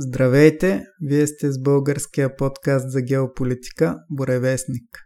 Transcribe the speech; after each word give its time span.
Здравейте! 0.00 0.84
Вие 1.00 1.26
сте 1.26 1.52
с 1.52 1.62
българския 1.62 2.36
подкаст 2.36 2.90
за 2.90 3.02
геополитика 3.02 3.96
Боревестник. 4.10 4.98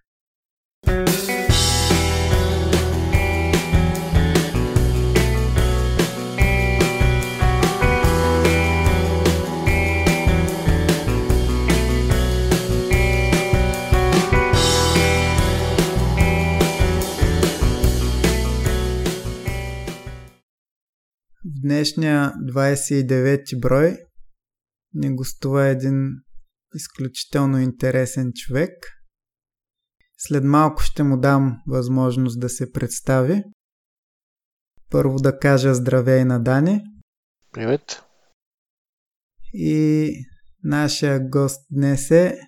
В 21.44 21.60
днешния 21.62 22.32
29 22.52 23.60
брой 23.60 23.96
ни 24.94 25.14
гостува 25.14 25.66
един 25.66 26.10
изключително 26.74 27.58
интересен 27.58 28.32
човек. 28.34 28.70
След 30.18 30.44
малко 30.44 30.82
ще 30.82 31.02
му 31.02 31.16
дам 31.16 31.56
възможност 31.66 32.40
да 32.40 32.48
се 32.48 32.72
представи. 32.72 33.42
Първо 34.90 35.16
да 35.16 35.38
кажа 35.38 35.74
здравей 35.74 36.24
на 36.24 36.42
Дани. 36.42 36.80
Привет. 37.52 38.02
И 39.52 40.10
нашия 40.64 41.28
гост 41.28 41.60
днес 41.70 42.10
е, 42.10 42.38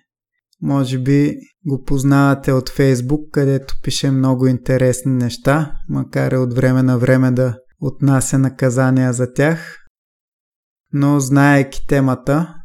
може 0.61 0.99
би 0.99 1.35
го 1.67 1.83
познавате 1.83 2.51
от 2.51 2.69
Фейсбук, 2.69 3.31
където 3.31 3.75
пише 3.83 4.11
много 4.11 4.47
интересни 4.47 5.11
неща, 5.11 5.71
макар 5.89 6.31
и 6.31 6.37
от 6.37 6.53
време 6.53 6.83
на 6.83 6.97
време 6.97 7.31
да 7.31 7.57
отнася 7.81 8.37
наказания 8.39 9.13
за 9.13 9.33
тях 9.33 9.84
но 10.97 11.19
знаеки 11.19 11.87
темата 11.87 12.55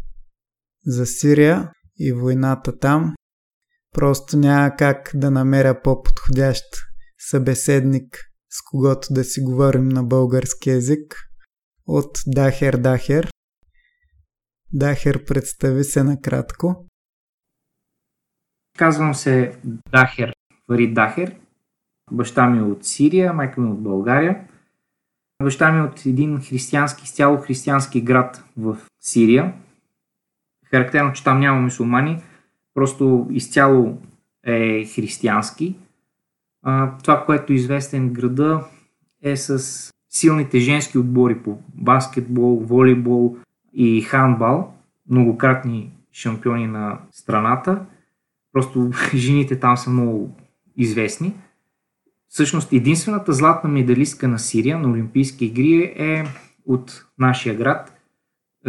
за 0.86 1.06
Сирия 1.06 1.72
и 1.98 2.12
войната 2.12 2.78
там, 2.78 3.14
просто 3.92 4.37
няма 4.37 4.76
как 4.78 5.10
да 5.14 5.30
намеря 5.30 5.82
по-подходящ 5.82 6.64
събеседник, 7.18 8.18
с 8.50 8.62
когото 8.70 9.09
да 9.10 9.24
си 9.24 9.40
говорим 9.40 9.88
на 9.88 10.04
български 10.04 10.70
язик 10.70 11.16
от 11.87 12.18
Дахер 12.26 12.76
Дахер. 12.76 13.30
Дахер, 14.72 15.24
представи 15.24 15.84
се 15.84 16.04
накратко. 16.04 16.87
Казвам 18.78 19.15
се 19.15 19.60
Дахер, 19.65 20.32
Фарид 20.66 20.94
Дахер. 20.94 21.40
Баща 22.12 22.50
ми 22.50 22.59
е 22.59 22.62
от 22.62 22.84
Сирия, 22.84 23.32
майка 23.32 23.60
ми 23.60 23.68
е 23.68 23.72
от 23.72 23.82
България. 23.82 24.49
Баща 25.43 25.73
ми 25.73 25.79
е 25.79 25.83
от 25.83 26.07
един 26.07 26.41
християнски, 26.41 27.05
изцяло 27.05 27.37
християнски 27.37 28.01
град 28.01 28.45
в 28.57 28.79
Сирия. 29.01 29.52
Характерно, 30.65 31.13
че 31.13 31.24
там 31.24 31.41
няма 31.41 31.60
мусулмани, 31.60 32.23
просто 32.74 33.27
изцяло 33.30 33.99
е 34.46 34.85
християнски. 34.85 35.77
А, 36.63 36.96
това, 36.99 37.24
което 37.24 37.52
е 37.52 37.57
известен 37.57 38.13
града 38.13 38.65
е 39.23 39.37
с 39.37 39.91
силните 40.11 40.59
женски 40.59 40.99
отбори 40.99 41.43
по 41.43 41.59
баскетбол, 41.74 42.61
волейбол 42.65 43.37
и 43.73 44.02
хандбал, 44.02 44.74
многократни 45.11 45.93
шампиони 46.13 46.66
на 46.66 46.99
страната. 47.13 47.87
Просто 48.52 48.91
жените 49.15 49.61
там 49.61 49.77
са 49.77 49.91
много 49.91 50.37
известни. 50.77 51.35
Всъщност 52.30 52.73
единствената 52.73 53.32
златна 53.32 53.70
медалистка 53.70 54.28
на 54.28 54.38
Сирия 54.38 54.78
на 54.78 54.90
Олимпийски 54.90 55.45
игри 55.45 55.95
е 55.96 56.24
от 56.66 57.06
нашия 57.18 57.54
град 57.54 57.92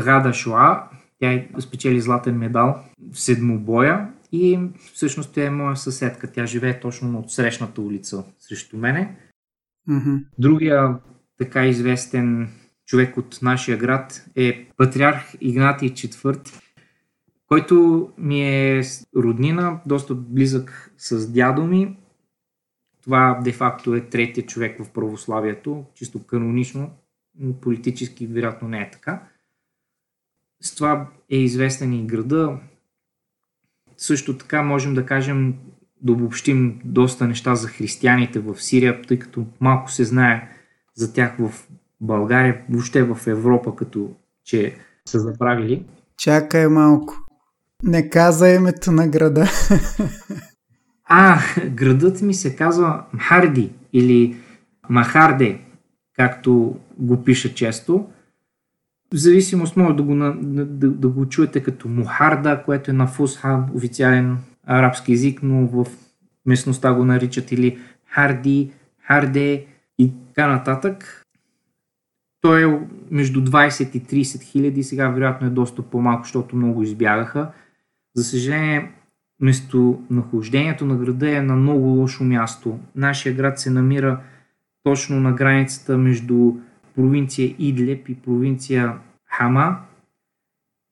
Гада 0.03 0.33
Шуа. 0.33 0.89
Тя 1.19 1.31
е 1.31 1.47
спечели 1.59 2.01
златен 2.01 2.37
медал 2.37 2.83
в 3.13 3.19
седмобоя 3.19 4.09
и 4.31 4.59
всъщност 4.93 5.33
тя 5.33 5.45
е 5.45 5.49
моя 5.49 5.75
съседка. 5.75 6.31
Тя 6.31 6.45
живее 6.45 6.79
точно 6.79 7.11
на 7.11 7.19
отсрещната 7.19 7.81
улица 7.81 8.23
срещу 8.39 8.77
мене. 8.77 9.17
Mm-hmm. 9.89 10.25
Другия 10.37 10.99
така 11.37 11.67
известен 11.67 12.49
човек 12.85 13.17
от 13.17 13.39
нашия 13.41 13.77
град 13.77 14.25
е 14.35 14.67
патриарх 14.77 15.35
Игнатий 15.41 15.89
IV, 15.89 16.61
който 17.47 18.09
ми 18.17 18.41
е 18.41 18.81
роднина, 19.17 19.81
доста 19.85 20.15
близък 20.15 20.91
с 20.97 21.31
дядо 21.31 21.63
ми 21.63 21.97
това 23.03 23.39
де-факто 23.43 23.95
е 23.95 24.01
третия 24.01 24.45
човек 24.45 24.83
в 24.83 24.89
православието, 24.89 25.85
чисто 25.95 26.23
канонично, 26.23 26.91
политически 27.61 28.27
вероятно 28.27 28.67
не 28.67 28.81
е 28.81 28.91
така. 28.91 29.21
С 30.61 30.75
това 30.75 31.07
е 31.29 31.37
известен 31.37 31.93
и 31.93 32.07
града. 32.07 32.59
Също 33.97 34.37
така 34.37 34.61
можем 34.61 34.93
да 34.93 35.05
кажем, 35.05 35.55
да 36.01 36.11
обобщим 36.11 36.81
доста 36.85 37.27
неща 37.27 37.55
за 37.55 37.67
християните 37.67 38.39
в 38.39 38.61
Сирия, 38.61 39.01
тъй 39.01 39.19
като 39.19 39.45
малко 39.59 39.91
се 39.91 40.03
знае 40.03 40.49
за 40.95 41.13
тях 41.13 41.35
в 41.39 41.67
България, 42.01 42.61
въобще 42.69 43.03
в 43.03 43.27
Европа, 43.27 43.75
като 43.75 44.11
че 44.43 44.75
са 45.05 45.19
заправили. 45.19 45.85
Чакай 46.17 46.67
малко. 46.67 47.13
Не 47.83 48.09
каза 48.09 48.49
името 48.49 48.91
на 48.91 49.07
града. 49.07 49.45
А, 51.13 51.39
градът 51.69 52.21
ми 52.21 52.33
се 52.33 52.55
казва 52.55 53.03
Мхарди 53.13 53.71
или 53.93 54.37
Махарде, 54.89 55.59
както 56.15 56.79
го 56.97 57.23
пиша 57.23 57.53
често. 57.53 58.07
В 59.13 59.17
зависимост 59.17 59.77
може 59.77 59.95
да 59.95 60.03
го, 60.03 60.15
да, 60.15 60.89
да 60.89 61.07
го 61.07 61.29
чуете 61.29 61.63
като 61.63 61.87
Мухарда, 61.87 62.63
което 62.65 62.91
е 62.91 62.93
на 62.93 63.07
Фусха, 63.07 63.63
официален 63.75 64.37
арабски 64.67 65.11
язик, 65.11 65.39
но 65.43 65.67
в 65.67 65.85
местността 66.45 66.93
го 66.93 67.05
наричат 67.05 67.51
или 67.51 67.79
Харди, 68.05 68.71
Харде 68.99 69.65
и 69.97 70.11
така 70.27 70.47
нататък. 70.47 71.23
Той 72.41 72.65
е 72.65 72.79
между 73.11 73.41
20 73.41 73.95
и 73.95 74.23
30 74.25 74.43
хиляди, 74.43 74.83
сега 74.83 75.09
вероятно 75.09 75.47
е 75.47 75.49
доста 75.49 75.81
по-малко, 75.81 76.23
защото 76.23 76.55
много 76.55 76.83
избягаха. 76.83 77.51
За 78.15 78.23
съжаление, 78.23 78.91
местонахождението 79.41 80.85
на 80.85 80.95
града 80.95 81.37
е 81.37 81.41
на 81.41 81.55
много 81.55 81.87
лошо 81.87 82.23
място. 82.23 82.79
Нашия 82.95 83.35
град 83.35 83.59
се 83.59 83.69
намира 83.69 84.19
точно 84.83 85.19
на 85.19 85.31
границата 85.31 85.97
между 85.97 86.53
провинция 86.95 87.55
Идлеп 87.59 88.09
и 88.09 88.15
провинция 88.15 88.93
Хама, 89.25 89.77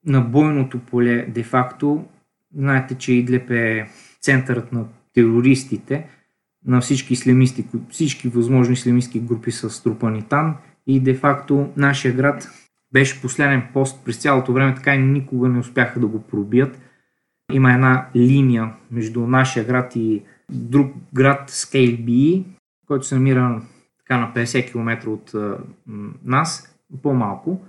на 0.05 0.21
бойното 0.21 0.79
поле 0.79 1.25
де-факто. 1.29 2.05
Знаете, 2.55 2.95
че 2.95 3.13
Идлеп 3.13 3.49
е 3.51 3.89
центърът 4.21 4.71
на 4.71 4.85
терористите, 5.13 6.07
на 6.65 6.81
всички 6.81 7.13
ислямисти, 7.13 7.65
всички 7.89 8.27
възможни 8.27 8.73
ислямистски 8.73 9.19
групи 9.19 9.51
са 9.51 9.69
струпани 9.69 10.21
там 10.21 10.57
и 10.88 10.99
де-факто 10.99 11.69
нашия 11.77 12.13
град 12.13 12.49
беше 12.93 13.21
последен 13.21 13.63
пост 13.73 14.05
през 14.05 14.17
цялото 14.17 14.53
време, 14.53 14.75
така 14.75 14.95
и 14.95 14.97
никога 14.97 15.49
не 15.49 15.59
успяха 15.59 15.99
да 15.99 16.07
го 16.07 16.21
пробият. 16.21 16.79
Има 17.53 17.73
една 17.73 18.09
линия 18.15 18.73
между 18.91 19.27
нашия 19.27 19.65
град 19.65 19.95
и 19.95 20.23
друг 20.51 20.93
град 21.13 21.49
Скейлби, 21.49 22.45
който 22.87 23.05
се 23.05 23.15
намира 23.15 23.61
така 23.97 24.17
на 24.17 24.33
50 24.33 24.71
км 24.71 25.09
от 25.09 25.33
а, 25.33 25.57
нас, 26.23 26.75
по-малко. 27.01 27.65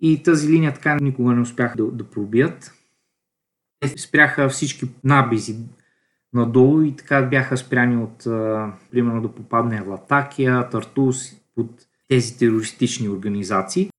И 0.00 0.22
тази 0.22 0.52
линия 0.52 0.74
така 0.74 0.96
никога 1.00 1.32
не 1.32 1.40
успяха 1.40 1.76
да, 1.76 1.84
да 1.84 2.10
пробият. 2.10 2.74
Те 3.80 3.88
спряха 3.88 4.48
всички 4.48 4.88
набези 5.04 5.56
надолу 6.32 6.82
и 6.82 6.96
така 6.96 7.22
бяха 7.22 7.56
спряни 7.56 7.96
от, 7.96 8.26
а, 8.26 8.72
примерно, 8.90 9.22
да 9.22 9.34
попадне 9.34 9.80
Латакия, 9.80 10.68
Тартус, 10.68 11.36
под 11.54 11.86
тези 12.08 12.38
терористични 12.38 13.08
организации. 13.08 13.90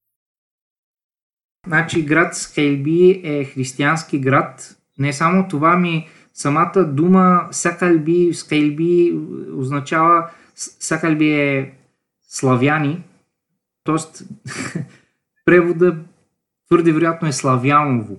Значи 1.67 2.05
град 2.05 2.35
Скейлби 2.35 3.21
е 3.23 3.45
християнски 3.45 4.19
град, 4.19 4.76
не 4.99 5.13
само 5.13 5.47
това 5.47 5.77
ми, 5.77 6.07
самата 6.33 6.85
дума 6.85 7.47
сакалби, 7.51 8.33
скайлби 8.33 9.19
означава, 9.57 10.29
сакалби 10.55 11.31
е 11.31 11.73
славяни, 12.27 13.03
т.е. 13.83 14.23
превода 15.45 15.97
твърде 16.67 16.91
вероятно 16.91 17.27
е 17.27 17.31
славяново. 17.31 18.17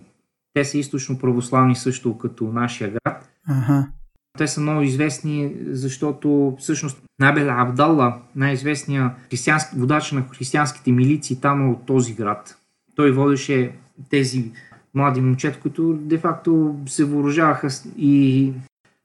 Те 0.55 0.65
са 0.65 0.79
източно 0.79 1.19
православни 1.19 1.77
също 1.77 2.19
като 2.19 2.45
нашия 2.45 2.91
град. 2.91 3.29
Ага. 3.49 3.89
Те 4.39 4.47
са 4.47 4.61
много 4.61 4.83
известни, 4.83 5.55
защото 5.67 6.57
всъщност 6.59 7.03
Набел 7.19 7.51
Абдалла, 7.51 8.21
най-известният 8.37 9.13
водач 9.77 10.13
на 10.13 10.25
християнските 10.29 10.93
милиции, 10.93 11.41
там 11.41 11.67
е 11.67 11.71
от 11.71 11.87
този 11.87 12.15
град. 12.15 12.59
Той 12.95 13.13
водеше 13.13 13.73
тези 14.11 14.53
млади 14.95 15.21
момчета, 15.21 15.61
които 15.61 15.93
де-факто 15.95 16.77
се 16.87 17.05
въоръжаваха 17.05 17.69
и 17.97 18.53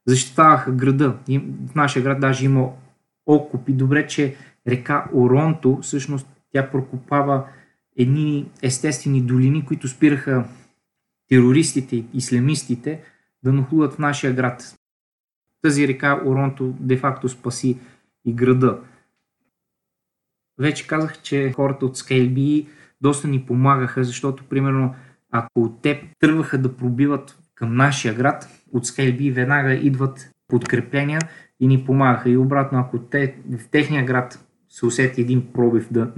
защитаваха 0.07 0.71
града. 0.71 1.17
И 1.27 1.39
в 1.39 1.75
нашия 1.75 2.03
град 2.03 2.19
даже 2.19 2.45
има 2.45 2.69
окопи. 3.25 3.73
Добре, 3.73 4.07
че 4.07 4.35
река 4.67 5.05
Оронто, 5.13 5.79
всъщност 5.81 6.27
тя 6.51 6.69
прокопава 6.71 7.45
едни 7.97 8.51
естествени 8.61 9.21
долини, 9.21 9.65
които 9.65 9.87
спираха 9.87 10.45
терористите 11.29 11.95
и 11.95 12.05
ислямистите 12.13 13.01
да 13.43 13.53
нахлуват 13.53 13.93
в 13.93 13.99
нашия 13.99 14.33
град. 14.33 14.75
Тази 15.61 15.87
река 15.87 16.21
Оронто 16.25 16.75
де-факто 16.79 17.29
спаси 17.29 17.79
и 18.25 18.33
града. 18.33 18.79
Вече 20.59 20.87
казах, 20.87 21.21
че 21.21 21.51
хората 21.51 21.85
от 21.85 21.97
Скейлби 21.97 22.67
доста 23.01 23.27
ни 23.27 23.45
помагаха, 23.45 24.03
защото, 24.03 24.43
примерно, 24.43 24.95
ако 25.33 25.79
те 25.81 26.03
тръгваха 26.19 26.57
да 26.57 26.77
пробиват 26.77 27.37
към 27.55 27.75
нашия 27.75 28.13
град, 28.13 28.47
от 28.73 28.85
Скейлби 28.85 29.31
веднага 29.31 29.73
идват 29.73 30.31
подкрепления 30.47 31.19
и 31.59 31.67
ни 31.67 31.85
помагаха. 31.85 32.29
И 32.29 32.37
обратно, 32.37 32.79
ако 32.79 32.99
те 32.99 33.35
в 33.49 33.69
техния 33.69 34.05
град 34.05 34.45
се 34.69 34.85
усети 34.85 35.21
един 35.21 35.53
пробив, 35.53 35.87
да, 35.91 36.11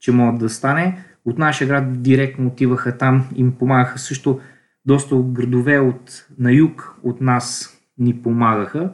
че 0.00 0.12
могат 0.12 0.40
да 0.40 0.48
стане, 0.48 1.04
от 1.24 1.38
нашия 1.38 1.68
град 1.68 2.02
директно 2.02 2.46
отиваха 2.46 2.98
там 2.98 3.28
и 3.36 3.40
им 3.40 3.52
помагаха 3.52 3.98
също 3.98 4.40
доста 4.84 5.16
градове 5.16 5.78
от, 5.78 6.26
на 6.38 6.52
юг 6.52 6.96
от 7.02 7.20
нас 7.20 7.76
ни 7.98 8.22
помагаха, 8.22 8.92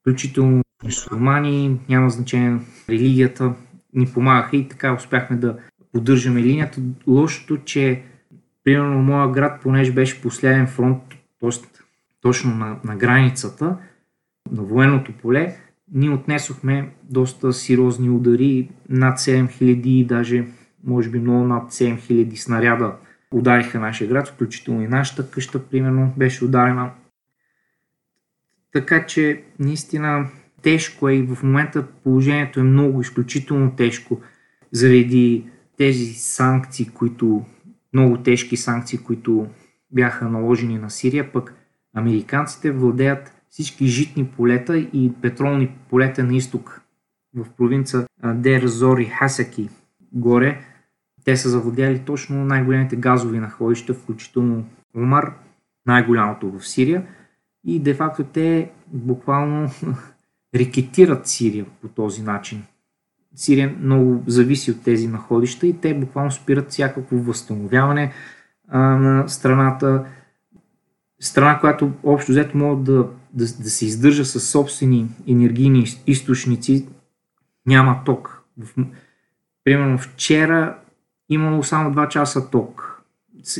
включително 0.00 0.62
мусулмани, 0.84 1.80
няма 1.88 2.10
значение 2.10 2.58
религията, 2.88 3.54
ни 3.94 4.06
помагаха 4.06 4.56
и 4.56 4.68
така 4.68 4.94
успяхме 4.94 5.36
да 5.36 5.56
поддържаме 5.92 6.42
линията. 6.42 6.80
Лошото, 7.06 7.56
че 7.56 8.02
примерно 8.64 9.02
моя 9.02 9.28
град, 9.28 9.60
понеже 9.62 9.92
беше 9.92 10.22
последен 10.22 10.66
фронт, 10.66 11.02
т.е. 11.40 11.50
точно 12.20 12.54
на, 12.54 12.76
на 12.84 12.96
границата, 12.96 13.76
на 14.50 14.62
военното 14.62 15.12
поле, 15.12 15.56
ние 15.92 16.10
отнесохме 16.10 16.90
доста 17.02 17.52
сериозни 17.52 18.10
удари, 18.10 18.70
над 18.88 19.18
7000, 19.18 20.06
даже 20.06 20.44
може 20.84 21.10
би 21.10 21.18
много 21.18 21.44
над 21.44 21.72
7000 21.72 22.34
снаряда 22.34 22.94
удариха 23.32 23.80
нашия 23.80 24.08
град, 24.08 24.28
включително 24.28 24.82
и 24.82 24.88
нашата 24.88 25.30
къща, 25.30 25.66
примерно, 25.66 26.12
беше 26.16 26.44
ударена. 26.44 26.90
Така 28.72 29.06
че, 29.06 29.42
наистина, 29.58 30.28
тежко 30.62 31.08
е 31.08 31.14
и 31.14 31.22
в 31.22 31.42
момента 31.42 31.86
положението 31.86 32.60
е 32.60 32.62
много 32.62 33.00
изключително 33.00 33.76
тежко 33.76 34.20
заради 34.72 35.46
тези 35.76 36.14
санкции, 36.14 36.88
които, 36.88 37.44
много 37.92 38.16
тежки 38.16 38.56
санкции, 38.56 38.98
които 38.98 39.46
бяха 39.90 40.28
наложени 40.28 40.78
на 40.78 40.90
Сирия, 40.90 41.32
пък 41.32 41.54
американците 41.96 42.70
владеят 42.70 43.32
всички 43.50 43.86
житни 43.86 44.26
полета 44.26 44.78
и 44.78 45.12
петролни 45.22 45.76
полета 45.90 46.24
на 46.24 46.36
изток 46.36 46.82
в 47.36 47.46
провинца 47.56 48.06
Дер 48.24 48.66
Зори 48.66 49.04
Хасаки 49.04 49.68
горе. 50.12 50.60
Те 51.24 51.36
са 51.36 51.48
завладяли 51.48 51.98
точно 51.98 52.44
най-големите 52.44 52.96
газови 52.96 53.38
находища, 53.38 53.94
включително 53.94 54.64
Омар, 54.96 55.34
най-голямото 55.86 56.50
в 56.50 56.68
Сирия. 56.68 57.06
И 57.64 57.78
де-факто 57.78 58.24
те 58.24 58.70
буквално 58.86 59.70
рекетират 60.54 61.26
Сирия 61.26 61.66
по 61.80 61.88
този 61.88 62.22
начин. 62.22 62.62
Сирия 63.34 63.76
много 63.80 64.22
зависи 64.26 64.70
от 64.70 64.82
тези 64.82 65.08
находища 65.08 65.66
и 65.66 65.80
те 65.80 65.94
буквално 65.94 66.30
спират 66.30 66.70
всякакво 66.70 67.16
възстановяване 67.16 68.12
а, 68.68 68.78
на 68.78 69.28
страната. 69.28 70.04
Страна, 71.20 71.60
която 71.60 71.92
общо 72.04 72.32
взето 72.32 72.58
могат 72.58 72.84
да, 72.84 72.92
да, 73.32 73.44
да 73.44 73.70
се 73.70 73.86
издържа 73.86 74.24
с 74.24 74.40
собствени 74.40 75.08
енергийни 75.28 75.84
източници, 76.06 76.88
няма 77.66 78.00
ток. 78.04 78.42
Примерно 79.64 79.98
вчера 79.98 80.78
имало 81.28 81.62
само 81.62 81.94
2 81.94 82.08
часа 82.08 82.50
ток. 82.50 83.02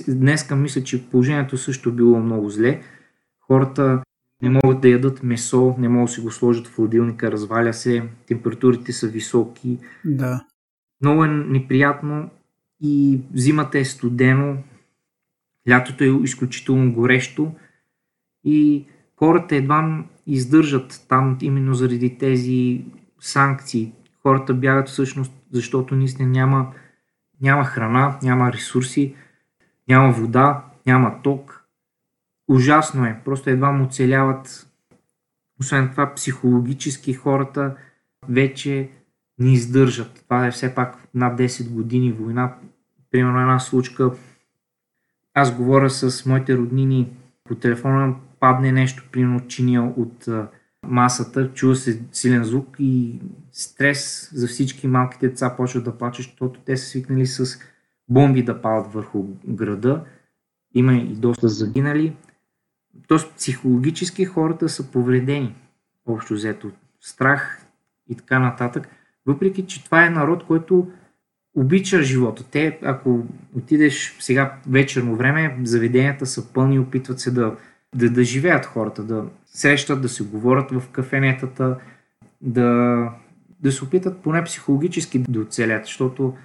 Днеска 0.08 0.56
мисля, 0.56 0.82
че 0.82 1.10
положението 1.10 1.58
също 1.58 1.92
било 1.92 2.18
много 2.18 2.50
зле. 2.50 2.80
Хората 3.40 4.02
не 4.42 4.50
могат 4.50 4.80
да 4.80 4.88
ядат 4.88 5.22
месо, 5.22 5.74
не 5.78 5.88
могат 5.88 6.06
да 6.08 6.12
си 6.12 6.20
го 6.20 6.30
сложат 6.30 6.66
в 6.66 6.74
хладилника, 6.74 7.32
разваля 7.32 7.72
се, 7.72 8.08
температурите 8.26 8.92
са 8.92 9.08
високи. 9.08 9.78
Да. 10.04 10.44
Много 11.00 11.24
е 11.24 11.28
неприятно 11.28 12.30
и 12.80 13.20
зимата 13.34 13.78
е 13.78 13.84
студено, 13.84 14.56
лятото 15.70 16.04
е 16.04 16.22
изключително 16.22 16.92
горещо 16.92 17.52
и 18.44 18.84
хората 19.16 19.56
едва 19.56 20.04
издържат 20.26 21.04
там 21.08 21.38
именно 21.40 21.74
заради 21.74 22.18
тези 22.18 22.84
санкции. 23.20 23.92
Хората 24.22 24.54
бягат 24.54 24.88
всъщност, 24.88 25.32
защото 25.52 25.94
наистина 25.94 26.28
няма, 26.28 26.72
няма 27.40 27.64
храна, 27.64 28.18
няма 28.22 28.52
ресурси, 28.52 29.14
няма 29.88 30.12
вода, 30.12 30.64
няма 30.86 31.22
ток, 31.22 31.61
ужасно 32.48 33.04
е. 33.04 33.20
Просто 33.24 33.50
едва 33.50 33.72
му 33.72 33.84
оцеляват. 33.84 34.68
Освен 35.60 35.90
това, 35.90 36.14
психологически 36.14 37.12
хората 37.12 37.76
вече 38.28 38.90
не 39.38 39.52
издържат. 39.52 40.22
Това 40.24 40.46
е 40.46 40.50
все 40.50 40.74
пак 40.74 41.08
над 41.14 41.38
10 41.38 41.70
години 41.70 42.12
война. 42.12 42.54
Примерно 43.10 43.40
една 43.40 43.58
случка. 43.58 44.10
Аз 45.34 45.56
говоря 45.56 45.90
с 45.90 46.26
моите 46.26 46.56
роднини 46.56 47.08
по 47.44 47.54
телефона, 47.54 48.14
падне 48.40 48.72
нещо, 48.72 49.08
примерно 49.12 49.46
чиния 49.46 49.82
от 49.82 50.28
масата, 50.86 51.52
чува 51.52 51.76
се 51.76 52.02
силен 52.12 52.44
звук 52.44 52.76
и 52.78 53.20
стрес 53.52 54.30
за 54.34 54.46
всички 54.46 54.86
малките 54.86 55.28
деца 55.28 55.54
почват 55.56 55.84
да 55.84 55.98
плачат, 55.98 56.24
защото 56.24 56.60
те 56.60 56.76
са 56.76 56.86
свикнали 56.86 57.26
с 57.26 57.58
бомби 58.08 58.42
да 58.42 58.62
падат 58.62 58.92
върху 58.92 59.24
града. 59.48 60.04
Има 60.74 60.94
и 60.94 61.14
доста 61.14 61.48
загинали. 61.48 62.16
Тоест 63.08 63.34
психологически 63.36 64.24
хората 64.24 64.68
са 64.68 64.90
повредени, 64.90 65.54
общо 66.06 66.34
взето, 66.34 66.70
страх 67.00 67.66
и 68.08 68.14
така 68.14 68.38
нататък. 68.38 68.88
Въпреки, 69.26 69.66
че 69.66 69.84
това 69.84 70.06
е 70.06 70.10
народ, 70.10 70.44
който 70.44 70.88
обича 71.54 72.02
живота. 72.02 72.44
Те, 72.50 72.78
ако 72.82 73.26
отидеш 73.56 74.16
сега 74.20 74.58
вечерно 74.68 75.16
време, 75.16 75.58
заведенията 75.62 76.26
са 76.26 76.52
пълни, 76.52 76.78
опитват 76.78 77.20
се 77.20 77.30
да, 77.30 77.56
да, 77.94 78.10
да 78.10 78.24
живеят 78.24 78.66
хората, 78.66 79.02
да 79.02 79.24
срещат, 79.46 80.02
да 80.02 80.08
се 80.08 80.24
говорят 80.24 80.70
в 80.70 80.88
кафенетата, 80.92 81.78
да, 82.40 83.08
да 83.60 83.72
се 83.72 83.84
опитат 83.84 84.22
поне 84.22 84.44
психологически 84.44 85.18
да 85.18 85.40
оцелят, 85.40 85.84
защото 85.84 86.36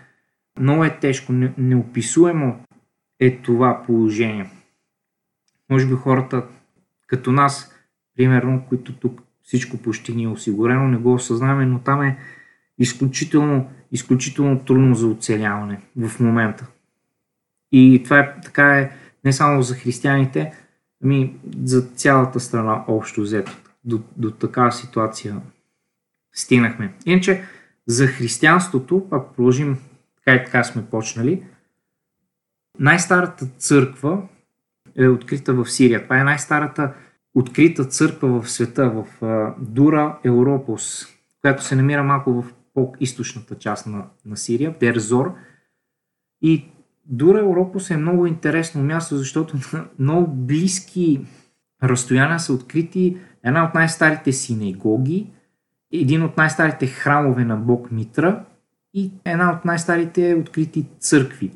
много 0.59 0.83
е 0.83 0.97
тежко, 0.99 1.33
неописуемо 1.57 2.59
е 3.19 3.38
това 3.38 3.83
положение 3.85 4.51
може 5.69 5.88
би 5.88 5.94
хората 5.94 6.44
като 7.07 7.31
нас, 7.31 7.76
примерно, 8.16 8.66
които 8.69 8.94
тук 8.94 9.21
всичко 9.44 9.78
почти 9.78 10.16
ни 10.16 10.24
е 10.24 10.28
осигурено, 10.28 10.88
не 10.88 10.97
го 10.97 11.14
осъзнаваме, 11.14 11.66
но 11.66 11.80
там 11.80 12.02
е 12.02 12.18
изключително, 12.78 13.69
изключително 13.92 14.59
трудно 14.59 14.95
за 14.95 15.07
оцеляване 15.07 15.81
в 15.97 16.19
момента. 16.19 16.68
И 17.71 18.02
това 18.04 18.19
е 18.19 18.42
така 18.42 18.80
е 18.80 18.92
не 19.26 19.33
само 19.33 19.62
за 19.62 19.76
християните, 19.76 20.54
ами 21.04 21.36
за 21.64 21.81
цялата 21.81 22.40
страна 22.40 22.83
общо 22.88 23.21
взето. 23.21 23.57
До, 23.83 24.02
до 24.18 24.31
такава 24.31 24.71
ситуация 24.71 25.42
стигнахме. 26.33 26.94
Иначе 27.06 27.44
за 27.88 28.07
християнството, 28.07 29.07
ако 29.12 29.33
продължим 29.33 29.78
така 30.16 30.36
и 30.36 30.45
така 30.45 30.64
сме 30.64 30.86
почнали, 30.86 31.44
най-старата 32.80 33.45
църква 33.57 34.21
е 34.97 35.07
открита 35.07 35.54
в 35.54 35.66
Сирия. 35.66 36.04
Това 36.04 36.19
е 36.19 36.23
най-старата 36.23 36.94
открита 37.35 37.85
църква 37.85 38.42
в 38.42 38.51
света, 38.51 38.89
в 38.89 39.06
Дура 39.59 40.19
Европос, 40.23 41.07
която 41.42 41.63
се 41.63 41.75
намира 41.75 42.04
малко 42.04 42.42
в 42.42 42.54
по-источната 42.73 43.56
част 43.56 43.87
на, 43.87 44.06
на 44.25 44.37
Сирия, 44.37 44.75
Дерзор. 44.80 45.33
И 46.42 46.66
Дура 47.06 47.39
Европос 47.39 47.92
е 47.92 47.97
много 47.97 48.25
интересно 48.25 48.83
място, 48.83 49.18
защото 49.18 49.57
на 49.73 49.85
много 49.99 50.27
близки 50.27 51.25
разстояния 51.83 52.39
са 52.39 52.54
открити 52.54 53.18
една 53.44 53.66
от 53.66 53.73
най-старите 53.73 54.31
синегоги, 54.31 55.27
един 55.94 56.23
от 56.23 56.37
най-старите 56.37 56.87
храмове 56.87 57.45
на 57.45 57.57
Бог 57.57 57.92
Митра 57.92 58.45
и 58.94 59.11
една 59.25 59.51
от 59.51 59.66
най-старите 59.66 60.35
открити 60.39 60.85
църкви. 60.99 61.51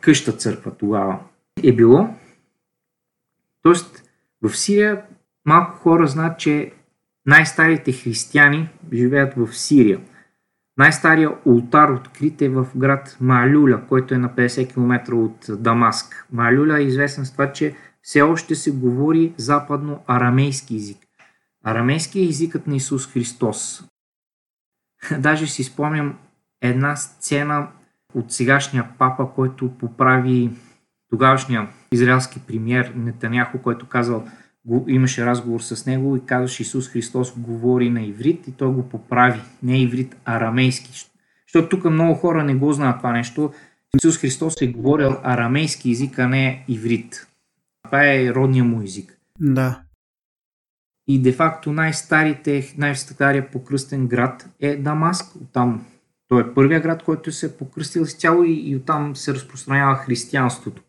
Къща 0.00 0.32
църква 0.32 0.70
тогава 0.70 1.18
е 1.62 1.72
било. 1.72 2.08
Тоест, 3.66 4.02
в 4.42 4.56
Сирия 4.56 5.02
малко 5.46 5.78
хора 5.78 6.06
знаят, 6.06 6.38
че 6.38 6.72
най-старите 7.26 7.92
християни 7.92 8.68
живеят 8.92 9.34
в 9.36 9.54
Сирия. 9.54 10.00
Най-стария 10.76 11.30
ултар 11.44 11.88
открит 11.88 12.42
е 12.42 12.48
в 12.48 12.66
град 12.76 13.16
Малюля, 13.20 13.86
който 13.88 14.14
е 14.14 14.18
на 14.18 14.28
50 14.28 14.72
км 14.72 15.14
от 15.14 15.62
Дамаск. 15.62 16.26
Малюля 16.32 16.78
е 16.78 16.82
известен 16.82 17.26
с 17.26 17.32
това, 17.32 17.52
че 17.52 17.76
все 18.02 18.22
още 18.22 18.54
се 18.54 18.70
говори 18.70 19.34
западно 19.36 20.04
арамейски 20.06 20.76
език. 20.76 20.98
Арамейски 21.64 22.20
е 22.20 22.28
езикът 22.28 22.66
на 22.66 22.76
Исус 22.76 23.12
Христос. 23.12 23.84
Даже 25.18 25.46
си 25.46 25.64
спомням 25.64 26.18
една 26.62 26.96
сцена 26.96 27.68
от 28.14 28.32
сегашния 28.32 28.88
папа, 28.98 29.28
който 29.34 29.78
поправи 29.78 30.50
тогавашния 31.10 31.68
израелски 31.92 32.40
премьер 32.46 32.92
Нетаняхо, 32.96 33.58
който 33.58 33.88
казал, 33.88 34.26
имаше 34.86 35.26
разговор 35.26 35.60
с 35.60 35.86
него 35.86 36.16
и 36.16 36.26
казваше 36.26 36.62
Исус 36.62 36.88
Христос 36.88 37.38
говори 37.38 37.90
на 37.90 38.02
иврит 38.02 38.48
и 38.48 38.52
той 38.52 38.68
го 38.68 38.88
поправи. 38.88 39.40
Не 39.62 39.82
иврит, 39.82 40.16
арамейски. 40.24 40.90
Защото 41.46 41.68
тук 41.68 41.84
много 41.84 42.14
хора 42.14 42.44
не 42.44 42.54
го 42.54 42.72
знаят 42.72 42.98
това 42.98 43.12
нещо. 43.12 43.52
Исус 43.96 44.18
Христос 44.18 44.54
е 44.60 44.66
говорил 44.66 45.16
арамейски 45.22 45.90
език, 45.90 46.18
а 46.18 46.28
не 46.28 46.64
иврит. 46.68 47.26
Това 47.84 48.12
е 48.12 48.34
родния 48.34 48.64
му 48.64 48.82
език. 48.82 49.18
Да. 49.40 49.80
И 51.08 51.22
де-факто 51.22 51.72
най-старите, 51.72 52.74
най-стария 52.78 53.50
покръстен 53.50 54.06
град 54.06 54.48
е 54.60 54.76
Дамаск. 54.76 55.36
Там 55.52 55.86
той 56.28 56.42
е 56.42 56.54
първия 56.54 56.80
град, 56.80 57.02
който 57.02 57.32
се 57.32 57.46
е 57.46 57.56
покръстил 57.56 58.06
с 58.06 58.14
цяло 58.14 58.44
и, 58.44 58.52
и 58.52 58.76
оттам 58.76 59.16
се 59.16 59.34
разпространява 59.34 59.94
християнството. 59.94 60.82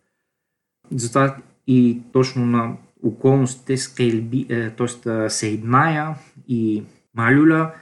Затова 0.92 1.38
и 1.68 2.02
точно 2.14 2.46
на 2.46 2.78
околностите 3.04 3.78
Скейлби, 3.78 4.46
е, 4.50 4.70
т.е. 4.70 5.30
Сейдная 5.30 6.16
и 6.48 6.84
Малюля 7.16 7.74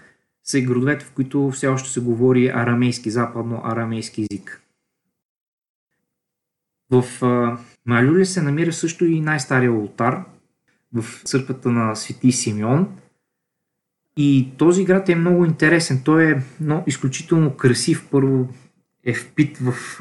са 0.44 0.62
градовете, 0.62 1.06
в 1.06 1.12
които 1.12 1.52
все 1.52 1.68
още 1.68 1.90
се 1.90 2.00
говори 2.00 2.48
арамейски, 2.48 3.12
западно-арамейски 3.12 4.28
език. 4.32 4.62
В 6.92 7.06
Малюля 7.86 8.26
се 8.26 8.42
намира 8.42 8.74
също 8.74 9.06
и 9.06 9.22
най-стария 9.22 9.72
ултар 9.72 10.24
в 10.94 11.22
църквата 11.24 11.70
на 11.70 11.96
Свети 11.96 12.32
Симеон. 12.32 12.98
И 14.18 14.50
този 14.58 14.86
град 14.86 15.10
е 15.10 15.16
много 15.16 15.46
интересен. 15.46 16.02
Той 16.06 16.32
е 16.32 16.42
много 16.62 16.84
изключително 16.88 17.58
красив. 17.58 18.08
Първо 18.12 18.48
е 19.04 19.14
впит 19.14 19.58
в 19.58 20.00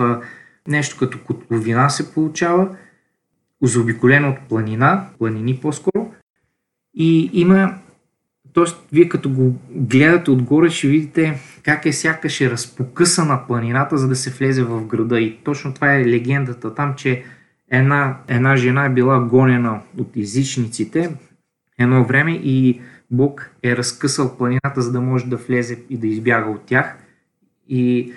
нещо 0.69 0.97
като 0.99 1.25
котловина 1.25 1.89
се 1.89 2.15
получава 2.15 2.77
заобиколена 3.63 4.29
от 4.29 4.49
планина, 4.49 5.07
планини 5.19 5.59
по-скоро. 5.63 6.13
И 6.95 7.31
има, 7.33 7.75
т.е. 8.55 8.65
вие 8.93 9.09
като 9.09 9.31
го 9.31 9.55
гледате 9.71 10.31
отгоре, 10.31 10.71
ще 10.71 10.89
видите 10.89 11.41
как 11.63 11.87
е 11.87 11.93
сякаш 11.93 12.41
е 12.41 12.51
разпокъсана 12.51 13.47
планината, 13.47 13.99
за 13.99 14.09
да 14.09 14.17
се 14.17 14.31
влезе 14.31 14.63
в 14.63 14.87
града. 14.87 15.21
И 15.21 15.39
точно 15.45 15.75
това 15.75 15.95
е 15.95 16.07
легендата 16.07 16.75
там, 16.75 16.95
че 16.95 17.25
една, 17.71 18.17
една 18.29 18.57
жена 18.57 18.85
е 18.85 18.91
била 18.91 19.21
гонена 19.21 19.81
от 19.99 20.17
езичниците 20.17 21.17
едно 21.79 22.05
време 22.05 22.33
и 22.33 22.81
Бог 23.11 23.51
е 23.63 23.77
разкъсал 23.77 24.37
планината, 24.37 24.83
за 24.83 24.93
да 24.93 25.01
може 25.01 25.27
да 25.27 25.37
влезе 25.37 25.79
и 25.91 25.99
да 25.99 26.07
избяга 26.07 26.51
от 26.51 26.65
тях. 26.67 26.97
И 27.69 28.13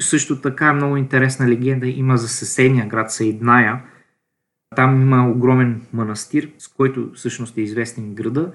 също 0.00 0.40
така 0.40 0.66
е 0.66 0.72
много 0.72 0.96
интересна 0.96 1.48
легенда 1.48 1.86
има 1.86 2.16
за 2.16 2.28
съседния 2.28 2.86
град 2.86 3.12
Саидная, 3.12 3.82
там 4.76 5.02
има 5.02 5.30
огромен 5.30 5.82
манастир, 5.92 6.50
с 6.58 6.68
който 6.68 7.10
всъщност 7.14 7.56
е 7.56 7.60
известен 7.60 8.14
града. 8.14 8.52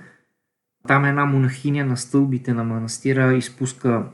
Там 0.87 1.05
една 1.05 1.25
монахиня 1.25 1.85
на 1.85 1.97
стълбите 1.97 2.53
на 2.53 2.63
манастира 2.63 3.33
изпуска 3.33 4.05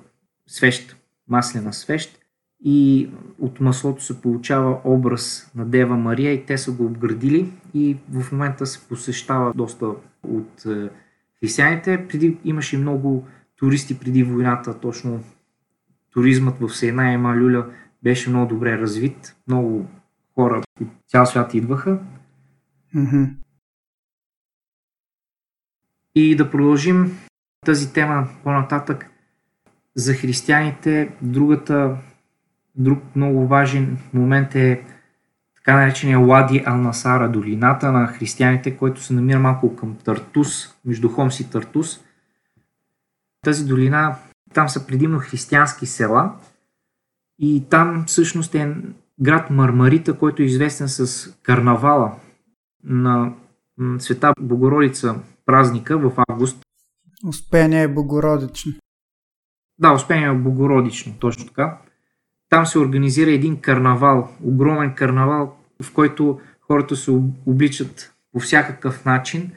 свещ, 0.47 0.95
маслена 1.27 1.73
свещ 1.73 2.19
и 2.65 3.09
от 3.39 3.59
маслото 3.59 4.03
се 4.03 4.21
получава 4.21 4.77
образ 4.83 5.51
на 5.55 5.65
Дева 5.65 5.97
Мария 5.97 6.33
и 6.33 6.45
те 6.45 6.57
са 6.57 6.71
го 6.71 6.85
обградили 6.85 7.51
и 7.73 7.97
в 8.11 8.31
момента 8.31 8.65
се 8.65 8.87
посещава 8.87 9.53
доста 9.55 9.87
от 10.23 10.65
е, 10.65 10.89
християните. 11.39 12.07
Преди 12.07 12.37
имаше 12.43 12.77
много 12.77 13.27
туристи 13.55 13.99
преди 13.99 14.23
войната, 14.23 14.79
точно 14.79 15.23
туризмът 16.13 16.59
в 16.59 16.69
Сейна 16.69 17.13
и 17.13 17.17
Малюля 17.17 17.65
беше 18.03 18.29
много 18.29 18.49
добре 18.49 18.77
развит, 18.77 19.35
много 19.47 19.85
хора 20.39 20.62
от 20.81 20.88
цял 21.08 21.25
свят 21.25 21.53
идваха. 21.53 22.00
Mm-hmm. 22.96 23.29
И 26.15 26.36
да 26.36 26.51
продължим 26.51 27.17
тази 27.65 27.93
тема 27.93 28.27
по-нататък. 28.43 29.10
За 29.96 30.13
християните 30.13 31.15
другата, 31.22 31.98
друг 32.75 33.15
много 33.15 33.48
важен 33.48 33.98
момент 34.13 34.55
е 34.55 34.86
така 35.55 35.75
наречения 35.75 36.19
Лади 36.19 36.63
Алнасара, 36.65 37.31
долината 37.31 37.91
на 37.91 38.08
християните, 38.08 38.77
който 38.77 39.01
се 39.01 39.13
намира 39.13 39.39
малко 39.39 39.75
към 39.75 39.96
Тартус, 39.96 40.75
между 40.86 41.10
Хомс 41.10 41.39
и 41.39 41.50
Тартус. 41.50 42.03
Тази 43.41 43.65
долина, 43.65 44.15
там 44.53 44.69
са 44.69 44.88
предимно 44.88 45.19
християнски 45.19 45.86
села 45.86 46.36
и 47.39 47.65
там 47.69 48.03
всъщност 48.08 48.55
е 48.55 48.75
град 49.21 49.49
Мармарита, 49.49 50.17
който 50.17 50.41
е 50.41 50.45
известен 50.45 50.88
с 50.89 51.29
карнавала 51.43 52.15
на 52.83 53.33
Света 53.99 54.33
Богородица 54.41 55.15
празника 55.45 55.97
в 55.97 56.11
август. 56.29 56.61
Успение 57.25 57.83
е 57.83 57.88
Богородично. 57.88 58.73
Да, 59.79 59.93
Успение 59.93 60.27
е 60.27 60.33
Богородично, 60.33 61.13
точно 61.19 61.45
така. 61.47 61.77
Там 62.49 62.65
се 62.65 62.79
организира 62.79 63.31
един 63.31 63.61
карнавал, 63.61 64.29
огромен 64.43 64.95
карнавал, 64.95 65.55
в 65.83 65.93
който 65.93 66.39
хората 66.61 66.95
се 66.95 67.11
обличат 67.45 68.13
по 68.31 68.39
всякакъв 68.39 69.05
начин. 69.05 69.51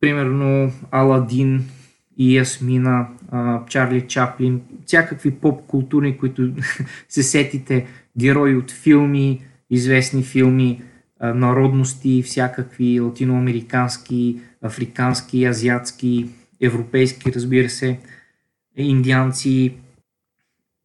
Примерно 0.00 0.72
Аладин 0.90 1.68
и 2.16 2.36
Ясмина, 2.36 3.08
Чарли 3.68 4.08
Чаплин, 4.08 4.62
всякакви 4.86 5.30
поп-културни, 5.30 6.18
които 6.18 6.52
се 7.08 7.22
сетите, 7.22 7.86
герои 8.18 8.56
от 8.56 8.70
филми, 8.70 9.44
известни 9.70 10.22
филми, 10.22 10.82
народности, 11.22 12.22
всякакви 12.22 13.00
латиноамерикански, 13.00 14.40
африкански, 14.62 15.44
азиатски, 15.44 16.28
европейски, 16.60 17.32
разбира 17.32 17.68
се, 17.68 18.00
индианци. 18.76 19.74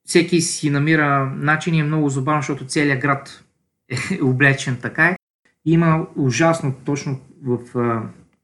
Всеки 0.05 0.41
си 0.41 0.69
намира 0.69 1.25
начин 1.35 1.73
и 1.73 1.79
е 1.79 1.83
много 1.83 2.09
забавно, 2.09 2.41
защото 2.41 2.65
целият 2.65 2.99
град 2.99 3.43
е 3.89 4.21
облечен 4.23 4.77
така. 4.81 5.07
Е. 5.07 5.17
Има 5.65 6.07
ужасно, 6.15 6.75
точно 6.85 7.19
в 7.43 7.59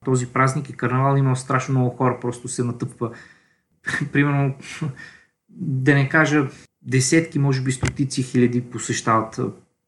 този 0.05 0.27
празник 0.27 0.69
и 0.69 0.73
карнавал 0.77 1.17
има 1.17 1.35
страшно 1.35 1.79
много 1.79 1.95
хора, 1.95 2.19
просто 2.21 2.47
се 2.47 2.63
натъпва. 2.63 3.11
Примерно, 4.11 4.55
да 5.49 5.95
не 5.95 6.09
кажа, 6.09 6.47
десетки, 6.85 7.39
може 7.39 7.61
би 7.61 7.71
стотици 7.71 8.23
хиляди 8.23 8.61
посещават 8.61 9.39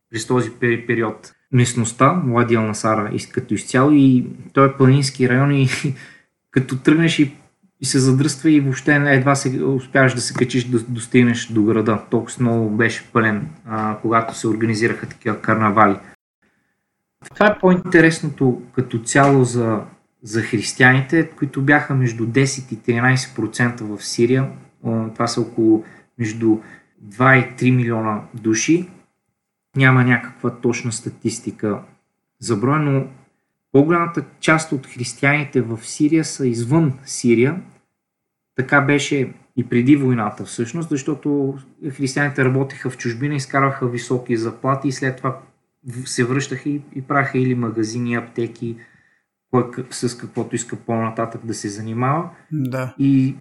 през 0.09 0.27
този 0.27 0.51
период 0.59 1.31
местността, 1.51 2.13
Младия 2.13 2.61
Насара 2.61 3.11
като 3.31 3.53
изцяло 3.53 3.91
и 3.91 4.27
той 4.53 4.67
е 4.67 4.73
планински 4.73 5.29
район 5.29 5.51
и 5.51 5.69
като 6.51 6.77
тръгнеш 6.77 7.19
и, 7.19 7.35
и 7.81 7.85
се 7.85 7.99
задръства 7.99 8.51
и 8.51 8.59
въобще 8.59 8.95
едва 8.95 9.35
се 9.35 9.63
успяваш 9.63 10.13
да 10.13 10.21
се 10.21 10.33
качиш 10.33 10.63
да 10.63 10.79
достигнеш 10.79 11.47
до 11.47 11.63
града. 11.63 12.01
Толкова 12.11 12.35
много 12.39 12.69
беше 12.69 13.09
пълен, 13.13 13.49
а, 13.65 13.97
когато 14.01 14.37
се 14.37 14.47
организираха 14.47 15.05
такива 15.05 15.41
карнавали. 15.41 15.95
Това 17.33 17.47
е 17.47 17.59
по-интересното 17.59 18.61
като 18.75 18.99
цяло 18.99 19.43
за, 19.43 19.81
за 20.23 20.41
християните, 20.41 21.29
които 21.29 21.61
бяха 21.61 21.95
между 21.95 22.27
10 22.27 22.73
и 22.73 22.77
13% 22.77 23.81
в 23.81 24.05
Сирия. 24.05 24.49
Това 25.13 25.27
са 25.27 25.41
около 25.41 25.83
между 26.19 26.57
2 27.05 27.35
и 27.35 27.71
3 27.71 27.75
милиона 27.75 28.21
души. 28.33 28.89
Няма 29.75 30.03
някаква 30.03 30.49
точна 30.49 30.91
статистика 30.91 31.81
за 32.39 32.57
броя, 32.57 32.79
но 32.79 33.07
по-голямата 33.71 34.25
част 34.39 34.71
от 34.71 34.87
християните 34.87 35.61
в 35.61 35.79
Сирия 35.83 36.25
са 36.25 36.47
извън 36.47 36.93
Сирия. 37.05 37.61
Така 38.55 38.81
беше 38.81 39.33
и 39.55 39.69
преди 39.69 39.95
войната 39.95 40.45
всъщност, 40.45 40.89
защото 40.89 41.57
християните 41.91 42.45
работеха 42.45 42.89
в 42.89 42.97
чужбина, 42.97 43.35
изкарваха 43.35 43.87
високи 43.87 44.37
заплати 44.37 44.87
и 44.87 44.91
след 44.91 45.17
това 45.17 45.39
се 46.05 46.23
връщаха 46.23 46.69
и, 46.69 46.81
и 46.95 47.01
праха 47.01 47.37
или 47.37 47.55
магазини, 47.55 48.15
аптеки, 48.15 48.77
кой 49.51 49.63
с 49.89 50.17
каквото 50.17 50.55
иска 50.55 50.75
по-нататък 50.75 51.45
да 51.45 51.53
се 51.53 51.69
занимава. 51.69 52.29
Да. 52.51 52.93
И 52.99 53.35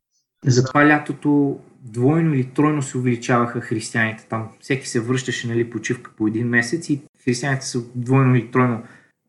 затова 0.45 0.89
лятото 0.89 1.61
двойно 1.85 2.35
или 2.35 2.51
тройно 2.51 2.83
се 2.83 2.99
увеличаваха 2.99 3.61
християните. 3.61 4.27
Там 4.29 4.49
всеки 4.61 4.89
се 4.89 5.01
връщаше 5.01 5.49
нали, 5.49 5.71
почивка 5.71 6.11
по 6.17 6.27
един 6.27 6.49
месец 6.49 6.89
и 6.89 7.03
християните 7.25 7.67
са 7.67 7.83
двойно 7.95 8.35
или 8.35 8.51
тройно 8.51 8.83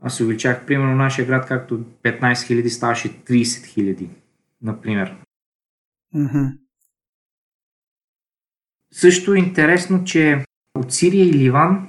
се 0.07 0.23
увеличаваха. 0.23 0.65
Примерно 0.65 0.95
нашия 0.95 1.25
град, 1.27 1.47
както 1.47 1.79
15 2.03 2.33
000 2.33 2.67
ставаше 2.67 3.09
30 3.09 3.43
000, 3.43 4.09
например. 4.61 5.15
Mm-hmm. 6.15 6.57
Също 8.93 9.33
е 9.33 9.39
интересно, 9.39 10.03
че 10.03 10.45
от 10.75 10.93
Сирия 10.93 11.25
и 11.25 11.33
Ливан 11.33 11.87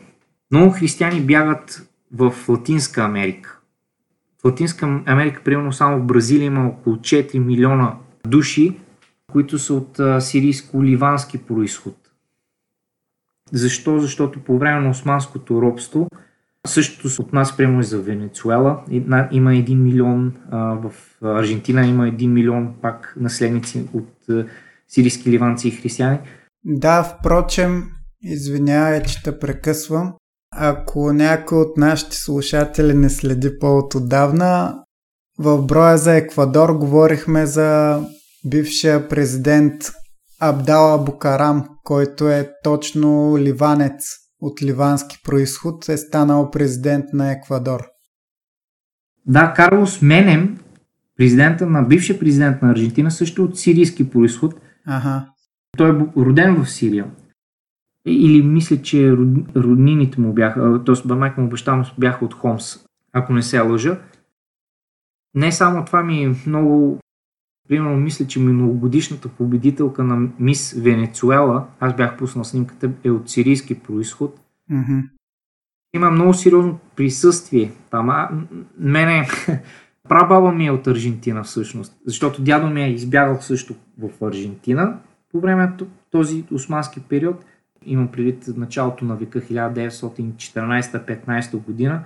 много 0.51 0.71
християни 0.71 1.21
бягат 1.21 1.89
в 2.13 2.35
Латинска 2.49 3.03
Америка. 3.03 3.61
В 4.41 4.45
Латинска 4.45 5.03
Америка, 5.07 5.41
примерно 5.45 5.73
само 5.73 5.99
в 5.99 6.07
Бразилия 6.07 6.47
има 6.47 6.67
около 6.67 6.97
4 6.97 7.39
милиона 7.39 7.97
души, 8.27 8.77
които 9.33 9.59
са 9.59 9.75
от 9.75 9.97
сирийско-ливански 10.21 11.39
происход. 11.39 11.97
Защо? 13.53 13.99
Защото 13.99 14.41
по 14.41 14.59
време 14.59 14.81
на 14.81 14.91
османското 14.91 15.63
робство 15.63 16.09
Същото 16.67 17.23
от 17.23 17.33
нас 17.33 17.57
прямо 17.57 17.81
и 17.81 17.85
за 17.85 18.01
Венецуела. 18.01 18.83
Има 18.91 19.29
1 19.31 19.75
милион, 19.75 20.33
в 20.53 20.93
Аржентина 21.23 21.87
има 21.87 22.05
1 22.05 22.27
милион 22.27 22.75
пак 22.83 23.15
наследници 23.21 23.89
от 23.95 24.27
сирийски 24.89 25.31
ливанци 25.31 25.69
и 25.69 25.71
християни. 25.71 26.19
Да, 26.65 27.03
впрочем, 27.03 27.85
извинявай, 28.23 29.03
че 29.03 29.23
те 29.23 29.39
прекъсвам. 29.39 30.15
Ако 30.57 31.13
някой 31.13 31.59
от 31.59 31.77
нашите 31.77 32.17
слушатели 32.17 32.95
не 32.95 33.11
следи 33.11 33.59
по-отдавна, 33.59 34.83
в 35.39 35.63
броя 35.63 35.99
за 35.99 36.17
Еквадор 36.17 36.73
говорихме 36.73 37.47
за 37.47 38.01
бившия 38.49 39.09
президент 39.09 39.75
Абдала 40.41 41.05
Букарам, 41.05 41.69
който 41.85 42.29
е 42.29 42.51
точно 42.63 43.39
ливанец 43.39 44.27
от 44.41 44.63
ливански 44.63 45.17
происход 45.25 45.89
е 45.89 45.97
станал 45.97 46.51
президент 46.51 47.05
на 47.13 47.33
Еквадор. 47.33 47.81
Да, 49.27 49.53
Карлос 49.57 50.03
Менем, 50.03 50.59
президента 51.17 51.67
на 51.67 51.83
бившия 51.83 52.19
президент 52.19 52.63
на 52.63 52.71
Аржентина, 52.71 53.11
също 53.11 53.45
от 53.45 53.59
сирийски 53.59 54.11
происход. 54.11 54.55
Ага. 54.87 55.29
Той 55.77 55.91
е 55.91 55.93
роден 56.17 56.65
в 56.65 56.71
Сирия. 56.71 57.11
Или 58.07 58.43
мисля, 58.43 58.83
че 58.83 59.13
роднините 59.57 60.21
му 60.21 60.33
бяха, 60.33 60.85
т.е. 60.87 61.13
майка 61.13 61.41
му 61.41 61.49
баща 61.49 61.77
му 61.77 61.85
бяха 61.99 62.25
от 62.25 62.35
Хомс, 62.35 62.77
ако 63.13 63.33
не 63.33 63.43
се 63.43 63.61
лъжа. 63.61 64.01
Не 65.35 65.53
само 65.53 65.85
това 65.85 66.03
ми 66.03 66.25
е 66.25 66.35
много 66.47 66.99
Примерно, 67.69 67.97
мисля, 67.97 68.27
че 68.27 68.41
миналогодишната 68.41 69.29
победителка 69.29 70.05
на 70.05 70.29
Мис 70.39 70.73
Венецуела, 70.73 71.67
аз 71.81 71.97
бях 71.97 72.17
пуснал 72.17 72.45
снимката, 72.45 72.91
е 73.05 73.11
от 73.11 73.31
сирийски 73.31 73.79
происход. 73.79 74.41
Mm-hmm. 74.73 75.03
Има 75.95 76.11
много 76.11 76.35
сериозно 76.35 76.79
присъствие 76.97 77.73
там. 77.91 78.11
А, 78.11 78.31
мене, 78.79 79.29
прабаба 80.09 80.53
ми 80.53 80.67
е 80.67 80.71
от 80.71 80.87
Аржентина 80.87 81.43
всъщност, 81.43 81.97
защото 82.07 82.43
дядо 82.43 82.67
ми 82.67 82.83
е 82.83 82.91
избягал 82.91 83.39
също 83.41 83.75
в 83.99 84.27
Аржентина 84.27 84.99
по 85.33 85.41
време 85.41 85.63
на 85.63 85.77
този 86.11 86.45
османски 86.53 87.01
период. 87.01 87.45
Имам 87.87 88.09
предвид 88.09 88.45
началото 88.57 89.05
на 89.05 89.17
века 89.17 89.41
1914-15 89.41 91.57
година 91.57 92.05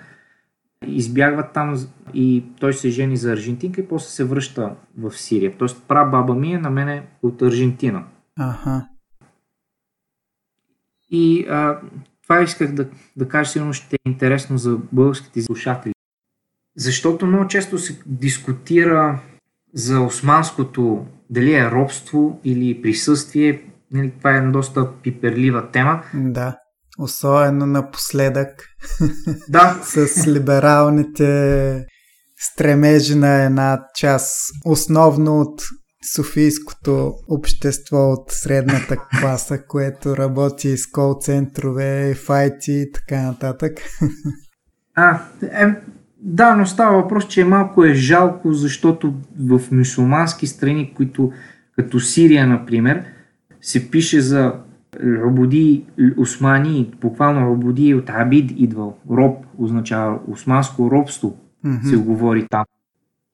избягват 0.86 1.52
там 1.52 1.88
и 2.14 2.44
той 2.60 2.72
се 2.72 2.88
жени 2.88 3.16
за 3.16 3.32
Аржентинка 3.32 3.80
и 3.80 3.88
после 3.88 4.08
се 4.08 4.24
връща 4.24 4.76
в 4.98 5.12
Сирия. 5.12 5.54
Тоест 5.58 5.84
баба 5.88 6.34
ми 6.34 6.52
е 6.52 6.58
на 6.58 6.70
мене 6.70 7.06
от 7.22 7.42
Аржентина. 7.42 8.04
Ага. 8.38 8.86
И 11.10 11.46
а, 11.50 11.80
това 12.22 12.42
исках 12.42 12.74
да, 12.74 12.88
да 13.16 13.28
кажа, 13.28 13.50
сигурно 13.50 13.72
ще 13.72 13.96
е 13.96 14.08
интересно 14.08 14.58
за 14.58 14.78
българските 14.92 15.42
слушатели. 15.42 15.94
Защото 16.76 17.26
много 17.26 17.48
често 17.48 17.78
се 17.78 18.02
дискутира 18.06 19.20
за 19.74 20.00
османското, 20.00 21.06
дали 21.30 21.54
е 21.54 21.70
робство 21.70 22.40
или 22.44 22.82
присъствие. 22.82 23.62
Нали, 23.90 24.12
това 24.18 24.36
е 24.36 24.50
доста 24.50 24.92
пиперлива 25.02 25.70
тема. 25.70 26.02
Да. 26.14 26.58
Особено 26.98 27.66
напоследък. 27.66 28.66
Да. 29.48 29.80
с 29.84 30.26
либералните 30.26 31.86
стремежи 32.40 33.14
на 33.14 33.42
една 33.42 33.82
част, 33.94 34.36
основно 34.64 35.40
от 35.40 35.62
Софийското 36.14 37.14
общество 37.28 38.12
от 38.12 38.30
средната 38.30 38.96
класа, 39.20 39.66
което 39.66 40.16
работи 40.16 40.76
с 40.76 40.86
кол-центрове, 40.86 42.14
файти 42.14 42.72
и 42.72 42.92
така 42.92 43.22
нататък. 43.22 43.72
А, 44.94 45.20
е, 45.42 45.66
да, 46.22 46.56
но 46.56 46.66
става 46.66 47.02
въпрос, 47.02 47.28
че 47.28 47.44
малко 47.44 47.84
е 47.84 47.94
жалко, 47.94 48.52
защото 48.52 49.14
в 49.40 49.60
мусулмански 49.70 50.46
страни, 50.46 50.94
които 50.96 51.32
като 51.76 52.00
Сирия, 52.00 52.46
например, 52.46 53.04
се 53.60 53.90
пише 53.90 54.20
за 54.20 54.54
Рабуди 54.96 55.84
Османи, 56.16 56.90
буквално 57.00 57.50
Рабуди 57.50 57.94
от 57.94 58.10
Абид 58.10 58.52
идвал. 58.56 58.98
Роб 59.10 59.46
означава 59.58 60.18
османско 60.28 60.90
робство, 60.90 61.38
mm-hmm. 61.64 61.90
се 61.90 61.96
говори 61.96 62.46
там. 62.50 62.64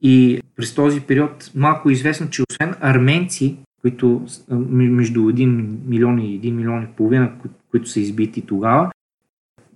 И 0.01 0.43
през 0.57 0.75
този 0.75 1.01
период 1.01 1.51
малко 1.55 1.91
е 1.91 1.93
известно, 1.93 2.31
че 2.31 2.43
освен 2.51 2.75
арменци, 2.81 3.57
които 3.81 4.27
между 4.51 5.21
1 5.21 5.47
милион 5.87 6.19
и 6.19 6.41
1 6.41 6.51
милион 6.51 6.83
и 6.83 6.97
половина, 6.97 7.33
които 7.71 7.89
са 7.89 8.01
избити 8.01 8.43
тогава, 8.43 8.91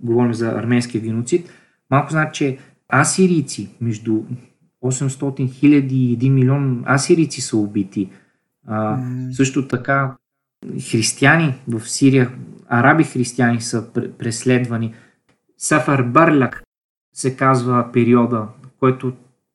говорим 0.02 0.34
за 0.34 0.48
арменския 0.48 1.00
геноцид, 1.00 1.50
малко 1.90 2.10
знаят, 2.10 2.34
че 2.34 2.58
асирийци, 2.92 3.70
между 3.80 4.22
800 4.84 5.52
хиляди 5.52 6.12
и 6.12 6.18
1 6.18 6.28
милион 6.28 6.84
асирийци 6.86 7.40
са 7.40 7.56
убити. 7.56 8.10
А, 8.66 8.96
mm. 8.96 9.32
Също 9.32 9.68
така 9.68 10.16
християни 10.90 11.54
в 11.68 11.88
Сирия, 11.88 12.32
араби 12.68 13.04
християни 13.04 13.60
са 13.60 13.92
преследвани. 14.18 14.94
Сафар 15.58 16.02
Барлак 16.02 16.62
се 17.14 17.36
казва 17.36 17.88
периода, 17.92 18.48
който 18.80 19.12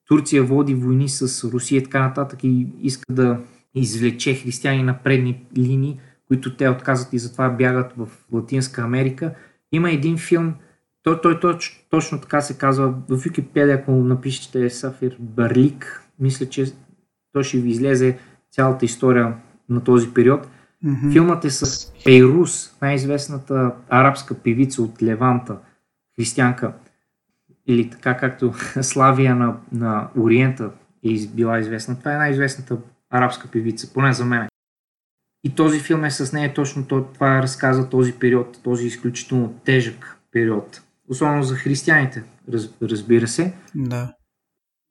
Турция 0.08 0.44
води 0.44 0.76
войни 0.76 1.10
с 1.10 1.50
Русия 1.50 1.80
и 1.80 1.84
така 1.84 2.00
нататък 2.00 2.44
и 2.44 2.68
иска 2.82 3.14
да 3.14 3.40
извлече 3.76 4.36
християни 4.36 4.84
на 4.84 4.98
предни 5.04 5.46
линии, 5.58 6.00
които 6.28 6.56
те 6.58 6.70
отказват 6.70 7.14
и 7.14 7.20
затова 7.20 7.50
бягат 7.50 7.94
в 7.98 8.08
Латинска 8.32 8.82
Америка. 8.82 9.36
Има 9.72 9.92
един 9.92 10.18
филм, 10.18 10.54
той, 11.04 11.22
той, 11.22 11.40
той 11.40 11.58
точно 11.90 12.22
така 12.22 12.42
се 12.42 12.58
казва 12.58 12.94
в 13.10 13.18
Википедия, 13.18 13.76
ако 13.76 13.92
напишете 13.92 14.70
Сафир 14.70 15.16
Барлик, 15.20 16.04
мисля, 16.20 16.46
че 16.46 16.66
той 17.34 17.44
ще 17.44 17.58
ви 17.58 17.70
излезе 17.70 18.18
цялата 18.52 18.86
история 18.86 19.34
на 19.70 19.84
този 19.84 20.14
период. 20.14 20.48
Mm-hmm. 20.86 21.12
Филмът 21.12 21.46
е 21.46 21.50
с 21.50 21.92
Фейрус, 22.04 22.82
най-известната 22.82 23.76
арабска 23.90 24.40
певица 24.40 24.82
от 24.82 25.04
Леванта, 25.04 25.58
християнка, 26.16 26.74
или 27.68 27.90
така 27.90 28.18
както 28.18 28.54
Славия 28.82 29.36
на, 29.36 29.58
на 29.72 30.10
Ориента 30.18 30.72
е 31.06 31.28
била 31.28 31.60
известна. 31.60 32.00
Това 32.00 32.14
е 32.14 32.18
най-известната 32.18 32.78
арабска 33.10 33.48
певица, 33.48 33.94
поне 33.94 34.14
за 34.14 34.26
мен. 34.26 34.48
И 35.44 35.56
този 35.56 35.80
филм 35.80 36.04
е 36.04 36.12
с 36.12 36.34
нея 36.34 36.54
точно 36.54 36.86
това 36.88 37.42
разказа 37.42 37.90
този 37.90 38.14
период, 38.14 38.60
този 38.64 38.88
изключително 38.88 39.60
тежък 39.66 40.18
период. 40.32 40.82
Особено 41.10 41.44
за 41.44 41.56
християните, 41.56 42.24
раз, 42.54 42.70
разбира 42.82 43.28
се. 43.28 43.54
Да. 43.76 44.14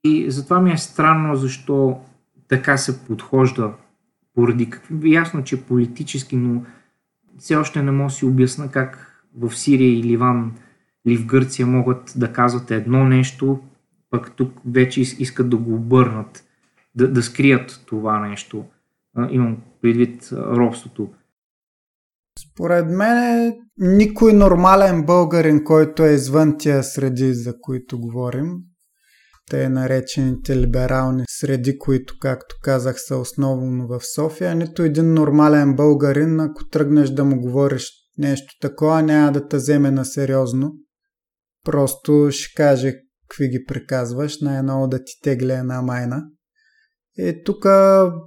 И 0.04 0.30
затова 0.30 0.60
ми 0.60 0.72
е 0.72 0.78
странно 0.78 1.36
защо 1.36 2.00
така 2.48 2.76
се 2.76 3.04
подхожда 3.04 3.72
поради 4.34 4.70
какви... 4.70 5.14
Ясно, 5.14 5.44
че 5.44 5.62
политически, 5.62 6.36
но 6.36 6.62
все 7.38 7.56
още 7.56 7.82
не 7.82 7.90
мога 7.90 8.08
да 8.08 8.14
си 8.14 8.24
обясна 8.24 8.70
как 8.70 9.22
в 9.36 9.56
Сирия 9.56 9.98
и 9.98 10.02
Ливан 10.02 10.52
или 11.06 11.16
в 11.16 11.26
Гърция 11.26 11.66
могат 11.66 12.12
да 12.16 12.32
казват 12.32 12.70
едно 12.70 13.04
нещо, 13.04 13.60
пък 14.10 14.32
тук 14.36 14.60
вече 14.66 15.00
искат 15.00 15.50
да 15.50 15.56
го 15.56 15.74
обърнат, 15.74 16.44
да, 16.94 17.12
да 17.12 17.22
скрият 17.22 17.82
това 17.86 18.28
нещо. 18.28 18.64
Имам 19.30 19.56
предвид 19.82 20.28
робството. 20.32 21.08
Според 22.38 22.86
мен 22.90 23.54
никой 23.78 24.32
нормален 24.32 25.06
българин, 25.06 25.64
който 25.64 26.02
е 26.04 26.12
извън 26.12 26.58
тия 26.58 26.82
среди, 26.82 27.34
за 27.34 27.60
които 27.60 28.00
говорим, 28.00 28.62
те 29.50 29.68
наречените 29.68 30.56
либерални 30.56 31.24
среди, 31.28 31.78
които, 31.78 32.14
както 32.20 32.56
казах, 32.62 32.96
са 32.98 33.16
основно 33.16 33.86
в 33.86 34.00
София. 34.14 34.54
Нито 34.54 34.82
един 34.82 35.14
нормален 35.14 35.76
българин, 35.76 36.40
ако 36.40 36.68
тръгнеш 36.68 37.10
да 37.10 37.24
му 37.24 37.40
говориш 37.40 37.90
нещо 38.18 38.54
такова, 38.60 39.02
няма 39.02 39.32
да 39.32 39.48
те 39.48 39.56
вземе 39.56 39.90
на 39.90 40.04
сериозно. 40.04 40.72
Просто 41.64 42.28
ще 42.30 42.54
каже 42.56 42.94
какви 43.28 43.48
ги 43.48 43.64
приказваш, 43.64 44.40
най-ново 44.40 44.88
да 44.88 44.98
ти 44.98 45.12
тегля 45.22 45.54
една 45.54 45.82
майна. 45.82 46.22
И 47.18 47.42
тук 47.44 47.62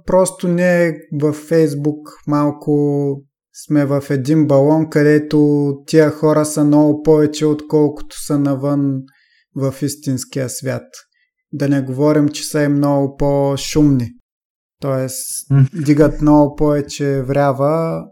просто 0.06 0.48
не 0.48 0.98
във 1.20 1.36
Фейсбук 1.36 2.08
малко 2.26 2.72
сме 3.66 3.84
в 3.84 4.04
един 4.10 4.46
балон, 4.46 4.90
където 4.90 5.70
тия 5.86 6.10
хора 6.10 6.44
са 6.44 6.64
много 6.64 7.02
повече, 7.02 7.46
отколкото 7.46 8.16
са 8.26 8.38
навън 8.38 9.02
в 9.56 9.74
истинския 9.82 10.48
свят. 10.48 10.84
Да 11.52 11.68
не 11.68 11.82
говорим, 11.82 12.28
че 12.28 12.42
са 12.42 12.62
и 12.62 12.68
много 12.68 13.16
по-шумни. 13.16 14.10
Тоест, 14.80 15.46
дигат 15.84 16.20
много 16.20 16.56
повече 16.56 17.22
врява, 17.22 18.04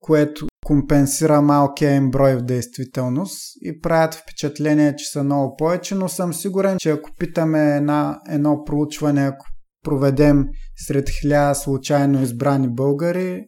което 0.00 0.46
компенсира 0.66 1.42
малкия 1.42 1.94
им 1.94 2.10
брой 2.10 2.36
в 2.36 2.42
действителност 2.42 3.40
и 3.62 3.80
правят 3.80 4.14
впечатление, 4.14 4.96
че 4.96 5.04
са 5.04 5.24
много 5.24 5.56
повече, 5.56 5.94
но 5.94 6.08
съм 6.08 6.34
сигурен, 6.34 6.76
че 6.78 6.90
ако 6.90 7.10
питаме 7.18 7.76
една, 7.76 8.20
едно 8.28 8.64
проучване, 8.64 9.26
ако 9.26 9.46
проведем 9.84 10.44
сред 10.86 11.10
хиляда 11.10 11.54
случайно 11.54 12.22
избрани 12.22 12.68
българи, 12.68 13.44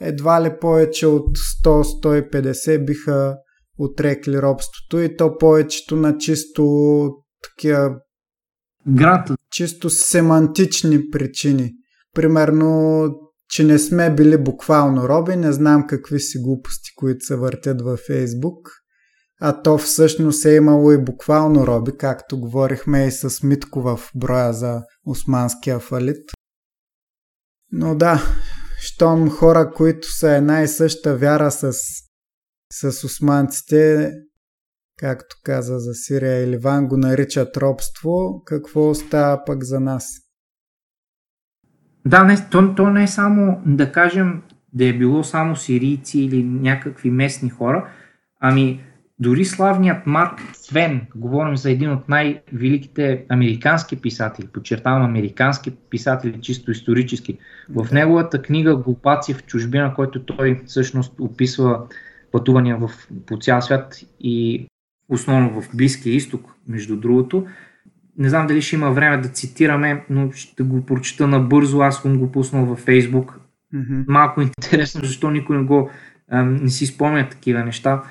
едва 0.00 0.42
ли 0.42 0.58
повече 0.60 1.06
от 1.06 1.38
100-150 1.64 2.84
биха 2.84 3.36
отрекли 3.78 4.42
робството 4.42 4.98
и 5.00 5.16
то 5.16 5.38
повечето 5.38 5.96
на 5.96 6.18
чисто 6.18 6.64
такива 7.42 7.94
Гранта. 8.86 9.36
чисто 9.50 9.90
семантични 9.90 11.10
причини. 11.10 11.72
Примерно, 12.14 13.08
че 13.48 13.64
не 13.64 13.78
сме 13.78 14.14
били 14.14 14.44
буквално 14.44 15.08
роби, 15.08 15.36
не 15.36 15.52
знам 15.52 15.86
какви 15.86 16.20
си 16.20 16.38
глупости, 16.38 16.90
които 16.96 17.24
се 17.24 17.36
въртят 17.36 17.82
във 17.82 18.00
Фейсбук. 18.06 18.70
А 19.40 19.62
то 19.62 19.78
всъщност 19.78 20.44
е 20.44 20.54
имало 20.54 20.92
и 20.92 21.04
буквално 21.04 21.66
роби, 21.66 21.92
както 21.98 22.40
говорихме 22.40 23.06
и 23.06 23.10
с 23.10 23.42
Митко 23.42 23.82
в 23.82 24.00
броя 24.14 24.52
за 24.52 24.82
османския 25.06 25.78
фалит. 25.78 26.30
Но 27.72 27.94
да, 27.94 28.22
щом 28.80 29.30
хора, 29.30 29.72
които 29.76 30.12
са 30.12 30.30
една 30.30 30.62
и 30.62 30.68
съща 30.68 31.16
вяра 31.16 31.50
с, 31.50 31.72
с 32.72 33.04
османците, 33.04 34.12
както 34.98 35.36
каза 35.44 35.78
за 35.78 35.94
Сирия 35.94 36.42
и 36.42 36.46
Ливан, 36.46 36.88
го 36.88 36.96
наричат 36.96 37.56
робство, 37.56 38.42
какво 38.44 38.90
остава 38.90 39.44
пък 39.44 39.64
за 39.64 39.80
нас? 39.80 40.04
Да, 42.06 42.24
не, 42.24 42.36
то, 42.50 42.74
то 42.74 42.90
не 42.90 43.02
е 43.02 43.06
само, 43.06 43.62
да 43.66 43.92
кажем, 43.92 44.42
да 44.72 44.84
е 44.84 44.92
било 44.92 45.24
само 45.24 45.56
сирийци 45.56 46.20
или 46.20 46.44
някакви 46.44 47.10
местни 47.10 47.50
хора, 47.50 47.88
ами 48.40 48.84
дори 49.18 49.44
славният 49.44 50.06
Марк 50.06 50.38
Твен, 50.68 51.06
говорим 51.16 51.56
за 51.56 51.70
един 51.70 51.90
от 51.90 52.08
най-великите 52.08 53.26
американски 53.28 54.00
писатели, 54.00 54.46
подчертавам 54.46 55.02
американски 55.02 55.70
писатели, 55.70 56.40
чисто 56.40 56.70
исторически. 56.70 57.38
В 57.68 57.86
неговата 57.92 58.42
книга 58.42 58.76
Глупаци 58.76 59.34
в 59.34 59.44
чужбина, 59.44 59.94
който 59.94 60.24
той 60.24 60.60
всъщност 60.66 61.20
описва 61.20 61.82
пътувания 62.32 62.76
в, 62.76 62.90
по 63.26 63.38
цял 63.38 63.62
свят 63.62 64.00
и 64.20 64.66
основно 65.08 65.60
в 65.60 65.76
Близкия 65.76 66.14
изток, 66.14 66.54
между 66.68 66.96
другото. 66.96 67.46
Не 68.18 68.28
знам 68.28 68.46
дали 68.46 68.62
ще 68.62 68.76
има 68.76 68.90
време 68.90 69.18
да 69.18 69.28
цитираме, 69.28 70.04
но 70.10 70.32
ще 70.32 70.62
го 70.62 70.86
прочита 70.86 71.26
набързо. 71.26 71.80
Аз 71.80 72.02
съм 72.02 72.18
го 72.18 72.32
пуснал 72.32 72.66
във 72.66 72.78
Фейсбук. 72.78 73.40
Mm-hmm. 73.74 74.04
Малко 74.08 74.40
интересно, 74.40 75.04
защо 75.04 75.30
никой 75.30 75.56
не 75.56 75.64
го 75.64 75.90
не 76.32 76.68
си 76.68 76.86
спомня 76.86 77.28
такива 77.28 77.64
неща. 77.64 78.02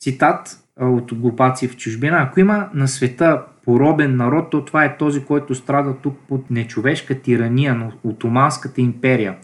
Цитат 0.00 0.58
от 0.80 1.14
глупаци 1.14 1.68
в 1.68 1.76
чужбина. 1.76 2.16
Ако 2.20 2.40
има 2.40 2.68
на 2.74 2.88
света 2.88 3.42
поробен 3.64 4.16
народ, 4.16 4.50
то 4.50 4.64
това 4.64 4.84
е 4.84 4.96
този, 4.96 5.24
който 5.24 5.54
страда 5.54 5.94
тук 6.02 6.18
под 6.28 6.50
нечовешка 6.50 7.20
тирания 7.20 7.74
на 7.74 7.92
Отоманската 8.04 8.80
империя. 8.80 9.36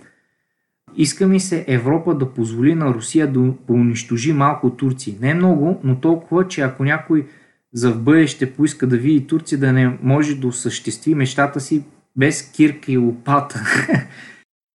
Иска 0.97 1.27
ми 1.27 1.41
се 1.41 1.65
Европа 1.69 2.15
да 2.15 2.35
позволи 2.35 2.75
на 2.75 2.95
Русия 2.95 3.33
да 3.33 3.53
унищожи 3.69 4.33
малко 4.33 4.71
турци. 4.71 5.19
Не 5.21 5.35
много, 5.35 5.81
но 5.85 6.01
толкова, 6.01 6.49
че 6.49 6.61
ако 6.61 6.85
някой 6.85 7.27
за 7.73 7.93
в 7.93 8.03
бъдеще 8.03 8.53
поиска 8.55 8.87
да 8.87 8.97
види 8.97 9.27
Турция, 9.27 9.59
да 9.59 9.73
не 9.73 9.99
може 10.03 10.35
да 10.35 10.47
осъществи 10.47 11.15
мечтата 11.15 11.61
си 11.61 11.85
без 12.17 12.53
кирка 12.53 12.93
и 12.93 12.97
лопата. 12.97 13.65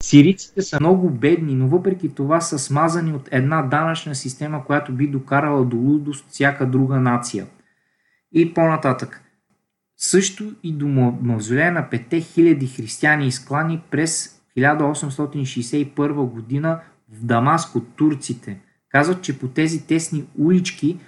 Сирийците 0.03 0.63
са 0.63 0.81
много 0.81 1.11
бедни, 1.11 1.55
но 1.55 1.69
въпреки 1.69 2.15
това 2.15 2.41
са 2.41 2.59
смазани 2.59 3.13
от 3.13 3.29
една 3.33 3.63
данъчна 3.63 4.15
система, 4.15 4.65
която 4.65 4.93
би 4.93 5.07
докарала 5.07 5.65
до 5.65 5.77
лудост 5.77 6.27
всяка 6.29 6.67
друга 6.67 7.01
нация. 7.01 7.47
И 8.33 8.55
по-нататък. 8.55 9.23
Също 9.97 10.53
и 10.63 10.73
до 10.73 10.89
мавзолея 11.23 11.73
на 11.73 11.89
5000 11.91 12.77
християни 12.77 13.27
изклани 13.27 13.83
през 13.91 14.40
1861 14.61 16.13
година 16.13 16.81
в 17.13 17.25
Дамаск 17.25 17.77
от 17.77 17.89
турците. 17.97 18.61
Казват, 18.89 19.23
че 19.23 19.39
по 19.39 19.49
тези 19.49 19.87
тесни 19.87 20.25
улички 20.39 20.99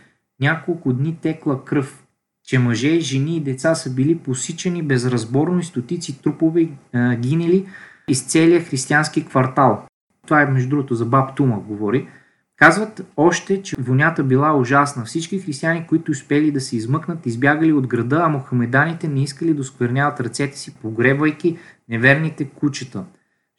няколко 0.41 0.93
дни 0.93 1.17
текла 1.23 1.65
кръв, 1.65 2.05
че 2.45 2.59
мъже, 2.59 3.01
жени 3.01 3.37
и 3.37 3.41
деца 3.41 3.75
са 3.75 3.95
били 3.95 4.19
посичани 4.19 4.83
безразборно 4.83 5.59
и 5.59 5.65
стотици 5.65 6.23
трупове 6.23 6.69
гинели 7.17 7.67
из 8.09 8.27
целия 8.27 8.65
християнски 8.65 9.27
квартал. 9.27 9.87
Това 10.27 10.43
е 10.43 10.47
между 10.47 10.69
другото 10.69 10.95
за 10.95 11.05
Баб 11.05 11.37
Тума 11.37 11.61
говори. 11.61 12.09
Казват 12.57 13.07
още, 13.17 13.63
че 13.63 13.77
вонята 13.79 14.25
била 14.25 14.57
ужасна. 14.57 15.05
Всички 15.05 15.41
християни, 15.41 15.87
които 15.87 16.13
успели 16.13 16.51
да 16.51 16.61
се 16.61 16.77
измъкнат, 16.77 17.27
избягали 17.27 17.73
от 17.73 17.87
града, 17.87 18.23
а 18.25 18.29
мухамеданите 18.29 19.09
не 19.09 19.23
искали 19.23 19.55
да 19.55 19.61
оскверняват 19.61 20.21
ръцете 20.21 20.59
си, 20.59 20.75
погребвайки 20.75 21.59
неверните 21.89 22.45
кучета. 22.45 23.05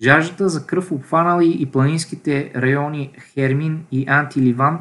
Жаждата 0.03 0.49
за 0.49 0.65
кръв 0.65 0.91
обхванали 0.91 1.57
и 1.59 1.65
планинските 1.65 2.51
райони 2.55 3.11
Хермин 3.33 3.85
и 3.91 4.05
Антиливан 4.07 4.79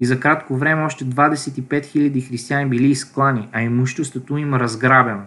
и 0.00 0.06
за 0.06 0.20
кратко 0.20 0.56
време 0.56 0.82
още 0.82 1.04
25 1.04 1.60
000 1.68 2.28
християни 2.28 2.70
били 2.70 2.86
изклани, 2.86 3.48
а 3.52 3.62
имуществото 3.62 4.36
им 4.36 4.54
разграбено. 4.54 5.22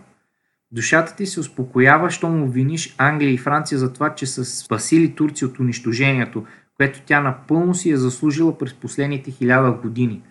Душата 0.72 1.16
ти 1.16 1.26
се 1.26 1.40
успокоява, 1.40 2.10
що 2.10 2.30
му 2.30 2.48
виниш 2.48 2.96
Англия 2.98 3.34
и 3.34 3.38
Франция 3.38 3.78
за 3.78 3.94
това, 3.94 4.16
че 4.16 4.26
са 4.26 4.46
спасили 4.46 5.16
Турция 5.16 5.48
от 5.48 5.60
унищожението, 5.60 6.46
което 6.78 7.02
тя 7.06 7.22
напълно 7.22 7.74
си 7.74 7.92
е 7.92 7.98
заслужила 7.98 8.58
през 8.58 8.74
последните 8.74 9.32
хиляда 9.32 9.72
години. 9.72 10.22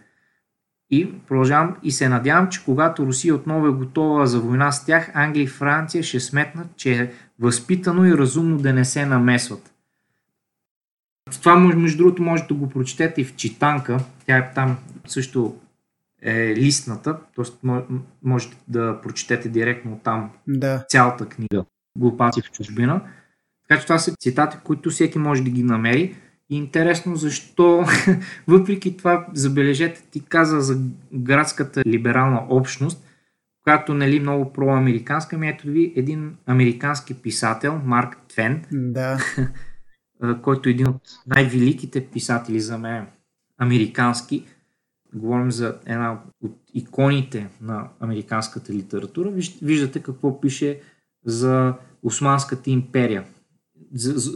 И 0.90 1.12
продължавам 1.28 1.76
и 1.82 1.90
се 1.90 2.08
надявам, 2.08 2.48
че 2.48 2.64
когато 2.64 3.06
Русия 3.06 3.34
отново 3.34 3.66
е 3.66 3.70
готова 3.70 4.26
за 4.26 4.40
война 4.40 4.72
с 4.72 4.86
тях, 4.86 5.10
Англия 5.14 5.42
и 5.42 5.46
Франция 5.46 6.02
ще 6.02 6.20
сметнат, 6.20 6.76
че 6.76 6.92
е 6.92 7.10
възпитано 7.38 8.04
и 8.04 8.18
разумно 8.18 8.58
да 8.58 8.72
не 8.72 8.84
се 8.84 9.06
намесват. 9.06 9.74
Това, 11.32 11.56
между 11.56 11.98
другото, 11.98 12.22
може 12.22 12.42
да 12.42 12.54
го 12.54 12.68
прочетете 12.68 13.20
и 13.20 13.24
в 13.24 13.36
Читанка. 13.36 14.00
Тя 14.26 14.36
е 14.36 14.52
там 14.54 14.78
също 15.06 15.56
е 16.22 16.56
листната, 16.56 17.18
т.е. 17.36 17.68
можете 18.22 18.56
да 18.68 19.00
прочетете 19.02 19.48
директно 19.48 19.92
от 19.92 20.02
там 20.02 20.30
да. 20.48 20.84
цялата 20.88 21.26
книга 21.26 21.64
Глупаци 21.98 22.42
в 22.42 22.50
чужбина. 22.50 23.00
Така 23.68 23.80
че 23.80 23.86
това 23.86 23.98
са 23.98 24.16
цитати, 24.16 24.56
които 24.64 24.90
всеки 24.90 25.18
може 25.18 25.42
да 25.42 25.50
ги 25.50 25.62
намери. 25.62 26.16
И 26.50 26.56
интересно 26.56 27.16
защо, 27.16 27.84
въпреки 28.48 28.96
това, 28.96 29.26
забележете, 29.32 30.02
ти 30.10 30.20
каза 30.20 30.60
за 30.60 30.78
градската 31.12 31.82
либерална 31.86 32.46
общност, 32.48 33.04
която 33.64 33.94
нали, 33.94 34.20
много 34.20 34.52
проамериканска, 34.52 35.38
ми 35.38 35.48
ето 35.48 35.66
ви 35.66 35.92
един 35.96 36.36
американски 36.46 37.14
писател, 37.14 37.80
Марк 37.84 38.16
Твен, 38.28 38.64
да. 38.72 39.18
който 40.42 40.68
е 40.68 40.72
един 40.72 40.88
от 40.88 41.02
най-великите 41.26 42.06
писатели 42.06 42.60
за 42.60 42.78
мен, 42.78 43.06
американски, 43.58 44.44
говорим 45.14 45.50
за 45.50 45.78
една 45.86 46.20
от 46.42 46.58
иконите 46.74 47.48
на 47.60 47.88
американската 48.00 48.72
литература, 48.72 49.32
виждате 49.62 50.02
какво 50.02 50.40
пише 50.40 50.80
за 51.24 51.74
Османската 52.02 52.70
империя 52.70 53.24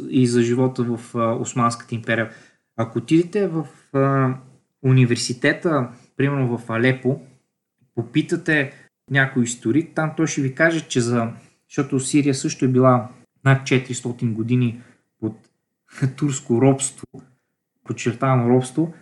и 0.08 0.26
за 0.26 0.42
живота 0.42 0.82
в 0.82 1.14
Османската 1.40 1.94
империя. 1.94 2.30
Ако 2.76 2.98
отидете 2.98 3.48
в 3.48 3.66
университета, 4.82 5.88
примерно 6.16 6.58
в 6.58 6.70
Алепо, 6.70 7.20
попитате 7.94 8.87
някой 9.10 9.42
историк, 9.42 9.90
там 9.94 10.12
той 10.16 10.26
ще 10.26 10.40
ви 10.42 10.54
каже, 10.54 10.80
че 10.80 11.00
за... 11.00 11.28
Защото 11.68 12.00
Сирия 12.00 12.34
също 12.34 12.64
е 12.64 12.68
била 12.68 13.08
над 13.44 13.62
400 13.62 14.32
години 14.32 14.80
под 15.20 15.36
турско 16.16 16.62
робство, 16.62 17.06
подчертавам 17.84 18.48
робство, 18.48 18.94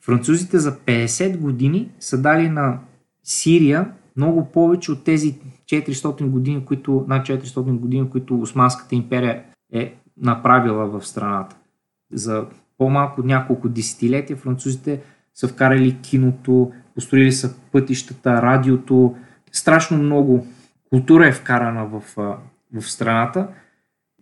Французите 0.00 0.58
за 0.58 0.76
50 0.76 1.38
години 1.38 1.90
са 2.00 2.22
дали 2.22 2.48
на 2.48 2.78
Сирия 3.24 3.92
много 4.16 4.44
повече 4.44 4.92
от 4.92 5.04
тези 5.04 5.38
400 5.66 6.26
години, 6.26 6.64
които, 6.64 7.04
над 7.08 7.26
400 7.26 7.78
години, 7.78 8.10
които 8.10 8.40
Османската 8.40 8.94
империя 8.94 9.44
е 9.72 9.94
направила 10.16 10.86
в 10.86 11.06
страната. 11.06 11.56
За 12.12 12.46
по-малко 12.78 13.22
няколко 13.22 13.68
десетилетия 13.68 14.36
французите 14.36 15.02
са 15.34 15.48
вкарали 15.48 15.98
киното, 16.02 16.72
построили 16.94 17.32
са 17.32 17.54
пътищата, 17.72 18.42
радиото. 18.42 19.16
Страшно 19.52 19.98
много 19.98 20.46
култура 20.90 21.28
е 21.28 21.32
вкарана 21.32 21.86
в, 21.86 22.02
в 22.74 22.82
страната. 22.82 23.48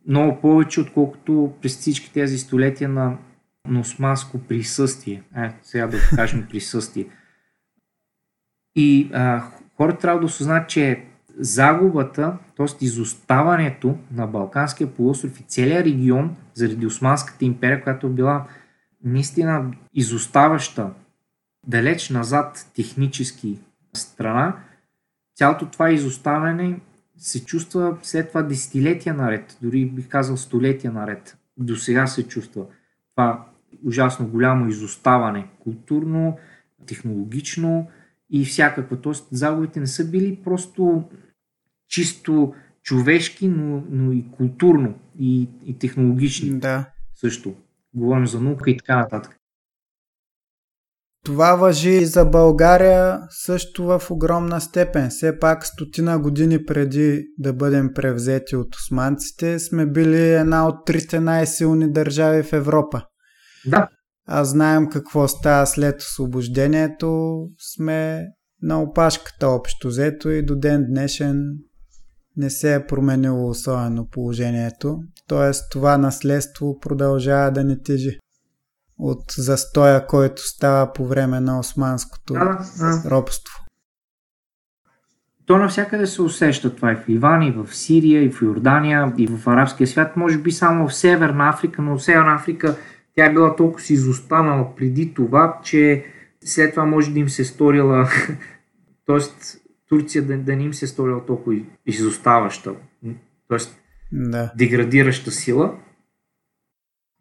Много 0.09 0.41
повече, 0.41 0.81
отколкото 0.81 1.53
през 1.62 1.79
всички 1.79 2.12
тези 2.12 2.38
столетия 2.38 2.88
на 2.88 3.19
на 3.69 3.81
османско 3.81 4.38
присъствие. 4.38 5.23
Е, 5.37 5.53
сега 5.62 5.87
да 5.87 5.99
кажем 6.17 6.47
присъствие. 6.51 7.07
И 8.77 9.11
а, 9.12 9.43
хората 9.77 9.99
трябва 9.99 10.21
да 10.21 10.27
осъзнат, 10.27 10.69
че 10.69 11.05
загубата, 11.38 12.38
т.е. 12.57 12.85
изоставането 12.85 13.99
на 14.12 14.27
Балканския 14.27 14.95
полуостров 14.95 15.41
и 15.41 15.43
целият 15.43 15.87
регион 15.87 16.37
заради 16.55 16.87
Османската 16.87 17.45
империя, 17.45 17.83
която 17.83 18.07
е 18.07 18.11
била 18.11 18.47
наистина 19.05 19.73
изоставаща 19.95 20.91
далеч 21.67 22.11
назад 22.11 22.71
технически 22.75 23.59
страна, 23.93 24.57
цялото 25.38 25.66
това 25.66 25.90
изоставяне 25.90 26.81
се 27.16 27.44
чувства 27.44 27.98
след 28.03 28.29
това 28.29 28.42
десетилетия 28.42 29.14
наред, 29.14 29.59
дори 29.62 29.87
бих 29.87 30.09
казал 30.09 30.37
столетия 30.37 30.92
наред. 30.92 31.38
До 31.57 31.77
сега 31.77 32.07
се 32.07 32.29
чувства 32.29 32.66
това 33.11 33.46
ужасно 33.85 34.29
голямо 34.29 34.68
изоставане 34.68 35.48
културно, 35.59 36.38
технологично 36.87 37.87
и 38.31 38.44
всякакво. 38.44 38.96
Тоест 38.96 39.29
загубите 39.31 39.81
не 39.81 39.87
са 39.87 40.11
били 40.11 40.40
просто 40.44 41.05
чисто 41.88 42.55
човешки, 42.83 43.48
но, 43.48 43.85
но 43.90 44.12
и 44.12 44.24
културно 44.31 44.94
и, 45.18 45.48
и 45.64 45.79
технологични. 45.79 46.59
Да. 46.59 46.85
Също. 47.14 47.55
Говорим 47.94 48.27
за 48.27 48.40
наука 48.40 48.70
и 48.70 48.77
така 48.77 48.96
нататък. 48.96 49.38
Това 51.29 51.55
въжи 51.55 51.91
и 51.91 52.07
за 52.07 52.25
България 52.25 53.21
също 53.31 53.85
в 53.85 54.03
огромна 54.11 54.61
степен. 54.61 55.09
Все 55.11 55.38
пак 55.38 55.67
стотина 55.67 56.19
години 56.19 56.64
преди 56.64 57.25
да 57.38 57.53
бъдем 57.53 57.91
превзети 57.95 58.57
от 58.57 58.75
османците, 58.75 59.59
сме 59.59 59.87
били 59.87 60.33
една 60.33 60.69
от 60.69 60.87
трите 60.87 61.21
най-силни 61.21 61.93
държави 61.93 62.43
в 62.43 62.53
Европа. 62.53 63.03
Да. 63.67 63.88
А 64.29 64.45
знаем 64.45 64.88
какво 64.88 65.29
става 65.29 65.67
след 65.67 66.01
освобождението, 66.01 67.41
сме 67.75 68.25
на 68.62 68.83
опашката 68.83 69.49
общо 69.49 69.88
взето 69.88 70.31
и 70.31 70.43
до 70.43 70.57
ден 70.57 70.87
днешен 70.88 71.43
не 72.37 72.51
се 72.51 72.75
е 72.75 72.87
променило 72.87 73.49
особено 73.49 74.09
положението. 74.09 74.99
Тоест 75.27 75.64
това 75.71 75.99
наследство 75.99 76.79
продължава 76.81 77.51
да 77.51 77.64
не 77.64 77.83
тежи 77.83 78.19
от 78.99 79.25
застоя, 79.37 80.07
който 80.07 80.43
става 80.43 80.93
по 80.93 81.07
време 81.07 81.41
на 81.41 81.59
османското 81.59 82.33
Да, 82.33 82.59
да. 82.79 83.11
робство. 83.11 83.65
То 85.47 85.59
навсякъде 85.59 86.07
се 86.07 86.23
усеща 86.23 86.77
това 86.77 86.93
и 86.93 86.97
в 86.97 87.09
Ливан, 87.09 87.43
и 87.43 87.51
в 87.51 87.75
Сирия, 87.75 88.25
и 88.25 88.31
в 88.31 88.43
Йордания, 88.43 89.13
и 89.19 89.27
в 89.27 89.49
арабския 89.49 89.87
свят. 89.87 90.17
Може 90.17 90.39
би 90.39 90.53
само 90.53 90.89
в 90.89 90.95
Северна 90.95 91.49
Африка, 91.49 91.83
но 91.83 91.99
в 91.99 92.05
Северна 92.05 92.35
Африка 92.35 92.77
тя 93.15 93.27
е 93.27 93.33
била 93.33 93.57
толкова 93.57 93.81
си 93.81 93.93
изостанала 93.93 94.75
преди 94.77 95.15
това, 95.15 95.61
че 95.65 96.05
след 96.45 96.71
това 96.71 96.85
може 96.85 97.13
да 97.13 97.19
им 97.19 97.29
се 97.29 97.45
сторила, 97.45 98.09
т.е. 99.07 99.19
Турция 99.89 100.27
да, 100.27 100.39
да 100.39 100.57
не 100.57 100.63
им 100.63 100.75
се 100.75 100.85
е 100.85 100.89
сторила 100.89 101.27
толкова 101.27 101.57
изоставаща, 101.87 102.75
т.е. 103.49 103.59
Да. 104.13 104.53
деградираща 104.57 105.31
сила. 105.31 105.75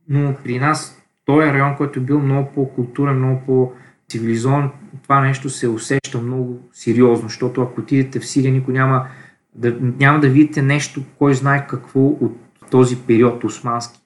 Но 0.10 0.36
при 0.44 0.60
нас 0.60 1.02
той 1.28 1.50
е 1.50 1.54
район, 1.54 1.76
който 1.78 2.00
е 2.00 2.04
бил 2.04 2.20
много 2.20 2.52
по-културен, 2.56 3.18
много 3.18 3.42
по-цивилизован, 3.46 4.72
това 5.04 5.22
нещо 5.22 5.50
се 5.50 5.68
усеща 5.68 6.22
много 6.22 6.60
сериозно, 6.74 7.30
защото 7.30 7.62
ако 7.62 7.82
отидете 7.82 8.20
в 8.20 8.28
Сирия, 8.28 8.54
никой 8.54 8.74
няма 8.74 9.08
да, 9.56 9.78
няма 10.00 10.20
да 10.20 10.30
видите 10.30 10.62
нещо, 10.62 11.04
кой 11.18 11.34
знае 11.34 11.68
какво 11.68 12.00
от 12.00 12.38
този 12.72 12.98
период 12.98 13.44
османски. 13.44 14.00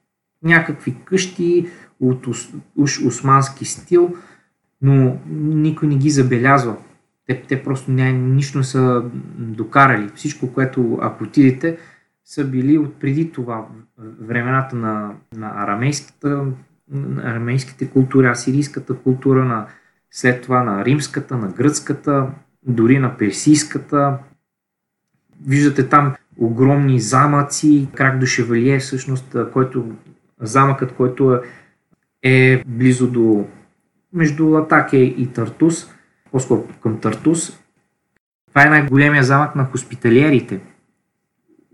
Някакви 0.44 0.96
къщи 1.06 1.68
от 2.00 2.28
уж 2.76 3.02
османски 3.06 3.66
стил, 3.66 4.16
но 4.82 5.18
никой 5.32 5.88
не 5.88 5.96
ги 5.96 6.10
забелязва. 6.10 6.76
Те, 7.28 7.42
те 7.42 7.64
просто 7.64 7.92
ня, 7.92 8.12
нищо 8.12 8.58
не 8.58 8.64
са 8.64 9.04
докарали. 9.38 10.10
Всичко, 10.16 10.54
което 10.54 11.00
ако 11.02 11.24
отидете, 11.24 11.78
са 12.26 12.46
били 12.46 12.78
от 12.78 13.00
преди 13.00 13.32
това 13.32 13.66
времената 14.20 14.76
на, 14.76 15.12
на 15.36 15.52
арамейската, 15.56 16.46
на 16.91 17.32
арамейските 17.32 17.89
култури, 17.89 18.27
асирийската 18.27 18.97
култура, 18.97 19.45
на, 19.45 19.67
след 20.12 20.41
това 20.41 20.63
на 20.63 20.86
римската, 20.86 21.38
на 21.38 21.47
гръцката, 21.47 22.27
дори 22.63 22.99
на 22.99 23.17
персийската. 23.17 24.17
Виждате 25.45 25.89
там 25.89 26.15
огромни 26.38 26.99
замъци, 26.99 27.88
крак 27.95 28.19
до 28.19 28.25
Шевалие, 28.25 28.80
всъщност, 28.80 29.36
който, 29.54 29.91
замъкът, 30.39 30.95
който 30.95 31.36
е, 31.36 31.41
е 32.23 32.63
близо 32.67 33.12
до 33.12 33.45
между 34.13 34.49
Латаке 34.49 34.97
и 34.97 35.27
Тартус, 35.34 35.89
по-скоро 36.32 36.67
към 36.84 36.99
Тартус. 36.99 37.60
Това 38.47 38.65
е 38.65 38.69
най-големия 38.69 39.23
замък 39.23 39.56
на 39.56 39.65
хоспиталиерите. 39.65 40.60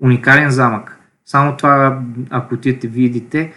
Уникален 0.02 0.50
замък. 0.50 1.00
Само 1.26 1.58
това, 1.58 2.02
ако 2.30 2.54
отидете 2.54 2.88
видите, 2.88 3.54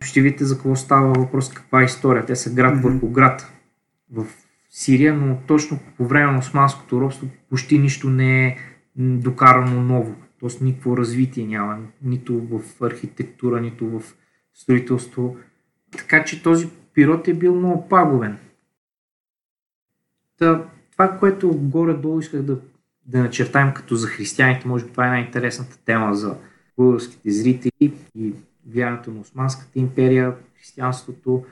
ще 0.00 0.20
видите 0.20 0.44
за 0.44 0.54
какво 0.54 0.76
става 0.76 1.12
въпрос, 1.12 1.54
каква 1.54 1.82
е 1.82 1.84
история. 1.84 2.26
Те 2.26 2.36
са 2.36 2.54
град 2.54 2.74
Мгм. 2.76 2.88
върху 2.88 3.08
град 3.08 3.52
в 4.12 4.26
Сирия, 4.70 5.14
но 5.14 5.38
точно 5.46 5.78
по 5.96 6.06
време 6.06 6.32
на 6.32 6.38
османското 6.38 7.00
робство 7.00 7.28
почти 7.50 7.78
нищо 7.78 8.10
не 8.10 8.46
е 8.46 8.56
докарано 8.96 9.82
ново. 9.82 10.14
Тоест 10.40 10.60
никакво 10.60 10.96
развитие 10.96 11.46
няма, 11.46 11.78
нито 12.02 12.40
в 12.40 12.82
архитектура, 12.82 13.60
нито 13.60 13.86
в 13.86 14.02
строителство. 14.54 15.36
Така 15.96 16.24
че 16.24 16.42
този 16.42 16.68
период 16.94 17.28
е 17.28 17.34
бил 17.34 17.54
много 17.54 17.88
пагубен. 17.88 18.38
Та, 20.38 20.64
това, 20.92 21.18
което 21.18 21.56
горе-долу 21.56 22.20
исках 22.20 22.42
да, 22.42 22.58
да 23.06 23.18
начертаем 23.18 23.74
като 23.74 23.94
за 23.94 24.08
християните, 24.08 24.68
може 24.68 24.84
би 24.84 24.90
това 24.90 25.06
е 25.06 25.10
най-интересната 25.10 25.78
тема 25.84 26.14
за 26.14 26.36
българските 26.76 27.30
зрители 27.30 27.92
и 28.14 28.32
влиянието 28.66 29.10
на 29.10 29.20
Османската 29.20 29.78
империя, 29.78 30.34
християнството. 30.58 31.44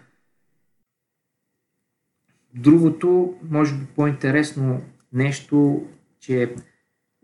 Другото, 2.54 3.34
може 3.50 3.74
би 3.74 3.86
по-интересно 3.96 4.82
нещо, 5.12 5.86
че 6.20 6.54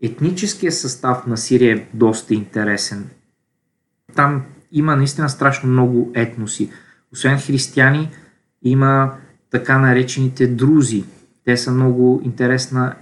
етническия 0.03 0.71
състав 0.71 1.27
на 1.27 1.37
Сирия 1.37 1.77
е 1.77 1.87
доста 1.93 2.33
интересен. 2.33 3.09
Там 4.15 4.45
има 4.71 4.95
наистина 4.95 5.29
страшно 5.29 5.69
много 5.69 6.11
етноси. 6.15 6.71
Освен 7.13 7.39
християни, 7.39 8.11
има 8.61 9.17
така 9.49 9.79
наречените 9.79 10.47
друзи. 10.47 11.03
Те 11.45 11.57
са 11.57 11.71
много 11.71 12.21
интересна, 12.23 12.95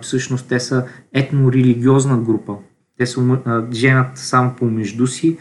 всъщност 0.00 0.48
те 0.48 0.60
са 0.60 0.88
етнорелигиозна 1.12 2.18
група. 2.18 2.56
Те 2.98 3.06
се 3.06 3.20
женят 3.72 4.18
само 4.18 4.56
помежду 4.56 5.06
си. 5.06 5.38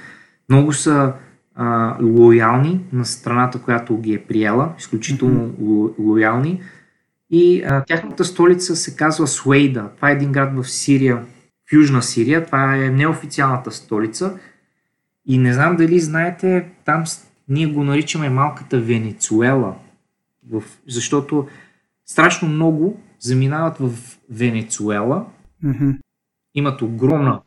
Много 0.50 0.74
са 0.74 1.14
а, 1.56 1.98
лоялни 2.02 2.86
на 2.94 3.06
страната, 3.06 3.62
която 3.62 3.98
ги 3.98 4.14
е 4.14 4.24
приела, 4.24 4.74
изключително 4.80 5.54
ло- 5.62 5.94
лоялни. 6.00 6.62
И 7.30 7.64
а, 7.64 7.84
тяхната 7.84 8.26
столица 8.26 8.76
се 8.76 8.96
казва 8.96 9.28
Суейда. 9.28 9.90
Това 9.96 10.10
е 10.10 10.14
един 10.14 10.32
град 10.32 10.56
в 10.56 10.70
Сирия, 10.70 11.26
в 11.70 11.74
Южна 11.74 12.04
Сирия. 12.04 12.46
Това 12.46 12.76
е 12.76 12.90
неофициалната 12.90 13.72
столица. 13.72 14.40
И 15.26 15.38
не 15.38 15.54
знам 15.54 15.76
дали 15.76 16.00
знаете, 16.00 16.66
там 16.86 17.04
ние 17.50 17.68
го 17.68 17.84
наричаме 17.84 18.30
малката 18.30 18.80
Венецуела. 18.80 19.76
В, 20.52 20.64
защото 20.88 21.48
страшно 22.06 22.48
много 22.48 23.02
заминават 23.20 23.78
в 23.78 23.92
Венецуела. 24.30 25.26
Мгм. 25.64 25.92
Имат 26.56 26.82
огромна 26.82 27.42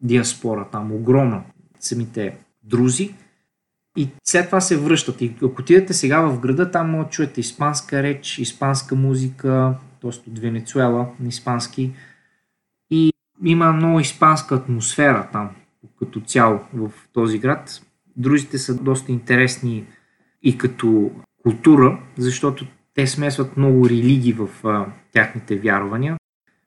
диаспора 0.00 0.68
там, 0.72 0.92
огромна 0.92 1.42
самите 1.82 2.36
друзи. 2.62 3.14
И 3.96 4.08
след 4.24 4.46
това 4.46 4.60
се 4.60 4.76
връщат. 4.76 5.20
И 5.20 5.34
ако 5.42 5.60
отидете 5.62 5.94
сега 5.94 6.20
в 6.20 6.40
града, 6.40 6.70
там 6.70 7.06
чуете 7.10 7.40
испанска 7.40 8.02
реч, 8.02 8.38
испанска 8.38 8.94
музика, 8.94 9.74
т.е. 10.02 10.30
от 10.30 10.38
Венецуела 10.38 11.08
на 11.20 11.28
испански. 11.28 11.92
И 12.90 13.12
има 13.44 13.72
много 13.72 14.00
испанска 14.00 14.54
атмосфера 14.54 15.28
там, 15.32 15.50
като 15.98 16.20
цяло 16.20 16.60
в 16.74 16.90
този 17.12 17.38
град. 17.38 17.80
Друзите 18.16 18.58
са 18.58 18.74
доста 18.74 19.12
интересни 19.12 19.86
и 20.42 20.58
като 20.58 21.10
култура, 21.42 21.98
защото 22.18 22.66
те 22.94 23.06
смесват 23.06 23.56
много 23.56 23.88
религии 23.88 24.32
в 24.32 24.48
а, 24.64 24.86
тяхните 25.12 25.58
вярвания, 25.58 26.16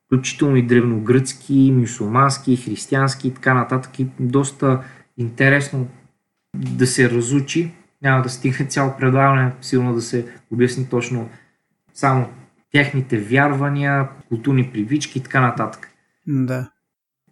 включително 0.06 0.56
и 0.56 0.68
древногръцки, 0.68 1.72
мюсулмански, 1.76 2.58
християнски 2.58 3.28
и 3.28 3.34
така 3.34 3.54
нататък. 3.54 4.00
И 4.00 4.08
доста 4.20 4.84
интересно 5.18 5.88
да 6.56 6.88
се 6.88 7.10
разучи. 7.10 7.72
Няма 8.02 8.22
да 8.22 8.30
стигне 8.30 8.66
цяло 8.66 8.94
предаване, 8.98 9.52
силно 9.62 9.94
да 9.94 10.02
се 10.02 10.28
обясни 10.52 10.90
точно 10.90 11.30
само 11.94 12.30
техните 12.72 13.18
вярвания, 13.18 14.10
културни 14.30 14.72
привички 14.72 15.20
и 15.20 15.24
така 15.24 15.42
нататък. 15.42 15.90
Да. 16.28 16.70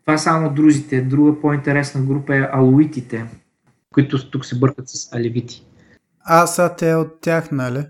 Това 0.05 0.17
само 0.17 0.53
друзите. 0.53 1.01
Друга 1.01 1.41
по-интересна 1.41 2.01
група 2.01 2.35
е 2.35 2.49
алуитите, 2.51 3.25
които 3.93 4.31
тук 4.31 4.45
се 4.45 4.59
бъркат 4.59 4.89
с 4.89 5.13
алевити. 5.15 5.65
Асът 6.29 6.81
е 6.81 6.95
от 6.95 7.21
тях, 7.21 7.51
нали? 7.51 7.85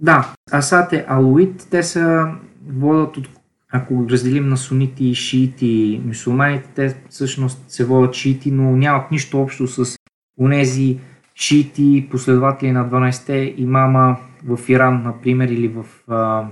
Да, 0.00 0.34
Асад 0.52 0.92
е 0.92 1.04
алуит. 1.08 1.66
Те 1.70 1.82
са 1.82 2.26
водят 2.66 3.16
от, 3.16 3.28
ако 3.74 4.06
разделим 4.10 4.48
на 4.48 4.56
сунити, 4.56 5.14
шиити 5.14 5.66
и 5.66 6.02
мусулманите, 6.06 6.68
те 6.74 6.96
всъщност 7.08 7.70
се 7.70 7.84
водят 7.84 8.14
шиити, 8.14 8.50
но 8.50 8.76
нямат 8.76 9.10
нищо 9.10 9.42
общо 9.42 9.66
с 9.66 9.96
унези 10.38 10.98
шиити, 11.34 12.08
последователи 12.10 12.72
на 12.72 12.90
12-те 12.90 13.54
имама 13.56 14.16
в 14.44 14.58
Иран, 14.68 15.02
например, 15.02 15.48
или 15.48 15.68
в 15.68 15.84
а, 16.08 16.46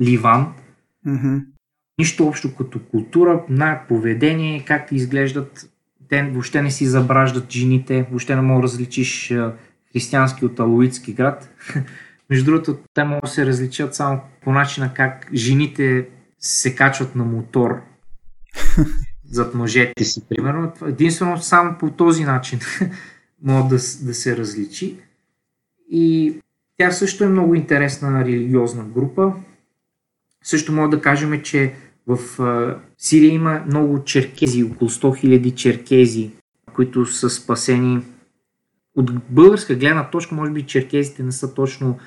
Ливан. 0.00 0.52
Мгм. 1.06 1.38
Нищо 1.98 2.26
общо 2.26 2.54
като 2.54 2.80
култура, 2.80 3.42
на 3.48 3.80
поведение, 3.88 4.64
как 4.64 4.92
изглеждат. 4.92 5.70
Те 6.08 6.22
въобще 6.22 6.62
не 6.62 6.70
си 6.70 6.86
забраждат 6.86 7.52
жените, 7.52 8.06
въобще 8.10 8.36
не 8.36 8.42
мога 8.42 8.60
да 8.60 8.62
различиш 8.62 9.34
християнски 9.92 10.44
от 10.44 10.60
Алуитски 10.60 11.12
град. 11.12 11.50
Между 12.30 12.44
другото, 12.44 12.78
те 12.94 13.04
могат 13.04 13.24
да 13.24 13.30
се 13.30 13.46
различат 13.46 13.94
само 13.94 14.20
по 14.44 14.52
начина 14.52 14.94
как 14.94 15.28
жените 15.34 16.06
се 16.46 16.74
качват 16.74 17.16
на 17.16 17.24
мотор 17.24 17.80
зад 19.30 19.54
мъжете 19.54 20.04
си, 20.04 20.22
примерно. 20.28 20.72
Единствено 20.86 21.38
само 21.38 21.78
по 21.78 21.90
този 21.90 22.24
начин 22.24 22.60
може 23.42 23.64
да, 23.64 23.76
да 24.06 24.14
се 24.14 24.36
различи. 24.36 24.96
И 25.90 26.34
тя 26.76 26.90
също 26.90 27.24
е 27.24 27.28
много 27.28 27.54
интересна 27.54 28.24
религиозна 28.24 28.84
група. 28.84 29.32
Също 30.44 30.72
мога 30.72 30.96
да 30.96 31.02
кажем, 31.02 31.42
че 31.42 31.74
в 32.06 32.18
Сирия 32.98 33.34
има 33.34 33.62
много 33.66 34.04
черкези, 34.04 34.64
около 34.64 34.90
100 34.90 35.24
000 35.24 35.54
черкези, 35.54 36.30
които 36.72 37.06
са 37.06 37.30
спасени. 37.30 38.02
От 38.96 39.12
българска 39.30 39.74
гледна 39.74 40.10
точка, 40.10 40.34
може 40.34 40.52
би 40.52 40.66
черкезите 40.66 41.22
не 41.22 41.32
са 41.32 41.54
точно 41.54 41.98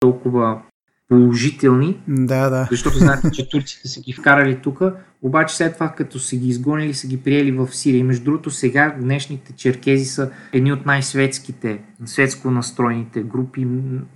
толкова 0.00 0.62
положителни, 1.10 2.00
да, 2.08 2.50
да. 2.50 2.68
защото 2.70 2.98
знаете, 2.98 3.30
че 3.30 3.48
турците 3.48 3.88
са 3.88 4.00
ги 4.00 4.12
вкарали 4.12 4.60
тук, 4.62 4.82
обаче 5.22 5.56
след 5.56 5.74
това, 5.74 5.88
като 5.88 6.18
са 6.18 6.36
ги 6.36 6.48
изгонили, 6.48 6.94
са 6.94 7.06
ги 7.06 7.22
приели 7.22 7.52
в 7.52 7.68
Сирия. 7.72 7.98
И 7.98 8.02
между 8.02 8.24
другото, 8.24 8.50
сега 8.50 8.96
днешните 9.00 9.52
черкези 9.52 10.04
са 10.04 10.30
едни 10.52 10.72
от 10.72 10.86
най-светските, 10.86 11.80
светско 12.04 12.50
настроените 12.50 13.22
групи, 13.22 13.66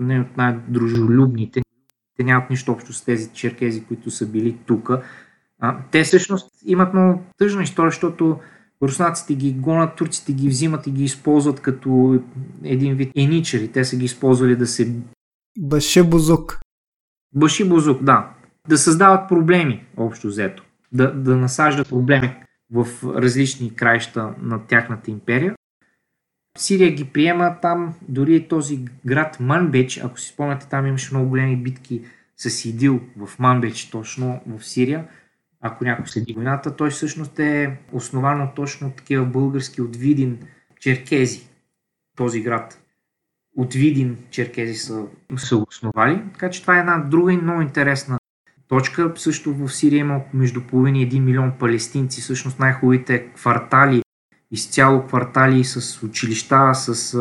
не 0.01 0.21
от 0.21 0.37
най-дружелюбните. 0.37 1.63
Те 2.17 2.25
нямат 2.25 2.51
нищо 2.51 2.73
общо 2.73 2.93
с 2.93 3.05
тези 3.05 3.31
черкези, 3.33 3.85
които 3.85 4.11
са 4.11 4.27
били 4.27 4.57
тук. 4.67 4.91
Те 5.91 6.05
всъщност 6.05 6.51
имат 6.67 6.95
много 6.95 7.23
тъжна 7.39 7.63
история, 7.63 7.91
защото 7.91 8.39
руснаците 8.83 9.35
ги 9.35 9.53
гонят, 9.53 9.97
турците 9.97 10.33
ги 10.33 10.49
взимат 10.49 10.87
и 10.87 10.91
ги 10.91 11.05
използват 11.05 11.61
като 11.61 12.21
един 12.63 12.95
вид 12.95 13.13
еничери. 13.17 13.69
Те 13.69 13.85
са 13.85 13.97
ги 13.97 14.05
използвали 14.05 14.57
да 14.57 14.67
се... 14.67 14.95
Баше 15.59 16.03
бузук. 16.03 16.64
Баши 17.35 17.69
бузук, 17.69 18.03
да. 18.03 18.31
Да 18.69 18.79
създават 18.79 19.29
проблеми, 19.29 19.85
общо 19.97 20.27
взето. 20.27 20.65
Да, 20.93 21.13
да 21.13 21.37
насаждат 21.37 21.89
проблеми 21.89 22.37
в 22.73 22.87
различни 23.05 23.75
краища 23.75 24.35
на 24.43 24.67
тяхната 24.67 25.11
империя. 25.11 25.55
Сирия 26.59 26.95
ги 26.95 27.05
приема 27.05 27.57
там, 27.63 27.95
дори 28.09 28.49
този 28.49 28.85
град 29.07 29.41
Манбеч, 29.41 29.99
ако 29.99 30.21
си 30.21 30.29
спомняте, 30.29 30.69
там 30.69 30.87
имаше 30.87 31.15
много 31.15 31.29
големи 31.29 31.57
битки 31.57 32.03
с 32.37 32.65
Идил 32.65 33.01
в 33.17 33.39
Манбеч, 33.39 33.91
точно 33.91 34.41
в 34.47 34.65
Сирия. 34.65 35.09
Ако 35.61 35.85
някой 35.85 36.07
следи 36.07 36.33
войната, 36.33 36.77
той 36.77 36.91
всъщност 36.91 37.39
е 37.39 37.79
основан 37.93 38.49
точно 38.57 38.91
такива 38.91 39.25
български 39.25 39.83
от 39.83 39.97
Видин 39.97 40.39
черкези, 40.81 41.49
този 42.17 42.43
град 42.43 42.84
от 43.57 43.75
Видин 43.75 44.17
черкези 44.31 44.75
са, 44.75 45.05
са 45.37 45.57
основали. 45.57 46.23
Така 46.33 46.51
че 46.51 46.63
това 46.63 46.77
е 46.77 46.81
една 46.81 46.99
друга 46.99 47.33
и 47.33 47.37
много 47.37 47.61
интересна 47.61 48.19
точка. 48.69 49.13
Също 49.17 49.55
в 49.55 49.69
Сирия 49.69 50.01
има 50.01 50.21
между 50.35 50.61
половина 50.67 50.99
и 50.99 51.11
1 51.11 51.21
милион 51.21 51.53
палестинци. 51.59 52.21
Всъщност 52.21 52.59
най-хубавите 52.59 53.27
квартали, 53.27 54.03
изцяло 54.51 55.07
квартали 55.07 55.65
с 55.65 56.03
училища, 56.03 56.75
с 56.75 57.19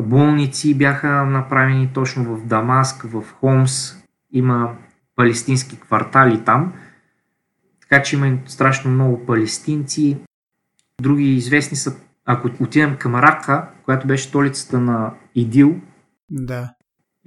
болници 0.00 0.74
бяха 0.74 1.24
направени 1.24 1.90
точно 1.94 2.36
в 2.36 2.46
Дамаск, 2.46 3.02
в 3.02 3.24
Хомс. 3.40 3.96
Има 4.32 4.76
палестински 5.16 5.80
квартали 5.80 6.44
там. 6.44 6.72
Така 7.80 8.02
че 8.02 8.16
има 8.16 8.38
страшно 8.46 8.90
много 8.90 9.26
палестинци. 9.26 10.16
Други 11.00 11.34
известни 11.34 11.76
са 11.76 11.96
ако 12.24 12.50
отидем 12.60 12.96
към 12.96 13.14
Рака, 13.14 13.68
която 13.82 14.06
беше 14.06 14.28
столицата 14.28 14.80
на 14.80 15.14
Идил, 15.34 15.80
да. 16.30 16.74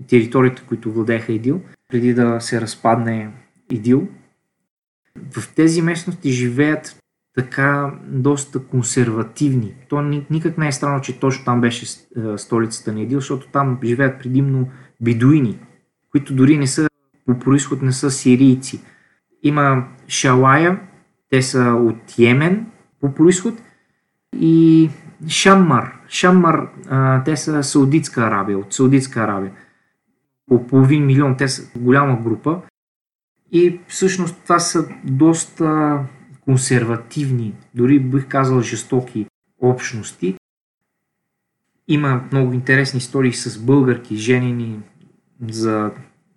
териториите, 0.07 0.63
които 0.67 0.91
владееха 0.91 1.33
Идил, 1.33 1.61
преди 1.87 2.13
да 2.13 2.41
се 2.41 2.61
разпадне 2.61 3.31
Идил, 3.71 4.07
в 5.31 5.53
тези 5.55 5.81
местности 5.81 6.31
живеят 6.31 6.99
така 7.35 7.93
доста 8.07 8.59
консервативни. 8.59 9.75
То 9.89 10.01
никак 10.29 10.57
не 10.57 10.67
е 10.67 10.71
странно, 10.71 11.01
че 11.01 11.19
точно 11.19 11.45
там 11.45 11.61
беше 11.61 11.85
е, 11.85 12.37
столицата 12.37 12.93
на 12.93 13.01
Идил, 13.01 13.19
защото 13.19 13.47
там 13.47 13.79
живеят 13.83 14.19
предимно 14.19 14.69
бедуини, 15.01 15.59
които 16.11 16.33
дори 16.33 16.57
не 16.57 16.67
са 16.67 16.87
по 17.25 17.39
происход 17.39 17.81
не 17.81 17.91
са 17.91 18.11
сирийци. 18.11 18.81
Има 19.43 19.87
Шалая, 20.07 20.79
те 21.29 21.41
са 21.41 21.59
от 21.63 22.19
Йемен 22.19 22.65
по 23.01 23.13
происход 23.13 23.53
и 24.39 24.89
Шаммар. 25.29 25.93
Шаммар, 26.09 26.69
а, 26.89 27.23
те 27.23 27.37
са 27.37 27.63
Саудитска 27.63 28.21
Арабия, 28.21 28.57
от 28.57 28.73
Саудитска 28.73 29.19
Арабия. 29.19 29.51
По 30.47 30.67
половин 30.67 31.05
милион, 31.05 31.37
те 31.37 31.47
са 31.47 31.79
голяма 31.79 32.21
група. 32.21 32.61
И 33.51 33.79
всъщност 33.87 34.43
това 34.43 34.59
са 34.59 34.87
доста 35.03 35.99
консервативни, 36.41 37.53
дори 37.73 37.99
бих 37.99 38.27
казал 38.27 38.61
жестоки 38.61 39.25
общности. 39.61 40.35
Има 41.87 42.23
много 42.31 42.53
интересни 42.53 42.97
истории 42.97 43.33
с 43.33 43.59
българки, 43.59 44.15
женени 44.15 44.79
за 45.49 45.91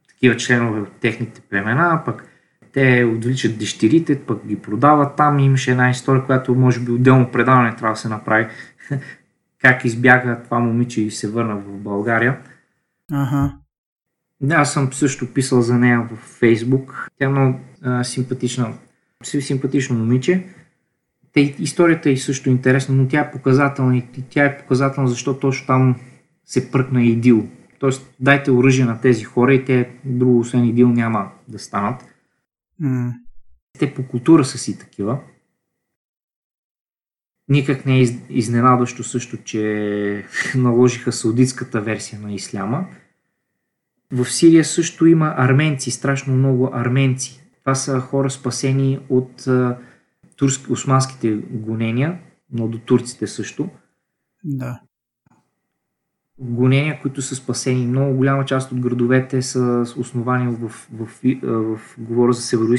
такива 0.08 0.36
членове 0.36 0.80
от 0.80 0.92
техните 0.92 1.40
племена, 1.40 2.02
пък 2.04 2.29
те 2.72 3.04
отвличат 3.04 3.58
дъщерите, 3.58 4.20
пък 4.20 4.46
ги 4.46 4.56
продават 4.56 5.16
там. 5.16 5.38
Имаше 5.38 5.70
една 5.70 5.90
история, 5.90 6.24
която 6.24 6.54
може 6.54 6.80
би 6.80 6.92
отделно 6.92 7.30
предаване 7.30 7.76
трябва 7.76 7.94
да 7.94 8.00
се 8.00 8.08
направи. 8.08 8.46
как 9.60 9.84
избяга 9.84 10.40
това 10.44 10.58
момиче 10.58 11.02
и 11.02 11.10
се 11.10 11.30
върна 11.30 11.56
в 11.56 11.78
България. 11.78 12.38
Ага. 13.12 13.52
Да, 14.40 14.54
аз 14.54 14.72
съм 14.72 14.92
също 14.92 15.32
писал 15.34 15.62
за 15.62 15.78
нея 15.78 16.08
в 16.10 16.16
Фейсбук. 16.16 17.08
Тя 17.18 17.24
е 17.24 17.28
много 17.28 17.60
а, 17.82 18.04
симпатична, 18.04 18.72
симпатично 19.22 19.98
момиче. 19.98 20.46
Те, 21.32 21.40
историята 21.40 22.10
е 22.10 22.16
също 22.16 22.50
интересна, 22.50 22.94
но 22.94 23.08
тя 23.08 23.20
е 23.20 23.30
показателна 23.30 23.96
и 23.96 24.04
тя 24.30 24.44
е 24.44 24.58
показателна, 24.58 25.08
защото 25.08 25.40
точно 25.40 25.66
там 25.66 25.96
се 26.44 26.70
пръкна 26.70 27.02
идил. 27.02 27.48
Тоест, 27.78 28.14
дайте 28.20 28.50
оръжие 28.50 28.84
на 28.84 29.00
тези 29.00 29.24
хора 29.24 29.54
и 29.54 29.64
те 29.64 29.90
друго 30.04 30.38
освен 30.38 30.64
идил 30.64 30.88
няма 30.88 31.28
да 31.48 31.58
станат. 31.58 32.04
Mm. 32.82 33.12
Те 33.78 33.94
по 33.94 34.08
култура 34.08 34.44
са 34.44 34.58
си 34.58 34.78
такива. 34.78 35.20
Никак 37.48 37.86
не 37.86 37.98
е 37.98 38.06
изненадващо 38.30 39.04
също, 39.04 39.36
че 39.36 40.24
наложиха 40.56 41.12
саудитската 41.12 41.80
версия 41.80 42.20
на 42.20 42.32
исляма. 42.32 42.86
В 44.12 44.30
Сирия 44.30 44.64
също 44.64 45.06
има 45.06 45.34
арменци, 45.36 45.90
страшно 45.90 46.34
много 46.36 46.70
арменци. 46.72 47.40
Това 47.60 47.74
са 47.74 48.00
хора 48.00 48.30
спасени 48.30 48.98
от 49.08 49.46
турски, 50.36 50.72
османските 50.72 51.34
гонения, 51.50 52.20
но 52.52 52.68
до 52.68 52.78
турците 52.78 53.26
също. 53.26 53.68
Да 54.44 54.80
гонения, 56.40 56.98
които 57.02 57.22
са 57.22 57.36
спасени. 57.36 57.86
Много 57.86 58.16
голяма 58.16 58.44
част 58.44 58.72
от 58.72 58.80
градовете 58.80 59.42
са 59.42 59.84
основани 59.96 60.56
в, 60.56 60.68
в, 60.92 61.08
в, 61.42 61.80
говоря 61.98 62.32
за 62.32 62.42
северо 62.42 62.76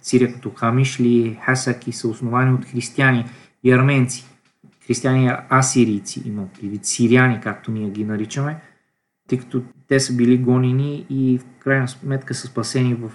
Сирия, 0.00 0.32
като 0.32 0.50
Хамишли, 0.50 1.38
Хасаки, 1.42 1.92
са 1.92 2.08
основани 2.08 2.54
от 2.54 2.64
християни 2.64 3.24
и 3.64 3.72
арменци. 3.72 4.26
Християни 4.86 5.30
асирийци 5.52 6.22
има 6.26 6.46
предвид 6.60 6.84
сириани, 6.84 7.40
както 7.42 7.70
ние 7.70 7.90
ги 7.90 8.04
наричаме, 8.04 8.56
тъй 9.28 9.38
като 9.38 9.62
те 9.88 10.00
са 10.00 10.16
били 10.16 10.38
гонени 10.38 11.06
и 11.10 11.38
в 11.38 11.44
крайна 11.58 11.88
сметка 11.88 12.34
са 12.34 12.46
спасени 12.46 12.94
в, 12.94 13.10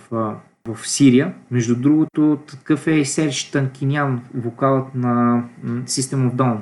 в 0.67 0.87
Сирия. 0.87 1.33
Между 1.51 1.75
другото, 1.75 2.39
такъв 2.47 2.87
е 2.87 2.91
и 2.91 3.05
Серж 3.05 3.43
Танкинян, 3.43 4.21
вокалът 4.33 4.95
на 4.95 5.43
System 5.65 6.31
of 6.31 6.35
Dawn. 6.35 6.61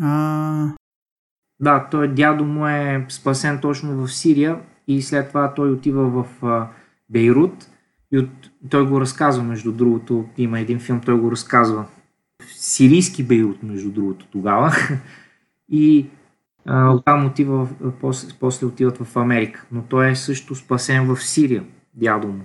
А, 0.00 0.74
да, 1.60 1.88
той 1.90 2.08
дядо 2.14 2.44
му 2.44 2.66
е 2.66 3.06
спасен 3.08 3.60
точно 3.60 4.06
в 4.06 4.12
Сирия 4.12 4.60
и 4.88 5.02
след 5.02 5.28
това 5.28 5.54
той 5.54 5.72
отива 5.72 6.08
в 6.08 6.26
Бейрут 7.10 7.68
и 8.12 8.18
от, 8.18 8.30
той 8.70 8.86
го 8.86 9.00
разказва, 9.00 9.44
между 9.44 9.72
другото, 9.72 10.28
има 10.38 10.60
един 10.60 10.80
филм, 10.80 11.00
той 11.00 11.20
го 11.20 11.30
разказва. 11.30 11.86
Сирийски 12.46 13.24
Бейрут, 13.24 13.62
между 13.62 13.90
другото, 13.90 14.26
тогава. 14.26 14.72
и 15.68 16.06
а, 16.66 16.90
оттам 16.90 17.26
отива, 17.26 17.68
после, 18.00 18.28
после 18.40 18.66
отиват 18.66 18.98
в 18.98 19.16
Америка. 19.16 19.66
Но 19.72 19.82
той 19.82 20.10
е 20.10 20.16
също 20.16 20.54
спасен 20.54 21.14
в 21.14 21.22
Сирия, 21.22 21.64
дядо 21.94 22.28
му. 22.28 22.44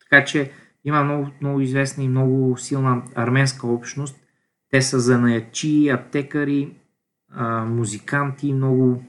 Така 0.00 0.24
че 0.24 0.50
има 0.84 1.04
много, 1.04 1.28
много 1.40 1.60
известна 1.60 2.04
и 2.04 2.08
много 2.08 2.56
силна 2.56 3.02
арменска 3.14 3.66
общност. 3.66 4.16
Те 4.70 4.82
са 4.82 5.00
занаячи, 5.00 5.88
аптекари, 5.88 6.74
музиканти, 7.66 8.52
много 8.52 9.02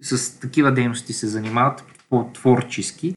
с 0.00 0.40
такива 0.40 0.74
дейности 0.74 1.12
се 1.12 1.26
занимават 1.26 1.84
по-творчески. 2.08 3.14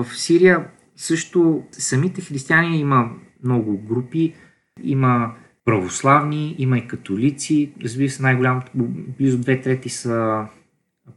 В 0.00 0.16
Сирия 0.16 0.70
също 0.96 1.66
самите 1.72 2.20
християни 2.20 2.80
има 2.80 3.10
много 3.44 3.78
групи. 3.78 4.34
Има 4.82 5.36
православни, 5.64 6.54
има 6.58 6.78
и 6.78 6.88
католици. 6.88 7.72
Разбира 7.82 8.10
се, 8.10 8.22
най-голямото, 8.22 8.72
близо 9.18 9.38
две 9.38 9.60
трети 9.60 9.88
са 9.88 10.46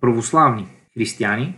православни 0.02 0.68
християни, 0.94 1.58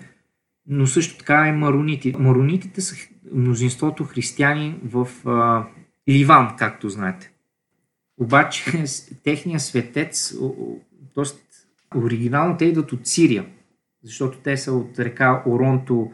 но 0.67 0.87
също 0.87 1.17
така 1.17 1.47
и 1.47 1.51
маронити. 1.51 2.13
Маронитите 2.19 2.81
са 2.81 2.95
мнозинството 3.33 4.03
християни 4.03 4.79
в 4.83 5.07
а, 5.25 5.67
Ливан, 6.09 6.55
както 6.57 6.89
знаете. 6.89 7.32
Обаче 8.17 8.83
техният 9.23 9.61
светец, 9.61 10.35
т.е. 11.15 11.23
оригинално 11.97 12.57
те 12.57 12.65
идват 12.65 12.91
от 12.91 13.07
Сирия, 13.07 13.45
защото 14.03 14.37
те 14.37 14.57
са 14.57 14.73
от 14.73 14.99
река 14.99 15.43
Оронто, 15.45 16.11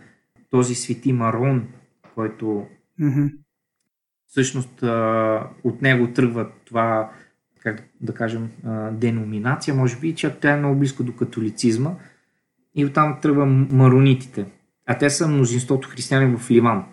този 0.49 0.75
свети 0.75 1.13
Марон, 1.13 1.67
който 2.15 2.67
mm-hmm. 2.99 3.33
всъщност 4.27 4.83
от 5.63 5.81
него 5.81 6.13
тръгва 6.13 6.49
това, 6.65 7.11
как 7.59 7.83
да 8.01 8.13
кажем, 8.13 8.49
деноминация, 8.91 9.73
може 9.75 9.99
би, 9.99 10.15
че 10.15 10.39
тя 10.39 10.51
е 10.51 10.57
много 10.57 10.79
близко 10.79 11.03
до 11.03 11.15
католицизма 11.15 11.91
и 12.75 12.85
оттам 12.85 13.19
тръгва 13.21 13.45
маронитите. 13.45 14.45
А 14.85 14.97
те 14.97 15.09
са 15.09 15.27
мнозинството 15.27 15.89
християни 15.89 16.37
в 16.37 16.51
Ливан. 16.51 16.85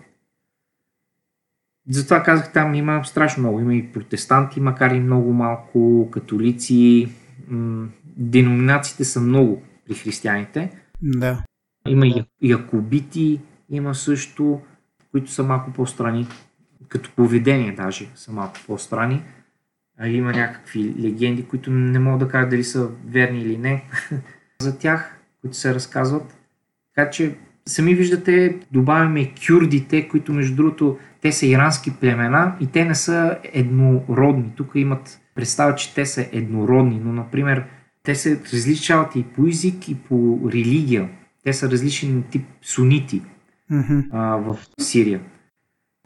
Затова 1.89 2.23
казах, 2.23 2.53
там 2.53 2.75
има 2.75 3.05
страшно 3.05 3.43
много. 3.43 3.61
Има 3.61 3.75
и 3.75 3.93
протестанти, 3.93 4.61
макар 4.61 4.91
и 4.91 5.01
много 5.01 5.33
малко, 5.33 6.09
католици. 6.11 7.09
Деноминациите 8.17 9.05
са 9.05 9.21
много 9.21 9.63
при 9.87 9.95
християните. 9.95 10.71
Да. 11.03 11.43
Има 11.89 12.07
и 12.07 12.25
якобити, 12.43 13.41
има 13.71 13.95
също, 13.95 14.61
които 15.11 15.31
са 15.31 15.43
малко 15.43 15.73
по-страни, 15.73 16.27
като 16.89 17.11
поведение 17.17 17.73
даже 17.73 18.09
са 18.15 18.33
малко 18.33 18.57
по-страни. 18.67 19.23
А 19.99 20.09
има 20.09 20.33
някакви 20.33 20.95
легенди, 21.01 21.47
които 21.47 21.71
не 21.71 21.99
мога 21.99 22.19
да 22.19 22.31
кажа 22.31 22.49
дали 22.49 22.65
са 22.65 22.89
верни 23.07 23.41
или 23.41 23.59
не 23.59 23.85
за 24.61 24.79
тях, 24.79 25.19
които 25.41 25.57
се 25.57 25.75
разказват. 25.75 26.37
Така 26.95 27.11
че 27.11 27.37
сами 27.67 27.95
виждате, 27.95 28.59
добавяме 28.73 29.33
кюрдите, 29.47 30.09
които 30.09 30.33
между 30.33 30.57
другото 30.57 30.99
те 31.21 31.33
са 31.33 31.47
ирански 31.47 31.97
племена 32.01 32.57
и 32.61 32.67
те 32.67 32.85
не 32.85 32.95
са 32.95 33.39
еднородни. 33.45 34.53
Тук 34.57 34.71
имат 34.75 35.21
представа, 35.35 35.75
че 35.75 35.95
те 35.95 36.07
са 36.07 36.27
еднородни, 36.33 37.01
но 37.05 37.13
например 37.13 37.65
те 38.03 38.15
се 38.15 38.41
различават 38.53 39.17
и 39.17 39.23
по 39.23 39.47
език, 39.47 39.89
и 39.89 39.95
по 39.95 40.41
религия. 40.53 41.09
Те 41.45 41.53
са 41.53 41.71
различни 41.71 42.23
тип 42.31 42.47
сунити 42.63 43.23
mm-hmm. 43.73 44.09
а, 44.13 44.37
в 44.37 44.59
Сирия. 44.81 45.21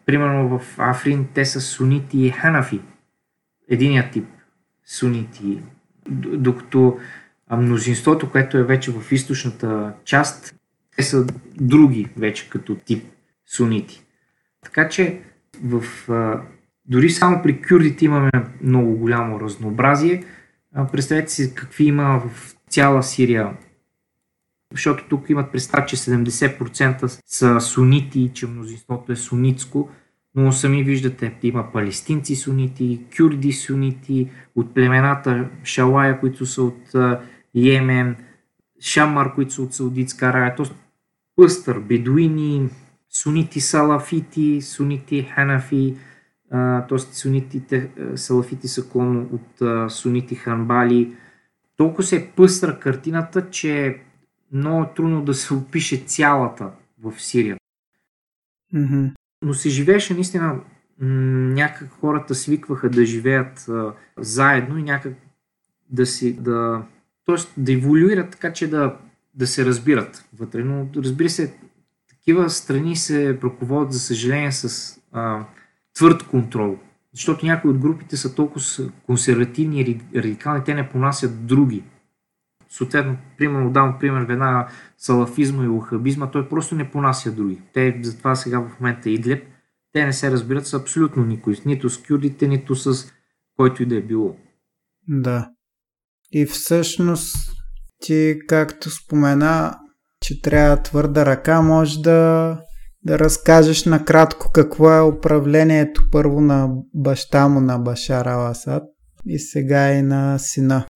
Примерно 0.06 0.58
в 0.58 0.78
Африн 0.78 1.26
те 1.34 1.44
са 1.44 1.61
сунити 1.61 2.26
и 2.26 2.30
ханафи. 2.30 2.80
Единият 3.68 4.11
тип 4.11 4.26
сунити. 4.84 5.62
Докато 6.11 6.98
мнозинството, 7.56 8.30
което 8.30 8.58
е 8.58 8.64
вече 8.64 8.92
в 8.92 9.12
източната 9.12 9.92
част, 10.04 10.54
са 11.03 11.26
други 11.61 12.09
вече 12.16 12.51
като 12.51 12.74
тип 12.74 13.05
сунити. 13.46 14.03
Така 14.64 14.88
че 14.88 15.20
в, 15.64 15.84
дори 16.84 17.11
само 17.11 17.42
при 17.42 17.62
кюрдите 17.62 18.05
имаме 18.05 18.30
много 18.62 18.96
голямо 18.96 19.40
разнообразие. 19.40 20.24
Представете 20.92 21.32
си 21.32 21.55
какви 21.55 21.84
има 21.84 22.22
в 22.26 22.55
цяла 22.68 23.03
Сирия 23.03 23.57
защото 24.72 25.05
тук 25.09 25.30
имат 25.30 25.53
представа, 25.53 25.86
че 25.86 25.96
70% 25.96 27.20
са 27.26 27.61
сунити, 27.61 28.30
че 28.34 28.46
мнозинството 28.46 29.12
е 29.12 29.16
сунитско, 29.16 29.88
но 30.34 30.53
сами 30.53 30.84
виждате, 30.84 31.34
има 31.42 31.72
палестинци 31.72 32.36
сунити, 32.36 33.01
кюрди 33.16 33.53
сунити, 33.53 34.30
от 34.57 34.74
племената 34.74 35.48
Шалая, 35.64 36.20
които 36.20 36.46
са 36.46 36.62
от 36.62 36.82
Йемен, 37.55 38.16
Шамар, 38.80 39.34
които 39.34 39.53
са 39.53 39.62
от 39.62 39.74
Саудитска 39.74 40.26
Арабия. 40.26 40.70
Пъстър, 41.41 41.78
бедуини, 41.78 42.68
сунити 43.11 43.61
салафити, 43.61 44.62
сунити 44.62 45.22
ханафи, 45.22 45.97
т.е. 46.88 46.99
сунитите 46.99 47.91
салафити 48.14 48.68
са 48.68 48.88
клон 48.88 49.28
от 49.32 49.93
сунити 49.93 50.34
ханбали. 50.34 51.16
Толкова 51.76 52.03
се 52.03 52.16
е 52.16 52.30
пъстра 52.36 52.78
картината, 52.78 53.51
че 53.51 54.01
много 54.53 54.82
е 54.82 54.95
трудно 54.97 55.24
да 55.24 55.34
се 55.34 55.55
опише 55.55 55.97
цялата 55.97 56.70
в 57.03 57.20
Сирия. 57.20 57.57
Mm-hmm. 58.74 59.11
Но 59.43 59.55
се 59.55 59.68
живееше 59.68 60.14
наистина, 60.14 60.61
някак 61.01 61.91
хората 62.01 62.34
свикваха 62.34 62.91
да 62.91 63.05
живеят 63.05 63.68
а, 63.68 63.93
заедно 64.18 64.78
и 64.78 64.82
някак 64.82 65.14
да 65.91 66.07
си, 66.07 66.32
да, 66.32 66.82
т.е. 67.26 67.36
да 67.61 67.72
еволюират 67.72 68.30
така, 68.30 68.53
че 68.53 68.70
да, 68.70 68.97
да 69.34 69.46
се 69.46 69.64
разбират 69.64 70.24
вътре. 70.38 70.64
Но 70.64 70.88
разбира 70.96 71.30
се, 71.30 71.54
такива 72.08 72.50
страни 72.50 72.96
се 72.96 73.38
ръководят, 73.44 73.92
за 73.92 74.00
съжаление, 74.00 74.52
с 74.52 74.96
а, 75.12 75.44
твърд 75.94 76.22
контрол. 76.22 76.78
Защото 77.14 77.46
някои 77.46 77.70
от 77.70 77.78
групите 77.78 78.16
са 78.16 78.34
толкова 78.34 78.60
консервативни 79.06 79.80
и 79.80 80.00
радикални, 80.20 80.64
те 80.64 80.74
не 80.74 80.88
понасят 80.88 81.46
други 81.46 81.82
съответно, 82.70 83.16
примерно, 83.38 83.72
дам 83.72 83.96
пример 84.00 84.22
веднага 84.22 84.68
салафизма 84.98 85.64
и 85.64 85.68
лахабизма, 85.68 86.30
той 86.30 86.48
просто 86.48 86.74
не 86.74 86.90
понася 86.90 87.32
други. 87.32 87.58
Те 87.72 88.00
затова 88.02 88.34
сега 88.34 88.60
в 88.60 88.80
момента 88.80 89.10
Идлеб, 89.10 89.44
те 89.92 90.06
не 90.06 90.12
се 90.12 90.30
разбират 90.30 90.66
с 90.66 90.74
абсолютно 90.74 91.24
никой, 91.24 91.56
нито 91.66 91.90
с 91.90 92.02
кюрдите, 92.02 92.48
нито 92.48 92.74
с 92.74 93.12
който 93.56 93.82
и 93.82 93.86
да 93.86 93.96
е 93.96 94.02
било. 94.02 94.36
Да. 95.08 95.50
И 96.32 96.46
всъщност 96.46 97.36
ти, 98.01 98.38
както 98.48 98.90
спомена, 98.90 99.74
че 100.20 100.42
трябва 100.42 100.82
твърда 100.82 101.26
ръка, 101.26 101.62
може 101.62 102.03
да, 102.03 102.59
да 103.05 103.18
разкажеш 103.18 103.84
накратко 103.84 104.51
какво 104.53 104.92
е 104.92 105.03
управлението 105.03 106.03
първо 106.12 106.40
на 106.40 106.68
баща 106.94 107.48
му 107.48 107.61
на 107.61 107.78
Башар 107.78 108.26
Аласад 108.26 108.82
и 109.26 109.38
сега 109.38 109.92
и 109.92 110.03
на 110.03 110.38
сина 110.38 110.86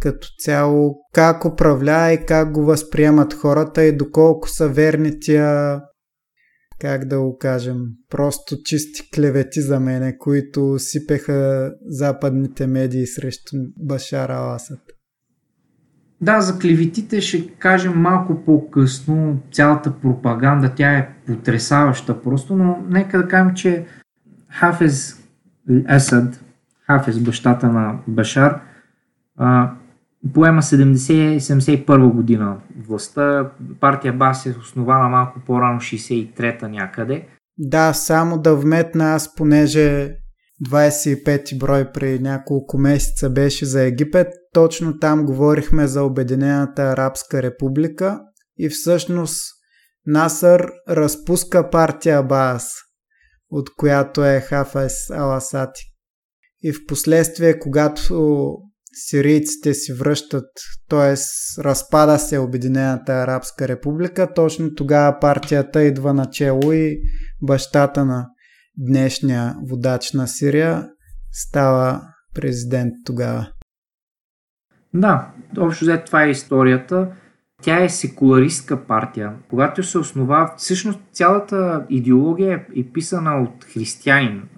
като 0.00 0.28
цяло 0.38 0.94
как 1.12 1.44
управлява 1.44 2.12
и 2.12 2.26
как 2.26 2.52
го 2.52 2.64
възприемат 2.64 3.34
хората 3.34 3.84
и 3.84 3.96
доколко 3.96 4.48
са 4.48 4.68
верни 4.68 5.20
тия 5.20 5.80
как 6.80 7.04
да 7.04 7.20
го 7.20 7.38
кажем, 7.38 7.76
просто 8.10 8.56
чисти 8.64 9.10
клевети 9.14 9.60
за 9.60 9.80
мене, 9.80 10.18
които 10.18 10.78
сипеха 10.78 11.70
западните 11.86 12.66
медии 12.66 13.06
срещу 13.06 13.56
Башар 13.78 14.30
Аласад. 14.30 14.78
Да, 16.22 16.40
за 16.40 16.58
клеветите 16.58 17.20
ще 17.20 17.48
кажем 17.48 17.92
малко 17.92 18.44
по-късно. 18.44 19.38
Цялата 19.52 19.92
пропаганда, 19.92 20.72
тя 20.76 20.90
е 20.92 21.08
потрясаваща 21.26 22.22
просто, 22.22 22.56
но 22.56 22.78
нека 22.88 23.18
да 23.18 23.28
кажем, 23.28 23.54
че 23.54 23.86
Хафез 24.50 25.22
Асад, 25.88 26.44
Хафез, 26.86 27.18
бащата 27.18 27.68
на 27.68 27.98
Башар, 28.08 28.60
поема 30.34 30.62
70-71 30.62 32.12
година 32.12 32.56
властта. 32.86 33.50
Партия 33.80 34.12
БАС 34.12 34.46
е 34.46 34.54
основана 34.60 35.08
малко 35.08 35.40
по-рано, 35.40 35.80
63-та 35.80 36.68
някъде. 36.68 37.26
Да, 37.58 37.92
само 37.92 38.38
да 38.38 38.56
вметна 38.56 39.14
аз, 39.14 39.34
понеже 39.34 40.16
25 40.70 41.58
брой 41.58 41.92
при 41.92 42.18
няколко 42.18 42.78
месеца 42.78 43.30
беше 43.30 43.66
за 43.66 43.82
Египет, 43.82 44.28
точно 44.52 44.98
там 44.98 45.24
говорихме 45.26 45.86
за 45.86 46.02
Обединената 46.02 46.82
арабска 46.82 47.42
република 47.42 48.20
и 48.58 48.68
всъщност 48.68 49.40
Насър 50.06 50.72
разпуска 50.88 51.70
партия 51.70 52.22
Баас, 52.22 52.68
от 53.50 53.76
която 53.76 54.24
е 54.24 54.40
Хафес 54.40 55.10
Аласати. 55.10 55.82
И 56.62 56.72
в 56.72 56.76
последствие, 56.88 57.58
когато 57.58 58.56
сирийците 58.92 59.74
си 59.74 59.92
връщат, 59.92 60.48
т.е. 60.88 61.14
разпада 61.62 62.18
се 62.18 62.38
Обединената 62.38 63.12
арабска 63.12 63.68
република, 63.68 64.34
точно 64.34 64.74
тогава 64.74 65.18
партията 65.20 65.82
идва 65.82 66.14
начело 66.14 66.72
и 66.72 67.00
бащата 67.42 68.04
на 68.04 68.28
днешния 68.78 69.56
водач 69.62 70.12
на 70.12 70.26
Сирия 70.26 70.90
става 71.32 72.02
президент 72.34 72.94
тогава. 73.04 73.52
Да, 74.94 75.32
общо 75.58 75.84
взето 75.84 76.06
това 76.06 76.24
е 76.24 76.30
историята. 76.30 77.12
Тя 77.62 77.84
е 77.84 77.88
секуларистка 77.88 78.86
партия. 78.86 79.36
Когато 79.50 79.82
се 79.82 79.98
основа, 79.98 80.54
всъщност 80.56 81.00
цялата 81.12 81.86
идеология 81.90 82.66
е 82.76 82.84
писана 82.92 83.42
от 83.42 83.64
християнин. 83.64 84.48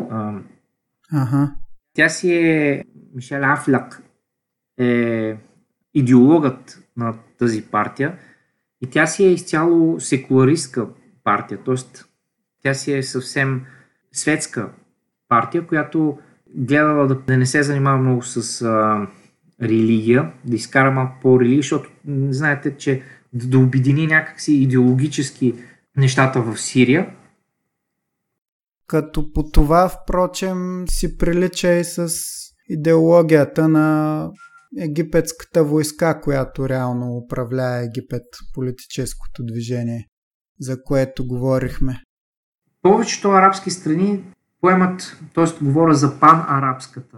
Ага. 1.12 1.55
Тя 1.95 2.09
си 2.09 2.33
е 2.33 2.85
Мишел 3.15 3.41
Афляк, 3.45 4.03
е 4.79 5.37
идеологът 5.95 6.79
на 6.97 7.15
тази 7.39 7.62
партия 7.62 8.19
и 8.81 8.91
тя 8.91 9.07
си 9.07 9.25
е 9.25 9.33
изцяло 9.33 10.01
секуларистка 10.01 10.89
партия, 11.25 11.59
т.е. 11.65 11.75
тя 12.62 12.75
си 12.75 12.93
е 12.93 13.03
съвсем 13.03 13.65
светска 14.15 14.69
партия, 15.29 15.67
която 15.67 16.19
гледала 16.57 17.07
да, 17.07 17.15
да 17.15 17.37
не 17.37 17.47
се 17.47 17.62
занимава 17.62 17.99
много 17.99 18.23
с 18.23 18.62
а, 18.62 19.07
религия, 19.62 20.33
да 20.45 20.57
изкара 20.57 20.91
малко 20.91 21.19
по-религия, 21.23 21.59
защото 21.59 21.91
знаете, 22.29 22.77
че 22.77 23.03
да, 23.33 23.47
да 23.47 23.59
обедини 23.59 24.07
някакси 24.07 24.53
идеологически 24.53 25.55
нещата 25.97 26.43
в 26.43 26.57
Сирия. 26.57 27.17
Като 28.87 29.33
по 29.33 29.51
това, 29.51 29.89
впрочем, 29.89 30.85
си 30.89 31.19
прилича 31.19 31.73
и 31.73 31.85
с 31.85 32.09
идеологията 32.69 33.69
на 33.69 34.29
египетската 34.79 35.65
войска, 35.65 36.21
която 36.21 36.69
реално 36.69 37.17
управлява 37.17 37.85
Египет, 37.85 38.23
политическото 38.55 39.43
движение, 39.45 40.09
за 40.61 40.83
което 40.83 41.27
говорихме. 41.27 42.03
Повечето 42.85 43.30
арабски 43.30 43.70
страни 43.70 44.20
поемат, 44.61 45.16
т.е. 45.35 45.64
говоря 45.64 45.95
за 45.95 46.20
пан-арабската. 46.20 47.16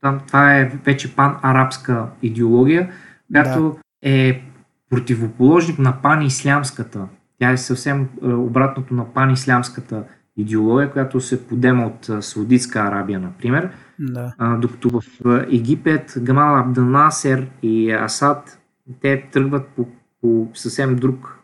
Там, 0.00 0.20
това 0.26 0.56
е 0.56 0.72
вече 0.84 1.16
пан-арабска 1.16 2.06
идеология, 2.22 2.92
която 3.32 3.60
да. 3.60 4.10
е 4.10 4.42
противоположник 4.90 5.78
на 5.78 6.02
пан-ислямската. 6.02 7.08
Тя 7.38 7.50
е 7.50 7.56
съвсем 7.56 8.08
е, 8.22 8.26
обратното 8.26 8.94
на 8.94 9.04
пан-ислямската 9.04 10.04
идеология, 10.36 10.92
която 10.92 11.20
се 11.20 11.46
подема 11.46 11.86
от 11.86 12.24
Саудитска 12.24 12.80
Арабия, 12.80 13.20
например. 13.20 13.70
Да. 13.98 14.34
А, 14.38 14.56
докато 14.56 14.90
в 14.90 15.02
Египет 15.50 16.14
Гамал 16.18 16.56
Абдалнасер 16.56 17.46
и 17.62 17.90
Асад 17.92 18.58
те 19.00 19.28
тръгват 19.32 19.68
по, 19.68 19.88
по 20.20 20.48
съвсем 20.54 20.96
друг, 20.96 21.38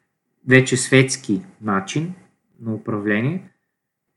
вече 0.48 0.76
светски 0.76 1.42
начин 1.60 2.14
на 2.60 2.74
управление. 2.74 3.42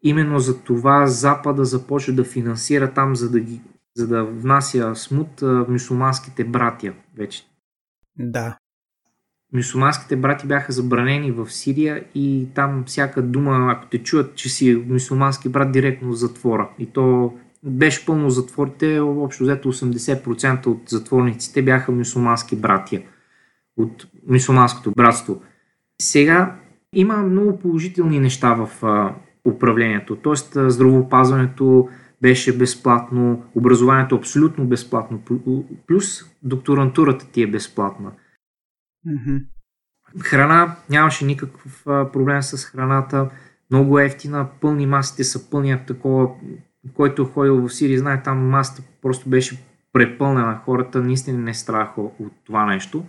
Именно 0.04 0.40
за 0.40 0.64
това 0.64 1.08
Запада 1.08 1.66
започва 1.66 2.14
да 2.14 2.24
финансира 2.24 2.94
там, 2.94 3.16
за 3.16 3.32
да, 3.32 3.40
ги, 3.40 3.62
за 3.96 4.08
да 4.08 4.24
внася 4.24 4.96
смут 4.96 5.42
мусулманските 5.68 6.44
братия 6.44 6.94
вече. 7.18 7.44
Да. 8.20 8.58
Мусулманските 9.54 10.16
брати 10.16 10.48
бяха 10.48 10.72
забранени 10.72 11.32
в 11.32 11.50
Сирия 11.50 12.06
и 12.16 12.48
там 12.56 12.84
всяка 12.88 13.22
дума, 13.22 13.68
ако 13.72 13.90
те 13.90 14.04
чуят, 14.04 14.36
че 14.36 14.50
си 14.50 14.86
мусулмански 14.88 15.50
брат, 15.50 15.72
директно 15.72 16.12
в 16.12 16.16
затвора. 16.16 16.70
И 16.80 16.86
то 16.86 17.34
беше 17.64 18.06
пълно 18.06 18.30
затворите, 18.30 19.00
общо 19.00 19.44
взето 19.44 19.74
80% 19.74 20.68
от 20.68 20.82
затворниците 20.90 21.62
бяха 21.62 21.92
мусулмански 21.92 22.56
братия 22.56 23.04
от 23.78 24.08
мусулманското 24.30 24.92
братство. 24.92 25.42
Сега 26.02 26.56
има 26.94 27.18
много 27.18 27.60
положителни 27.60 28.20
неща 28.20 28.54
в 28.54 28.84
управлението, 29.48 30.16
т.е. 30.16 30.70
здравоопазването 30.70 31.90
беше 32.22 32.58
безплатно, 32.58 33.44
образованието 33.56 34.16
абсолютно 34.16 34.66
безплатно, 34.66 35.22
плюс 35.88 36.24
докторантурата 36.44 37.32
ти 37.32 37.42
е 37.42 37.48
безплатна. 37.48 38.12
Mm-hmm. 39.08 39.44
Храна, 40.20 40.76
нямаше 40.90 41.26
никакъв 41.26 41.82
проблем 41.86 42.42
с 42.42 42.66
храната, 42.66 43.30
много 43.72 44.00
ефтина, 44.00 44.48
пълни 44.62 44.86
масите 44.86 45.24
са 45.24 45.50
пълни, 45.50 45.80
такова 45.88 46.30
който 46.94 47.22
е 47.22 47.26
ходил 47.26 47.68
в 47.68 47.74
Сирия, 47.74 48.00
знае, 48.00 48.24
там 48.24 48.48
масата 48.50 48.84
просто 49.02 49.30
беше 49.30 49.64
препълнена. 49.94 50.62
Хората 50.66 51.02
наистина 51.02 51.38
не 51.38 51.54
страха 51.54 52.02
от 52.02 52.34
това 52.46 52.66
нещо. 52.66 53.06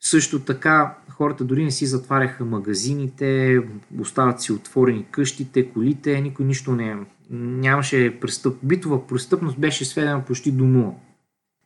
Също 0.00 0.40
така, 0.40 0.96
хората 1.10 1.44
дори 1.44 1.64
не 1.64 1.70
си 1.70 1.86
затваряха 1.86 2.44
магазините, 2.44 3.60
остават 4.00 4.40
си 4.40 4.52
отворени 4.52 5.06
къщите, 5.10 5.70
колите, 5.70 6.20
никой 6.20 6.46
нищо 6.46 6.72
не... 6.72 6.96
Нямаше 7.30 8.20
престъп... 8.20 8.56
Битова 8.62 9.06
престъпност 9.06 9.58
беше 9.58 9.84
сведена 9.84 10.24
почти 10.24 10.52
до 10.52 10.64
нула. 10.64 10.94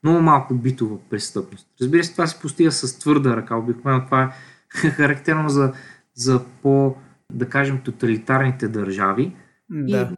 Много 0.02 0.22
малко 0.22 0.54
битова 0.54 0.98
престъпност. 1.10 1.68
Разбира 1.80 2.04
се, 2.04 2.12
това 2.12 2.26
се 2.26 2.40
постига 2.40 2.72
с 2.72 2.98
твърда 2.98 3.36
ръка. 3.36 3.56
Обикновено 3.56 4.04
това 4.04 4.22
е 4.22 4.28
характерно 4.90 5.48
за, 5.48 5.72
за 6.14 6.44
по, 6.62 6.96
да 7.32 7.48
кажем, 7.48 7.80
тоталитарните 7.84 8.68
държави. 8.68 9.36
Да. 9.70 10.12
И 10.12 10.16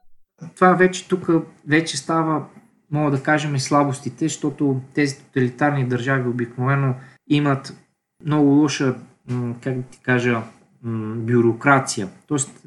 това 0.54 0.72
вече 0.72 1.08
тук 1.08 1.28
вече 1.68 1.96
става, 1.96 2.46
мога 2.90 3.10
да 3.10 3.22
кажем, 3.22 3.54
и 3.54 3.60
слабостите, 3.60 4.24
защото 4.28 4.80
тези 4.94 5.18
тоталитарни 5.18 5.88
държави 5.88 6.28
обикновено 6.28 6.94
имат 7.28 7.83
много 8.24 8.50
лоша, 8.50 8.94
как 9.62 9.76
да 9.76 9.82
ти 9.82 9.98
кажа, 10.02 10.42
бюрокрация. 11.16 12.08
Тоест, 12.26 12.66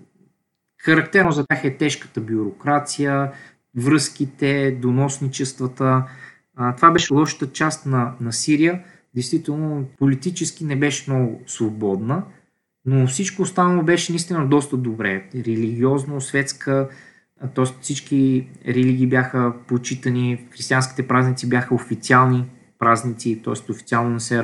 характерно 0.77 1.31
за 1.31 1.45
тях 1.47 1.63
е 1.63 1.77
тежката 1.77 2.21
бюрокрация, 2.21 3.31
връзките, 3.77 4.71
доносничествата. 4.81 6.03
Това 6.77 6.91
беше 6.91 7.13
лошата 7.13 7.51
част 7.51 7.85
на, 7.85 8.13
на 8.21 8.33
Сирия. 8.33 8.83
Действително, 9.15 9.85
политически 9.97 10.65
не 10.65 10.75
беше 10.75 11.11
много 11.11 11.41
свободна, 11.47 12.23
но 12.85 13.07
всичко 13.07 13.41
останало 13.41 13.83
беше 13.83 14.11
наистина 14.11 14.47
доста 14.47 14.77
добре. 14.77 15.29
Религиозно, 15.35 16.21
светска, 16.21 16.89
т.е. 17.55 17.65
всички 17.81 18.49
религии 18.67 19.07
бяха 19.07 19.53
почитани, 19.67 20.47
християнските 20.51 21.07
празници 21.07 21.49
бяха 21.49 21.75
официални 21.75 22.45
празници, 22.79 23.41
т.е. 23.43 23.71
официално 23.71 24.09
не 24.09 24.19
се, 24.19 24.43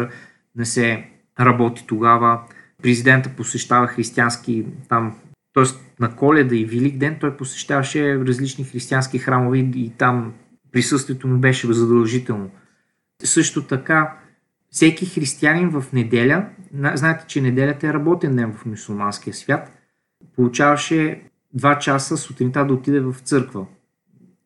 не 0.56 0.66
се 0.66 1.10
работи 1.39 1.86
тогава. 1.88 2.41
Президента 2.82 3.30
посещава 3.30 3.88
християнски 3.88 4.66
там, 4.89 5.16
т.е. 5.54 5.64
на 5.99 6.16
коледа 6.16 6.56
и 6.56 6.66
Велик 6.66 6.97
ден 6.97 7.18
той 7.20 7.38
посещаваше 7.38 8.20
различни 8.20 8.64
християнски 8.64 9.20
храмове 9.20 9.58
и 9.58 9.91
там 9.97 10.34
присъствието 10.72 11.28
му 11.28 11.38
беше 11.38 11.74
задължително. 11.74 12.51
Също 13.24 13.64
така, 13.64 14.18
всеки 14.70 15.06
християнин 15.06 15.70
в 15.70 15.93
неделя, 15.93 16.49
знаете, 16.93 17.26
че 17.28 17.41
неделята 17.41 17.88
е 17.88 17.93
работен 17.93 18.36
ден 18.36 18.54
в 18.54 18.66
мусулманския 18.66 19.34
свят, 19.34 19.72
получаваше 20.36 21.22
два 21.54 21.80
часа 21.80 22.18
сутринта 22.18 22.66
да 22.66 22.74
отиде 22.74 22.99
в 22.99 23.16
църква. 23.24 23.66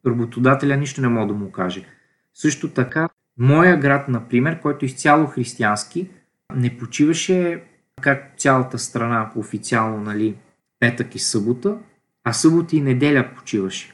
Работодателя 0.07 0.77
нищо 0.77 1.01
не 1.01 1.07
може 1.07 1.27
да 1.27 1.33
му 1.33 1.51
каже. 1.51 1.85
Също 2.33 2.69
така, 2.69 3.09
моя 3.37 3.79
град, 3.79 4.07
например, 4.07 4.59
който 4.59 4.85
е 4.85 4.87
изцяло 4.87 5.25
християнски, 5.25 6.09
не 6.55 6.77
почиваше 6.77 7.63
как 8.01 8.33
цялата 8.37 8.79
страна 8.79 9.31
официално, 9.35 10.03
нали, 10.03 10.35
петък 10.79 11.15
и 11.15 11.19
събота, 11.19 11.77
а 12.23 12.33
събота 12.33 12.75
и 12.75 12.81
неделя 12.81 13.29
почиваше. 13.35 13.93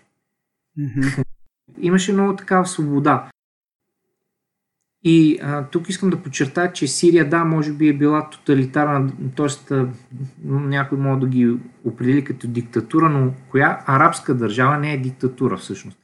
Mm-hmm. 0.79 1.23
Имаше 1.81 2.13
много 2.13 2.35
такава 2.35 2.65
свобода. 2.65 3.29
И 5.03 5.39
а, 5.43 5.65
тук 5.65 5.89
искам 5.89 6.09
да 6.09 6.21
подчертая, 6.21 6.73
че 6.73 6.87
Сирия, 6.87 7.29
да, 7.29 7.45
може 7.45 7.73
би 7.73 7.87
е 7.87 7.93
била 7.93 8.29
тоталитарна, 8.29 9.11
т.е. 9.35 9.75
някой 10.43 10.97
може 10.97 11.19
да 11.19 11.27
ги 11.27 11.57
определи 11.83 12.23
като 12.23 12.47
диктатура, 12.47 13.09
но 13.09 13.33
коя 13.49 13.83
арабска 13.85 14.35
държава 14.35 14.77
не 14.77 14.93
е 14.93 15.01
диктатура 15.01 15.57
всъщност? 15.57 15.97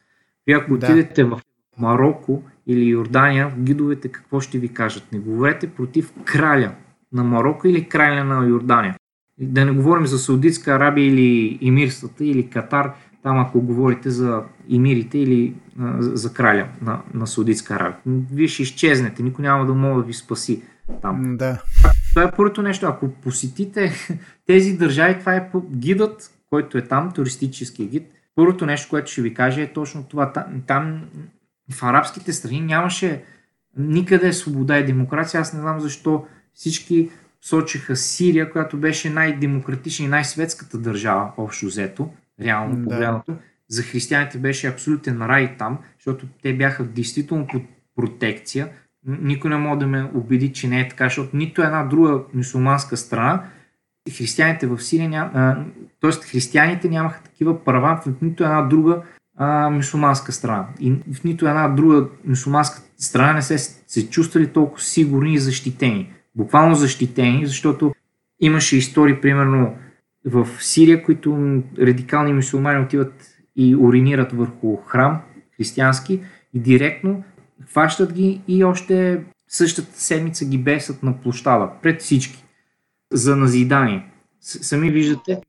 Вие 0.48 0.56
ако 0.56 0.78
да. 0.78 0.86
отидете 0.86 1.24
в 1.24 1.42
Марокко 1.78 2.44
или 2.70 2.86
Йордания, 2.86 3.54
гидовете 3.60 4.08
какво 4.08 4.42
ще 4.42 4.60
ви 4.60 4.68
кажат? 4.68 5.12
Не 5.12 5.20
говорете 5.20 5.70
против 5.70 6.14
краля 6.26 6.72
на 7.14 7.24
Марокко 7.24 7.68
или 7.68 7.90
краля 7.90 8.24
на 8.24 8.48
Йордания. 8.48 8.96
Да 9.40 9.66
не 9.66 9.72
говорим 9.72 10.08
за 10.08 10.20
Саудитска 10.20 10.72
Арабия 10.72 11.08
или 11.08 11.60
Емирствата 11.62 12.26
или 12.26 12.50
Катар, 12.50 12.94
там 13.24 13.40
ако 13.40 13.62
говорите 13.62 14.10
за 14.10 14.44
емирите 14.72 15.18
или 15.18 15.56
а, 15.80 15.96
за 16.00 16.34
краля 16.34 16.68
на, 16.82 17.02
на 17.14 17.28
Саудитска 17.28 17.74
Арабия. 17.74 18.00
Вие 18.34 18.48
ще 18.48 18.64
изчезнете, 18.64 19.24
никой 19.24 19.44
няма 19.44 19.66
да 19.66 19.74
може 19.74 19.96
да 19.96 20.08
ви 20.08 20.14
спаси 20.14 20.64
там. 21.02 21.38
Да. 21.38 21.62
Това 22.10 22.24
е 22.24 22.32
първото 22.32 22.62
нещо. 22.62 22.86
Ако 22.86 23.10
посетите 23.10 23.94
тези 24.48 24.78
държави, 24.78 25.20
това 25.20 25.36
е 25.36 25.50
гидът, 25.72 26.32
който 26.50 26.78
е 26.78 26.82
там, 26.82 27.12
туристически 27.12 27.88
гид. 27.88 28.12
Първото 28.36 28.66
нещо, 28.66 28.90
което 28.90 29.12
ще 29.12 29.22
ви 29.22 29.34
каже 29.34 29.62
е 29.62 29.74
точно 29.74 30.04
това. 30.04 30.34
Там 30.68 31.02
в 31.72 31.84
арабските 31.84 32.34
страни 32.34 32.62
нямаше 32.62 33.24
никъде 33.78 34.34
свобода 34.34 34.78
и 34.78 34.86
демокрация. 34.86 35.42
Аз 35.42 35.54
не 35.54 35.60
знам 35.60 35.80
защо 35.80 36.26
всички 36.54 37.10
сочиха 37.42 37.96
Сирия, 37.96 38.52
която 38.52 38.78
беше 38.78 39.10
най-демократична 39.10 40.06
и 40.06 40.10
най-светската 40.10 40.78
държава, 40.78 41.32
общо 41.38 41.66
взето 41.66 42.10
реално 42.42 42.76
да. 42.76 42.84
погледнато. 42.84 43.36
За 43.68 43.84
християните 43.84 44.38
беше 44.38 44.68
абсолютен 44.68 45.22
рай 45.22 45.58
там, 45.58 45.78
защото 45.98 46.28
те 46.42 46.54
бяха 46.54 46.84
действително 46.84 47.48
под 47.48 47.62
протекция. 47.96 48.70
Никой 49.06 49.50
не 49.50 49.58
може 49.58 49.80
да 49.80 49.88
ме 49.88 50.12
убеди, 50.16 50.54
че 50.54 50.68
не 50.68 50.80
е 50.82 50.88
така, 50.88 51.04
защото 51.04 51.38
нито 51.38 51.62
една 51.62 51.84
друга 51.84 52.22
мусулманска 52.34 52.98
страна 52.98 53.44
християните 54.18 54.68
в 54.68 54.80
Сирия, 54.80 55.10
ням, 55.10 55.32
т.е. 56.02 56.12
християните 56.12 56.90
нямаха 56.90 57.24
такива 57.24 57.64
права 57.64 58.02
в 58.06 58.22
нито 58.22 58.44
една 58.44 58.62
друга 58.62 59.02
а, 59.40 59.70
мусулманска 59.70 60.32
страна. 60.32 60.68
И 60.80 60.92
в 60.92 61.24
нито 61.24 61.48
една 61.48 61.68
друга 61.68 62.08
мусулманска 62.26 62.82
страна 62.98 63.34
не 63.34 63.42
се, 63.42 63.58
се 63.88 64.10
чувствали 64.10 64.48
толкова 64.48 64.82
сигурни 64.84 65.34
и 65.34 65.40
защитени. 65.40 66.14
Буквално 66.36 66.76
защитени, 66.76 67.46
защото 67.46 67.94
имаше 68.40 68.78
истории, 68.78 69.22
примерно, 69.22 69.76
в 70.26 70.48
Сирия, 70.60 71.04
които 71.04 71.62
радикални 71.80 72.34
мусулмани 72.34 72.86
отиват 72.86 73.14
и 73.56 73.76
уринират 73.76 74.32
върху 74.32 74.76
храм 74.76 75.22
християнски 75.58 76.22
и 76.54 76.60
директно 76.60 77.24
хващат 77.72 78.14
ги 78.14 78.42
и 78.48 78.64
още 78.64 79.24
същата 79.48 80.02
седмица 80.02 80.46
ги 80.46 80.58
бесат 80.58 81.04
на 81.04 81.22
площада 81.22 81.70
пред 81.82 82.02
всички 82.02 82.46
за 83.12 83.36
назидание. 83.36 84.12
Сами 84.42 84.92
виждате, 84.92 85.42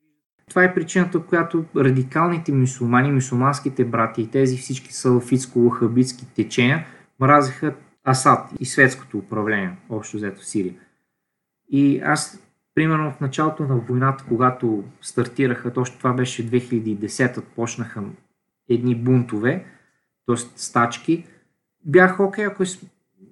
това 0.51 0.65
е 0.65 0.75
причината, 0.75 1.21
която 1.21 1.65
радикалните 1.77 2.53
мусулмани, 2.53 3.13
мусулманските 3.13 3.85
брати 3.85 4.23
и 4.23 4.31
тези 4.31 4.57
всички 4.57 4.93
салафитско-лахабитски 4.93 6.35
течения 6.35 6.87
мразиха 7.21 7.75
Асад 8.05 8.51
и 8.61 8.67
светското 8.67 9.19
управление, 9.19 9.77
общо 9.89 10.17
взето 10.17 10.41
в 10.41 10.47
Сирия. 10.47 10.75
И 11.69 12.01
аз, 12.05 12.43
примерно 12.75 13.13
в 13.13 13.21
началото 13.21 13.63
на 13.63 13.77
войната, 13.77 14.25
когато 14.29 14.85
стартираха, 15.01 15.73
точно 15.73 15.99
това 15.99 16.13
беше 16.13 16.51
2010, 16.51 17.43
почнаха 17.57 18.03
едни 18.69 18.95
бунтове, 18.95 19.65
т.е. 20.27 20.37
стачки, 20.37 21.27
бях 21.85 22.21
окей, 22.21 22.47
ако 22.47 22.65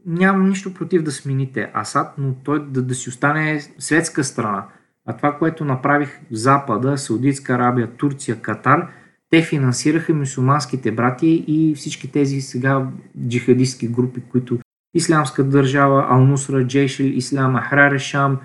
нямам 0.07 0.49
нищо 0.49 0.75
против 0.75 1.03
да 1.03 1.13
смените 1.13 1.71
Асад, 1.75 2.15
но 2.19 2.35
той 2.45 2.67
да, 2.67 2.83
да 2.83 2.95
си 2.95 3.09
остане 3.09 3.61
светска 3.79 4.25
страна. 4.25 4.67
А 5.09 5.17
това, 5.17 5.33
което 5.33 5.65
направих 5.65 6.21
в 6.31 6.35
Запада, 6.35 6.99
Саудитска 6.99 7.55
Арабия, 7.55 7.91
Турция, 7.97 8.41
Катар, 8.41 8.89
те 9.31 9.43
финансираха 9.43 10.15
мусулманските 10.15 10.93
брати 10.93 11.45
и 11.49 11.75
всички 11.75 12.13
тези 12.13 12.41
сега 12.41 12.87
джихадистски 13.29 13.89
групи, 13.89 14.21
които 14.21 14.59
Ислямска 14.95 15.45
държава, 15.45 16.07
Ал-Нусра, 16.11 17.03
Ислам, 17.03 17.57
Ахрар 17.57 17.99
Шам, 17.99 18.39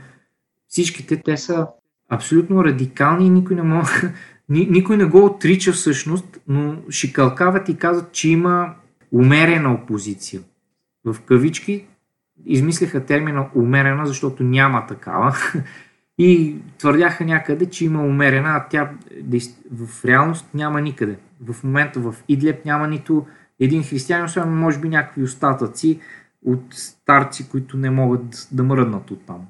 всичките 0.68 1.22
те 1.22 1.38
са 1.38 1.68
абсолютно 2.09 2.64
радикални 2.64 3.28
и 3.28 3.30
никой 3.30 3.55
не, 3.55 3.64
мога, 3.64 4.11
никой 4.49 4.97
не 4.97 5.05
го 5.05 5.26
отрича 5.26 5.72
всъщност, 5.72 6.39
но 6.47 6.76
шикалкават 6.89 7.70
и 7.70 7.78
казват, 7.78 8.11
че 8.11 8.30
има 8.30 8.74
умерена 9.11 9.74
опозиция. 9.74 10.41
В 11.05 11.22
кавички 11.22 11.86
измислиха 12.45 13.05
термина 13.05 13.49
умерена, 13.55 14.05
защото 14.05 14.43
няма 14.43 14.88
такава. 14.88 15.36
И 16.18 16.55
твърдяха 16.78 17.26
някъде, 17.26 17.70
че 17.70 17.86
има 17.86 18.03
умерена, 18.03 18.49
а 18.49 18.68
тя 18.70 18.91
в 19.72 20.05
реалност 20.05 20.53
няма 20.53 20.82
никъде. 20.82 21.18
В 21.41 21.64
момента 21.64 21.99
в 21.99 22.16
Идлеп 22.28 22.66
няма 22.66 22.88
нито 22.88 23.26
един 23.59 23.84
християнин, 23.84 24.26
освен 24.26 24.57
може 24.57 24.80
би 24.80 24.89
някакви 24.89 25.24
остатъци 25.24 25.99
от 26.45 26.64
старци, 26.72 27.49
които 27.49 27.78
не 27.78 27.89
могат 27.89 28.47
да 28.51 28.64
мръднат 28.64 29.11
от 29.11 29.26
там. 29.26 29.47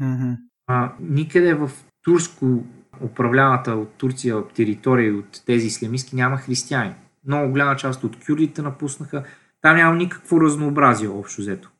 Mm-hmm. 0.00 0.36
А, 0.66 0.92
никъде 1.00 1.54
в 1.54 1.70
турско 2.02 2.64
управляваната 3.00 3.72
от 3.72 3.88
Турция 3.88 4.48
територия 4.48 5.14
от 5.14 5.42
тези 5.46 5.66
ислямистки 5.66 6.16
няма 6.16 6.36
християни. 6.36 6.94
Много 7.26 7.50
голяма 7.50 7.76
част 7.76 8.04
от 8.04 8.24
кюрдите 8.26 8.62
напуснаха. 8.62 9.24
Там 9.60 9.76
няма 9.76 9.96
никакво 9.96 10.40
разнообразие 10.40 11.08
общо 11.08 11.42
взето. 11.42 11.70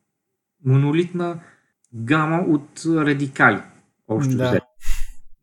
Монолитна 0.65 1.41
гама 1.95 2.39
от 2.39 2.83
радикали 2.87 3.63
общо 4.11 4.37
да. 4.37 4.61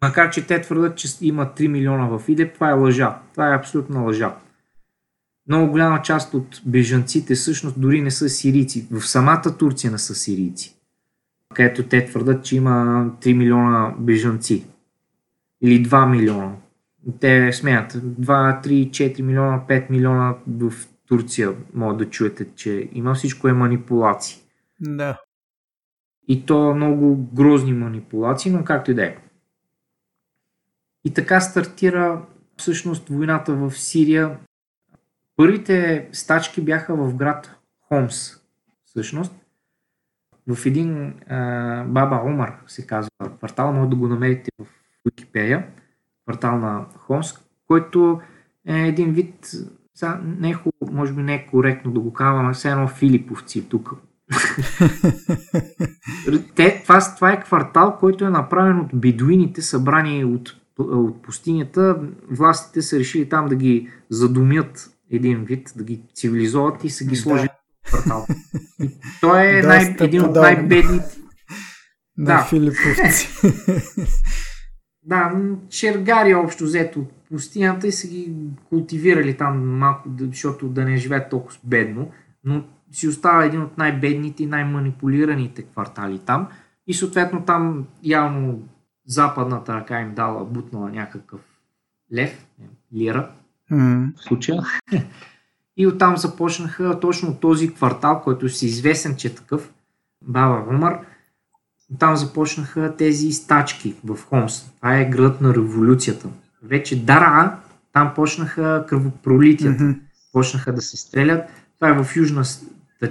Макар, 0.01 0.29
че 0.29 0.47
те 0.47 0.61
твърдят, 0.61 0.97
че 0.97 1.07
има 1.21 1.45
3 1.57 1.67
милиона 1.67 2.07
в 2.07 2.29
ИДЕП, 2.29 2.53
това 2.53 2.69
е 2.69 2.73
лъжа. 2.73 3.19
Това 3.31 3.53
е 3.53 3.55
абсолютна 3.55 4.01
лъжа. 4.01 4.35
Много 5.47 5.71
голяма 5.71 6.01
част 6.01 6.33
от 6.33 6.61
бежанците 6.65 7.35
всъщност 7.35 7.81
дори 7.81 8.01
не 8.01 8.11
са 8.11 8.29
сирийци. 8.29 8.87
В 8.91 9.01
самата 9.01 9.57
Турция 9.57 9.91
не 9.91 9.97
са 9.97 10.15
сирийци. 10.15 10.75
Където 11.53 11.83
те 11.83 12.05
твърдат, 12.05 12.45
че 12.45 12.55
има 12.55 13.05
3 13.21 13.33
милиона 13.33 13.93
бежанци. 13.99 14.65
Или 15.61 15.85
2 15.85 16.09
милиона. 16.09 16.51
Те 17.19 17.53
смеят. 17.53 17.93
2, 17.93 18.63
3, 18.65 18.89
4 18.89 19.21
милиона, 19.21 19.61
5 19.69 19.89
милиона 19.89 20.35
в 20.47 20.73
Турция 21.07 21.53
могат 21.73 21.97
да 21.97 22.09
чуете, 22.09 22.47
че 22.55 22.89
има 22.93 23.13
всичко 23.13 23.47
е 23.47 23.53
манипулации. 23.53 24.41
Да. 24.79 25.19
И 26.27 26.45
то 26.45 26.73
много 26.75 27.15
грозни 27.33 27.73
манипулации, 27.73 28.51
но 28.51 28.63
както 28.63 28.91
и 28.91 28.93
да 28.93 29.05
е. 29.05 29.17
И 31.05 31.13
така 31.13 31.41
стартира 31.41 32.25
всъщност 32.57 33.09
войната 33.09 33.53
в 33.53 33.71
Сирия. 33.71 34.39
Първите 35.35 36.09
стачки 36.11 36.61
бяха 36.61 36.95
в 36.95 37.15
град 37.15 37.55
Хомс, 37.81 38.31
всъщност. 38.85 39.35
В 40.47 40.65
един 40.65 41.13
а, 41.29 41.83
Баба 41.83 42.21
Омар 42.25 42.63
се 42.67 42.87
казва 42.87 43.09
квартал, 43.37 43.73
може 43.73 43.89
да 43.89 43.95
го 43.95 44.07
намерите 44.07 44.51
в 44.59 44.65
Википедия, 45.05 45.67
квартал 46.23 46.57
на 46.57 46.85
Хомс, 46.97 47.33
който 47.67 48.21
е 48.65 48.87
един 48.87 49.11
вид, 49.11 49.51
не 50.23 50.49
е 50.49 50.53
хубаво, 50.53 50.95
може 50.95 51.13
би 51.13 51.23
не 51.23 51.35
е 51.35 51.45
коректно 51.45 51.91
да 51.91 51.99
го 51.99 52.13
казвам, 52.13 52.53
все 52.53 52.71
едно 52.71 52.87
Филиповци 52.87 53.69
тук 53.69 53.93
Те, 56.55 56.81
това, 56.83 57.15
това 57.15 57.31
е 57.31 57.41
квартал, 57.41 57.97
който 57.99 58.25
е 58.25 58.29
направен 58.29 58.79
от 58.79 58.87
бедуините, 58.93 59.61
събрани 59.61 60.25
от, 60.25 60.55
от 60.79 61.21
пустинята. 61.21 61.95
Властите 62.31 62.81
са 62.81 62.99
решили 62.99 63.29
там 63.29 63.47
да 63.47 63.55
ги 63.55 63.89
задумят 64.09 64.89
един 65.11 65.43
вид, 65.43 65.73
да 65.75 65.83
ги 65.83 66.01
цивилизуват 66.15 66.83
и 66.83 66.89
са 66.89 67.05
ги 67.05 67.15
сложили 67.15 67.47
да. 67.47 67.53
в 67.85 67.87
квартал. 67.87 68.27
И 68.81 68.89
той 69.21 69.59
е 69.59 69.61
най, 69.67 69.95
един 69.99 70.21
от 70.21 70.35
най-бедните. 70.35 71.05
Да, 72.19 72.47
Филиповци. 72.49 73.29
да, 75.03 75.31
чергари 75.69 76.33
общо 76.33 76.63
взето 76.63 76.99
от 76.99 77.11
пустинята 77.29 77.87
и 77.87 77.91
са 77.91 78.07
ги 78.07 78.33
култивирали 78.69 79.37
там 79.37 79.77
малко, 79.77 80.09
защото 80.19 80.67
да 80.67 80.85
не 80.85 80.97
живеят 80.97 81.29
толкова 81.29 81.57
бедно. 81.63 82.11
Но 82.43 82.63
си 82.91 83.07
остава 83.07 83.45
един 83.45 83.61
от 83.61 83.77
най-бедните 83.77 84.43
и 84.43 84.47
най-манипулираните 84.47 85.61
квартали 85.61 86.19
там. 86.19 86.47
И 86.87 86.93
съответно 86.93 87.45
там 87.45 87.85
явно 88.03 88.67
западната 89.05 89.75
ръка 89.75 90.01
им 90.01 90.13
дала, 90.13 90.45
бутнала 90.45 90.89
някакъв 90.89 91.41
лев, 92.13 92.47
лира 92.95 93.29
mm. 93.71 94.17
в 94.17 94.23
случая. 94.23 94.63
И 95.77 95.87
оттам 95.87 96.17
започнаха 96.17 96.99
точно 96.99 97.35
този 97.35 97.73
квартал, 97.73 98.21
който 98.21 98.49
си 98.49 98.65
известен, 98.65 99.15
че 99.15 99.27
е 99.27 99.35
такъв, 99.35 99.73
Баба 100.21 100.69
Умар. 100.69 100.99
Там 101.99 102.15
започнаха 102.15 102.95
тези 102.97 103.31
стачки 103.31 103.95
в 104.03 104.19
Хомс. 104.25 104.71
Това 104.75 104.97
е 104.97 105.09
градът 105.09 105.41
на 105.41 105.53
революцията. 105.53 106.27
Вече 106.63 107.03
Дара, 107.03 107.59
там 107.93 108.13
почнаха 108.15 108.85
кръвопролитията. 108.89 109.83
Mm-hmm. 109.83 109.99
Почнаха 110.33 110.73
да 110.73 110.81
се 110.81 110.97
стрелят. 110.97 111.49
Това 111.75 111.89
е 111.89 112.03
в 112.03 112.15
южна 112.15 112.43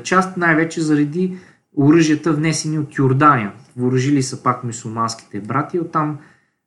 част, 0.03 0.37
най-вече 0.37 0.80
заради 0.80 1.39
оръжията 1.76 2.32
внесени 2.32 2.78
от 2.78 2.99
Йордания. 2.99 3.53
Въоръжили 3.76 4.22
са 4.22 4.43
пак 4.43 4.64
мусулманските 4.64 5.41
брати, 5.41 5.78
оттам 5.80 6.18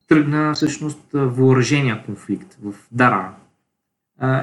тръгна 0.07 0.53
всъщност 0.53 1.01
въоръжения 1.13 2.05
конфликт 2.05 2.57
в 2.63 2.73
Дара. 2.91 3.33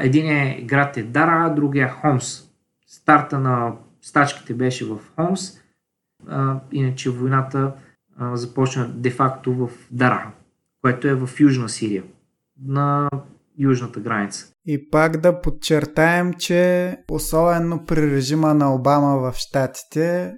Един 0.01 0.27
е 0.27 0.63
град 0.65 0.97
е 0.97 1.03
Дара, 1.03 1.55
другия 1.55 1.87
е 1.87 1.91
Хомс. 1.91 2.43
Старта 2.87 3.39
на 3.39 3.73
стачките 4.01 4.55
беше 4.55 4.85
в 4.85 4.99
Хомс, 5.17 5.61
иначе 6.73 7.11
войната 7.11 7.73
започна 8.33 8.89
де-факто 8.89 9.55
в 9.55 9.71
Дара, 9.91 10.31
което 10.83 11.09
е 11.09 11.15
в 11.15 11.31
Южна 11.41 11.69
Сирия, 11.69 12.03
на 12.65 13.09
южната 13.59 14.01
граница. 14.01 14.53
И 14.67 14.91
пак 14.91 15.17
да 15.17 15.41
подчертаем, 15.41 16.35
че 16.35 16.97
особено 17.11 17.85
при 17.87 18.11
режима 18.11 18.55
на 18.55 18.75
Обама 18.75 19.17
в 19.17 19.33
Штатите, 19.37 20.35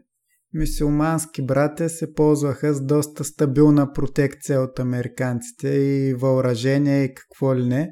мисулмански 0.54 1.46
братя 1.46 1.88
се 1.88 2.14
ползваха 2.14 2.74
с 2.74 2.86
доста 2.86 3.24
стабилна 3.24 3.92
протекция 3.92 4.60
от 4.60 4.78
американците 4.78 5.68
и 5.68 6.14
въоръжение 6.14 7.04
и 7.04 7.14
какво 7.14 7.54
ли 7.54 7.64
не. 7.64 7.90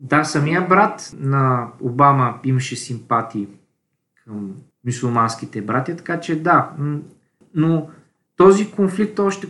Да, 0.00 0.24
самия 0.24 0.68
брат 0.68 1.12
на 1.14 1.72
Обама 1.80 2.40
имаше 2.44 2.76
симпатии 2.76 3.48
към 4.24 4.54
мусулманските 4.86 5.62
братя, 5.62 5.96
така 5.96 6.20
че 6.20 6.42
да. 6.42 6.70
Но 7.54 7.88
този 8.36 8.70
конфликт 8.70 9.18
още, 9.18 9.46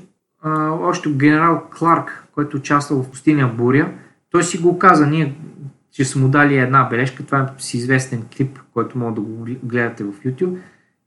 още 0.70 1.10
генерал 1.12 1.66
Кларк, 1.78 2.28
който 2.34 2.56
участвал 2.56 3.02
в 3.02 3.10
пустиня 3.10 3.48
Буря, 3.48 3.98
той 4.32 4.42
си 4.42 4.58
го 4.58 4.78
каза, 4.78 5.06
ние 5.06 5.34
ще 5.92 6.04
са 6.04 6.18
му 6.18 6.28
дали 6.28 6.58
една 6.58 6.84
бележка, 6.84 7.24
това 7.26 7.40
е 7.40 7.62
си 7.62 7.76
известен 7.76 8.24
клип, 8.36 8.58
който 8.74 8.98
може 8.98 9.14
да 9.14 9.20
го 9.20 9.46
гледате 9.62 10.04
в 10.04 10.12
YouTube. 10.12 10.58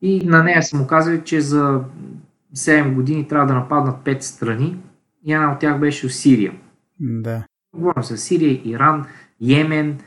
И 0.02 0.26
на 0.26 0.44
нея 0.44 0.64
са 0.64 0.78
му 0.78 0.88
казали, 0.88 1.22
че 1.24 1.42
за 1.42 1.82
7 2.56 2.94
години 2.94 3.28
трябва 3.28 3.48
да 3.48 3.54
нападнат 3.54 3.96
5 4.06 4.20
страни 4.20 4.78
и 5.26 5.34
една 5.34 5.52
от 5.52 5.60
тях 5.60 5.80
беше 5.80 6.08
в 6.08 6.14
Сирия. 6.14 6.54
Да. 7.00 7.44
Говорим 7.76 8.04
за 8.04 8.18
Сирия, 8.18 8.62
Иран, 8.66 9.06
Йемен, 9.42 10.00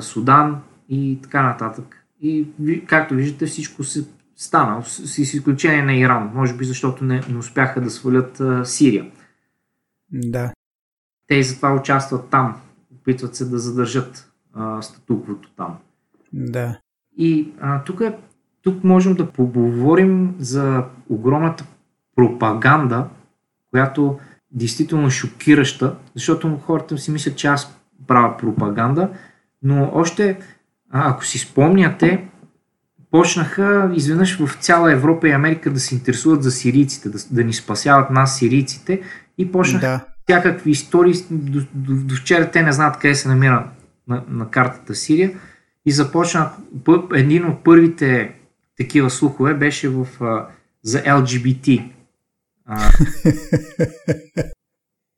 Судан 0.00 0.60
и 0.88 1.18
така 1.22 1.42
нататък. 1.42 2.04
И 2.20 2.46
както 2.86 3.14
виждате 3.14 3.46
всичко 3.46 3.84
се 3.84 4.04
стана, 4.36 4.82
с 4.84 5.18
изключение 5.18 5.82
на 5.82 5.94
Иран, 5.94 6.30
може 6.34 6.56
би 6.56 6.64
защото 6.64 7.04
не, 7.04 7.20
не 7.28 7.38
успяха 7.38 7.80
да 7.80 7.90
свалят 7.90 8.40
а, 8.40 8.64
Сирия. 8.64 9.10
Да. 10.12 10.52
Те 11.26 11.34
и 11.34 11.44
затова 11.44 11.74
участват 11.74 12.28
там, 12.28 12.60
опитват 12.94 13.36
се 13.36 13.44
да 13.44 13.58
задържат 13.58 14.32
а, 14.54 14.82
статуквото 14.82 15.50
там. 15.56 15.76
Да. 16.32 16.78
И 17.18 17.52
а, 17.60 17.82
тук, 17.84 18.00
е, 18.00 18.16
тук 18.62 18.84
можем 18.84 19.14
да 19.14 19.30
поговорим 19.30 20.34
за 20.38 20.84
огромната 21.08 21.64
пропаганда, 22.16 23.06
която 23.70 24.18
действително 24.50 25.06
е 25.06 25.10
шокираща, 25.10 25.96
защото 26.14 26.58
хората 26.66 26.98
си 26.98 27.10
мислят, 27.10 27.36
че 27.36 27.46
аз 27.46 27.78
правя 28.06 28.36
пропаганда, 28.36 29.10
но 29.62 29.90
още, 29.94 30.38
ако 30.90 31.24
си 31.24 31.38
спомняте, 31.38 32.28
почнаха 33.10 33.90
изведнъж 33.94 34.38
в 34.38 34.56
цяла 34.60 34.92
Европа 34.92 35.28
и 35.28 35.32
Америка 35.32 35.70
да 35.70 35.80
се 35.80 35.94
интересуват 35.94 36.42
за 36.42 36.50
сирийците, 36.50 37.08
да, 37.08 37.18
да 37.30 37.44
ни 37.44 37.52
спасяват 37.52 38.10
нас 38.10 38.38
сирийците 38.38 39.02
и 39.38 39.52
почнаха 39.52 39.86
да. 39.86 40.11
Всякакви 40.24 40.70
истории. 40.70 41.14
До, 41.30 41.60
до, 41.74 41.94
до 41.94 42.14
вчера 42.14 42.50
те 42.50 42.62
не 42.62 42.72
знаят 42.72 42.98
къде 42.98 43.14
се 43.14 43.28
намира 43.28 43.70
на, 44.08 44.24
на 44.28 44.50
картата 44.50 44.94
Сирия 44.94 45.30
и 45.86 45.92
започна 45.92 46.50
един 47.14 47.46
от 47.46 47.64
първите 47.64 48.34
такива 48.76 49.10
слухове 49.10 49.54
беше 49.54 49.88
в, 49.88 50.06
а, 50.20 50.48
за 50.82 51.02
LGBT. 51.02 51.90
А, 52.64 52.90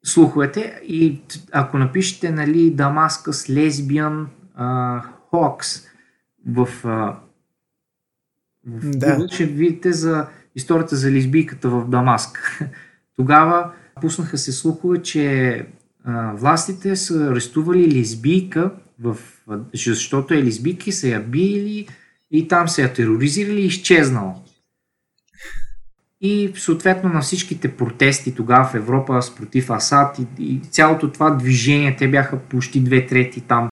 слуховете 0.05 0.81
и 0.85 1.21
ако 1.53 1.79
напишете 1.79 2.31
нали, 2.31 2.71
Дамаскъс, 2.71 3.51
лесбиян, 3.51 4.29
Хокс 5.31 5.83
в, 6.47 6.69
а, 6.85 7.17
в 8.67 8.91
да. 8.91 9.29
ще 9.29 9.45
видите 9.45 9.93
за 9.93 10.27
историята 10.55 10.97
за 10.97 11.11
лесбийката 11.11 11.69
в 11.69 11.89
Дамаск. 11.89 12.61
Тогава 13.17 13.73
пуснаха 14.01 14.39
се 14.39 14.53
слухове, 14.53 15.03
че 15.03 15.67
властите 16.35 16.97
са 16.97 17.29
арестували 17.31 17.99
лесбийка, 17.99 18.71
в, 19.01 19.17
защото 19.75 20.35
е 20.35 20.43
лесбийка 20.43 20.93
са 20.93 21.09
я 21.09 21.21
били 21.21 21.89
и 22.31 22.49
там 22.49 22.69
се 22.69 22.83
я 22.83 22.93
тероризирали 22.93 23.61
и 23.61 23.67
изчезнала. 23.67 24.35
И 26.21 26.53
съответно 26.57 27.09
на 27.09 27.21
всичките 27.21 27.77
протести 27.77 28.35
тогава 28.35 28.65
в 28.65 28.75
Европа 28.75 29.23
с 29.23 29.35
против 29.35 29.71
Асад 29.71 30.19
и, 30.19 30.27
и 30.39 30.61
цялото 30.71 31.13
това 31.13 31.31
движение, 31.31 31.97
те 31.97 32.09
бяха 32.09 32.39
почти 32.39 32.81
две 32.81 33.07
трети 33.07 33.41
там, 33.41 33.69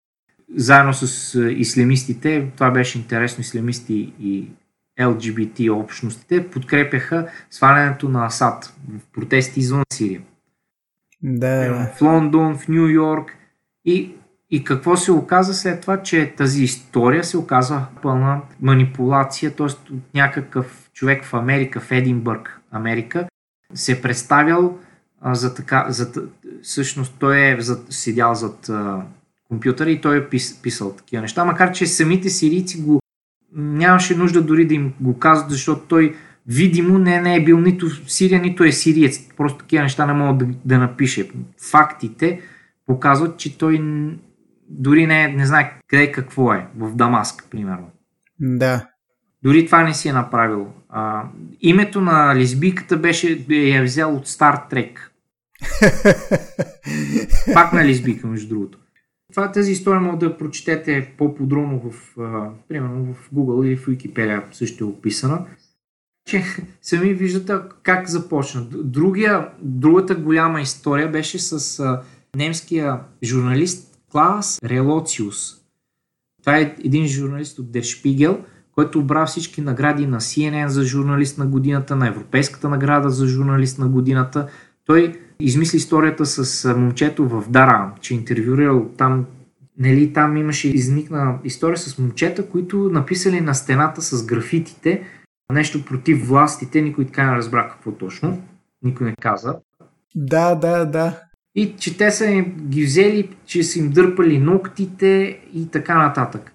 заедно 0.56 0.94
с 0.94 1.34
ислямистите, 1.56 2.50
това 2.54 2.70
беше 2.70 2.98
интересно, 2.98 3.40
ислямисти 3.40 4.12
и 4.20 4.48
LGBT 5.00 5.70
общностите 5.72 6.50
подкрепяха 6.50 7.28
свалянето 7.50 8.08
на 8.08 8.26
Асад 8.26 8.74
в 8.88 9.12
протести 9.12 9.60
извън 9.60 9.82
Сирия. 9.92 10.20
Да. 11.22 11.88
В 11.96 12.02
Лондон, 12.02 12.58
в 12.58 12.68
Нью 12.68 12.88
Йорк. 12.88 13.36
И, 13.84 14.14
и 14.50 14.64
какво 14.64 14.96
се 14.96 15.12
оказа 15.12 15.54
след 15.54 15.80
това, 15.80 16.02
че 16.02 16.34
тази 16.36 16.62
история 16.62 17.24
се 17.24 17.36
оказа 17.36 17.80
пълна 18.02 18.40
манипулация, 18.60 19.54
т.е. 19.54 19.66
от 19.66 20.14
някакъв 20.14 20.90
човек 20.94 21.24
в 21.24 21.34
Америка, 21.34 21.80
в 21.80 21.92
Единбърг, 21.92 22.60
Америка, 22.70 23.26
се 23.74 23.92
е 23.92 24.02
представил 24.02 24.78
а, 25.20 25.34
за 25.34 25.54
така, 25.54 25.86
за, 25.88 26.12
всъщност 26.62 27.14
той 27.18 27.38
е 27.40 27.60
зад, 27.60 27.86
седял 27.90 28.34
зад 28.34 28.68
а, 28.68 29.02
компютъра 29.48 29.90
и 29.90 30.00
той 30.00 30.18
е 30.18 30.28
пис, 30.28 30.62
писал 30.62 30.96
такива 30.96 31.22
неща, 31.22 31.44
макар 31.44 31.72
че 31.72 31.86
самите 31.86 32.30
сирийци 32.30 32.82
го 32.82 33.01
нямаше 33.54 34.16
нужда 34.16 34.42
дори 34.42 34.66
да 34.66 34.74
им 34.74 34.92
го 35.00 35.18
казват, 35.18 35.50
защото 35.50 35.86
той 35.88 36.16
видимо 36.46 36.98
не, 36.98 37.20
не 37.20 37.36
е 37.36 37.44
бил 37.44 37.60
нито 37.60 37.90
Сирия, 38.06 38.40
нито 38.40 38.64
е 38.64 38.72
сириец. 38.72 39.28
Просто 39.36 39.58
такива 39.58 39.82
неща 39.82 40.06
не 40.06 40.12
могат 40.12 40.38
да, 40.38 40.54
да 40.64 40.78
напише. 40.78 41.30
Фактите 41.70 42.40
показват, 42.86 43.38
че 43.38 43.58
той 43.58 43.80
дори 44.68 45.06
не, 45.06 45.28
не 45.28 45.46
знае 45.46 45.78
къде 45.88 46.12
какво 46.12 46.52
е. 46.52 46.66
В 46.76 46.94
Дамаск, 46.94 47.44
примерно. 47.50 47.90
Да. 48.40 48.88
Дори 49.42 49.66
това 49.66 49.82
не 49.82 49.94
си 49.94 50.08
е 50.08 50.12
направил. 50.12 50.72
А, 50.88 51.24
името 51.60 52.00
на 52.00 52.34
лесбийката 52.36 52.96
беше, 52.96 53.44
е, 53.50 53.70
е 53.70 53.82
взел 53.82 54.16
от 54.16 54.26
Star 54.28 54.72
Trek. 54.72 54.98
Пак 57.54 57.72
на 57.72 57.84
лесбийка, 57.84 58.26
между 58.26 58.48
другото. 58.48 58.78
Това, 59.32 59.52
тази 59.52 59.72
история 59.72 60.00
може 60.00 60.18
да 60.18 60.36
прочетете 60.36 61.12
по-подробно 61.18 61.90
в, 61.90 62.20
а, 62.20 62.50
примерно 62.68 63.14
в 63.14 63.30
Google 63.34 63.66
или 63.66 63.76
в 63.76 63.86
Wikipedia 63.86 64.42
също 64.52 64.84
е 64.84 64.86
описана. 64.86 65.46
Че 66.26 66.44
сами 66.82 67.14
виждате 67.14 67.52
как 67.82 68.08
започна. 68.08 68.64
Другия, 68.70 69.48
другата 69.62 70.14
голяма 70.14 70.60
история 70.60 71.10
беше 71.10 71.38
с 71.38 71.80
а, 71.80 72.02
немския 72.36 73.00
журналист 73.22 73.98
Клаус 74.10 74.62
Релоциус. 74.62 75.54
Това 76.40 76.58
е 76.58 76.76
един 76.84 77.06
журналист 77.06 77.58
от 77.58 77.66
Der 77.66 77.80
Spiegel, 77.80 78.38
който 78.72 78.98
обра 78.98 79.26
всички 79.26 79.60
награди 79.60 80.06
на 80.06 80.20
CNN 80.20 80.66
за 80.66 80.84
журналист 80.84 81.38
на 81.38 81.46
годината, 81.46 81.96
на 81.96 82.08
Европейската 82.08 82.68
награда 82.68 83.10
за 83.10 83.26
журналист 83.26 83.78
на 83.78 83.88
годината. 83.88 84.48
Той 84.84 85.20
измисли 85.44 85.76
историята 85.76 86.26
с 86.26 86.74
момчето 86.74 87.28
в 87.28 87.44
Дара, 87.48 87.92
че 88.00 88.14
интервюирал 88.14 88.88
там 88.98 89.26
Нали, 89.78 90.12
там 90.12 90.36
имаше 90.36 90.68
изникна 90.68 91.38
история 91.44 91.76
с 91.76 91.98
момчета, 91.98 92.48
които 92.48 92.76
написали 92.76 93.40
на 93.40 93.54
стената 93.54 94.02
с 94.02 94.26
графитите 94.26 95.02
нещо 95.52 95.84
против 95.84 96.28
властите. 96.28 96.82
Никой 96.82 97.06
така 97.06 97.30
не 97.30 97.36
разбра 97.36 97.68
какво 97.68 97.92
точно. 97.92 98.42
Никой 98.82 99.06
не 99.06 99.14
каза. 99.20 99.56
Да, 100.14 100.54
да, 100.54 100.84
да. 100.84 101.20
И 101.54 101.74
че 101.78 101.96
те 101.96 102.10
са 102.10 102.26
им 102.26 102.56
ги 102.60 102.84
взели, 102.84 103.28
че 103.46 103.62
са 103.62 103.78
им 103.78 103.90
дърпали 103.90 104.38
ногтите 104.38 105.40
и 105.54 105.68
така 105.70 105.98
нататък. 105.98 106.52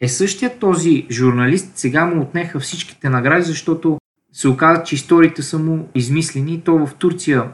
Е 0.00 0.08
същия 0.08 0.58
този 0.58 1.06
журналист 1.10 1.72
сега 1.74 2.06
му 2.06 2.22
отнеха 2.22 2.60
всичките 2.60 3.08
награди, 3.08 3.42
защото 3.42 3.98
се 4.32 4.48
оказа, 4.48 4.82
че 4.82 4.94
историите 4.94 5.42
са 5.42 5.58
му 5.58 5.88
измислени. 5.94 6.62
То 6.64 6.86
в 6.86 6.94
Турция 6.94 7.50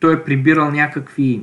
той 0.00 0.14
е 0.14 0.24
прибирал 0.24 0.70
някакви 0.70 1.42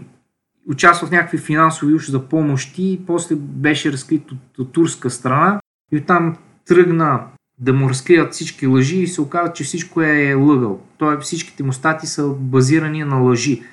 участва 0.68 1.08
в 1.08 1.12
някакви 1.12 1.38
финансови 1.38 1.94
уж 1.94 2.10
за 2.10 2.30
помощи 2.30 3.02
после 3.08 3.36
беше 3.36 3.92
разкрит 3.92 4.32
от, 4.32 4.58
от 4.58 4.72
турска 4.72 5.10
страна 5.10 5.60
и 5.92 5.98
оттам 5.98 6.36
тръгна 6.66 7.24
да 7.60 7.74
му 7.74 7.90
разкрият 7.90 8.34
всички 8.34 8.68
лъжи 8.68 9.00
и 9.00 9.08
се 9.08 9.22
оказа, 9.22 9.54
че 9.54 9.64
всичко 9.64 10.02
е 10.02 10.34
лъгал. 10.34 10.82
Той, 10.98 11.20
всичките 11.20 11.64
му 11.64 11.74
стати 11.74 12.08
са 12.08 12.30
базирани 12.30 13.04
на 13.04 13.16
лъжи. 13.16 13.64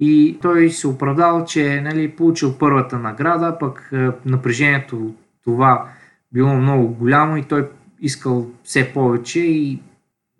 И 0.00 0.38
той 0.42 0.70
се 0.70 0.88
оправдал, 0.88 1.44
че 1.44 1.80
нали, 1.80 2.10
получил 2.10 2.58
първата 2.58 2.98
награда, 2.98 3.58
пък 3.60 3.90
е, 3.92 4.08
напрежението 4.24 5.14
това 5.44 5.88
било 6.32 6.54
много 6.56 6.88
голямо 6.88 7.36
и 7.36 7.44
той 7.44 7.68
искал 8.00 8.50
все 8.64 8.92
повече 8.92 9.40
и 9.40 9.82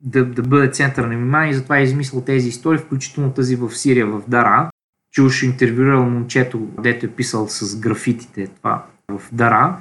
да, 0.05 0.25
да 0.25 0.43
бъде 0.43 0.71
център 0.71 1.05
на 1.05 1.17
внимание. 1.17 1.51
И 1.51 1.55
затова 1.55 1.79
е 1.79 1.83
измислил 1.83 2.21
тези 2.21 2.49
истории, 2.49 2.79
включително 2.79 3.33
тази 3.33 3.57
в 3.57 3.71
Сирия, 3.71 4.07
в 4.07 4.23
Дара, 4.29 4.71
че 5.13 5.23
уж 5.23 5.43
интервюирал 5.43 6.11
момчето, 6.11 6.69
дето 6.83 7.07
е 7.07 7.11
писал 7.11 7.49
с 7.49 7.81
графитите 7.81 8.47
това 8.47 8.87
в 9.09 9.23
Дара. 9.33 9.81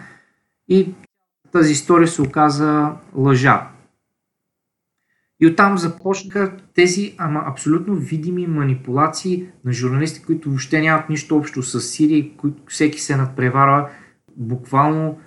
И 0.67 0.93
тази 1.51 1.71
история 1.71 2.07
се 2.07 2.21
оказа 2.21 2.91
лъжа. 3.15 3.67
И 5.39 5.47
оттам 5.47 5.77
започнаха 5.77 6.57
тези 6.73 7.15
ама 7.17 7.43
абсолютно 7.45 7.95
видими 7.95 8.47
манипулации 8.47 9.47
на 9.65 9.73
журналисти, 9.73 10.23
които 10.23 10.49
въобще 10.49 10.81
нямат 10.81 11.09
нищо 11.09 11.37
общо 11.37 11.63
с 11.63 11.81
Сирия, 11.81 12.37
които 12.37 12.63
всеки 12.67 12.99
се 12.99 13.15
надпреварва 13.15 13.89
буквално 14.37 15.19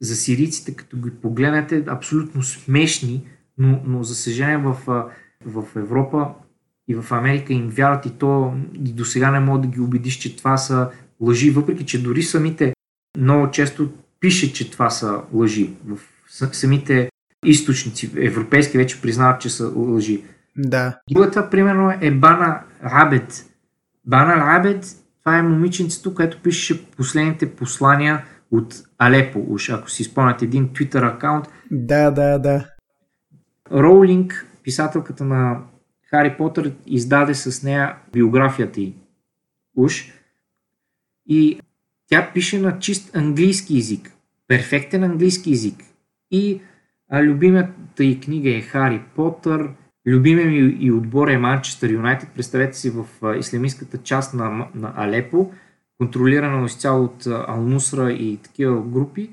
за 0.00 0.16
сирийците, 0.16 0.76
като 0.76 0.96
ги 0.96 1.10
погледнете, 1.10 1.84
абсолютно 1.88 2.42
смешни, 2.42 3.26
но, 3.60 3.80
но 3.86 4.02
за 4.02 4.14
съжаление 4.14 4.56
в, 4.56 4.76
в 5.46 5.64
Европа 5.76 6.28
и 6.88 6.94
в 6.94 7.12
Америка 7.12 7.52
им 7.52 7.68
вярват 7.68 8.06
и 8.06 8.10
то 8.10 8.54
и 8.74 8.92
до 8.92 9.04
сега 9.04 9.30
не 9.30 9.40
мога 9.40 9.60
да 9.60 9.68
ги 9.68 9.80
убедиш, 9.80 10.14
че 10.14 10.36
това 10.36 10.56
са 10.56 10.90
лъжи, 11.20 11.50
въпреки 11.50 11.86
че 11.86 12.02
дори 12.02 12.22
самите 12.22 12.72
много 13.18 13.50
често 13.50 13.90
пише, 14.20 14.52
че 14.52 14.70
това 14.70 14.90
са 14.90 15.22
лъжи. 15.32 15.70
В 15.86 15.98
самите 16.52 17.10
източници, 17.46 18.10
европейски 18.16 18.78
вече 18.78 19.00
признават, 19.02 19.40
че 19.40 19.50
са 19.50 19.72
лъжи. 19.76 20.24
Да. 20.56 20.98
Другата, 21.10 21.50
примерно, 21.50 21.92
е 22.00 22.10
Бана 22.10 22.60
Рабет. 22.84 23.46
Бана 24.06 24.36
Рабет, 24.36 24.86
това 25.18 25.38
е 25.38 25.42
момиченцето, 25.42 26.14
което 26.14 26.42
пише 26.42 26.86
последните 26.86 27.54
послания 27.54 28.24
от 28.50 28.74
Алепо, 28.98 29.44
уж 29.48 29.70
ако 29.70 29.90
си 29.90 30.04
спомняте 30.04 30.44
един 30.44 30.68
Twitter 30.68 31.14
акаунт. 31.14 31.46
Да, 31.70 32.10
да, 32.10 32.38
да. 32.38 32.66
Роулинг, 33.72 34.46
писателката 34.62 35.24
на 35.24 35.62
Хари 36.10 36.36
Потър 36.36 36.72
издаде 36.86 37.34
с 37.34 37.62
нея 37.62 37.96
биографията 38.12 38.80
й. 38.80 38.94
Уж. 39.76 40.12
И 41.26 41.60
тя 42.08 42.30
пише 42.34 42.60
на 42.60 42.78
чист 42.78 43.16
английски 43.16 43.74
язик. 43.74 44.12
Перфектен 44.48 45.04
английски 45.04 45.50
язик. 45.50 45.84
И 46.30 46.60
а, 47.08 47.22
любимата 47.22 48.04
й 48.04 48.20
книга 48.20 48.56
е 48.56 48.60
Хари 48.60 49.02
Потър. 49.16 49.70
Любимия 50.06 50.46
ми 50.46 50.76
и 50.80 50.92
отбор 50.92 51.28
е 51.28 51.38
Манчестър 51.38 51.90
Юнайтед. 51.90 52.28
Представете 52.34 52.78
си 52.78 52.90
в 52.90 53.06
а, 53.22 53.98
част 54.02 54.34
на, 54.34 54.68
на 54.74 54.92
Алепо, 54.96 55.52
контролирано 55.98 56.66
изцяло 56.66 57.04
от 57.04 57.26
Алнусра 57.26 58.12
и 58.12 58.36
такива 58.36 58.82
групи, 58.82 59.30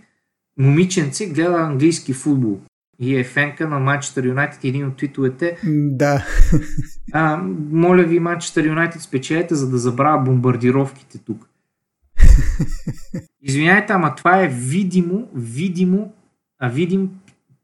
момиченце 0.57 1.29
гледа 1.29 1.57
английски 1.57 2.13
футбол 2.13 2.61
и 2.99 3.19
е 3.19 3.23
фенка 3.23 3.67
на 3.67 3.79
Манчестър 3.79 4.23
Юнайтед 4.23 4.63
един 4.63 4.87
от 4.87 4.97
твитовете. 4.97 5.57
Да. 5.65 6.25
А, 7.13 7.37
моля 7.71 8.03
ви, 8.03 8.19
Манчестър 8.19 8.65
Юнайтед 8.65 9.01
спечелете, 9.01 9.55
за 9.55 9.69
да 9.69 9.77
забравя 9.77 10.23
бомбардировките 10.23 11.17
тук. 11.17 11.49
Извинявайте, 13.41 13.93
ама 13.93 14.15
това 14.15 14.41
е 14.41 14.47
видимо, 14.47 15.29
видимо, 15.35 16.13
а 16.59 16.69
видим 16.69 17.09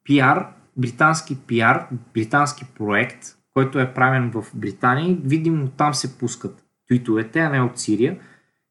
пиар, 0.04 0.48
британски 0.78 1.38
пиар, 1.48 1.88
британски 2.14 2.66
проект, 2.78 3.28
който 3.54 3.80
е 3.80 3.94
правен 3.94 4.32
в 4.32 4.46
Британия. 4.56 5.18
Видимо 5.24 5.68
там 5.68 5.94
се 5.94 6.18
пускат 6.18 6.64
твитовете, 6.88 7.40
а 7.40 7.50
не 7.50 7.62
от 7.62 7.80
Сирия. 7.80 8.18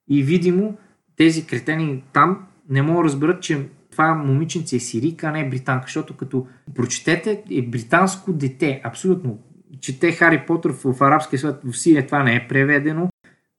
И 0.08 0.22
видимо 0.22 0.76
тези 1.16 1.46
кретени 1.46 2.04
там 2.12 2.46
не 2.68 2.82
могат 2.82 3.02
да 3.02 3.04
разберат, 3.04 3.42
че 3.42 3.68
това 3.92 4.14
момиченце 4.14 4.76
е 4.76 4.80
сирийка, 4.80 5.26
а 5.26 5.30
не 5.30 5.40
е 5.40 5.48
британка, 5.48 5.84
защото 5.86 6.16
като 6.16 6.46
прочетете 6.74 7.42
е 7.50 7.62
британско 7.62 8.32
дете, 8.32 8.80
абсолютно. 8.84 9.38
Чете 9.80 10.12
Хари 10.12 10.44
Потър 10.46 10.72
в, 10.72 10.92
в 10.92 11.02
арабския 11.02 11.38
свят, 11.38 11.60
в 11.64 11.78
Сирия 11.78 12.06
това 12.06 12.22
не 12.22 12.34
е 12.34 12.48
преведено, 12.48 13.08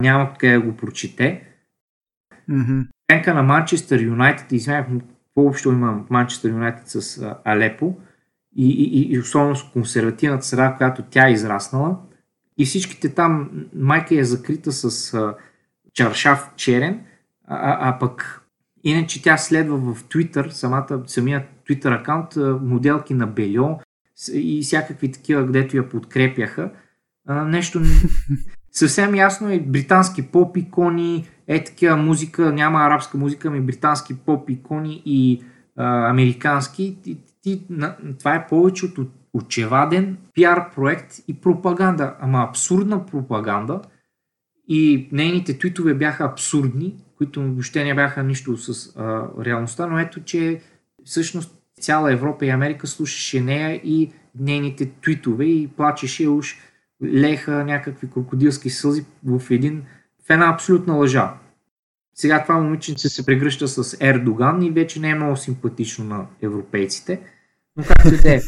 няма 0.02 0.34
къде 0.38 0.54
да 0.54 0.62
го 0.62 0.78
прочете. 0.78 1.44
Mm-hmm. 2.50 3.34
на 3.34 3.44
Манчестър 3.44 4.00
Юнайтед, 4.00 4.52
извинявам, 4.52 5.02
по-общо 5.36 5.70
има 5.70 6.04
Манчестър 6.10 6.50
Юнайтед 6.50 6.88
с 6.88 7.18
а, 7.18 7.38
Алепо 7.44 7.96
и, 8.56 8.70
и, 8.70 9.14
и 9.14 9.20
особено 9.20 9.56
с 9.56 9.64
консервативната 9.64 10.46
среда, 10.46 10.76
която 10.78 11.04
тя 11.10 11.28
е 11.28 11.32
израснала. 11.32 11.98
И 12.58 12.66
всичките 12.66 13.10
там, 13.10 13.50
майка 13.76 14.20
е 14.20 14.24
закрита 14.24 14.72
с 14.72 15.14
а, 15.14 15.36
чаршав 15.94 16.52
черен, 16.56 17.06
а, 17.48 17.90
а 17.90 18.00
пък 18.00 18.43
Иначе 18.84 19.22
тя 19.22 19.38
следва 19.38 19.78
в 19.78 20.04
Twitter, 20.04 20.50
самата, 20.50 21.04
самия 21.08 21.48
Twitter 21.70 22.02
акаунт, 22.02 22.62
моделки 22.62 23.14
на 23.14 23.28
Бельо 23.28 23.80
и 24.34 24.62
всякакви 24.64 25.12
такива, 25.12 25.46
където 25.46 25.78
я 25.78 25.90
подкрепяха. 25.90 26.72
Нещо 27.30 27.82
съвсем 28.72 29.16
ясно 29.16 29.52
е 29.52 29.60
британски 29.60 30.22
поп 30.22 30.58
икони, 30.58 31.28
е 31.48 31.64
такива 31.64 31.98
музика, 31.98 32.54
няма 32.54 32.80
арабска 32.80 33.18
музика, 33.18 33.48
ами 33.48 33.62
британски 33.62 34.18
поп 34.18 34.50
икони 34.50 35.02
и 35.06 35.44
а, 35.78 36.10
американски. 36.10 36.98
Ти, 37.04 37.18
ти, 37.42 37.66
на, 37.70 37.96
това 38.20 38.36
е 38.36 38.48
повече 38.48 38.86
от 38.86 39.00
очеваден 39.34 40.18
пиар 40.34 40.74
проект 40.76 41.20
и 41.28 41.34
пропаганда, 41.34 42.16
ама 42.20 42.46
абсурдна 42.50 43.06
пропаганда. 43.06 43.82
И 44.68 45.10
нейните 45.12 45.58
твитове 45.58 45.94
бяха 45.94 46.24
абсурдни, 46.24 47.03
които 47.26 47.42
въобще 47.42 47.84
не 47.84 47.96
бяха 47.96 48.24
нищо 48.24 48.58
с 48.58 48.96
а, 48.96 49.28
реалността, 49.46 49.88
но 49.88 50.00
ето, 50.00 50.24
че 50.24 50.62
всъщност 51.06 51.56
цяла 51.82 52.14
Европа 52.14 52.46
и 52.46 52.50
Америка 52.50 52.88
слушаше 52.88 53.42
нея 53.42 53.82
и 53.84 54.12
нейните 54.40 54.92
твитове 55.02 55.46
и 55.46 55.68
плачеше 55.68 56.28
уж 56.28 56.58
леха 57.04 57.66
някакви 57.66 58.10
крокодилски 58.10 58.70
сълзи 58.70 59.06
в 59.26 59.52
един 59.52 59.84
в 60.26 60.30
една 60.30 60.50
абсолютна 60.50 60.94
лъжа. 60.94 61.34
Сега 62.16 62.44
това 62.44 62.60
момиченце 62.60 63.10
се 63.10 63.26
прегръща 63.26 63.68
с 63.68 63.98
Ердоган 64.02 64.62
и 64.62 64.72
вече 64.72 65.00
не 65.00 65.10
е 65.10 65.16
много 65.16 65.38
симпатично 65.38 66.06
на 66.06 66.26
европейците. 66.42 67.22
Но 67.78 67.84
както 67.84 68.22
да 68.22 68.36
е. 68.36 68.42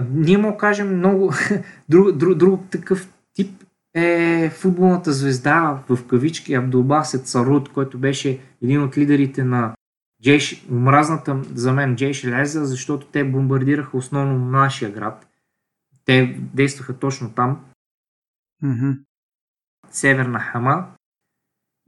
Ние 0.10 0.38
му 0.38 0.56
кажем 0.56 0.96
много 0.96 1.32
друг, 1.88 2.12
друг, 2.12 2.38
друг 2.38 2.60
такъв 2.70 3.08
тип 3.34 3.64
е 3.94 4.50
футболната 4.50 5.12
звезда 5.12 5.82
в 5.88 6.06
кавички 6.06 6.54
Абдулбасет 6.54 7.26
Сарут, 7.26 7.72
който 7.72 7.98
беше 7.98 8.40
един 8.62 8.82
от 8.82 8.98
лидерите 8.98 9.44
на 9.44 9.74
Джейш, 10.22 10.66
омразната 10.70 11.42
за 11.54 11.72
мен 11.72 11.96
Джейш 11.96 12.24
Леза, 12.24 12.64
защото 12.64 13.06
те 13.06 13.24
бомбардираха 13.24 13.96
основно 13.96 14.38
нашия 14.38 14.90
град. 14.90 15.26
Те 16.04 16.40
действаха 16.54 16.98
точно 16.98 17.30
там. 17.30 17.60
Mm-hmm. 18.64 18.98
Северна 19.90 20.40
Хама. 20.40 20.86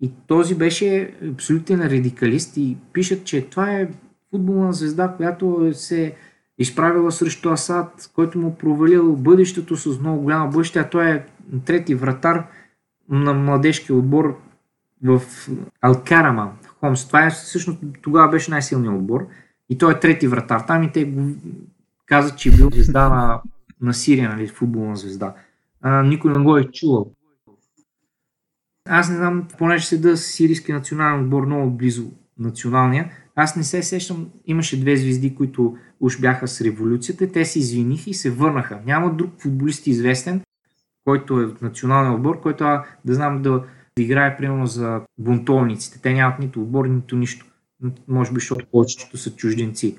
И 0.03 0.13
този 0.27 0.55
беше 0.55 1.15
абсолютен 1.33 1.81
радикалист 1.81 2.57
и 2.57 2.77
пишат, 2.93 3.25
че 3.25 3.51
това 3.51 3.71
е 3.71 3.91
футболна 4.31 4.73
звезда, 4.73 5.15
която 5.17 5.71
се 5.75 6.17
изправила 6.59 7.13
срещу 7.13 7.51
Асад, 7.51 8.11
който 8.15 8.39
му 8.39 8.55
провалил 8.59 9.17
бъдещето 9.17 9.77
с 9.77 10.01
много 10.01 10.23
голяма 10.23 10.49
бъдеще, 10.49 10.79
а 10.79 10.91
той 10.91 11.11
е 11.11 11.27
трети 11.65 11.95
вратар 11.95 12.47
на 13.09 13.35
младежкия 13.35 13.97
отбор 13.97 14.41
в 15.05 15.23
Алкарама, 15.81 16.53
Хомс. 16.81 17.07
Това 17.07 17.27
е 17.27 17.31
всъщност 17.31 17.79
тогава 18.03 18.29
беше 18.29 18.51
най-силният 18.51 18.95
отбор 18.95 19.27
и 19.69 19.79
той 19.79 19.93
е 19.93 20.01
трети 20.01 20.29
вратар 20.29 20.61
там 20.61 20.83
и 20.83 20.93
те 20.93 21.05
го 21.05 21.35
казват, 22.07 22.39
че 22.39 22.49
е 22.49 22.53
бил 22.53 22.69
звезда 22.73 23.09
на, 23.09 23.41
на 23.81 23.95
Сирия, 23.95 24.29
нали, 24.29 24.49
футболна 24.49 24.97
звезда. 24.97 25.35
А, 25.83 26.03
никой 26.03 26.33
не 26.33 26.39
го 26.39 26.57
е 26.57 26.65
чувал. 26.65 27.13
Аз 28.89 29.11
не 29.11 29.17
знам, 29.17 29.49
понеже 29.59 29.87
седа 29.87 30.17
с 30.17 30.25
сирийски 30.25 30.73
национален 30.73 31.25
отбор 31.25 31.47
много 31.47 31.71
близо 31.71 32.11
националния, 32.39 33.11
аз 33.37 33.57
не 33.57 33.65
се 33.65 33.83
сещам, 33.83 34.31
имаше 34.47 34.81
две 34.81 34.97
звезди, 34.97 35.35
които 35.35 35.77
уж 36.01 36.21
бяха 36.21 36.49
с 36.49 36.61
революцията, 36.61 37.33
те 37.33 37.45
се 37.45 37.59
извиниха 37.59 38.11
и 38.11 38.15
се 38.15 38.31
върнаха. 38.31 38.81
Няма 38.87 39.15
друг 39.15 39.31
футболист 39.39 39.87
известен, 39.87 40.41
който 41.05 41.41
е 41.41 41.47
в 41.47 41.61
националния 41.61 42.13
отбор, 42.13 42.41
който 42.41 42.65
а, 42.65 42.85
да 43.05 43.15
знам 43.15 43.43
да, 43.43 43.51
да 43.97 44.03
играе 44.03 44.37
примерно 44.37 44.67
за 44.67 45.01
бунтовниците. 45.19 46.01
Те 46.03 46.13
нямат 46.13 46.39
нито 46.39 46.63
отбор, 46.63 46.87
нито 46.87 47.17
нищо. 47.17 47.47
Може 48.09 48.31
би, 48.31 48.35
защото 48.35 48.67
повечето 48.73 49.17
са 49.17 49.37
чужденци. 49.37 49.99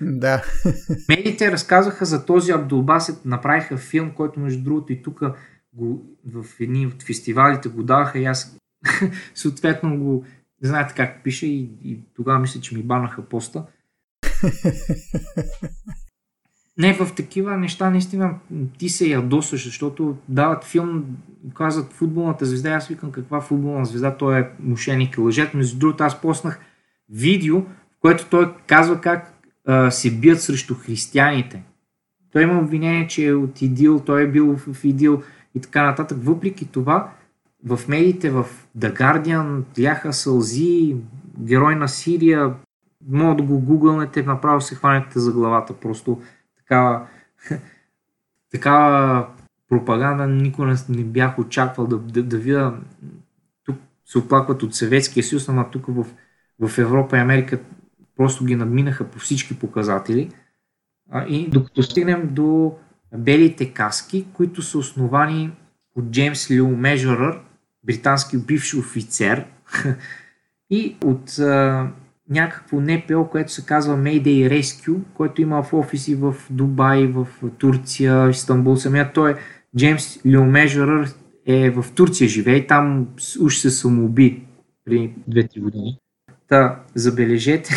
Да. 0.00 0.44
Медиите 1.08 1.52
разказаха 1.52 2.04
за 2.04 2.24
този 2.24 2.52
Абдулбасет, 2.52 3.24
направиха 3.24 3.76
филм, 3.76 4.10
който 4.10 4.40
между 4.40 4.64
другото 4.64 4.92
и 4.92 5.02
тук 5.02 5.20
в 6.26 6.44
едни 6.60 6.86
от 6.86 7.02
фестивалите 7.02 7.68
го 7.68 7.82
даваха 7.82 8.18
и 8.18 8.24
аз 8.24 8.56
съответно 9.34 9.98
го 9.98 10.24
не 10.62 10.68
знаете 10.68 10.94
как 10.94 11.24
пише 11.24 11.46
и, 11.46 11.70
и 11.84 12.00
тогава 12.14 12.38
мисля, 12.38 12.60
че 12.60 12.76
ми 12.76 12.82
банаха 12.82 13.22
поста. 13.22 13.66
Не, 16.78 16.94
в 16.94 17.14
такива 17.14 17.56
неща 17.56 17.90
наистина 17.90 18.34
ти 18.78 18.88
се 18.88 19.08
ядосваш, 19.08 19.64
защото 19.64 20.16
дават 20.28 20.64
филм, 20.64 21.04
казват 21.54 21.92
футболната 21.92 22.46
звезда, 22.46 22.70
аз 22.70 22.88
викам 22.88 23.12
каква 23.12 23.40
футболна 23.40 23.84
звезда, 23.84 24.16
той 24.16 24.40
е 24.40 24.48
мошеник 24.60 25.16
и 25.16 25.20
лъжет. 25.20 25.54
Между 25.54 25.78
другото, 25.78 26.04
аз 26.04 26.20
поснах 26.20 26.60
видео, 27.10 27.60
в 27.60 28.00
което 28.00 28.26
той 28.30 28.54
казва 28.66 29.00
как 29.00 29.32
а, 29.66 29.90
се 29.90 30.10
бият 30.10 30.42
срещу 30.42 30.74
християните. 30.74 31.62
Той 32.32 32.42
има 32.42 32.60
обвинение, 32.60 33.06
че 33.06 33.26
е 33.26 33.34
от 33.34 33.62
идил, 33.62 34.00
той 34.00 34.22
е 34.22 34.30
бил 34.30 34.56
в 34.56 34.84
идил 34.84 35.22
и 35.54 35.60
така 35.60 35.82
нататък. 35.82 36.18
Въпреки 36.20 36.66
това, 36.66 37.10
в 37.64 37.88
медиите, 37.88 38.30
в 38.30 38.46
The 38.78 38.98
Guardian, 38.98 39.62
ляха 39.80 40.12
сълзи, 40.12 40.96
герой 41.38 41.74
на 41.74 41.88
Сирия, 41.88 42.54
мога 43.08 43.36
да 43.36 43.42
го 43.42 43.58
гугълнете, 43.60 44.22
направо 44.22 44.60
се 44.60 44.74
хванете 44.74 45.18
за 45.18 45.32
главата. 45.32 45.72
Просто 45.72 46.20
такава, 46.68 47.06
такава 48.50 49.28
пропаганда 49.68 50.26
никога 50.26 50.76
не, 50.88 51.04
бях 51.04 51.38
очаквал 51.38 51.86
да, 51.86 51.98
да, 51.98 52.22
да 52.22 52.38
видя. 52.38 52.74
Тук 53.64 53.76
се 54.04 54.18
оплакват 54.18 54.62
от 54.62 54.74
Съветския 54.74 55.24
съюз, 55.24 55.48
ама 55.48 55.70
тук 55.70 55.86
в, 55.88 56.06
в 56.60 56.78
Европа 56.78 57.16
и 57.16 57.20
Америка 57.20 57.58
просто 58.16 58.44
ги 58.44 58.56
надминаха 58.56 59.04
по 59.04 59.18
всички 59.18 59.58
показатели. 59.58 60.32
А, 61.10 61.26
и 61.26 61.50
докато 61.50 61.82
стигнем 61.82 62.28
до 62.34 62.74
белите 63.18 63.72
каски, 63.72 64.26
които 64.32 64.62
са 64.62 64.78
основани 64.78 65.52
от 65.94 66.10
Джеймс 66.10 66.50
Лю 66.50 66.68
Межорър, 66.68 67.40
британски 67.84 68.38
бивш 68.38 68.74
офицер 68.74 69.46
и 70.70 70.96
от 71.04 71.38
а, 71.38 71.90
някакво 72.30 72.80
НПО, 72.80 73.28
което 73.30 73.52
се 73.52 73.66
казва 73.66 73.96
Mayday 73.96 74.60
Rescue, 74.60 74.98
който 75.14 75.42
има 75.42 75.62
в 75.62 75.74
офиси 75.74 76.14
в 76.14 76.34
Дубай, 76.50 77.06
в 77.06 77.26
Турция, 77.58 78.30
Истанбул. 78.30 78.76
Самия 78.76 79.12
той 79.12 79.30
е 79.30 79.36
Джеймс 79.76 80.26
Леомежерър 80.26 81.08
е 81.46 81.70
в 81.70 81.84
Турция 81.94 82.28
живее 82.28 82.56
и 82.56 82.66
там 82.66 83.08
уж 83.40 83.58
се 83.58 83.70
самоуби 83.70 84.42
при 84.84 85.14
2-3 85.30 85.60
години. 85.60 85.98
Та, 86.48 86.82
забележете, 86.94 87.74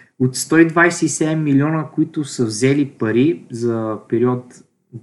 от 0.18 0.36
127 0.36 1.34
милиона, 1.34 1.86
които 1.94 2.24
са 2.24 2.44
взели 2.44 2.88
пари 2.88 3.44
за 3.50 3.98
период 4.08 4.44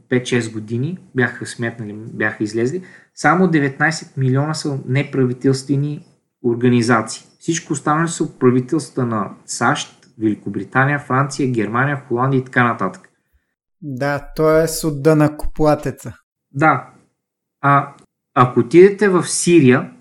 5-6 0.09 0.53
години, 0.53 0.97
бяха 1.15 1.45
сметнали, 1.45 1.95
бяха 2.13 2.43
излезли, 2.43 2.81
само 3.15 3.47
19 3.47 4.17
милиона 4.17 4.53
са 4.53 4.79
неправителствени 4.87 6.05
организации. 6.43 7.26
Всичко 7.47 7.73
останали 7.73 8.07
са 8.07 8.39
правителства 8.39 9.05
на 9.05 9.31
САЩ, 9.45 10.07
Великобритания, 10.19 10.99
Франция, 10.99 11.51
Германия, 11.51 12.03
Холандия 12.07 12.39
и 12.39 12.43
така 12.43 12.63
нататък. 12.63 13.09
Да, 13.81 14.27
то 14.35 14.57
е 14.57 14.67
с 14.67 14.91
на 15.05 15.37
куплатеца. 15.37 16.13
Да. 16.51 16.89
А 17.61 17.93
ако 18.33 18.59
отидете 18.59 19.09
в 19.09 19.27
Сирия, 19.27 19.91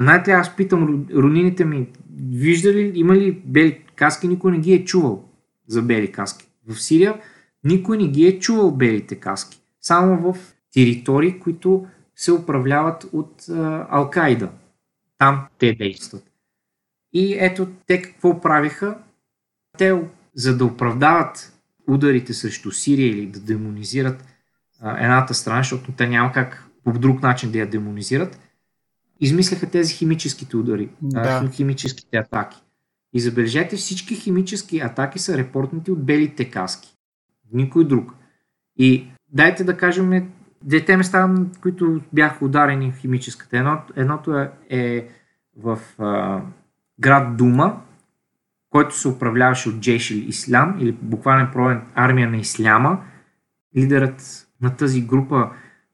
Знаете, 0.00 0.32
аз 0.32 0.56
питам 0.56 1.06
роднините 1.14 1.64
ми, 1.64 1.88
виждали, 2.32 2.92
има 2.94 3.14
ли 3.14 3.32
бели 3.32 3.84
каски, 3.96 4.28
никой 4.28 4.52
не 4.52 4.58
ги 4.58 4.72
е 4.72 4.84
чувал 4.84 5.24
за 5.66 5.82
бели 5.82 6.12
каски. 6.12 6.48
В 6.68 6.80
Сирия 6.80 7.20
никой 7.64 7.96
не 7.96 8.08
ги 8.08 8.26
е 8.26 8.38
чувал 8.38 8.70
белите 8.70 9.14
каски. 9.14 9.60
Само 9.80 10.32
в 10.32 10.38
територии, 10.72 11.40
които 11.40 11.86
се 12.16 12.32
управляват 12.32 13.06
от 13.12 13.44
Алкайда. 13.88 14.48
Там 15.18 15.46
те 15.58 15.74
действат. 15.74 16.29
И 17.12 17.36
ето 17.38 17.68
те 17.86 18.02
какво 18.02 18.40
правиха. 18.40 18.98
Те, 19.78 20.02
за 20.34 20.56
да 20.56 20.64
оправдават 20.64 21.52
ударите 21.88 22.34
срещу 22.34 22.70
Сирия 22.70 23.08
или 23.08 23.26
да 23.26 23.40
демонизират 23.40 24.24
а, 24.80 25.04
едната 25.04 25.34
страна, 25.34 25.60
защото 25.60 25.92
те 25.92 26.08
няма 26.08 26.32
как 26.32 26.66
по 26.84 26.92
друг 26.92 27.22
начин 27.22 27.52
да 27.52 27.58
я 27.58 27.70
демонизират, 27.70 28.40
измисляха 29.20 29.70
тези 29.70 29.94
химическите 29.94 30.56
удари, 30.56 30.88
да. 31.02 31.20
а, 31.44 31.50
химическите 31.50 32.16
атаки. 32.16 32.62
И 33.12 33.20
забележете, 33.20 33.76
всички 33.76 34.14
химически 34.14 34.78
атаки 34.78 35.18
са 35.18 35.38
репортнати 35.38 35.90
от 35.90 36.04
белите 36.04 36.50
каски. 36.50 36.96
Никой 37.52 37.84
друг. 37.84 38.14
И 38.76 39.06
дайте 39.32 39.64
да 39.64 39.76
кажем 39.76 40.30
двете 40.62 40.96
места, 40.96 41.34
които 41.60 42.00
бяха 42.12 42.44
ударени 42.44 42.92
в 42.92 42.96
химическата. 42.96 43.58
Едно, 43.58 43.78
едното 43.96 44.38
е, 44.38 44.52
е 44.68 45.08
в 45.56 45.78
а, 45.98 46.42
град 47.00 47.36
Дума, 47.36 47.80
който 48.70 48.98
се 48.98 49.08
управляваше 49.08 49.68
от 49.68 49.80
Джейшил 49.80 50.16
Ислам, 50.16 50.76
или 50.80 50.92
буквален 50.92 51.48
провен 51.52 51.82
армия 51.94 52.30
на 52.30 52.36
Исляма. 52.36 53.00
Лидерът 53.76 54.46
на 54.60 54.76
тази 54.76 55.02
група, 55.02 55.50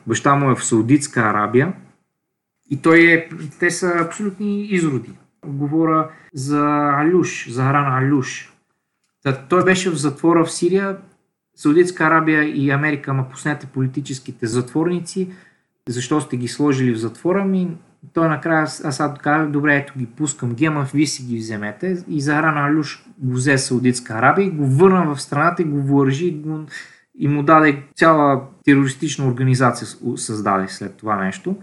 баща 0.07 0.35
му 0.35 0.51
е 0.51 0.57
в 0.57 0.65
Саудитска 0.65 1.21
Арабия. 1.21 1.73
И 2.71 2.83
той 2.83 3.01
е, 3.01 3.29
те 3.59 3.71
са 3.71 3.93
абсолютни 4.07 4.67
изроди. 4.67 5.11
Говоря 5.47 6.11
за 6.35 6.91
Алюш, 6.99 7.51
за 7.51 7.63
Харан 7.63 8.05
Алюш. 8.05 8.53
Той 9.49 9.65
беше 9.65 9.91
в 9.91 9.95
затвора 9.95 10.45
в 10.45 10.53
Сирия. 10.53 10.97
Саудитска 11.57 12.05
Арабия 12.05 12.45
и 12.45 12.71
Америка 12.71 13.15
ма 13.15 13.29
пуснете 13.31 13.67
политическите 13.67 14.47
затворници. 14.47 15.33
Защо 15.89 16.21
сте 16.21 16.37
ги 16.37 16.49
сложили 16.49 16.95
в 16.95 16.99
затвора? 16.99 17.45
Ми, 17.45 17.77
той 18.13 18.29
накрая 18.29 18.63
Асад 18.63 19.19
каза, 19.19 19.49
добре, 19.49 19.77
ето 19.77 19.99
ги 19.99 20.07
пускам 20.07 20.55
ги, 20.55 20.65
ама 20.65 20.87
вие 20.95 21.07
си 21.07 21.25
ги 21.25 21.37
вземете. 21.37 22.05
И 22.09 22.21
Захаран 22.21 22.59
Алюш 22.59 23.05
го 23.19 23.33
взе 23.33 23.59
Саудитска 23.59 24.15
Арабия 24.15 24.47
и 24.47 24.51
го 24.51 24.67
върна 24.67 25.15
в 25.15 25.23
страната 25.23 25.63
и 25.63 25.65
го 25.65 25.83
въоръжи 25.83 26.27
и, 26.27 26.33
го, 26.33 26.67
и 27.19 27.29
му 27.29 27.43
даде 27.43 27.83
цяла 27.95 28.43
терористична 28.65 29.27
организация 29.27 29.89
създаде 30.17 30.69
след 30.69 30.97
това 30.97 31.25
нещо. 31.25 31.57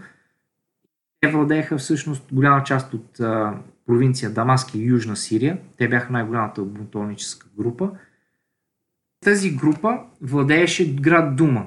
Те 1.20 1.30
владееха 1.30 1.78
всъщност 1.78 2.24
голяма 2.32 2.64
част 2.64 2.94
от 2.94 3.20
а, 3.20 3.54
провинция 3.86 4.30
Дамаск 4.30 4.74
и 4.74 4.84
Южна 4.84 5.16
Сирия. 5.16 5.58
Те 5.76 5.88
бяха 5.88 6.12
най-голямата 6.12 6.62
бунтовническа 6.62 7.46
група. 7.58 7.90
Тази 9.24 9.56
група 9.56 9.98
владееше 10.22 10.94
град 10.94 11.36
Дума. 11.36 11.66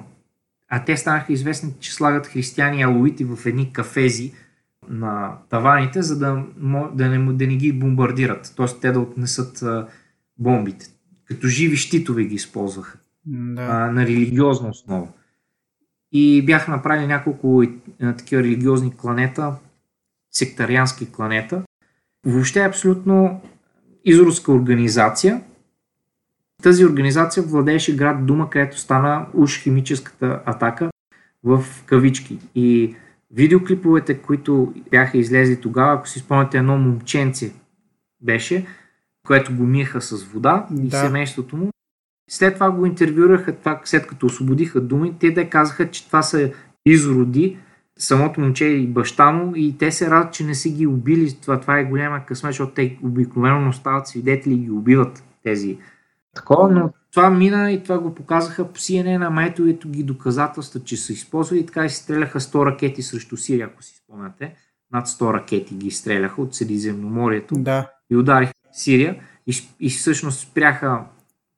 А 0.68 0.84
те 0.84 0.96
станаха 0.96 1.32
известни, 1.32 1.74
че 1.80 1.94
слагат 1.94 2.26
християни 2.26 2.82
алоити 2.82 3.24
в 3.24 3.46
едни 3.46 3.72
кафези, 3.72 4.32
на 4.88 5.38
таваните, 5.50 6.02
за 6.02 6.18
да, 6.18 6.44
да, 6.94 7.08
не, 7.08 7.32
да 7.32 7.46
не 7.46 7.56
ги 7.56 7.72
бомбардират, 7.72 8.54
т.е. 8.56 8.66
те 8.80 8.92
да 8.92 9.00
отнесат 9.00 9.62
а, 9.62 9.86
бомбите. 10.38 10.86
Като 11.24 11.48
живи 11.48 11.76
щитове 11.76 12.24
ги 12.24 12.34
използваха 12.34 12.98
да. 13.26 13.62
а, 13.62 13.90
на 13.90 14.06
религиозна 14.06 14.68
основа. 14.68 15.08
И 16.12 16.42
бяха 16.46 16.70
направили 16.70 17.06
няколко 17.06 17.64
а, 18.02 18.16
такива 18.16 18.42
религиозни 18.42 18.96
кланета, 18.96 19.54
сектариански 20.30 21.12
кланета. 21.12 21.62
Въобще 22.26 22.60
е 22.60 22.68
абсолютно 22.68 23.40
изруска 24.04 24.52
организация. 24.52 25.42
Тази 26.62 26.86
организация 26.86 27.42
владееше 27.42 27.96
град 27.96 28.26
Дума, 28.26 28.50
където 28.50 28.78
стана 28.78 29.26
уж 29.34 29.62
химическата 29.62 30.42
атака 30.46 30.90
в 31.44 31.64
кавички. 31.86 32.38
И 32.54 32.96
Видеоклиповете, 33.30 34.18
които 34.18 34.74
бяха 34.90 35.18
излезли 35.18 35.60
тогава, 35.60 35.94
ако 35.94 36.08
си 36.08 36.18
спомняте, 36.18 36.58
едно 36.58 36.78
момченце 36.78 37.52
беше, 38.20 38.66
което 39.26 39.56
го 39.56 39.62
миеха 39.62 40.00
с 40.00 40.24
вода 40.24 40.66
да. 40.70 40.86
и 40.86 40.90
семейството 40.90 41.56
му. 41.56 41.70
След 42.30 42.54
това 42.54 42.70
го 42.70 42.86
интервюраха, 42.86 43.56
това, 43.56 43.80
след 43.84 44.06
като 44.06 44.26
освободиха 44.26 44.80
думи, 44.80 45.14
те 45.18 45.30
да 45.30 45.50
казаха, 45.50 45.90
че 45.90 46.06
това 46.06 46.22
са 46.22 46.52
изроди, 46.86 47.58
самото 47.98 48.40
момче 48.40 48.64
и 48.64 48.86
баща 48.86 49.32
му 49.32 49.52
и 49.56 49.78
те 49.78 49.92
се 49.92 50.10
радват, 50.10 50.34
че 50.34 50.44
не 50.44 50.54
са 50.54 50.68
ги 50.68 50.86
убили. 50.86 51.36
Това, 51.42 51.60
това 51.60 51.78
е 51.78 51.84
голяма 51.84 52.26
късмет, 52.26 52.52
защото 52.52 52.74
те 52.74 52.98
обикновено 53.02 53.72
стават 53.72 54.06
свидетели 54.06 54.54
и 54.54 54.58
ги 54.58 54.70
убиват 54.70 55.24
тези 55.42 55.78
такова, 56.34 56.70
но 56.70 56.90
това 57.12 57.30
мина 57.30 57.72
и 57.72 57.82
това 57.82 57.98
го 57.98 58.14
показаха 58.14 58.68
по 58.72 58.78
CNN, 58.78 59.26
ама 59.26 59.44
ето, 59.44 59.66
ето 59.66 59.88
ги 59.88 60.02
доказателства, 60.02 60.80
че 60.80 60.96
са 60.96 61.12
използвали 61.12 61.60
и 61.60 61.66
така 61.66 61.84
и 61.84 61.90
стреляха 61.90 62.40
100 62.40 62.66
ракети 62.66 63.02
срещу 63.02 63.36
Сирия, 63.36 63.66
ако 63.66 63.82
си 63.82 63.96
спомняте. 63.96 64.54
Над 64.92 65.06
100 65.06 65.34
ракети 65.34 65.74
ги 65.74 65.90
стреляха 65.90 66.42
от 66.42 66.54
Средиземноморието 66.54 67.54
да. 67.54 67.90
и 68.10 68.16
удариха 68.16 68.52
Сирия 68.72 69.20
и, 69.46 69.56
и 69.80 69.90
всъщност 69.90 70.40
спряха 70.40 71.04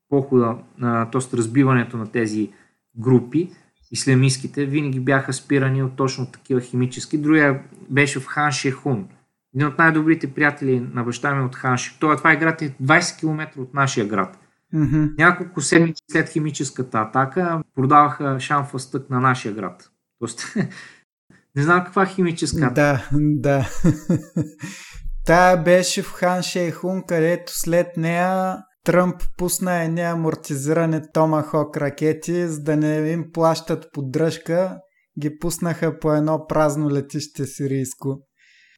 похода, 0.09 0.57
т.е. 0.80 1.36
разбиването 1.36 1.96
на 1.96 2.12
тези 2.12 2.51
групи, 2.98 3.51
ислямистските, 3.90 4.64
винаги 4.64 5.01
бяха 5.01 5.32
спирани 5.32 5.82
от 5.82 5.96
точно 5.96 6.26
такива 6.26 6.61
химически. 6.61 7.18
Другия 7.18 7.62
беше 7.90 8.20
в 8.20 8.26
Хан 8.26 8.53
Шехун. 8.53 9.09
Един 9.55 9.66
от 9.66 9.78
най-добрите 9.78 10.34
приятели 10.34 10.80
на 10.92 11.05
баща 11.05 11.34
ми 11.34 11.44
от 11.44 11.57
Хан 11.57 11.76
Шехун. 11.76 12.16
Това 12.16 12.32
е 12.32 12.36
град 12.36 12.62
е 12.62 12.70
20 12.82 13.18
км 13.18 13.61
от 13.61 13.74
нашия 13.74 14.07
град. 14.07 14.39
Mm-hmm. 14.75 15.18
Няколко 15.18 15.61
седмици 15.61 16.03
след 16.12 16.29
химическата 16.29 16.99
атака 16.99 17.62
продаваха 17.75 18.41
шамфа 18.41 18.79
стък 18.79 19.11
на 19.11 19.21
нашия 19.21 19.55
град. 19.55 19.91
Тоест, 20.18 20.55
не 21.57 21.62
знам 21.62 21.85
каква 21.85 22.07
химическа 22.07 22.64
атака. 22.64 23.09
Да, 23.12 23.18
да. 23.21 23.68
Та 25.27 25.57
беше 25.57 26.03
в 26.03 26.12
Хан 26.12 26.43
Шейхун, 26.43 27.03
където 27.07 27.53
след 27.55 27.97
нея 27.97 28.57
Тръмп 28.85 29.23
пусна 29.37 29.83
едни 29.83 30.01
амортизиране 30.01 31.03
Томахок 31.12 31.77
ракети, 31.77 32.49
за 32.49 32.62
да 32.62 32.77
не 32.77 33.11
им 33.11 33.25
плащат 33.33 33.87
поддръжка. 33.93 34.79
Ги 35.21 35.39
пуснаха 35.39 35.99
по 35.99 36.12
едно 36.12 36.47
празно 36.49 36.91
летище 36.91 37.47
сирийско. 37.47 38.18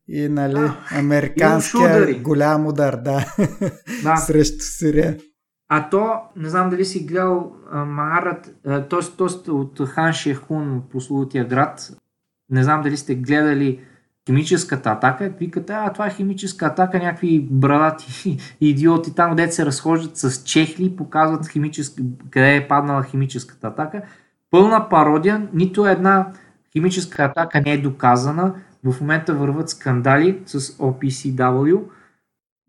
И 0.08 0.28
нали, 0.28 0.54
да. 0.54 0.86
американския 0.90 2.22
голям 2.22 2.66
удар, 2.66 2.96
да, 2.96 3.34
да. 4.02 4.16
срещу 4.26 4.64
Сирия. 4.78 5.18
А 5.74 5.88
то, 5.90 6.20
не 6.36 6.48
знам 6.48 6.70
дали 6.70 6.84
си 6.84 7.06
гледал 7.06 7.52
Маарат, 7.72 8.54
т.е. 8.64 9.50
от 9.50 9.80
Хан 9.88 10.12
Шехун, 10.12 10.82
прословутия 10.90 11.44
град, 11.44 11.92
не 12.50 12.62
знам 12.62 12.82
дали 12.82 12.96
сте 12.96 13.14
гледали 13.14 13.80
химическата 14.26 14.90
атака, 14.90 15.32
викате, 15.40 15.72
а 15.72 15.92
това 15.92 16.06
е 16.06 16.14
химическа 16.14 16.66
атака, 16.66 16.98
някакви 16.98 17.48
брадати 17.50 18.38
идиоти 18.60 19.14
там, 19.14 19.30
където 19.30 19.54
се 19.54 19.66
разхождат 19.66 20.16
с 20.16 20.44
чехли, 20.44 20.96
показват 20.96 21.48
химически, 21.48 22.02
къде 22.30 22.56
е 22.56 22.68
паднала 22.68 23.02
химическата 23.02 23.66
атака. 23.66 24.02
Пълна 24.50 24.88
пародия, 24.88 25.48
нито 25.52 25.86
една 25.86 26.32
химическа 26.72 27.24
атака 27.24 27.60
не 27.60 27.72
е 27.72 27.82
доказана. 27.82 28.54
В 28.84 29.00
момента 29.00 29.34
върват 29.34 29.68
скандали 29.68 30.42
с 30.46 30.60
OPCW. 30.60 31.82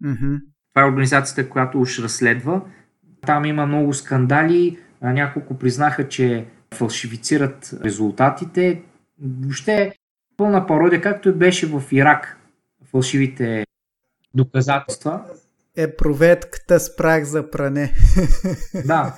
Mm-hmm. 0.03 0.41
Това 0.73 0.85
е 0.85 0.89
организацията, 0.89 1.49
която 1.49 1.81
уж 1.81 1.99
разследва. 1.99 2.61
Там 3.25 3.45
има 3.45 3.65
много 3.65 3.93
скандали, 3.93 4.79
няколко 5.01 5.57
признаха, 5.57 6.09
че 6.09 6.45
фалшифицират 6.73 7.73
резултатите. 7.83 8.81
Въобще 9.21 9.95
пълна 10.37 10.67
пародия, 10.67 11.01
както 11.01 11.29
и 11.29 11.33
беше 11.33 11.67
в 11.67 11.83
Ирак. 11.91 12.37
Фалшивите 12.91 13.65
доказателства. 14.33 15.25
Е 15.77 15.95
проветката 15.95 16.79
с 16.79 16.95
прах 16.95 17.23
за 17.23 17.49
пране. 17.49 17.93
Да. 18.85 19.15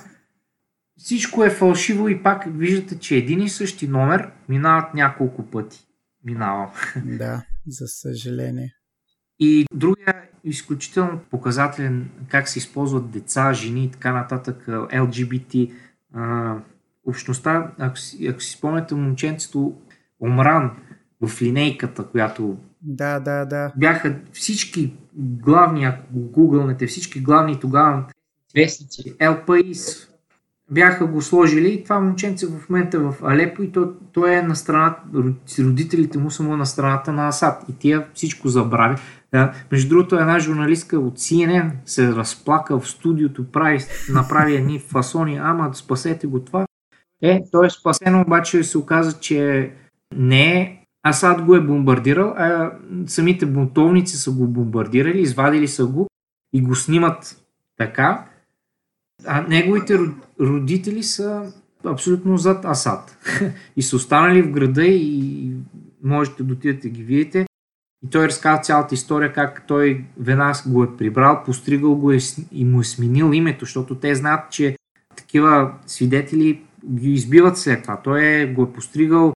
Всичко 0.98 1.44
е 1.44 1.50
фалшиво 1.50 2.08
и 2.08 2.22
пак 2.22 2.44
виждате, 2.46 2.98
че 2.98 3.16
един 3.16 3.40
и 3.40 3.48
същи 3.48 3.88
номер 3.88 4.30
минават 4.48 4.94
няколко 4.94 5.50
пъти. 5.50 5.86
Минава. 6.24 6.70
Да, 7.04 7.42
за 7.66 7.86
съжаление. 7.86 8.75
И 9.38 9.66
другия 9.74 10.22
изключително 10.44 11.20
показателен 11.30 12.10
как 12.28 12.48
се 12.48 12.58
използват 12.58 13.10
деца, 13.10 13.52
жени 13.52 13.84
и 13.84 13.90
така 13.90 14.12
нататък, 14.12 14.64
LGBT 14.68 15.72
а, 16.14 16.54
общността. 17.06 17.72
Ако 17.78 17.98
си, 17.98 18.26
ако 18.26 18.40
си 18.40 18.52
спомняте 18.52 18.94
момченцето 18.94 19.74
Омран 20.20 20.70
в 21.20 21.42
линейката, 21.42 22.06
която 22.06 22.56
да, 22.82 23.20
да, 23.20 23.44
да. 23.44 23.72
бяха 23.76 24.16
всички 24.32 24.94
главни, 25.14 25.84
ако 25.84 26.02
гугълнете, 26.12 26.86
всички 26.86 27.20
главни 27.20 27.60
тогава 27.60 28.04
вестници, 28.54 29.16
LPIS, 29.18 30.08
бяха 30.70 31.06
го 31.06 31.22
сложили 31.22 31.72
и 31.72 31.84
това 31.84 32.00
момченце 32.00 32.46
в 32.46 32.68
момента 32.70 33.00
в 33.00 33.14
Алепо 33.22 33.62
и 33.62 33.72
той, 33.72 33.88
той 34.12 34.34
е 34.34 34.42
на 34.42 34.56
страната, 34.56 35.00
родителите 35.58 36.18
му 36.18 36.30
са 36.30 36.42
му 36.42 36.56
на 36.56 36.66
страната 36.66 37.12
на 37.12 37.28
Асад 37.28 37.64
и 37.68 37.72
тия 37.78 38.06
всичко 38.14 38.48
забрави. 38.48 38.96
Да. 39.32 39.52
Между 39.72 39.88
другото 39.88 40.16
една 40.16 40.38
журналистка 40.38 40.98
от 40.98 41.18
CNN 41.18 41.70
се 41.86 42.12
разплака 42.12 42.80
в 42.80 42.88
студиото, 42.88 43.44
прави, 43.52 43.78
направи 44.12 44.56
едни 44.56 44.78
фасони, 44.78 45.36
ама 45.42 45.74
спасете 45.74 46.26
го 46.26 46.40
това. 46.40 46.66
Е, 47.22 47.40
той 47.52 47.66
е 47.66 47.70
спасен, 47.70 48.20
обаче 48.20 48.62
се 48.62 48.78
оказа, 48.78 49.20
че 49.20 49.70
не 50.16 50.60
е 50.60 50.82
Асад 51.02 51.42
го 51.42 51.54
е 51.54 51.60
бомбардирал, 51.60 52.34
а 52.36 52.72
самите 53.06 53.46
бунтовници 53.46 54.16
са 54.16 54.30
го 54.30 54.46
бомбардирали, 54.46 55.20
извадили 55.20 55.68
са 55.68 55.86
го 55.86 56.08
и 56.52 56.62
го 56.62 56.74
снимат 56.74 57.36
така, 57.76 58.24
а 59.26 59.42
неговите 59.48 59.98
родители 60.40 61.02
са 61.02 61.52
абсолютно 61.84 62.36
зад 62.36 62.64
Асад. 62.64 63.16
и 63.76 63.82
са 63.82 63.96
останали 63.96 64.42
в 64.42 64.50
града 64.50 64.84
и 64.84 65.52
можете 66.04 66.42
да 66.42 66.52
отидете 66.52 66.88
ги 66.88 67.02
видите. 67.02 67.46
И 68.06 68.10
той 68.10 68.28
разказва 68.28 68.62
цялата 68.62 68.94
история, 68.94 69.32
как 69.32 69.66
той 69.66 70.04
веднага 70.20 70.58
го 70.66 70.84
е 70.84 70.96
прибрал, 70.96 71.42
постригал 71.44 71.94
го 71.94 72.12
е 72.12 72.18
и 72.52 72.64
му 72.64 72.80
е 72.80 72.84
сменил 72.84 73.32
името, 73.32 73.64
защото 73.64 73.94
те 73.94 74.14
знаят, 74.14 74.50
че 74.50 74.76
такива 75.16 75.72
свидетели 75.86 76.62
ги 76.90 77.12
избиват 77.12 77.58
след 77.58 77.82
това. 77.82 77.96
Той 77.96 78.24
е, 78.24 78.46
го 78.46 78.62
е 78.62 78.72
постригал, 78.72 79.32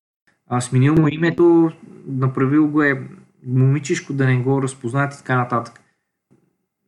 а, 0.48 0.60
сменил 0.60 0.94
му 0.94 1.08
името, 1.08 1.72
направил 2.06 2.68
го 2.68 2.82
е 2.82 3.02
момичешко 3.46 4.12
да 4.12 4.26
не 4.26 4.36
го 4.36 4.62
разпознаят 4.62 5.14
и 5.14 5.18
така 5.18 5.36
нататък. 5.36 5.80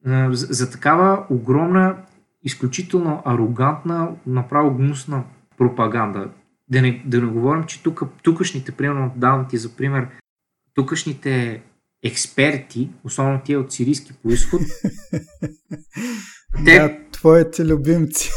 За, 0.05 0.29
за 0.31 0.71
такава 0.71 1.27
огромна 1.31 1.97
изключително 2.45 3.23
арогантна, 3.25 4.09
направо 4.27 4.75
гнусна 4.75 5.25
пропаганда. 5.59 6.31
Да 6.69 6.83
не, 6.83 7.03
да 7.07 7.21
не 7.21 7.27
говорим, 7.27 7.65
че 7.65 7.83
тук, 7.83 8.03
тукашните, 8.23 8.73
примерно, 8.73 9.13
давам 9.17 9.49
ти 9.49 9.59
за 9.59 9.77
пример, 9.77 10.09
тукашните 10.75 11.63
експерти, 12.05 12.91
особено 13.05 13.41
тия 13.45 13.61
от 13.61 13.73
сирийски 13.73 14.13
происход, 14.23 14.61
те... 16.65 16.79
Да, 16.79 16.99
твоите 17.13 17.67
любимци. 17.67 18.31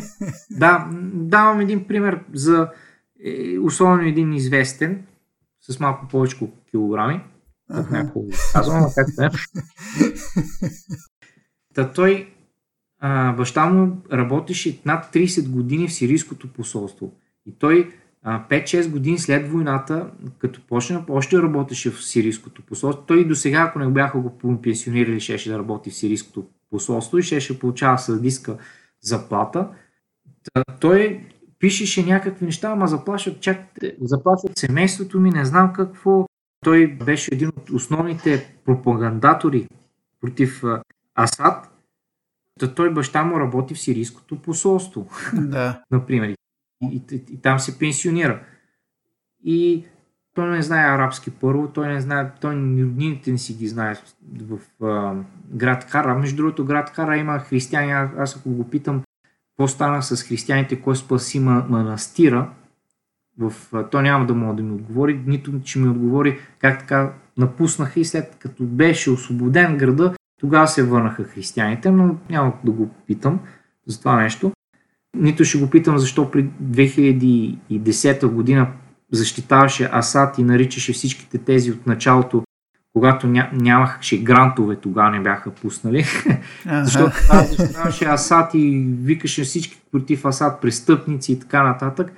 да, 0.50 0.88
давам 1.14 1.60
един 1.60 1.86
пример 1.86 2.20
за 2.32 2.68
е, 3.24 3.58
особено 3.58 4.02
един 4.02 4.32
известен, 4.32 5.06
с 5.60 5.80
малко 5.80 6.08
повече 6.08 6.36
килограми, 6.70 7.20
няколко 7.90 8.28
казвам, 8.52 8.92
как 8.94 9.08
е. 9.20 9.30
Та 11.74 11.92
той 11.92 12.32
а, 13.04 13.32
баща 13.32 13.66
му 13.66 14.02
работеше 14.12 14.80
над 14.84 15.14
30 15.14 15.48
години 15.48 15.88
в 15.88 15.92
сирийското 15.92 16.48
посолство. 16.48 17.12
И 17.46 17.58
той 17.58 17.90
а, 18.22 18.48
5-6 18.48 18.90
години 18.90 19.18
след 19.18 19.48
войната, 19.48 20.10
като 20.38 20.60
почна, 20.66 21.04
още 21.08 21.38
работеше 21.38 21.90
в 21.90 22.04
сирийското 22.04 22.62
посолство. 22.62 23.04
Той 23.06 23.20
и 23.20 23.24
до 23.24 23.34
сега, 23.34 23.60
ако 23.60 23.78
не 23.78 23.86
бяха 23.86 24.18
го 24.18 24.60
пенсионирали, 24.62 25.20
щеше 25.20 25.50
да 25.50 25.58
работи 25.58 25.90
в 25.90 25.94
сирийското 25.94 26.46
посолство 26.70 27.18
и 27.18 27.22
щеше 27.22 27.58
получава 27.58 27.98
съдиска 27.98 28.56
заплата. 29.00 29.68
Та, 30.52 30.62
той 30.80 31.26
пишеше 31.58 32.06
някакви 32.06 32.44
неща, 32.44 32.70
ама 32.70 32.86
заплашват, 32.86 33.40
чак, 33.40 33.58
заплашват 34.00 34.58
семейството 34.58 35.20
ми, 35.20 35.30
не 35.30 35.44
знам 35.44 35.72
какво. 35.72 36.26
Той 36.64 36.86
беше 36.86 37.34
един 37.34 37.48
от 37.48 37.70
основните 37.70 38.56
пропагандатори 38.64 39.68
против 40.20 40.62
Асад 41.14 41.71
Та 42.60 42.74
той 42.74 42.94
баща 42.94 43.24
му 43.24 43.40
работи 43.40 43.74
в 43.74 43.80
сирийското 43.80 44.36
посолство. 44.36 45.08
Да. 45.34 45.82
Например. 45.90 46.28
И, 46.28 46.36
и, 46.82 47.14
и, 47.14 47.40
там 47.40 47.58
се 47.58 47.78
пенсионира. 47.78 48.40
И 49.44 49.84
той 50.34 50.50
не 50.50 50.62
знае 50.62 50.94
арабски 50.94 51.30
първо, 51.30 51.68
той 51.68 51.88
не 51.88 52.00
знае, 52.00 52.30
той 52.40 52.54
роднините 52.54 53.32
не 53.32 53.38
си 53.38 53.54
ги 53.54 53.68
знае 53.68 53.94
в 54.40 54.84
а, 54.84 55.14
град 55.54 55.84
Хара. 55.84 56.14
Между 56.14 56.36
другото, 56.36 56.64
град 56.64 56.90
Хара 56.90 57.16
има 57.16 57.38
християни. 57.38 57.92
Аз 57.92 58.36
ако 58.36 58.50
го 58.50 58.70
питам, 58.70 59.02
какво 59.50 59.68
стана 59.68 60.02
с 60.02 60.22
християните, 60.22 60.80
кой 60.80 60.96
спаси 60.96 61.40
манастира, 61.40 62.50
в, 63.38 63.52
то 63.90 64.02
няма 64.02 64.26
да 64.26 64.34
мога 64.34 64.54
да 64.54 64.62
ми 64.62 64.72
отговори, 64.72 65.20
нито 65.26 65.60
че 65.60 65.78
ми 65.78 65.88
отговори 65.88 66.38
как 66.58 66.78
така 66.80 67.12
напуснаха 67.36 68.00
и 68.00 68.04
след 68.04 68.36
като 68.38 68.64
беше 68.64 69.10
освободен 69.10 69.76
града, 69.76 70.14
тогава 70.42 70.68
се 70.68 70.82
върнаха 70.82 71.24
християните, 71.24 71.90
но 71.90 72.16
няма 72.30 72.52
да 72.64 72.70
го 72.70 72.90
питам 73.06 73.40
за 73.86 73.98
това 73.98 74.22
нещо. 74.22 74.52
Нито 75.16 75.44
ще 75.44 75.58
го 75.58 75.70
питам 75.70 75.98
защо 75.98 76.30
при 76.30 76.44
2010 76.44 78.26
година 78.26 78.68
защитаваше 79.12 79.88
Асад 79.92 80.38
и 80.38 80.42
наричаше 80.42 80.92
всичките 80.92 81.38
тези 81.38 81.72
от 81.72 81.86
началото, 81.86 82.42
когато 82.92 83.26
ня, 83.26 83.50
нямаше 83.52 84.22
грантове, 84.22 84.76
тогава 84.76 85.10
не 85.10 85.20
бяха 85.20 85.50
пуснали. 85.50 86.04
Ага. 86.66 86.84
Защото 86.84 87.16
защитаваше 87.56 88.04
Асад 88.04 88.54
и 88.54 88.86
викаше 89.00 89.44
всички 89.44 89.82
против 89.92 90.24
Асад 90.24 90.60
престъпници 90.60 91.32
и 91.32 91.40
така 91.40 91.62
нататък. 91.62 92.12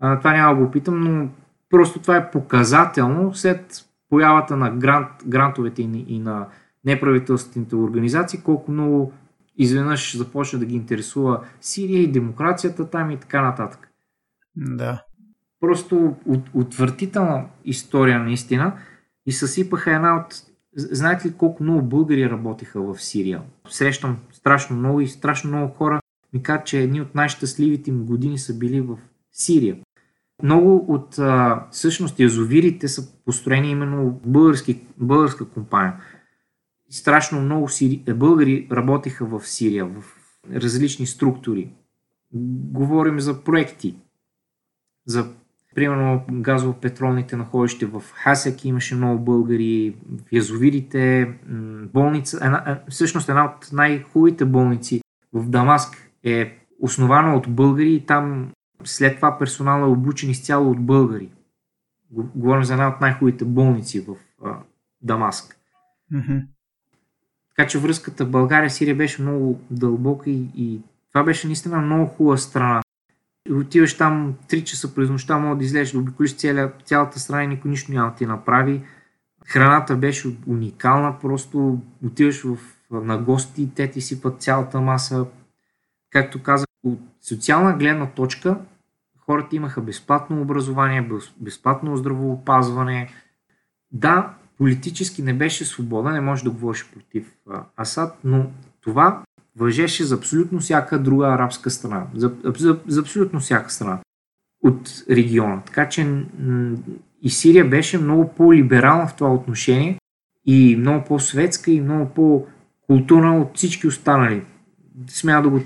А, 0.00 0.18
това 0.18 0.32
няма 0.32 0.56
да 0.56 0.64
го 0.64 0.70
питам, 0.70 1.00
но 1.00 1.28
просто 1.70 1.98
това 1.98 2.16
е 2.16 2.30
показателно 2.30 3.34
след 3.34 3.84
появата 4.10 4.56
на 4.56 4.70
грант, 4.70 5.08
грантовете 5.26 5.82
и, 5.82 6.04
и 6.08 6.18
на 6.18 6.46
неправителствените 6.84 7.76
организации, 7.76 8.40
колко 8.40 8.72
много 8.72 9.12
изведнъж 9.58 10.16
започна 10.16 10.58
да 10.58 10.66
ги 10.66 10.74
интересува 10.74 11.44
Сирия 11.60 12.02
и 12.02 12.12
демокрацията 12.12 12.90
там 12.90 13.10
и 13.10 13.16
така 13.16 13.42
нататък. 13.42 13.88
Да. 14.56 15.02
Просто 15.60 16.16
от, 16.26 16.40
отвратителна 16.54 17.44
история 17.64 18.18
наистина 18.18 18.78
и 19.26 19.32
съсипаха 19.32 19.94
една 19.94 20.16
от... 20.16 20.34
Знаете 20.76 21.28
ли 21.28 21.32
колко 21.32 21.62
много 21.62 21.82
българи 21.82 22.30
работиха 22.30 22.82
в 22.82 23.02
Сирия? 23.02 23.42
Срещам 23.68 24.16
страшно 24.32 24.76
много 24.76 25.00
и 25.00 25.08
страшно 25.08 25.50
много 25.50 25.74
хора 25.74 26.00
ми 26.32 26.42
казват, 26.42 26.66
че 26.66 26.80
едни 26.80 27.00
от 27.00 27.14
най-щастливите 27.14 27.90
им 27.90 28.04
години 28.04 28.38
са 28.38 28.58
били 28.58 28.80
в 28.80 28.98
Сирия. 29.32 29.76
Много 30.42 30.84
от 30.88 31.18
а, 31.18 31.66
всъщност 31.70 32.20
язовирите 32.20 32.88
са 32.88 33.24
построени 33.24 33.70
именно 33.70 34.20
български, 34.26 34.80
българска 34.98 35.44
компания 35.44 35.94
страшно 36.90 37.40
много 37.40 37.68
сири... 37.68 38.02
българи 38.14 38.68
работиха 38.72 39.24
в 39.24 39.48
Сирия, 39.48 39.86
в 39.86 40.04
различни 40.54 41.06
структури. 41.06 41.72
Говорим 42.72 43.20
за 43.20 43.44
проекти, 43.44 43.94
за 45.06 45.30
примерно 45.74 46.24
газово-петролните 46.30 47.36
находище 47.36 47.86
в 47.86 48.02
Хасек 48.12 48.64
имаше 48.64 48.94
много 48.94 49.24
българи, 49.24 49.96
язовирите, 50.32 51.34
болница, 51.92 52.36
една, 52.36 52.80
всъщност 52.88 53.28
една 53.28 53.44
от 53.44 53.72
най-хубавите 53.72 54.44
болници 54.44 55.02
в 55.32 55.48
Дамаск 55.48 56.10
е 56.24 56.58
основана 56.80 57.34
от 57.34 57.48
българи 57.48 57.94
и 57.94 58.06
там 58.06 58.52
след 58.84 59.16
това 59.16 59.38
персонал 59.38 59.80
е 59.80 59.90
обучен 59.90 60.30
изцяло 60.30 60.70
от 60.70 60.86
българи. 60.86 61.30
Говорим 62.10 62.64
за 62.64 62.72
една 62.72 62.88
от 62.88 63.00
най-хубавите 63.00 63.44
болници 63.44 64.00
в 64.00 64.16
а, 64.44 64.58
Дамаск. 65.02 65.56
Mm-hmm. 66.12 66.46
Така 67.58 67.68
че 67.68 67.78
връзката 67.78 68.24
България-Сирия 68.24 68.94
беше 68.94 69.22
много 69.22 69.60
дълбока 69.70 70.30
и, 70.30 70.46
и 70.56 70.80
това 71.12 71.24
беше 71.24 71.46
наистина 71.46 71.80
много 71.80 72.06
хубава 72.06 72.36
страна. 72.36 72.82
Отиваш 73.50 73.96
там 73.96 74.34
3 74.48 74.64
часа 74.64 74.94
през 74.94 75.10
нощта, 75.10 75.38
мога 75.38 75.56
да 75.56 75.64
излезеш 75.64 75.92
да 75.92 75.98
обиколиш 75.98 76.36
цяля, 76.36 76.72
цялата 76.84 77.20
страна 77.20 77.44
и 77.44 77.46
никой 77.46 77.70
нищо 77.70 77.92
няма 77.92 78.10
да 78.10 78.16
ти 78.16 78.26
направи. 78.26 78.82
Храната 79.46 79.96
беше 79.96 80.36
уникална, 80.46 81.18
просто 81.20 81.78
отиваш 82.04 82.42
в, 82.42 82.56
на 82.90 83.18
гости, 83.18 83.70
те 83.74 83.90
ти 83.90 84.00
сипат 84.00 84.42
цялата 84.42 84.80
маса. 84.80 85.26
Както 86.10 86.42
казах, 86.42 86.66
от 86.84 86.98
социална 87.22 87.72
гледна 87.72 88.06
точка 88.06 88.56
хората 89.18 89.56
имаха 89.56 89.80
безплатно 89.80 90.40
образование, 90.40 91.10
безплатно 91.40 91.96
здравоопазване. 91.96 93.08
Да, 93.92 94.34
политически 94.58 95.22
не 95.22 95.34
беше 95.34 95.64
свободен, 95.64 96.12
не 96.12 96.20
може 96.20 96.44
да 96.44 96.50
говориш 96.50 96.86
против 96.94 97.32
Асад, 97.76 98.18
но 98.24 98.50
това 98.80 99.22
въжеше 99.56 100.04
за 100.04 100.14
абсолютно 100.14 100.58
всяка 100.58 100.98
друга 100.98 101.26
арабска 101.26 101.70
страна. 101.70 102.06
За, 102.14 102.32
за, 102.44 102.78
за 102.86 103.00
абсолютно 103.00 103.40
всяка 103.40 103.70
страна 103.70 103.98
от 104.64 105.04
региона. 105.10 105.62
Така 105.66 105.88
че 105.88 106.24
и 107.22 107.30
Сирия 107.30 107.64
беше 107.64 107.98
много 107.98 108.28
по-либерална 108.28 109.06
в 109.06 109.16
това 109.16 109.32
отношение 109.32 109.98
и 110.46 110.76
много 110.76 111.04
по-светска 111.04 111.70
и 111.70 111.80
много 111.80 112.10
по-културна 112.10 113.40
от 113.40 113.56
всички 113.56 113.86
останали. 113.86 114.44
Смея 115.08 115.42
да 115.42 115.48
го 115.48 115.60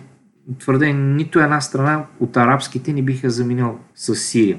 твърдя, 0.58 0.92
нито 0.92 1.40
една 1.40 1.60
страна 1.60 2.06
от 2.20 2.36
арабските 2.36 2.92
не 2.92 3.02
биха 3.02 3.30
заминал 3.30 3.78
с 3.94 4.16
Сирия. 4.16 4.58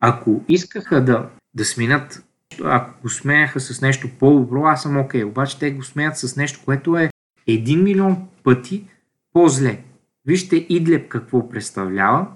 Ако 0.00 0.44
искаха 0.48 1.04
да, 1.04 1.28
да 1.54 1.64
сменят 1.64 2.24
ако 2.64 3.02
го 3.02 3.08
смеяха 3.08 3.60
с 3.60 3.80
нещо 3.80 4.08
по-добро, 4.18 4.64
аз 4.64 4.82
съм 4.82 5.00
окей. 5.00 5.22
Okay. 5.22 5.28
Обаче 5.28 5.58
те 5.58 5.70
го 5.70 5.82
смеят 5.82 6.16
с 6.16 6.36
нещо, 6.36 6.60
което 6.64 6.96
е 6.96 7.10
1 7.48 7.82
милион 7.82 8.28
пъти 8.42 8.84
по-зле. 9.32 9.78
вижте 10.26 10.66
Идлеб 10.68 11.08
какво 11.08 11.48
представлява, 11.48 12.26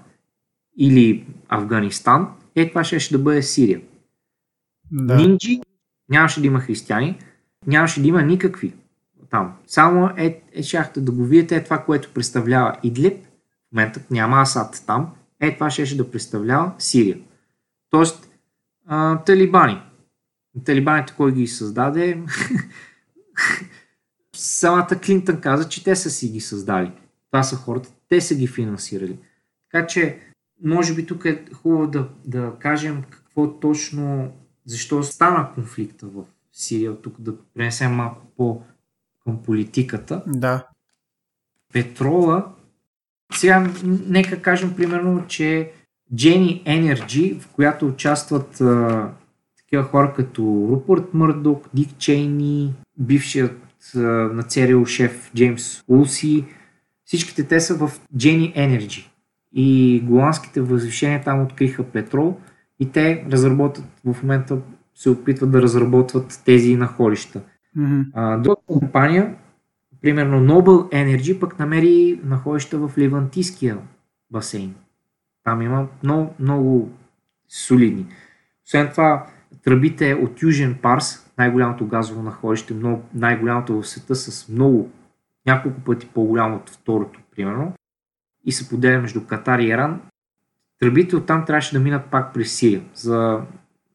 или 0.77 1.25
Афганистан, 1.49 2.27
е 2.55 2.69
това 2.69 2.83
ще, 2.83 2.99
ще 2.99 3.17
да 3.17 3.23
бъде 3.23 3.41
Сирия. 3.41 3.81
Да. 4.91 5.15
Нинджи 5.15 5.61
нямаше 6.09 6.41
да 6.41 6.47
има 6.47 6.59
християни, 6.59 7.19
нямаше 7.67 8.01
да 8.01 8.07
има 8.07 8.21
никакви 8.21 8.73
там. 9.29 9.53
Само 9.67 10.09
е, 10.17 10.41
е 10.51 10.63
шахта 10.63 11.01
да 11.01 11.11
го 11.11 11.23
видите 11.23 11.55
е 11.55 11.63
това, 11.63 11.83
което 11.83 12.13
представлява 12.13 12.77
Идлиб, 12.83 13.17
в 13.23 13.71
момента 13.71 14.01
няма 14.11 14.41
Асад 14.41 14.83
там, 14.87 15.13
е 15.39 15.53
това 15.53 15.69
ще, 15.69 15.85
ще 15.85 15.97
да 15.97 16.11
представлява 16.11 16.71
Сирия. 16.77 17.17
Тоест, 17.89 18.29
а, 18.87 19.23
талибани. 19.23 19.81
Талибаните 20.65 21.13
кой 21.17 21.33
ги 21.33 21.47
създаде? 21.47 22.23
Самата 24.35 24.99
Клинтън 25.05 25.41
каза, 25.41 25.69
че 25.69 25.83
те 25.83 25.95
са 25.95 26.09
си 26.09 26.29
ги 26.29 26.39
създали. 26.39 26.91
Това 27.31 27.43
са 27.43 27.55
хората, 27.55 27.89
те 28.09 28.21
са 28.21 28.35
ги 28.35 28.47
финансирали. 28.47 29.19
Така 29.71 29.87
че, 29.87 30.19
може 30.63 30.93
би 30.93 31.05
тук 31.05 31.25
е 31.25 31.45
хубаво 31.53 31.87
да, 31.87 32.09
да 32.25 32.53
кажем 32.59 33.03
какво 33.09 33.59
точно, 33.59 34.31
защо 34.65 35.03
стана 35.03 35.51
конфликта 35.53 36.07
в 36.07 36.23
Сирия, 36.53 37.01
тук 37.01 37.21
да 37.21 37.35
пренесем 37.53 37.91
малко 37.91 38.25
по 38.37 38.61
към 39.23 39.43
политиката. 39.43 40.23
Да. 40.27 40.67
Петрола, 41.73 42.45
сега 43.33 43.69
нека 43.85 44.41
кажем 44.41 44.75
примерно, 44.75 45.27
че 45.27 45.71
Jenny 46.13 46.63
Energy, 46.63 47.39
в 47.39 47.47
която 47.47 47.87
участват 47.87 48.61
а, 48.61 49.11
такива 49.67 49.83
хора 49.83 50.13
като 50.15 50.67
Рупърт 50.71 51.13
Мърдок, 51.13 51.69
Дик 51.73 51.97
Чейни, 51.97 52.73
бившият 52.99 53.61
а, 53.95 53.99
на 53.99 54.43
ЦРУ 54.43 54.85
шеф 54.85 55.31
Джеймс 55.35 55.83
Улси, 55.87 56.45
всичките 57.05 57.43
те 57.43 57.59
са 57.59 57.75
в 57.75 57.91
Jenny 58.15 58.55
Energy. 58.55 59.07
И 59.53 60.01
голландските 60.05 60.61
възвишения 60.61 61.23
там 61.23 61.41
откриха 61.41 61.83
петрол 61.83 62.37
и 62.79 62.91
те 62.91 63.25
разработват 63.31 63.85
в 64.05 64.23
момента 64.23 64.57
се 64.95 65.09
опитват 65.09 65.51
да 65.51 65.61
разработват 65.61 66.41
тези 66.45 66.75
находища. 66.75 67.41
Mm-hmm. 67.77 68.41
друга 68.41 68.61
компания, 68.67 69.35
примерно 70.01 70.53
Noble 70.53 70.91
Energy, 70.91 71.39
пък 71.39 71.59
намери 71.59 72.19
находища 72.23 72.77
в 72.77 72.97
Левантийския 72.97 73.77
басейн. 74.31 74.75
Там 75.43 75.61
има 75.61 75.87
много, 76.03 76.33
много 76.39 76.89
солидни. 77.47 78.05
Освен 78.65 78.89
това, 78.91 79.27
тръбите 79.63 80.13
от 80.13 80.41
Южен 80.41 80.77
Парс, 80.81 81.31
най-голямото 81.37 81.87
газово 81.87 82.23
находище, 82.23 82.73
много, 82.73 83.03
най-голямото 83.13 83.81
в 83.81 83.87
света 83.87 84.15
с 84.15 84.49
много, 84.49 84.91
няколко 85.45 85.81
пъти 85.81 86.07
по-голямо 86.07 86.55
от 86.55 86.69
второто, 86.69 87.19
примерно, 87.35 87.73
и 88.45 88.51
се 88.51 88.69
поделя 88.69 89.01
между 89.01 89.25
Катар 89.25 89.59
и 89.59 89.67
Иран. 89.67 90.01
Тръбите 90.79 91.15
оттам 91.15 91.45
трябваше 91.45 91.77
да 91.77 91.83
минат 91.83 92.11
пак 92.11 92.33
през 92.33 92.55
Сирия 92.55 92.81
за 92.93 93.41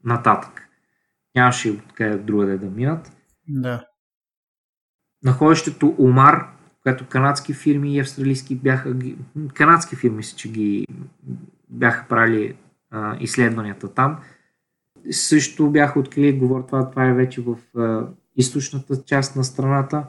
нататък. 0.04 0.68
Нямаше 1.34 1.70
откъде 1.70 2.18
другаде 2.18 2.58
да 2.58 2.66
минат. 2.66 3.12
Да. 3.48 3.86
Находището 5.24 5.94
Омар, 5.98 6.46
което 6.82 7.06
канадски 7.08 7.54
фирми 7.54 7.94
и 7.94 8.00
австралийски 8.00 8.54
бяха, 8.54 8.94
канадски 9.54 9.96
фирми 9.96 10.22
си, 10.22 10.36
че 10.36 10.52
ги 10.52 10.86
бяха 11.68 12.08
правили 12.08 12.56
а, 12.90 13.16
изследванията 13.20 13.94
там. 13.94 14.18
Също 15.10 15.70
бяха 15.70 16.00
открили, 16.00 16.38
говоря 16.38 16.66
това, 16.66 16.90
това 16.90 17.06
е 17.06 17.14
вече 17.14 17.40
в 17.40 17.56
а, 17.78 18.06
източната 18.36 19.02
част 19.02 19.36
на 19.36 19.44
страната. 19.44 20.04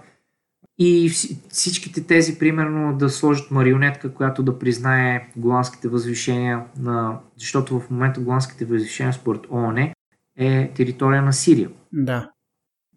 И 0.77 1.09
всичките 1.49 2.03
тези, 2.03 2.39
примерно, 2.39 2.97
да 2.97 3.09
сложат 3.09 3.51
марионетка, 3.51 4.13
която 4.13 4.43
да 4.43 4.59
признае 4.59 5.29
голландските 5.37 5.87
възвишения, 5.87 6.65
на... 6.79 7.19
защото 7.37 7.79
в 7.79 7.89
момента 7.89 8.19
голландските 8.19 8.65
възвишения 8.65 9.13
според 9.13 9.41
ООН 9.51 9.93
е 10.37 10.71
територия 10.75 11.21
на 11.21 11.33
Сирия. 11.33 11.69
Да 11.91 12.33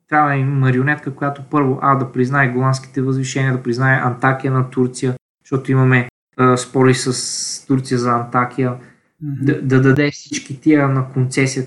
трябва 0.08 0.30
да 0.30 0.36
има 0.36 0.54
марионетка, 0.54 1.14
която 1.14 1.42
първо 1.50 1.78
А 1.82 1.94
да 1.94 2.12
признае 2.12 2.48
голландските 2.48 3.02
възвишения, 3.02 3.52
да 3.52 3.62
признае 3.62 4.00
Антакия 4.00 4.52
на 4.52 4.70
Турция, 4.70 5.14
защото 5.44 5.72
имаме 5.72 6.08
а, 6.36 6.56
спори 6.56 6.94
с 6.94 7.66
Турция 7.66 7.98
за 7.98 8.12
Антакия, 8.12 8.70
mm-hmm. 8.70 9.44
да, 9.44 9.62
да 9.62 9.80
даде 9.80 10.10
всички 10.10 10.60
тия 10.60 10.88
на 10.88 11.12
концесия. 11.12 11.66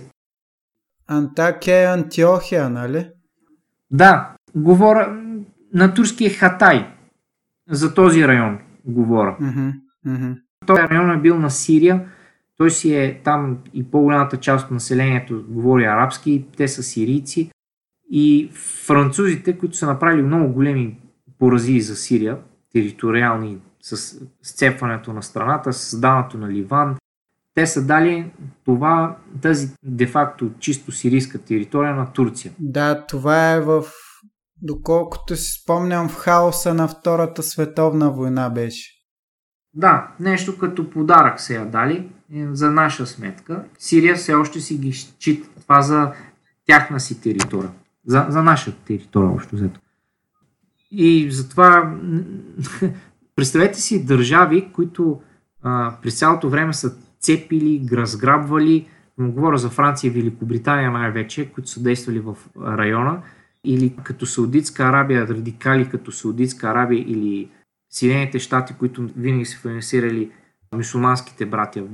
Антакия 1.09 1.81
е 1.81 1.93
Антиохия, 1.93 2.69
нали? 2.69 3.09
Да, 3.91 4.35
говоря 4.55 5.17
на 5.73 5.93
турския 5.93 6.33
Хатай. 6.33 6.87
За 7.69 7.93
този 7.93 8.27
район 8.27 8.59
говоря. 8.85 9.37
Mm-hmm. 9.41 9.73
Mm-hmm. 10.07 10.41
Този 10.65 10.81
район 10.81 11.11
е 11.11 11.21
бил 11.21 11.39
на 11.39 11.49
Сирия. 11.49 12.05
Той 12.57 12.71
си 12.71 12.95
е 12.95 13.21
там 13.23 13.57
и 13.73 13.91
по-голямата 13.91 14.37
част 14.37 14.65
от 14.65 14.71
населението 14.71 15.45
говори 15.47 15.85
арабски, 15.85 16.45
те 16.57 16.67
са 16.67 16.83
сирийци. 16.83 17.51
И 18.09 18.49
французите, 18.85 19.57
които 19.57 19.77
са 19.77 19.85
направили 19.85 20.21
много 20.21 20.53
големи 20.53 20.97
поразии 21.39 21.81
за 21.81 21.95
Сирия, 21.95 22.37
териториални, 22.73 23.57
с 23.81 24.19
сцепването 24.41 25.13
на 25.13 25.23
страната, 25.23 25.73
с 25.73 25.77
създаването 25.77 26.37
на 26.37 26.49
Ливан, 26.49 26.95
те 27.59 27.67
са 27.67 27.85
дали 27.85 28.31
това, 28.65 29.17
тази 29.41 29.69
де-факто 29.83 30.51
чисто 30.59 30.91
сирийска 30.91 31.37
територия 31.37 31.95
на 31.95 32.13
Турция. 32.13 32.53
Да, 32.59 33.05
това 33.05 33.51
е 33.51 33.61
в, 33.61 33.83
доколкото 34.61 35.35
си 35.35 35.61
спомням, 35.61 36.09
в 36.09 36.15
хаоса 36.15 36.73
на 36.73 36.87
Втората 36.87 37.43
световна 37.43 38.11
война 38.11 38.49
беше. 38.49 38.91
Да, 39.73 40.07
нещо 40.19 40.57
като 40.57 40.89
подарък 40.89 41.39
се 41.39 41.55
я 41.55 41.65
дали 41.65 42.09
е, 42.33 42.47
за 42.51 42.71
наша 42.71 43.05
сметка. 43.07 43.63
Сирия 43.79 44.15
все 44.15 44.33
още 44.33 44.59
си 44.59 44.77
ги 44.77 44.93
счита 44.93 45.49
това 45.61 45.81
за 45.81 46.11
тяхна 46.65 46.99
си 46.99 47.21
територия 47.21 47.71
за, 48.05 48.25
за 48.29 48.43
нашата 48.43 48.77
територия 48.77 49.31
общо 49.31 49.55
взето. 49.55 49.79
И 50.91 51.31
затова 51.31 51.95
представете 53.35 53.81
си 53.81 54.05
държави, 54.05 54.69
които 54.73 55.21
а, 55.63 55.95
през 56.01 56.19
цялото 56.19 56.49
време 56.49 56.73
са 56.73 57.08
цепили, 57.21 57.87
разграбвали, 57.91 58.87
говоря 59.19 59.57
за 59.57 59.69
Франция 59.69 60.07
и 60.07 60.11
Великобритания 60.11 60.91
най-вече, 60.91 61.51
които 61.51 61.69
са 61.69 61.83
действали 61.83 62.19
в 62.19 62.35
района, 62.61 63.21
или 63.63 63.95
като 64.03 64.25
Саудитска 64.25 64.83
Арабия, 64.83 65.27
радикали 65.27 65.89
като 65.89 66.11
Саудитска 66.11 66.67
Арабия 66.67 67.03
или 67.07 67.49
Съединените 67.89 68.39
щати, 68.39 68.73
които 68.73 69.09
винаги 69.17 69.45
са 69.45 69.57
финансирали 69.57 70.31
мусулманските 70.75 71.45
братя 71.45 71.83
в 71.83 71.87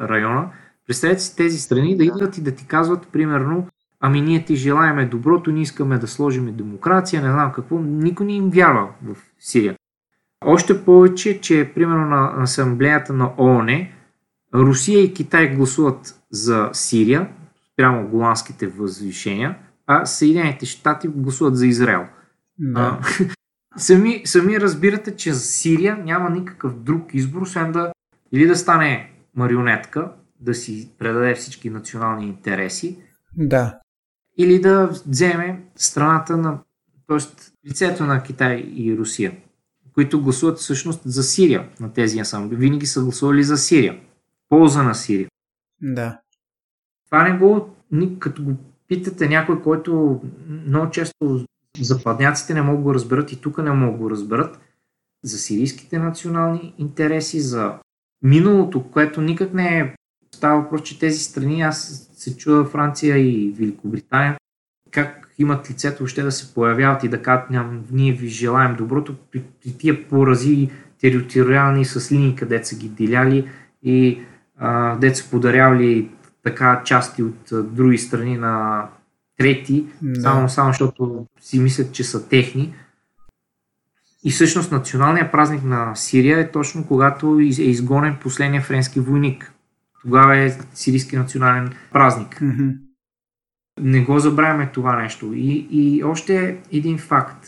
района. 0.00 0.50
Представете 0.86 1.20
си 1.20 1.36
тези 1.36 1.58
страни 1.58 1.96
да 1.96 2.04
идват 2.04 2.38
и 2.38 2.42
да 2.42 2.52
ти 2.54 2.66
казват, 2.66 3.08
примерно, 3.08 3.68
ами 4.00 4.20
ние 4.20 4.44
ти 4.44 4.56
желаеме 4.56 5.06
доброто, 5.06 5.50
ние 5.50 5.62
искаме 5.62 5.98
да 5.98 6.06
сложим 6.08 6.56
демокрация, 6.56 7.22
не 7.22 7.32
знам 7.32 7.52
какво, 7.52 7.78
никой 7.78 8.26
не 8.26 8.32
им 8.32 8.50
вярва 8.50 8.88
в 9.02 9.16
Сирия. 9.38 9.74
Още 10.44 10.84
повече, 10.84 11.40
че 11.40 11.72
примерно 11.74 12.06
на 12.06 12.42
асамблеята 12.42 13.12
на 13.12 13.32
ООН, 13.38 13.86
Русия 14.54 15.04
и 15.04 15.14
Китай 15.14 15.54
гласуват 15.54 16.20
за 16.30 16.70
Сирия, 16.72 17.28
прямо 17.76 18.08
голландските 18.08 18.66
възвишения, 18.66 19.58
а 19.86 20.06
Съединените 20.06 20.66
щати 20.66 21.08
гласуват 21.08 21.56
за 21.56 21.66
Израел. 21.66 22.06
Да. 22.58 23.00
сами, 23.76 24.22
сами 24.24 24.60
разбирате, 24.60 25.16
че 25.16 25.32
за 25.32 25.40
Сирия 25.40 25.96
няма 25.96 26.30
никакъв 26.30 26.78
друг 26.82 27.14
избор, 27.14 27.42
освен 27.42 27.72
да 27.72 27.92
или 28.32 28.46
да 28.46 28.56
стане 28.56 29.10
марионетка, 29.34 30.12
да 30.40 30.54
си 30.54 30.90
предаде 30.98 31.34
всички 31.34 31.70
национални 31.70 32.26
интереси, 32.26 32.98
да 33.36 33.78
или 34.38 34.60
да 34.60 34.90
вземе 35.06 35.64
страната 35.76 36.36
на, 36.36 36.58
т.е. 37.06 37.18
лицето 37.68 38.04
на 38.04 38.22
Китай 38.22 38.56
и 38.74 38.96
Русия, 38.98 39.32
които 39.94 40.22
гласуват 40.22 40.58
всъщност 40.58 41.00
за 41.04 41.22
Сирия 41.22 41.68
на 41.80 41.92
тези 41.92 42.18
асамблеи. 42.18 42.58
Винаги 42.58 42.86
са 42.86 43.02
гласували 43.02 43.42
за 43.42 43.56
Сирия. 43.56 44.00
Полза 44.48 44.82
на 44.82 44.94
Сирия. 44.94 45.28
Да. 45.82 46.20
Това 47.06 47.28
не 47.28 47.38
го, 47.38 47.74
като 48.18 48.42
го 48.42 48.52
питате 48.88 49.28
някой, 49.28 49.62
който 49.62 50.20
много 50.48 50.90
често 50.90 51.46
западняците 51.80 52.54
не 52.54 52.62
могат 52.62 52.82
го 52.82 52.94
разберат 52.94 53.32
и 53.32 53.40
тук 53.40 53.58
не 53.58 53.70
могат 53.70 54.00
го 54.00 54.10
разберат, 54.10 54.60
за 55.24 55.38
сирийските 55.38 55.98
национални 55.98 56.74
интереси, 56.78 57.40
за 57.40 57.78
миналото, 58.22 58.90
което 58.90 59.20
никак 59.20 59.54
не 59.54 59.78
е 59.78 59.94
Става 60.34 60.60
въпрос, 60.60 60.82
че 60.82 60.98
тези 60.98 61.18
страни, 61.18 61.62
аз 61.62 62.10
се 62.14 62.36
чуда 62.36 62.64
Франция 62.64 63.18
и 63.18 63.54
Великобритания, 63.58 64.36
как 64.90 65.34
имат 65.38 65.70
лицето 65.70 65.98
въобще 65.98 66.22
да 66.22 66.32
се 66.32 66.54
появяват 66.54 67.04
и 67.04 67.08
да 67.08 67.22
кажат, 67.22 67.46
ние 67.90 68.12
ви 68.12 68.28
желаем 68.28 68.76
доброто 68.76 69.16
при 69.32 69.42
тия 69.78 70.08
порази 70.08 70.70
териториални 71.00 71.84
с 71.84 72.12
линии, 72.12 72.36
където 72.36 72.68
са 72.68 72.76
ги 72.76 72.88
деляли 72.88 73.48
и 73.82 74.20
а, 74.58 74.94
където 74.94 75.18
са 75.18 75.30
подарявали 75.30 76.10
така 76.44 76.82
части 76.84 77.22
от 77.22 77.52
а, 77.52 77.62
други 77.62 77.98
страни 77.98 78.36
на 78.36 78.84
трети, 79.38 79.84
да. 80.02 80.20
само, 80.20 80.48
само 80.48 80.70
защото 80.70 81.26
си 81.40 81.60
мислят, 81.60 81.92
че 81.92 82.04
са 82.04 82.28
техни. 82.28 82.74
И 84.24 84.30
всъщност 84.30 84.72
националният 84.72 85.32
празник 85.32 85.64
на 85.64 85.94
Сирия 85.94 86.38
е 86.38 86.50
точно 86.50 86.86
когато 86.86 87.38
е 87.38 87.42
изгонен 87.42 88.16
последния 88.20 88.62
френски 88.62 89.00
войник. 89.00 89.52
Тогава 90.02 90.38
е 90.38 90.58
сирийски 90.74 91.16
национален 91.16 91.72
празник. 91.92 92.40
Mm-hmm. 92.40 92.76
Не 93.80 94.00
го 94.04 94.18
забравяме 94.18 94.70
това 94.72 94.96
нещо. 94.96 95.32
И, 95.34 95.68
и 95.70 96.04
още 96.04 96.58
един 96.72 96.98
факт. 96.98 97.46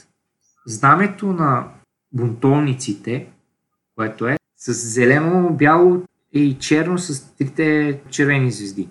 Знамето 0.66 1.26
на 1.32 1.68
бунтовниците, 2.12 3.26
което 3.96 4.28
е 4.28 4.36
с 4.56 4.72
зелено, 4.72 5.50
бяло 5.50 6.04
и 6.32 6.56
черно 6.58 6.98
с 6.98 7.36
трите 7.36 8.00
червени 8.10 8.50
звезди. 8.50 8.88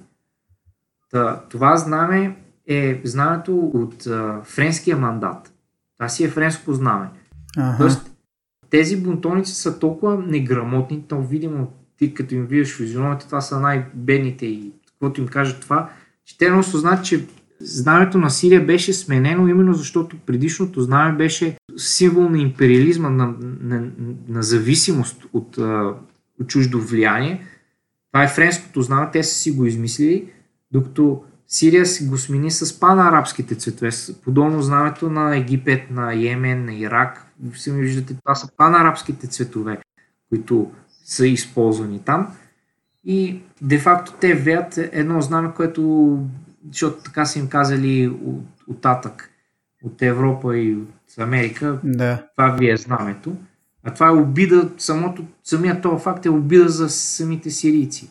Та, 1.11 1.43
това 1.49 1.77
знаме 1.77 2.35
е 2.67 3.01
знамето 3.03 3.57
от 3.57 4.07
а, 4.07 4.41
френския 4.43 4.97
мандат. 4.97 5.53
Това 5.97 6.09
си 6.09 6.23
е 6.23 6.29
френско 6.29 6.73
знаме. 6.73 7.09
Ага. 7.57 7.77
Тоест, 7.77 8.11
тези 8.69 9.03
бунтовници 9.03 9.55
са 9.55 9.79
толкова 9.79 10.17
неграмотни, 10.17 11.03
то 11.07 11.21
видимо 11.21 11.67
ти 11.97 12.13
като 12.13 12.35
им 12.35 12.45
видиш 12.45 12.77
физиономията, 12.77 13.25
това 13.25 13.41
са 13.41 13.59
най-бедните 13.59 14.45
и 14.45 14.71
каквото 14.87 15.21
им 15.21 15.27
каже 15.27 15.59
това, 15.59 15.89
че 16.25 16.37
те 16.37 16.49
не 16.49 16.57
осъзнат, 16.57 17.05
че 17.05 17.25
знамето 17.59 18.17
на 18.17 18.29
Сирия 18.29 18.65
беше 18.65 18.93
сменено 18.93 19.47
именно 19.47 19.73
защото 19.73 20.17
предишното 20.25 20.81
знаме 20.81 21.17
беше 21.17 21.57
символ 21.77 22.29
на 22.29 22.39
империализма, 22.39 23.09
на, 23.09 23.33
на, 23.61 23.89
на 24.27 24.43
зависимост 24.43 25.25
от, 25.33 25.57
от 26.41 26.47
чуждо 26.47 26.81
влияние. 26.81 27.45
Това 28.11 28.23
е 28.23 28.27
френското 28.27 28.81
знаме, 28.81 29.09
те 29.11 29.23
са 29.23 29.35
си 29.35 29.51
го 29.51 29.65
измислили, 29.65 30.31
докато 30.71 31.23
Сирия 31.51 31.85
си 31.85 32.07
го 32.07 32.17
смени 32.17 32.51
с 32.51 32.79
панарабските 32.79 33.55
цветове, 33.55 33.89
подобно 34.23 34.61
знамето 34.61 35.09
на 35.09 35.37
Египет, 35.37 35.91
на 35.91 36.13
Йемен, 36.13 36.65
на 36.65 36.73
Ирак. 36.73 37.25
Сами 37.55 37.81
виждате, 37.81 38.15
това 38.23 38.35
са 38.35 38.49
панарабските 38.57 39.27
цветове, 39.27 39.77
които 40.29 40.71
са 41.03 41.27
използвани 41.27 41.99
там. 41.99 42.35
И 43.03 43.41
де-факто 43.61 44.13
те 44.21 44.33
веят 44.33 44.77
едно 44.77 45.21
знаме, 45.21 45.51
което, 45.55 46.17
защото 46.71 47.03
така 47.03 47.25
са 47.25 47.39
им 47.39 47.47
казали 47.47 48.07
от, 48.07 48.43
от 48.67 48.85
от 49.83 50.01
Европа 50.01 50.57
и 50.57 50.75
от 50.75 51.17
Америка, 51.17 51.79
Да. 51.83 52.27
това 52.35 52.49
ви 52.49 52.71
е 52.71 52.77
знамето. 52.77 53.35
А 53.89 53.93
това 53.93 54.07
е 54.07 54.11
обида, 54.11 54.69
самото, 54.77 55.25
самият 55.43 55.81
този 55.81 56.03
факт 56.03 56.25
е 56.25 56.29
обида 56.29 56.69
за 56.69 56.89
самите 56.89 57.51
сирийци. 57.51 58.09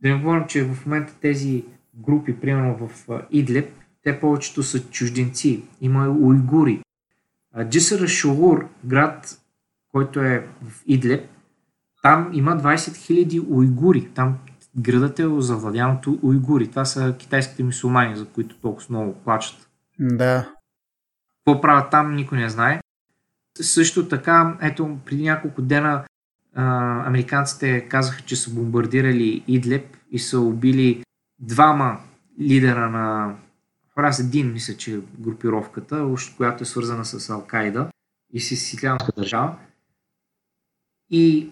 Да 0.00 0.08
не 0.08 0.20
говорим, 0.20 0.46
че 0.48 0.64
в 0.64 0.86
момента 0.86 1.14
тези 1.20 1.64
групи, 1.94 2.40
примерно 2.40 2.88
в 2.88 3.10
а, 3.10 3.22
Идлеб, 3.30 3.72
те 4.02 4.20
повечето 4.20 4.62
са 4.62 4.90
чужденци. 4.90 5.62
Има 5.80 6.08
уйгури. 6.08 6.82
Джисара 7.64 8.08
Шогур, 8.08 8.68
град, 8.84 9.40
който 9.92 10.20
е 10.20 10.48
в 10.62 10.82
Идлеб, 10.86 11.28
там 12.02 12.30
има 12.32 12.50
20 12.50 12.76
000 12.76 13.46
уйгури. 13.48 14.08
Там 14.14 14.38
градът 14.76 15.18
е 15.18 15.26
завладян 15.38 15.90
от 15.90 16.06
уйгури. 16.22 16.70
Това 16.70 16.84
са 16.84 17.14
китайските 17.18 17.62
мусулмани, 17.62 18.16
за 18.16 18.26
които 18.26 18.56
толкова 18.56 18.86
много 18.90 19.14
плачат. 19.14 19.68
Да. 19.98 20.52
Какво 21.44 21.60
правят 21.60 21.90
там, 21.90 22.14
никой 22.14 22.38
не 22.38 22.48
знае. 22.48 22.81
Също 23.60 24.08
така, 24.08 24.58
ето, 24.60 24.98
преди 25.04 25.22
няколко 25.22 25.62
дена 25.62 26.04
а, 26.54 27.06
американците 27.06 27.88
казаха, 27.88 28.22
че 28.22 28.36
са 28.36 28.54
бомбардирали 28.54 29.44
Идлеб 29.48 29.96
и 30.10 30.18
са 30.18 30.40
убили 30.40 31.04
двама 31.40 32.00
лидера 32.40 32.90
на 32.90 33.36
раз 33.98 34.20
един, 34.20 34.52
мисля, 34.52 34.76
че 34.76 34.94
е 34.94 35.00
групировката, 35.18 36.14
която 36.36 36.62
е 36.62 36.66
свързана 36.66 37.04
с 37.04 37.28
Ал-Кайда 37.28 37.88
и 38.32 38.40
с 38.40 38.50
Ислямска 38.50 39.12
държава. 39.16 39.56
И 41.10 41.50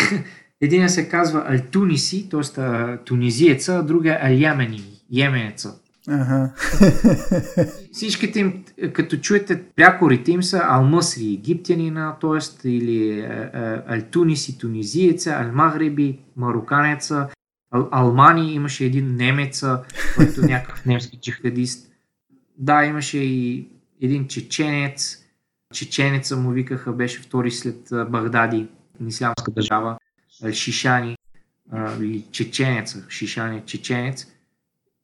един 0.60 0.88
се 0.88 1.08
казва 1.08 1.44
Ал-Туниси, 1.48 2.28
т.е. 2.30 3.04
тунизиеца, 3.04 3.76
а 3.76 3.82
другия 3.82 4.20
Ал-Ямени, 4.22 5.02
йеменеца. 5.10 5.81
Ага. 6.08 6.52
Всичките 7.92 8.40
им, 8.40 8.64
като 8.92 9.16
чуете 9.16 9.62
прякорите 9.62 10.32
им 10.32 10.42
са 10.42 10.60
Алмъсри, 10.64 11.32
египтянина, 11.32 12.16
т.е. 12.20 12.68
или 12.68 13.20
е, 13.20 13.50
е, 13.54 13.78
Алтуниси, 13.86 14.58
тунизиеца, 14.58 15.32
Алмагреби, 15.32 16.18
мароканеца, 16.36 17.28
Ал- 17.74 17.88
Алмани 17.92 18.54
имаше 18.54 18.84
един 18.84 19.16
немеца, 19.16 19.82
който 20.16 20.40
е 20.40 20.44
някакъв 20.44 20.84
немски 20.86 21.18
джихадист. 21.20 21.90
Да, 22.58 22.84
имаше 22.84 23.18
и 23.18 23.68
един 24.02 24.28
чеченец. 24.28 25.18
Чеченеца 25.74 26.36
му 26.36 26.50
викаха, 26.50 26.92
беше 26.92 27.20
втори 27.20 27.50
след 27.50 27.88
Багдади, 28.08 28.68
ислямска 29.06 29.50
държава. 29.50 29.98
Шишани, 30.52 31.16
или 32.00 32.24
чеченеца, 32.30 33.04
Шишани, 33.08 33.62
чеченец. 33.66 34.31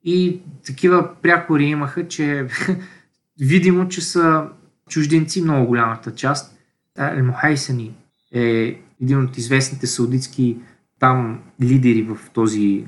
И 0.03 0.41
такива 0.65 1.09
прякори 1.21 1.63
имаха, 1.63 2.07
че 2.07 2.47
видимо, 3.39 3.87
че 3.87 4.01
са 4.01 4.49
чужденци 4.89 5.41
много 5.41 5.67
голямата 5.67 6.15
част. 6.15 6.57
Ал-Мухайсани 6.99 7.91
е 8.33 8.79
един 9.01 9.23
от 9.23 9.37
известните 9.37 9.87
саудитски 9.87 10.57
там 10.99 11.39
лидери 11.61 12.01
в 12.01 12.17
този 12.33 12.85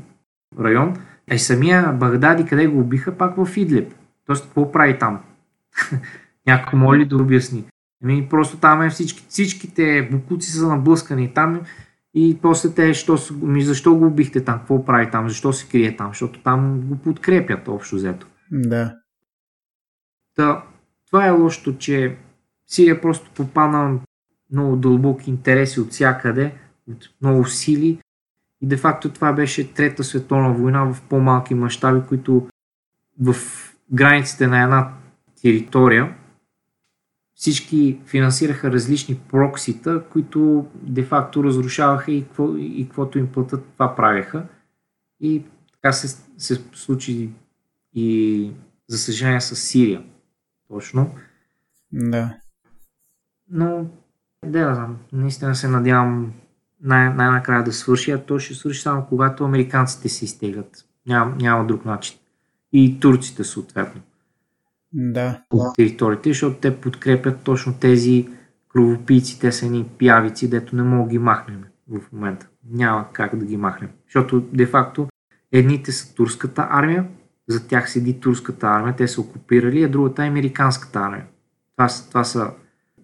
район. 0.60 0.96
Е 1.28 1.38
самия 1.38 1.94
Багдади, 1.94 2.46
къде 2.46 2.68
го 2.68 2.80
убиха, 2.80 3.18
пак 3.18 3.36
в 3.36 3.58
Идлеб. 3.58 3.94
Тоест, 4.26 4.46
какво 4.46 4.72
прави 4.72 5.00
там? 5.00 5.20
Някой 6.48 6.80
моли 6.80 7.00
ли 7.00 7.06
да 7.06 7.16
обясни? 7.16 7.64
Ами, 8.04 8.28
просто 8.30 8.58
там 8.58 8.82
е 8.82 8.90
всички, 8.90 9.26
всичките 9.30 10.10
букуци 10.12 10.52
са 10.52 10.68
наблъскани 10.68 11.34
там 11.34 11.62
и 12.14 12.40
после 12.42 12.74
те, 12.74 12.94
що, 12.94 13.18
ми, 13.42 13.64
защо 13.64 13.96
го 13.96 14.06
убихте 14.06 14.44
там? 14.44 14.60
Какво 14.60 14.86
прави 14.86 15.12
там? 15.12 15.30
Защо 15.30 15.54
се 15.54 15.68
крие 15.68 15.98
там? 15.98 16.08
Защото 16.08 16.44
там 16.44 16.82
го 16.82 16.98
подкрепят 16.98 17.68
общо 17.68 17.96
взето. 17.96 18.28
Да. 18.52 18.96
Та, 20.36 20.64
това 21.08 21.28
е 21.28 21.32
лошото, 21.32 21.78
че 21.78 22.18
Сирия 22.68 23.02
просто 23.02 23.32
попадна 23.36 24.00
много 24.52 24.76
дълбоки 24.76 25.30
интереси 25.30 25.80
от 25.80 25.92
всякъде, 25.92 26.54
от 26.90 27.10
много 27.22 27.46
сили 27.46 28.00
и 28.62 28.68
де 28.68 28.78
факто 28.78 29.10
това 29.10 29.34
беше 29.34 29.74
Трета 29.74 30.04
световна 30.04 30.54
война 30.54 30.94
в 30.94 31.02
по-малки 31.10 31.56
мащаби, 31.56 32.02
които 32.08 32.48
в 33.22 33.36
границите 33.94 34.48
на 34.48 34.64
една 34.64 34.94
територия 35.42 36.16
всички 37.42 38.00
финансираха 38.06 38.72
различни 38.72 39.20
проксита, 39.30 40.04
които 40.10 40.66
де-факто 40.74 41.44
разрушаваха 41.44 42.12
и, 42.12 42.24
какво, 42.24 42.58
и 42.58 42.86
каквото 42.88 43.20
им 43.20 43.28
платят, 43.28 43.66
това 43.74 43.96
правеха. 43.96 44.48
И 45.20 45.44
така 45.74 45.92
се, 45.92 46.08
се 46.38 46.64
случи 46.74 47.30
и 47.94 48.52
за 48.88 48.98
съжаление 48.98 49.42
с 49.42 49.56
Сирия. 49.56 50.04
Точно. 50.68 51.16
Да. 51.92 52.38
Но, 53.50 53.86
да, 54.46 54.76
знам, 54.76 54.98
наистина 55.14 55.56
се 55.56 55.68
надявам 55.68 56.34
най- 56.82 57.14
най-накрая 57.14 57.64
да 57.64 57.74
свърши, 57.74 58.12
а 58.12 58.26
то 58.26 58.40
ще 58.40 58.54
свърши 58.54 58.82
само 58.82 59.06
когато 59.06 59.46
американците 59.46 60.10
се 60.10 60.26
изтеглят. 60.26 60.86
Няма, 61.08 61.36
няма 61.36 61.68
друг 61.68 61.86
начин. 61.86 62.18
И 62.74 63.00
турците 63.00 63.44
съответно 63.44 64.02
Да. 64.94 65.42
от 65.52 65.76
териториите, 65.76 66.30
защото 66.30 66.56
те 66.56 66.78
подкрепят 66.82 67.44
точно 67.44 67.74
тези 67.80 68.28
кровопийци, 68.70 69.40
те 69.40 69.52
са 69.52 69.66
едни 69.66 69.86
пиявици, 69.98 70.50
дето 70.50 70.76
не 70.76 70.84
мога 70.84 71.04
да 71.04 71.10
ги 71.10 71.20
махнем 71.20 71.64
в 71.90 72.12
момента. 72.14 72.48
Няма 72.72 73.06
как 73.14 73.36
да 73.36 73.46
ги 73.46 73.58
махнем. 73.58 73.90
Защото 74.08 74.42
де-факто 74.54 75.08
едните 75.52 75.92
са 75.92 76.16
турската 76.16 76.68
армия, 76.70 77.08
за 77.48 77.68
тях 77.68 77.92
седи 77.92 78.20
турската 78.20 78.68
армия, 78.68 78.96
те 78.96 79.08
са 79.08 79.22
окупирали, 79.22 79.84
а 79.84 79.90
другата 79.90 80.26
е 80.26 80.28
американската 80.28 81.00
армия. 81.00 81.26
Това, 81.78 81.90
са- 81.90 82.10
това 82.10 82.24
са 82.24 82.52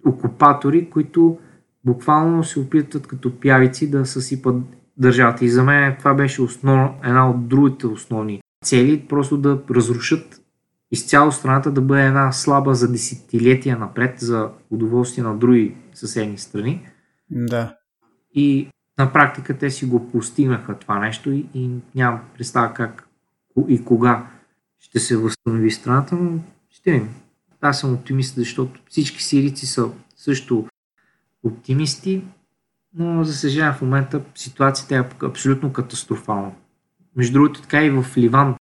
окупатори, 0.06 0.90
които 0.90 1.38
буквално 1.86 2.44
се 2.44 2.60
опитват 2.60 3.08
като 3.08 3.40
пявици 3.40 3.92
да 3.92 4.06
съсипат 4.06 4.56
държавата. 4.98 5.46
И 5.46 5.50
за 5.50 5.64
мен 5.64 5.96
това 6.00 6.14
беше 6.14 6.42
основ, 6.42 6.90
една 7.04 7.30
от 7.30 7.48
другите 7.48 7.88
основни 7.88 8.42
цели, 8.66 9.06
просто 9.10 9.38
да 9.38 9.60
разрушат 9.72 10.42
изцяло 10.92 11.32
страната 11.32 11.72
да 11.72 11.82
бъде 11.82 12.06
една 12.06 12.32
слаба 12.32 12.76
за 12.76 12.92
десетилетия 12.92 13.78
напред 13.78 14.20
за 14.20 14.50
удоволствие 14.70 15.24
на 15.24 15.38
други 15.38 15.76
съседни 15.94 16.38
страни. 16.38 16.88
Да. 17.30 17.76
И 18.34 18.70
на 18.98 19.14
практика 19.14 19.58
те 19.58 19.70
си 19.70 19.86
го 19.86 20.12
постигнаха 20.12 20.80
това 20.80 21.00
нещо 21.00 21.32
и, 21.32 21.46
и 21.54 21.70
нямам 21.96 22.20
представа 22.38 22.74
как 22.74 23.08
и 23.68 23.86
кога 23.86 24.28
ще 24.80 25.00
се 25.00 25.18
възстанови 25.18 25.72
страната, 25.72 26.16
но 26.16 26.40
ще 26.70 26.92
видим. 26.92 27.10
Аз 27.62 27.80
съм 27.80 27.94
оптимист, 27.94 28.36
защото 28.36 28.82
всички 28.90 29.24
сирийци 29.24 29.66
са 29.66 29.90
също 30.16 30.68
оптимисти, 31.44 32.24
но 32.94 33.24
за 33.24 33.34
съжаление 33.34 33.74
в 33.74 33.82
момента 33.82 34.22
ситуацията 34.36 34.96
е 34.96 35.26
абсолютно 35.26 35.74
катастрофална. 35.74 36.52
Между 37.16 37.34
другото, 37.34 37.62
така 37.62 37.84
и 37.84 37.90
в 37.90 38.06
Ливан. 38.18 38.56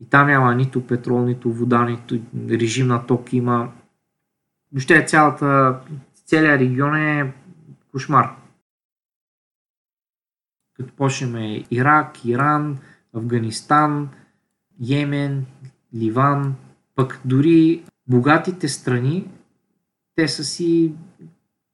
И 0.00 0.08
там 0.08 0.26
няма 0.26 0.54
нито 0.54 0.86
петрол, 0.86 1.24
нито 1.24 1.52
вода, 1.52 1.84
нито 1.84 2.20
режим 2.48 2.86
на 2.86 3.06
ток 3.06 3.32
има. 3.32 3.72
въобще 4.72 5.04
цялата, 5.06 5.80
целият 6.26 6.60
регион 6.60 6.96
е 6.96 7.32
кошмар. 7.90 8.36
Като 10.76 10.94
почнем 10.94 11.64
Ирак, 11.70 12.24
Иран, 12.24 12.78
Афганистан, 13.14 14.08
Йемен, 14.80 15.46
Ливан, 15.94 16.54
пък 16.94 17.20
дори 17.24 17.84
богатите 18.06 18.68
страни, 18.68 19.30
те 20.14 20.28
са 20.28 20.44
си 20.44 20.94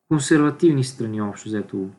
консервативни 0.09 0.85
страни 0.85 1.23
общо 1.23 1.49
взето. 1.49 1.91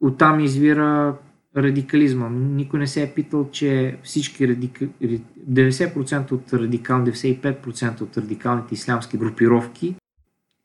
Оттам 0.00 0.40
извира 0.40 1.18
радикализма. 1.56 2.28
Никой 2.30 2.78
не 2.78 2.86
се 2.86 3.02
е 3.02 3.14
питал, 3.14 3.50
че 3.50 3.98
всички 4.02 4.48
радика... 4.48 4.84
90% 4.84 6.32
от 6.32 6.52
радикал, 6.52 7.04
95% 7.04 8.00
от 8.00 8.16
радикалните 8.16 8.74
ислямски 8.74 9.18
групировки 9.18 9.94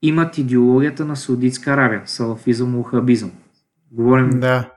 имат 0.01 0.37
идеологията 0.37 1.05
на 1.05 1.15
Саудитска 1.15 1.71
Аравия, 1.71 2.01
салафизъм, 2.05 2.79
ухабизъм. 2.79 3.31
Говорим 3.91 4.29
да. 4.29 4.71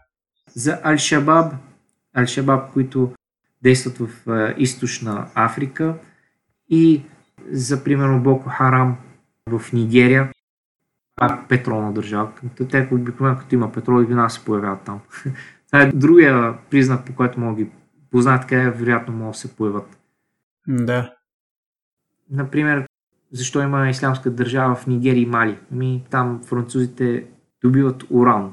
за 0.54 0.80
Ал-Шабаб, 0.84 1.52
Ал-Шабаб, 2.16 2.72
които 2.72 3.12
действат 3.62 3.98
в 3.98 4.08
източна 4.58 5.26
Африка 5.34 5.94
и 6.68 7.02
за 7.50 7.84
примерно 7.84 8.22
Боко 8.22 8.48
Харам 8.48 8.96
в 9.46 9.72
Нигерия, 9.72 10.32
а 11.20 11.38
петролна 11.48 11.92
държава. 11.92 12.32
Те 12.70 12.88
обикновено 12.92 13.38
като 13.38 13.54
има 13.54 13.72
петрол 13.72 14.02
и 14.02 14.06
вина 14.06 14.28
се 14.28 14.44
появяват 14.44 14.80
там. 14.84 15.00
Това 15.72 15.82
е 15.82 15.92
другия 15.92 16.58
признак, 16.70 17.06
по 17.06 17.14
който 17.14 17.40
мога 17.40 17.56
ги 17.56 17.70
познаят 18.10 18.46
къде 18.46 18.70
вероятно 18.70 19.14
могат 19.14 19.32
да 19.32 19.38
се 19.38 19.56
появят. 19.56 19.98
Да. 20.68 21.14
Например, 22.30 22.88
защо 23.32 23.62
има 23.62 23.88
ислямска 23.88 24.30
държава 24.30 24.74
в 24.74 24.86
Нигерия 24.86 25.22
и 25.22 25.26
Мали? 25.26 25.58
Ами, 25.72 26.04
там 26.10 26.40
французите 26.44 27.26
добиват 27.62 28.04
уран. 28.10 28.52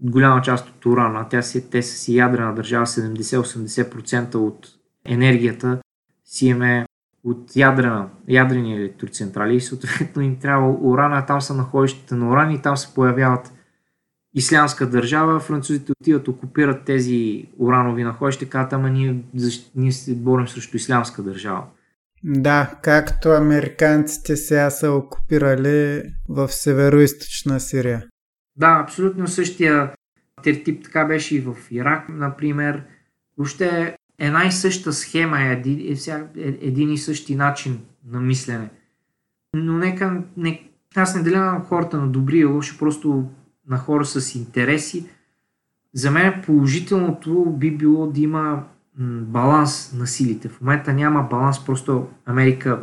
Голяма 0.00 0.42
част 0.42 0.68
от 0.68 0.86
урана, 0.86 1.28
тя 1.28 1.42
си, 1.42 1.70
те 1.70 1.82
са 1.82 1.98
си 1.98 2.16
ядрена 2.16 2.54
държава, 2.54 2.86
70-80% 2.86 4.34
от 4.34 4.68
енергията 5.04 5.78
си 6.24 6.46
имаме 6.46 6.86
от 7.24 7.56
ядрена, 7.56 8.08
ядрени 8.28 8.76
електроцентрали 8.76 9.56
и 9.56 9.60
съответно 9.60 10.22
им 10.22 10.38
трябва 10.38 10.76
урана, 10.80 11.26
там 11.26 11.40
са 11.40 11.54
находищите 11.54 12.14
на 12.14 12.30
уран 12.30 12.50
и 12.50 12.62
там 12.62 12.76
се 12.76 12.94
появяват 12.94 13.52
ислямска 14.36 14.86
държава, 14.86 15.40
французите 15.40 15.92
отиват, 15.92 16.28
окупират 16.28 16.84
тези 16.84 17.48
уранови 17.58 18.04
находища, 18.04 18.48
казват, 18.48 18.72
ама 18.72 18.90
ние, 18.90 19.22
ние 19.74 19.92
се 19.92 20.14
борим 20.14 20.48
срещу 20.48 20.76
ислямска 20.76 21.22
държава. 21.22 21.62
Да, 22.24 22.74
както 22.82 23.28
американците 23.28 24.36
сега 24.36 24.70
са 24.70 24.92
окупирали 24.92 26.02
в 26.28 26.48
северо 26.48 27.06
Сирия. 27.58 28.04
Да, 28.56 28.80
абсолютно 28.84 29.28
същия 29.28 29.92
тертип 30.42 30.84
така 30.84 31.04
беше 31.04 31.36
и 31.36 31.40
в 31.40 31.56
Ирак, 31.70 32.08
например. 32.08 32.82
Въобще 33.38 33.96
една 34.18 34.46
и 34.46 34.52
съща 34.52 34.92
схема 34.92 35.42
е 35.42 35.52
един, 35.52 35.80
е, 35.80 36.10
е 36.36 36.48
един 36.60 36.92
и 36.92 36.98
същи 36.98 37.34
начин 37.34 37.80
на 38.06 38.20
мислене. 38.20 38.70
Но 39.54 39.72
нека, 39.78 40.22
не, 40.36 40.68
аз 40.96 41.14
не 41.14 41.22
деля 41.22 41.40
на 41.40 41.60
хората 41.60 41.96
на 41.96 42.08
добри 42.08 42.38
и 42.38 42.44
лоши, 42.44 42.78
просто 42.78 43.30
на 43.68 43.78
хора 43.78 44.04
с 44.04 44.34
интереси. 44.34 45.06
За 45.94 46.10
мен 46.10 46.42
положителното 46.46 47.44
би 47.44 47.76
било 47.76 48.06
да 48.06 48.20
има 48.20 48.64
баланс 49.22 49.92
на 49.92 50.06
силите. 50.06 50.48
В 50.48 50.60
момента 50.60 50.92
няма 50.92 51.22
баланс, 51.22 51.64
просто 51.64 52.08
Америка 52.26 52.80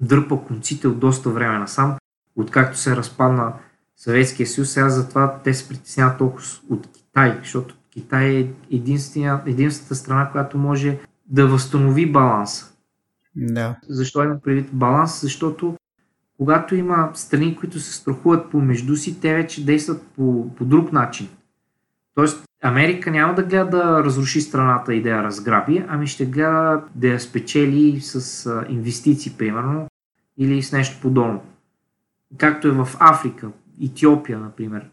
дърпа 0.00 0.44
конците 0.44 0.88
от 0.88 0.98
доста 0.98 1.30
време 1.30 1.58
насам, 1.58 1.96
откакто 2.36 2.78
се 2.78 2.96
разпадна 2.96 3.52
Съветския 3.96 4.46
съюз. 4.46 4.70
Сега 4.70 4.88
затова 4.88 5.40
те 5.44 5.54
се 5.54 5.68
притесняват 5.68 6.18
толкова 6.18 6.44
от 6.70 6.88
Китай, 6.92 7.38
защото 7.40 7.74
Китай 7.90 8.36
е 8.36 8.48
единствената 8.70 9.94
страна, 9.94 10.30
която 10.32 10.58
може 10.58 10.98
да 11.26 11.46
възстанови 11.46 12.12
баланса. 12.12 12.72
Да. 13.36 13.76
Защо 13.88 14.24
има 14.24 14.40
предвид 14.40 14.70
баланс? 14.72 15.20
Защото 15.20 15.76
когато 16.38 16.74
има 16.74 17.10
страни, 17.14 17.56
които 17.56 17.80
се 17.80 17.92
страхуват 17.92 18.50
помежду 18.50 18.96
си, 18.96 19.20
те 19.20 19.34
вече 19.34 19.64
действат 19.64 20.02
по, 20.16 20.54
по 20.56 20.64
друг 20.64 20.92
начин. 20.92 21.28
Тоест, 22.14 22.44
Америка 22.62 23.10
няма 23.10 23.34
да 23.34 23.42
гледа 23.42 23.70
да 23.70 24.04
разруши 24.04 24.40
страната 24.40 24.94
и 24.94 25.02
да 25.02 25.08
я 25.08 25.22
разграби, 25.22 25.84
ами 25.88 26.06
ще 26.06 26.26
гледа 26.26 26.82
да 26.94 27.08
я 27.08 27.20
спечели 27.20 28.00
с 28.00 28.64
инвестиции, 28.68 29.32
примерно, 29.38 29.88
или 30.38 30.62
с 30.62 30.72
нещо 30.72 30.98
подобно. 31.02 31.42
Както 32.38 32.68
е 32.68 32.70
в 32.70 32.88
Африка, 33.00 33.48
Етиопия, 33.84 34.38
например. 34.38 34.90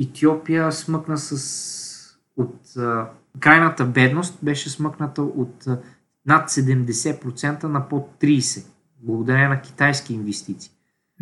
Етиопия 0.00 0.72
смъкна 0.72 1.18
с 1.18 2.16
от 2.36 2.76
а, 2.76 3.10
крайната 3.40 3.84
бедност 3.84 4.38
беше 4.42 4.70
смъкната 4.70 5.22
от 5.22 5.66
а, 5.66 5.78
над 6.26 6.50
70% 6.50 7.64
на 7.64 7.88
под 7.88 8.10
30% 8.20 8.64
благодарение 9.02 9.48
на 9.48 9.60
китайски 9.60 10.14
инвестиции. 10.14 10.72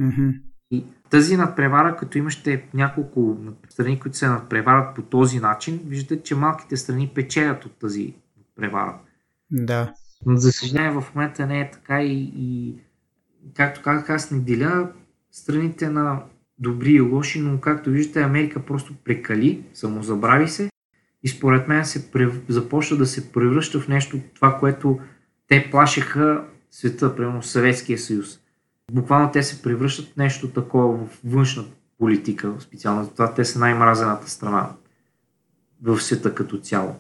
Mm-hmm. 0.00 0.40
И 0.70 0.84
тази 1.10 1.36
надпревара, 1.36 1.96
като 1.96 2.18
имаше 2.18 2.68
няколко 2.74 3.36
страни, 3.68 4.00
които 4.00 4.16
се 4.16 4.28
надпреварат 4.28 4.94
по 4.94 5.02
този 5.02 5.40
начин, 5.40 5.80
виждате, 5.84 6.22
че 6.22 6.34
малките 6.34 6.76
страни 6.76 7.10
печелят 7.14 7.64
от 7.64 7.78
тази 7.78 8.14
надпревара. 8.38 8.98
Да. 9.50 9.92
Но 10.26 10.36
за 10.36 10.52
съжаление 10.52 11.00
в 11.00 11.04
момента 11.14 11.46
не 11.46 11.60
е 11.60 11.70
така 11.70 12.02
и, 12.02 12.32
и 12.36 12.74
както 13.54 13.82
казах, 13.82 14.10
аз 14.10 14.30
не 14.30 14.40
деля 14.40 14.92
страните 15.30 15.88
на 15.88 16.22
добри 16.58 16.92
и 16.92 17.00
лоши, 17.00 17.40
но 17.40 17.60
както 17.60 17.90
виждате 17.90 18.22
Америка 18.22 18.66
просто 18.66 18.94
прекали, 19.04 19.64
самозабрави 19.74 20.48
се 20.48 20.70
и 21.22 21.28
според 21.28 21.68
мен 21.68 21.84
се 21.84 22.10
прев... 22.10 22.40
започва 22.48 22.96
да 22.96 23.06
се 23.06 23.32
превръща 23.32 23.80
в 23.80 23.88
нещо 23.88 24.20
това, 24.34 24.58
което 24.58 25.00
те 25.48 25.68
плашеха 25.70 26.44
света, 26.70 27.16
примерно 27.16 27.42
Съветския 27.42 27.98
съюз. 27.98 28.40
Буквално 28.92 29.30
те 29.32 29.42
се 29.42 29.62
превръщат 29.62 30.06
в 30.06 30.16
нещо 30.16 30.50
такова 30.50 31.06
в 31.06 31.20
външна 31.24 31.64
политика, 31.98 32.54
специално 32.60 33.04
за 33.04 33.10
това 33.10 33.34
те 33.34 33.44
са 33.44 33.58
най-мразената 33.58 34.30
страна 34.30 34.70
в 35.82 36.00
света 36.00 36.34
като 36.34 36.58
цяло. 36.58 36.94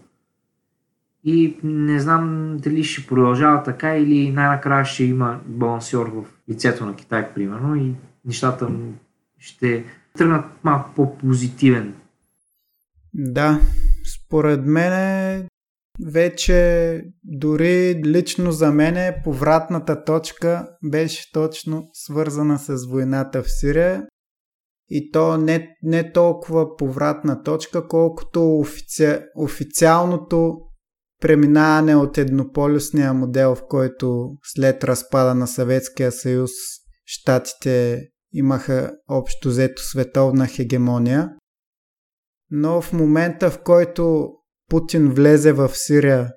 И 1.24 1.56
не 1.62 2.00
знам 2.00 2.56
дали 2.56 2.84
ще 2.84 3.06
продължава 3.06 3.62
така 3.62 3.96
или 3.96 4.30
най-накрая 4.30 4.84
ще 4.84 5.04
има 5.04 5.40
балансьор 5.46 6.06
в 6.06 6.24
лицето 6.50 6.86
на 6.86 6.96
Китай, 6.96 7.34
примерно, 7.34 7.76
и 7.76 7.94
нещата 8.24 8.68
ще 9.38 9.84
тръгнат 10.18 10.44
малко 10.64 10.90
по-позитивен. 10.94 11.94
Да, 13.14 13.60
според 14.16 14.66
мен 14.66 15.47
вече 16.06 17.02
дори 17.24 18.00
лично 18.04 18.52
за 18.52 18.72
мен 18.72 19.14
повратната 19.24 20.04
точка 20.04 20.68
беше 20.84 21.32
точно 21.32 21.88
свързана 21.92 22.58
с 22.58 22.86
войната 22.86 23.42
в 23.42 23.60
Сирия 23.60 24.06
и 24.90 25.10
то 25.10 25.38
не, 25.38 25.76
не 25.82 26.12
толкова 26.12 26.76
повратна 26.76 27.42
точка, 27.42 27.88
колкото 27.88 28.58
офици... 28.58 29.18
официалното 29.36 30.58
преминаване 31.20 31.96
от 31.96 32.18
еднополюсния 32.18 33.14
модел, 33.14 33.54
в 33.54 33.62
който 33.68 34.30
след 34.42 34.84
разпада 34.84 35.34
на 35.34 35.46
Съветския 35.46 36.12
съюз 36.12 36.50
щатите 37.04 38.02
имаха 38.32 38.92
общо 39.08 39.48
взето 39.48 39.82
световна 39.82 40.46
хегемония. 40.46 41.30
Но 42.50 42.80
в 42.82 42.92
момента, 42.92 43.50
в 43.50 43.62
който 43.62 44.30
Путин 44.68 45.10
влезе 45.10 45.52
в 45.52 45.70
Сирия 45.74 46.28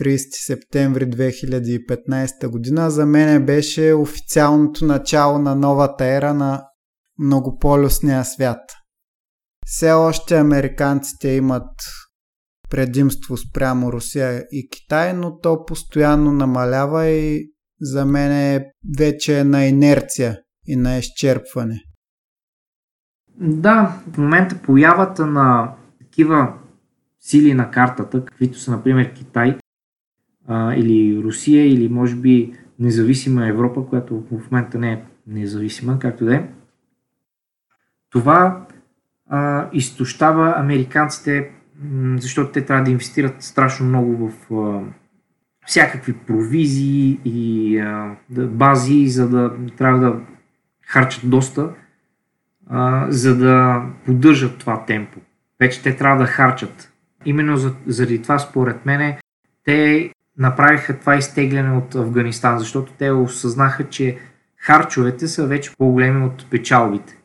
30 0.00 0.16
септември 0.46 1.04
2015 1.04 2.48
година, 2.48 2.90
за 2.90 3.06
мен 3.06 3.46
беше 3.46 3.94
официалното 3.94 4.84
начало 4.84 5.38
на 5.38 5.54
новата 5.54 6.06
ера 6.06 6.34
на 6.34 6.62
многополюсния 7.18 8.24
свят. 8.24 8.60
Все 9.66 9.92
още 9.92 10.36
американците 10.36 11.28
имат 11.28 11.70
предимство 12.70 13.36
спрямо 13.36 13.92
Русия 13.92 14.44
и 14.52 14.68
Китай, 14.68 15.12
но 15.12 15.38
то 15.38 15.64
постоянно 15.64 16.32
намалява 16.32 17.06
и 17.06 17.52
за 17.80 18.06
мен 18.06 18.32
е 18.32 18.66
вече 18.98 19.44
на 19.44 19.64
инерция 19.64 20.38
и 20.66 20.76
на 20.76 20.98
изчерпване. 20.98 21.80
Да, 23.40 24.02
в 24.12 24.18
момента 24.18 24.58
появата 24.62 25.26
на 25.26 25.74
такива 26.00 26.61
сили 27.22 27.54
на 27.54 27.70
картата, 27.70 28.24
каквито 28.24 28.58
са, 28.58 28.70
например, 28.70 29.12
Китай 29.12 29.58
а, 30.48 30.74
или 30.74 31.22
Русия, 31.22 31.72
или 31.72 31.88
може 31.88 32.16
би 32.16 32.52
независима 32.78 33.48
Европа, 33.48 33.86
която 33.86 34.24
в 34.30 34.50
момента 34.50 34.78
не 34.78 34.92
е 34.92 35.02
независима, 35.26 35.98
както 35.98 36.24
да 36.24 36.34
е, 36.34 36.48
това 38.10 38.66
а, 39.30 39.68
изтощава 39.72 40.54
американците, 40.56 41.50
защото 42.16 42.52
те 42.52 42.64
трябва 42.64 42.84
да 42.84 42.90
инвестират 42.90 43.42
страшно 43.42 43.86
много 43.86 44.28
в 44.28 44.54
а, 44.54 44.82
всякакви 45.66 46.12
провизии 46.12 47.20
и 47.24 47.78
а, 47.78 48.16
бази, 48.30 49.08
за 49.08 49.28
да 49.28 49.52
трябва 49.78 49.98
да 49.98 50.20
харчат 50.86 51.30
доста, 51.30 51.70
а, 52.66 53.06
за 53.10 53.38
да 53.38 53.82
поддържат 54.06 54.58
това 54.58 54.84
темпо. 54.84 55.20
Вече 55.60 55.82
те 55.82 55.96
трябва 55.96 56.18
да 56.18 56.26
харчат. 56.26 56.91
Именно 57.24 57.56
за, 57.56 57.74
заради 57.86 58.22
това, 58.22 58.38
според 58.38 58.86
мен, 58.86 59.16
те 59.64 60.10
направиха 60.38 61.00
това 61.00 61.16
изтегляне 61.16 61.76
от 61.76 61.94
Афганистан, 61.94 62.58
защото 62.58 62.92
те 62.92 63.10
осъзнаха, 63.10 63.88
че 63.88 64.18
харчовете 64.56 65.28
са 65.28 65.46
вече 65.46 65.76
по-големи 65.78 66.24
от 66.24 66.50
печалбите. 66.50 67.18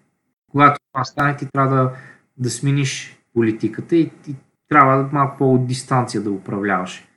Когато 0.52 0.80
това 0.94 1.04
стане, 1.04 1.38
ти 1.38 1.48
трябва 1.54 1.76
да, 1.76 1.92
да 2.38 2.50
смениш 2.50 3.18
политиката 3.34 3.96
и, 3.96 4.12
и 4.28 4.36
трябва 4.70 5.10
малко 5.12 5.38
по-от 5.38 5.68
дистанция 5.68 6.22
да 6.22 6.32
управляваш. 6.32 7.08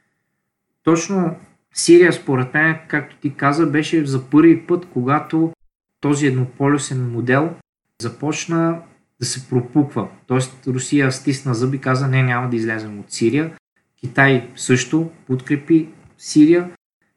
Точно 0.83 1.37
Сирия, 1.75 2.13
според 2.13 2.55
мен, 2.55 2.79
както 2.89 3.17
ти 3.17 3.35
каза, 3.35 3.67
беше 3.67 4.07
за 4.07 4.31
първи 4.31 4.67
път, 4.67 4.87
когато 4.93 5.53
този 6.01 6.27
еднополюсен 6.27 7.11
модел 7.13 7.55
започна 8.03 8.83
да 9.21 9.27
се 9.27 9.49
пропуква. 9.49 10.09
Тоест 10.27 10.67
Русия 10.67 11.13
стисна 11.13 11.55
зъби 11.55 11.79
каза 11.79 12.09
не, 12.09 12.23
няма 12.23 12.51
да 12.51 12.57
излезем 12.57 12.99
от 12.99 13.13
Сирия. 13.13 13.53
Китай 14.01 14.49
също 14.57 15.11
подкрепи 15.27 15.89
Сирия 16.19 16.71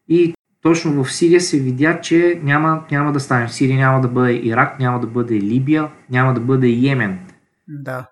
и 0.10 0.34
точно 0.62 1.04
в 1.04 1.14
Сирия 1.14 1.42
се 1.42 1.60
видя, 1.60 2.02
че 2.02 2.40
няма, 2.44 2.84
няма 2.92 3.12
да 3.12 3.20
стане. 3.20 3.48
В 3.48 3.54
Сирия 3.54 3.78
няма 3.78 4.02
да 4.02 4.08
бъде 4.08 4.34
Ирак, 4.34 4.80
няма 4.80 5.00
да 5.00 5.08
бъде 5.08 5.34
Либия, 5.34 5.90
няма 6.10 6.34
да 6.34 6.40
бъде 6.40 6.68
Йемен. 6.68 7.20
Да. 7.68 8.10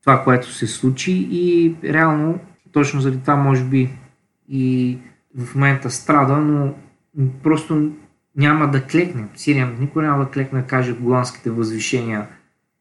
Това, 0.00 0.24
което 0.24 0.52
се 0.52 0.66
случи 0.66 1.28
и 1.30 1.74
реално, 1.84 2.38
точно 2.72 3.00
заради 3.00 3.20
това 3.20 3.36
може 3.36 3.64
би 3.64 3.90
и 4.48 4.98
в 5.38 5.54
момента 5.54 5.90
страда, 5.90 6.36
но 6.36 6.74
просто 7.42 7.90
няма 8.36 8.70
да 8.70 8.82
клекне. 8.82 9.28
Сирия 9.34 9.72
никой 9.80 10.04
няма 10.04 10.24
да 10.24 10.30
клекне 10.30 10.66
каже 10.66 10.92
голандските 10.92 11.50
възвишения 11.50 12.26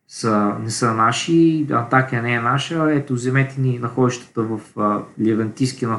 са, 0.07 0.55
не 0.63 0.69
са 0.69 0.93
наши, 0.93 1.67
Антакия 1.71 2.21
не 2.21 2.33
е 2.33 2.39
наша, 2.39 2.91
ето 2.91 3.13
вземете 3.13 3.61
ни 3.61 3.79
находищата 3.79 4.43
в 4.43 4.59
Левантийския 5.21 5.89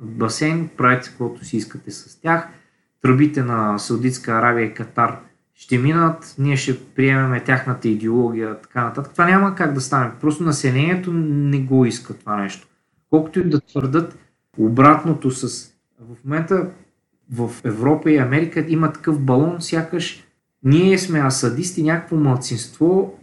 басейн, 0.00 0.68
правете 0.76 1.08
каквото 1.08 1.44
си 1.44 1.56
искате 1.56 1.90
с 1.90 2.20
тях, 2.20 2.48
тръбите 3.02 3.42
на 3.42 3.78
Саудитска 3.78 4.32
Аравия 4.32 4.66
и 4.66 4.74
Катар 4.74 5.18
ще 5.54 5.78
минат, 5.78 6.34
ние 6.38 6.56
ще 6.56 6.84
приемеме 6.84 7.44
тяхната 7.44 7.88
идеология, 7.88 8.60
така 8.60 8.84
нататък. 8.84 9.12
Това 9.12 9.26
няма 9.26 9.54
как 9.54 9.72
да 9.72 9.80
стане. 9.80 10.10
Просто 10.20 10.42
населението 10.42 11.12
не 11.12 11.58
го 11.58 11.84
иска 11.84 12.14
това 12.14 12.36
нещо. 12.36 12.68
Колкото 13.10 13.40
и 13.40 13.44
да 13.44 13.60
твърдат 13.60 14.18
обратното 14.58 15.30
с... 15.30 15.72
В 16.00 16.24
момента 16.24 16.66
в 17.32 17.50
Европа 17.64 18.10
и 18.10 18.16
Америка 18.16 18.64
има 18.68 18.92
такъв 18.92 19.20
балон, 19.20 19.56
сякаш 19.60 20.24
ние 20.62 20.98
сме 20.98 21.20
асадисти, 21.20 21.82
някакво 21.82 22.16
младсинство, 22.16 23.17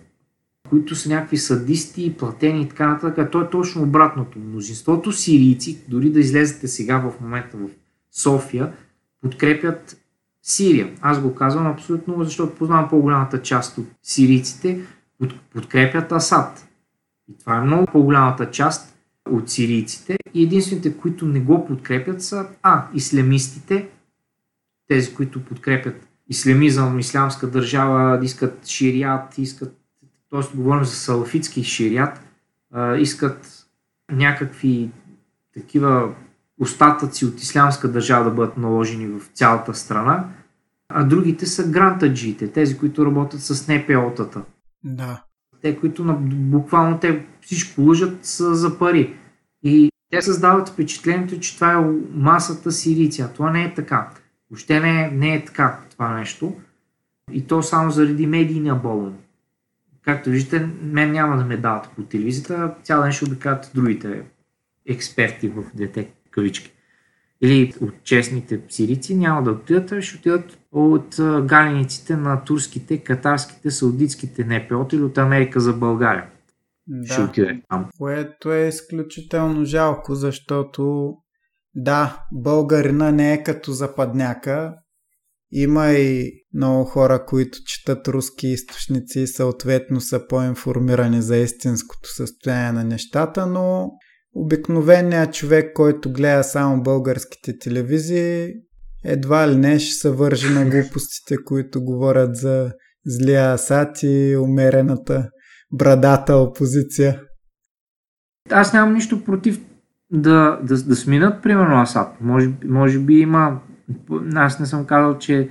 които 0.70 0.96
са 0.96 1.10
някакви 1.10 1.38
садисти, 1.38 2.16
платени 2.18 2.62
и 2.62 2.70
така 2.70 2.88
нататък. 2.88 3.32
То 3.32 3.42
е 3.42 3.50
точно 3.50 3.84
обратното. 3.84 4.40
Мнозинството 4.40 5.12
сирийци, 5.12 5.84
дори 5.88 6.10
да 6.10 6.20
излезете 6.20 6.68
сега 6.68 6.98
в 6.98 7.22
момента 7.22 7.58
в 7.58 7.70
София, 8.12 8.74
подкрепят 9.22 9.98
Сирия. 10.48 10.90
Аз 11.02 11.22
го 11.22 11.36
казвам 11.36 11.68
абсолютно, 11.68 12.24
защото 12.24 12.56
познавам 12.56 12.90
по-голямата 12.90 13.42
част 13.42 13.78
от 13.78 13.86
сирийците, 14.04 14.82
подкрепят 15.54 16.12
Асад. 16.12 16.68
И 17.30 17.38
това 17.38 17.58
е 17.58 17.62
много 17.62 17.86
по-голямата 17.86 18.52
част 18.52 18.96
от 19.32 19.50
сирийците. 19.50 20.18
И 20.34 20.44
единствените, 20.44 20.98
които 20.98 21.26
не 21.26 21.40
го 21.40 21.66
подкрепят 21.68 22.22
са 22.22 22.48
А. 22.64 22.88
Ислямистите, 22.94 23.90
тези, 24.88 25.14
които 25.14 25.46
подкрепят 25.46 26.08
ислямизъм, 26.30 27.00
ислямска 27.00 27.48
държава, 27.48 28.20
искат 28.24 28.68
ширият, 28.68 29.38
искат, 29.38 29.78
т.е. 30.30 30.58
говорим 30.58 30.84
за 30.84 30.96
салафитски 30.96 31.64
ширият, 31.64 32.22
искат 32.98 33.68
някакви 34.12 34.90
такива 35.54 36.14
остатъци 36.60 37.26
от 37.26 37.40
ислямска 37.40 37.92
държава 37.92 38.24
да 38.24 38.32
бъдат 38.32 38.58
наложени 38.58 39.08
в 39.08 39.22
цялата 39.34 39.74
страна, 39.74 40.30
а 40.90 41.04
другите 41.04 41.46
са 41.46 41.68
грантаджиите, 41.68 42.52
тези, 42.52 42.78
които 42.78 43.06
работят 43.06 43.42
с 43.42 43.68
НПО-тата. 43.68 44.42
Да. 44.84 45.24
Те, 45.62 45.80
които 45.80 46.18
буквално 46.32 47.00
те 47.00 47.26
всичко 47.42 47.82
лъжат 47.82 48.26
са 48.26 48.56
за 48.56 48.80
пари. 48.80 49.16
И 49.64 49.92
те 50.10 50.22
създават 50.22 50.70
впечатлението, 50.70 51.40
че 51.40 51.56
това 51.56 51.74
е 51.74 51.86
масата 52.14 52.72
сирийци, 52.72 53.22
а 53.22 53.28
това 53.28 53.52
не 53.52 53.64
е 53.64 53.74
така. 53.74 54.10
Въобще 54.52 54.80
не 54.80 55.04
е, 55.04 55.12
не 55.12 55.36
е 55.36 55.46
така 55.46 55.80
това 55.92 56.14
нещо. 56.14 56.54
И 57.32 57.48
то 57.48 57.64
само 57.64 57.92
заради 57.92 58.28
медийния 58.28 58.76
болен. 58.76 59.14
Както 60.06 60.30
виждате, 60.30 60.70
мен 60.82 61.12
няма 61.12 61.38
да 61.38 61.46
ме 61.46 61.58
дават 61.58 61.90
по 61.96 62.04
телевизията, 62.04 62.76
цял 62.84 63.02
ден 63.02 63.12
ще 63.12 63.26
обикат 63.26 63.72
другите 63.76 64.24
експерти 64.90 65.48
в 65.48 65.64
дете 65.74 66.10
кавички. 66.32 66.72
Или 67.42 67.74
от 67.82 68.04
честните 68.04 68.62
сирийци 68.70 69.16
няма 69.16 69.44
да 69.44 69.52
отидат, 69.52 69.92
а 69.92 70.02
ще 70.02 70.18
отидат 70.18 70.60
от 70.72 71.16
галениците 71.46 72.16
на 72.16 72.44
турските, 72.44 72.98
катарските, 72.98 73.72
саудитските 73.72 74.44
НПО 74.44 74.88
или 74.94 75.02
от 75.02 75.18
Америка 75.18 75.60
за 75.60 75.74
България. 75.74 76.26
Да, 76.88 77.14
ще 77.14 77.22
отиде 77.22 77.62
там. 77.70 77.90
Което 77.98 78.54
е 78.54 78.68
изключително 78.68 79.66
жалко, 79.66 80.16
защото 80.16 81.14
да, 81.76 82.26
българина 82.32 83.12
не 83.12 83.34
е 83.34 83.44
като 83.44 83.72
западняка. 83.72 84.76
Има 85.52 85.92
и 85.92 86.32
много 86.54 86.86
хора, 86.86 87.26
които 87.26 87.58
четат 87.66 88.08
руски 88.08 88.48
източници 88.48 89.20
и 89.20 89.28
съответно 89.28 90.02
са 90.02 90.28
по-информирани 90.28 91.22
за 91.22 91.38
истинското 91.38 92.10
състояние 92.16 92.72
на 92.72 92.84
нещата, 92.84 93.46
но 93.46 93.90
обикновеният 94.34 95.34
човек, 95.34 95.74
който 95.74 96.12
гледа 96.12 96.44
само 96.44 96.84
българските 96.84 97.58
телевизии, 97.58 98.54
едва 99.04 99.50
ли 99.50 99.56
не 99.56 99.80
ще 99.80 99.94
се 99.94 100.10
вържи 100.10 100.54
на 100.54 100.66
глупостите, 100.66 101.36
които 101.46 101.84
говорят 101.84 102.36
за 102.36 102.72
злия 103.06 103.54
Асад 103.54 104.04
и 104.04 104.38
умерената 104.38 105.30
брадата 105.74 106.36
опозиция. 106.36 107.22
Аз 108.52 108.74
нямам 108.74 108.94
нищо 108.94 109.24
против 109.24 109.60
да, 110.12 110.60
да, 110.64 110.84
да 110.84 110.96
сменят, 110.96 111.44
примерно, 111.44 111.82
Асад. 111.82 112.22
Може, 112.22 112.50
може 112.66 113.00
би 113.00 113.14
има... 113.14 113.62
Аз 114.36 114.60
не 114.60 114.66
съм 114.66 114.86
казал, 114.86 115.18
че 115.18 115.50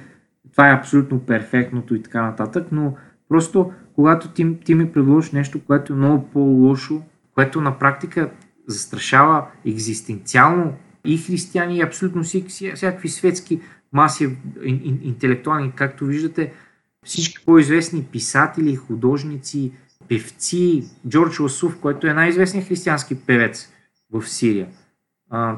това 0.53 0.69
е 0.69 0.75
абсолютно 0.75 1.21
перфектното 1.21 1.95
и 1.95 2.03
така 2.03 2.23
нататък, 2.23 2.67
но 2.73 2.97
просто 3.29 3.73
когато 3.95 4.29
ти, 4.29 4.57
ти 4.65 4.75
ми 4.75 4.93
предложиш 4.93 5.33
нещо, 5.33 5.61
което 5.67 5.93
е 5.93 5.97
много 5.97 6.29
по-лошо, 6.33 7.03
което 7.35 7.61
на 7.61 7.79
практика 7.79 8.31
застрашава 8.67 9.47
екзистенциално 9.67 10.73
и 11.05 11.19
християни, 11.19 11.77
и 11.77 11.83
абсолютно 11.83 12.23
всякакви 12.49 13.09
светски 13.09 13.61
маси 13.93 14.37
интелектуални, 15.03 15.73
както 15.77 16.05
виждате, 16.05 16.53
всички 17.05 17.45
по-известни 17.45 18.05
писатели, 18.13 18.77
художници, 18.77 19.73
певци, 20.09 20.85
Джордж 21.09 21.41
Ласув, 21.41 21.81
който 21.81 22.07
е 22.07 22.15
най-известният 22.15 22.69
християнски 22.69 23.15
певец 23.15 23.73
в 24.13 24.29
Сирия. 24.29 24.67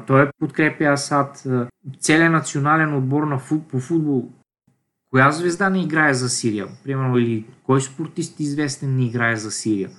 Той 0.07 0.29
подкрепя 0.39 0.83
Асад. 0.83 1.47
Целият 1.99 2.31
национален 2.31 2.95
отбор 2.95 3.23
на 3.23 3.39
фут, 3.39 3.67
по 3.67 3.79
футбол. 3.79 4.31
Коя 5.11 5.31
звезда 5.31 5.69
не 5.69 5.83
играе 5.83 6.13
за 6.13 6.29
Сирия? 6.29 6.67
Примерно, 6.83 7.17
или 7.17 7.45
кой 7.63 7.81
спортист 7.81 8.39
известен 8.39 8.95
не 8.95 9.05
играе 9.05 9.35
за 9.35 9.51
Сирия? 9.51 9.89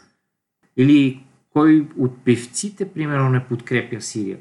Или 0.76 1.24
кой 1.52 1.88
от 1.98 2.24
певците, 2.24 2.92
примерно, 2.92 3.30
не 3.30 3.44
подкрепя 3.44 4.00
Сирия? 4.00 4.38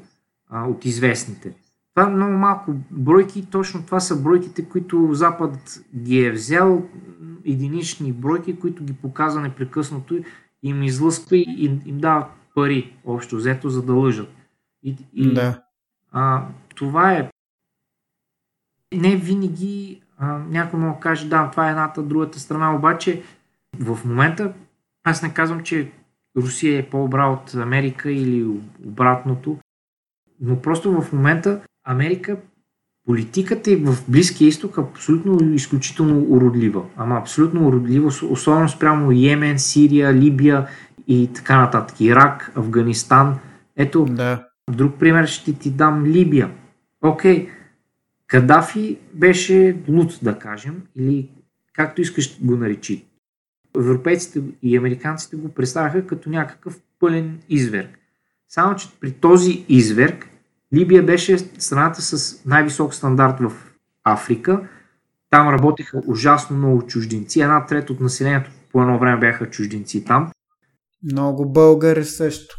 А, 0.50 0.68
от 0.68 0.84
известните. 0.84 1.54
Това 1.94 2.06
е 2.06 2.14
много 2.14 2.32
малко 2.32 2.74
бройки. 2.90 3.46
Точно 3.50 3.82
това 3.82 4.00
са 4.00 4.22
бройките, 4.22 4.64
които 4.64 5.08
Запад 5.12 5.80
ги 5.96 6.24
е 6.24 6.32
взел. 6.32 6.88
Единични 7.44 8.12
бройки, 8.12 8.58
които 8.58 8.84
ги 8.84 8.92
показва 8.92 9.40
непрекъснато 9.40 10.18
им 10.62 10.82
излъсква 10.82 11.36
и 11.36 11.80
им 11.86 11.98
дава 11.98 12.28
пари, 12.54 12.96
общо 13.04 13.36
взето, 13.36 13.70
за 13.70 13.82
да 13.82 13.92
лъжат. 13.92 14.37
И, 14.82 14.96
и, 15.12 15.34
да. 15.34 15.62
А, 16.12 16.46
това 16.74 17.12
е. 17.12 17.30
Не 18.94 19.16
винаги 19.16 20.02
а, 20.18 20.38
някой 20.38 20.80
може 20.80 20.94
да 20.94 21.00
каже, 21.00 21.28
да, 21.28 21.50
това 21.50 21.66
е 21.66 21.70
едната, 21.70 22.02
другата 22.02 22.40
страна, 22.40 22.74
обаче 22.74 23.22
в 23.78 23.98
момента 24.04 24.52
аз 25.04 25.22
не 25.22 25.34
казвам, 25.34 25.62
че 25.62 25.92
Русия 26.36 26.78
е 26.78 26.88
по-добра 26.90 27.26
от 27.26 27.54
Америка 27.54 28.10
или 28.10 28.60
обратното, 28.86 29.58
но 30.40 30.62
просто 30.62 31.02
в 31.02 31.12
момента 31.12 31.60
Америка 31.84 32.36
политиката 33.06 33.70
е 33.72 33.76
в 33.76 33.96
Близкия 34.08 34.48
изток 34.48 34.78
абсолютно 34.78 35.54
изключително 35.54 36.26
уродлива. 36.28 36.84
Ама 36.96 37.16
абсолютно 37.16 37.68
уродлива, 37.68 38.12
особено 38.30 38.68
спрямо 38.68 39.12
Йемен, 39.12 39.58
Сирия, 39.58 40.14
Либия 40.14 40.66
и 41.06 41.30
така 41.34 41.60
нататък. 41.60 42.00
Ирак, 42.00 42.52
Афганистан. 42.56 43.38
Ето, 43.76 44.04
да. 44.04 44.47
Друг 44.72 44.98
пример 44.98 45.26
ще 45.26 45.52
ти 45.52 45.70
дам 45.70 46.06
Либия. 46.06 46.50
окей, 47.02 47.46
okay, 47.46 47.50
Кадафи 48.26 48.98
беше 49.14 49.76
луд, 49.88 50.18
да 50.22 50.38
кажем, 50.38 50.82
или 50.96 51.30
както 51.72 52.00
искаш 52.00 52.40
го 52.40 52.56
наречи. 52.56 53.04
Европейците 53.76 54.42
и 54.62 54.76
американците 54.76 55.36
го 55.36 55.48
представяха 55.48 56.06
като 56.06 56.30
някакъв 56.30 56.80
пълен 57.00 57.38
изверг. 57.48 57.98
Само, 58.48 58.76
че 58.76 58.88
при 59.00 59.12
този 59.12 59.64
изверг 59.68 60.28
Либия 60.74 61.02
беше 61.02 61.38
страната 61.38 62.02
с 62.02 62.44
най-висок 62.44 62.94
стандарт 62.94 63.40
в 63.40 63.52
Африка. 64.04 64.68
Там 65.30 65.48
работеха 65.48 66.02
ужасно 66.06 66.56
много 66.56 66.86
чужденци. 66.86 67.40
Една 67.40 67.66
трета 67.66 67.92
от 67.92 68.00
населението 68.00 68.50
по 68.72 68.82
едно 68.82 68.98
време 68.98 69.20
бяха 69.20 69.50
чужденци 69.50 70.04
там. 70.04 70.32
Много 71.02 71.52
българи 71.52 72.04
също. 72.04 72.56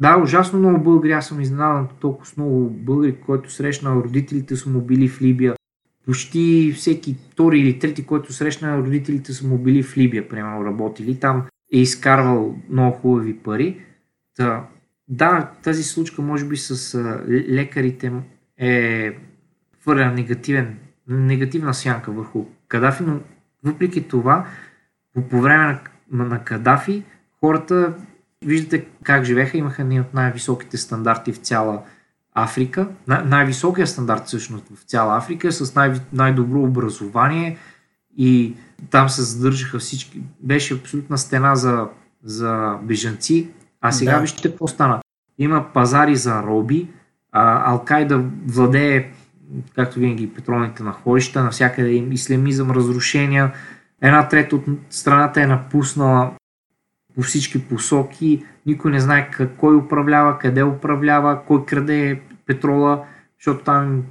Да, 0.00 0.16
ужасно 0.22 0.58
много 0.58 0.84
българи. 0.84 1.12
Аз 1.12 1.28
съм 1.28 1.40
изненадан 1.40 1.88
толкова 2.00 2.26
с 2.26 2.36
много 2.36 2.70
българи, 2.70 3.16
който 3.20 3.52
срещна 3.52 3.94
родителите 3.94 4.56
са 4.56 4.70
му 4.70 4.80
били 4.80 5.08
в 5.08 5.22
Либия. 5.22 5.54
Почти 6.06 6.72
всеки 6.76 7.16
втори 7.30 7.60
или 7.60 7.78
трети, 7.78 8.06
който 8.06 8.32
срещна 8.32 8.78
родителите 8.78 9.32
са 9.32 9.46
му 9.46 9.58
били 9.58 9.82
в 9.82 9.96
Либия, 9.96 10.28
примерно 10.28 10.64
работили. 10.64 11.20
Там 11.20 11.46
е 11.72 11.78
изкарвал 11.78 12.56
много 12.70 12.96
хубави 12.96 13.38
пари. 13.38 13.80
Та, 14.36 14.66
да, 15.08 15.50
тази 15.62 15.82
случка 15.82 16.22
може 16.22 16.44
би 16.44 16.56
с 16.56 16.98
лекарите 17.28 18.12
е 18.58 19.12
хвърля 19.80 20.10
негативен, 20.10 20.78
негативна 21.08 21.74
сянка 21.74 22.12
върху 22.12 22.44
Кадафи, 22.68 23.02
но 23.06 23.20
въпреки 23.64 24.08
това, 24.08 24.46
по, 25.14 25.28
по 25.28 25.40
време 25.40 25.80
на, 26.12 26.24
на 26.24 26.44
Кадафи, 26.44 27.02
хората, 27.40 27.94
виждате 28.44 28.86
как 29.02 29.24
живееха, 29.24 29.58
имаха 29.58 29.84
ни 29.84 30.00
от 30.00 30.14
най-високите 30.14 30.76
стандарти 30.76 31.32
в 31.32 31.36
цяла 31.36 31.82
Африка. 32.34 32.88
Най- 33.08 33.24
най-високия 33.24 33.86
стандарт 33.86 34.26
всъщност 34.26 34.64
в 34.74 34.82
цяла 34.82 35.16
Африка, 35.16 35.52
с 35.52 35.74
най- 35.74 36.00
най-добро 36.12 36.60
образование 36.60 37.58
и 38.16 38.54
там 38.90 39.08
се 39.08 39.22
задържаха 39.22 39.78
всички. 39.78 40.22
Беше 40.40 40.74
абсолютна 40.74 41.18
стена 41.18 41.56
за, 41.56 41.88
за 42.24 42.78
бежанци, 42.82 43.48
а 43.80 43.92
сега 43.92 44.14
да. 44.14 44.20
вижте 44.20 44.48
какво 44.48 44.66
стана. 44.66 45.00
Има 45.38 45.72
пазари 45.74 46.16
за 46.16 46.42
роби, 46.42 46.88
а, 47.32 47.70
Алкайда 47.70 48.24
владее, 48.46 49.12
както 49.74 49.98
винаги, 49.98 50.34
петролните 50.34 50.82
находища, 50.82 51.44
навсякъде 51.44 51.90
им 51.90 52.12
ислямизъм, 52.12 52.70
разрушения. 52.70 53.52
Една 54.02 54.28
трета 54.28 54.56
от 54.56 54.64
страната 54.90 55.42
е 55.42 55.46
напуснала 55.46 56.30
по 57.14 57.22
всички 57.22 57.68
посоки. 57.68 58.44
Никой 58.66 58.90
не 58.90 59.00
знае 59.00 59.30
кой 59.58 59.76
управлява, 59.76 60.38
къде 60.38 60.62
управлява, 60.62 61.42
кой 61.46 61.64
краде 61.66 62.20
петрола, 62.46 63.04
защото 63.38 63.64
там 63.64 64.02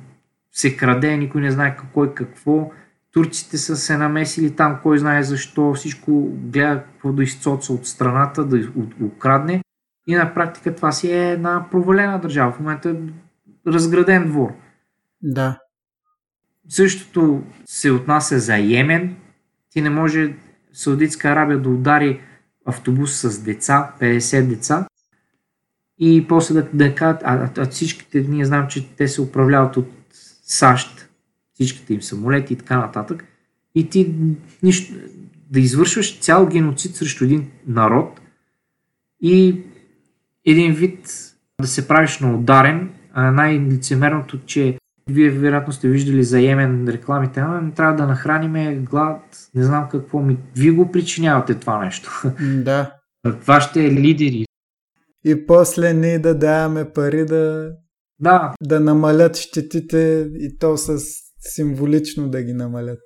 се 0.51 0.77
краде, 0.77 1.17
никой 1.17 1.41
не 1.41 1.51
знае 1.51 1.77
кой 1.93 2.13
какво. 2.13 2.71
Турците 3.11 3.57
са 3.57 3.75
се 3.75 3.97
намесили 3.97 4.55
там, 4.55 4.79
кой 4.83 4.97
знае 4.97 5.23
защо, 5.23 5.73
всичко 5.73 6.29
гледа 6.31 6.83
какво 6.83 7.11
да 7.11 7.23
изцоца 7.23 7.73
от 7.73 7.87
страната, 7.87 8.45
да 8.45 8.71
украдне. 9.01 9.63
И 10.07 10.15
на 10.15 10.33
практика 10.33 10.75
това 10.75 10.91
си 10.91 11.11
е 11.11 11.31
една 11.31 11.65
провалена 11.71 12.19
държава. 12.19 12.51
В 12.51 12.59
момента 12.59 12.89
е 12.89 12.95
разграден 13.67 14.27
двор. 14.27 14.53
Да. 15.21 15.59
Същото 16.69 17.43
се 17.65 17.91
отнася 17.91 18.39
за 18.39 18.57
Йемен. 18.57 19.15
Ти 19.69 19.81
не 19.81 19.89
може 19.89 20.35
Саудитска 20.73 21.29
Арабия 21.29 21.59
да 21.59 21.69
удари 21.69 22.21
автобус 22.67 23.21
с 23.21 23.43
деца, 23.43 23.93
50 24.01 24.47
деца, 24.47 24.87
и 25.99 26.27
после 26.27 26.53
да, 26.53 26.67
да 26.73 26.95
кажат, 26.95 27.21
а, 27.25 27.49
а 27.57 27.65
всичките, 27.65 28.21
ние 28.21 28.45
знаем, 28.45 28.67
че 28.69 28.95
те 28.95 29.07
се 29.07 29.21
управляват 29.21 29.77
от 29.77 29.89
САЩ, 30.43 31.09
всичките 31.53 31.93
им 31.93 32.01
самолети 32.01 32.53
и 32.53 32.57
така 32.57 32.77
нататък, 32.77 33.25
и 33.75 33.89
ти 33.89 34.13
нищо, 34.63 34.93
да 35.51 35.59
извършваш 35.59 36.19
цял 36.19 36.47
геноцид 36.47 36.95
срещу 36.95 37.23
един 37.23 37.51
народ 37.67 38.21
и 39.21 39.61
един 40.45 40.73
вид 40.73 41.09
да 41.61 41.67
се 41.67 41.87
правиш 41.87 42.19
на 42.19 42.35
ударен. 42.35 42.93
най-лицемерното, 43.15 44.39
че 44.45 44.77
вие 45.09 45.29
вероятно 45.29 45.73
сте 45.73 45.87
виждали 45.87 46.23
за 46.23 46.39
Йемен 46.39 46.87
рекламите, 46.87 47.39
ама 47.39 47.61
не 47.61 47.71
трябва 47.71 47.95
да 47.95 48.07
нахраниме 48.07 48.75
глад, 48.75 49.21
не 49.55 49.63
знам 49.63 49.89
какво 49.91 50.19
ми. 50.19 50.37
Вие 50.55 50.71
го 50.71 50.91
причинявате 50.91 51.53
това 51.53 51.85
нещо. 51.85 52.21
Да. 52.63 52.93
Това 53.41 53.61
ще 53.61 53.85
е 53.85 53.91
лидери. 53.91 54.45
И 55.25 55.45
после 55.47 55.93
ние 55.93 56.19
да 56.19 56.35
даваме 56.35 56.85
пари 56.93 57.25
да, 57.25 57.71
да. 58.19 58.53
да 58.61 58.79
намалят 58.79 59.37
щетите 59.37 60.29
и 60.33 60.57
то 60.59 60.77
с 60.77 60.97
символично 61.39 62.29
да 62.29 62.43
ги 62.43 62.53
намалят. 62.53 62.99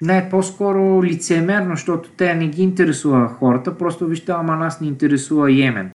Не, 0.00 0.28
по-скоро 0.30 1.02
лицемерно, 1.04 1.74
защото 1.74 2.10
те 2.10 2.34
не 2.34 2.48
ги 2.48 2.62
интересува 2.62 3.28
хората, 3.28 3.78
просто 3.78 4.06
вижте, 4.06 4.32
ама 4.32 4.56
нас 4.56 4.80
не 4.80 4.88
интересува 4.88 5.52
Йемен. 5.52 5.90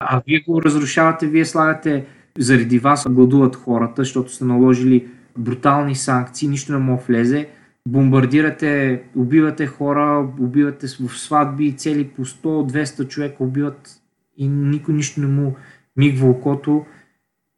А 0.00 0.22
вие 0.26 0.42
го 0.48 0.62
разрушавате, 0.62 1.26
вие 1.26 1.44
слагате 1.44 2.06
заради 2.42 2.78
вас 2.78 3.06
гладуват 3.10 3.56
хората, 3.56 4.02
защото 4.02 4.32
сте 4.32 4.44
наложили 4.44 5.08
брутални 5.38 5.94
санкции, 5.94 6.48
нищо 6.48 6.72
не 6.72 6.78
може 6.78 7.02
влезе. 7.08 7.48
Бомбардирате, 7.88 9.02
убивате 9.16 9.66
хора, 9.66 10.28
убивате 10.40 10.86
в 10.86 11.18
сватби, 11.18 11.76
цели 11.76 12.08
по 12.08 12.24
100-200 12.24 13.08
човека 13.08 13.44
убиват 13.44 14.00
и 14.36 14.48
никой 14.48 14.94
нищо 14.94 15.20
не 15.20 15.26
му 15.26 15.56
мигва 15.96 16.28
окото. 16.28 16.86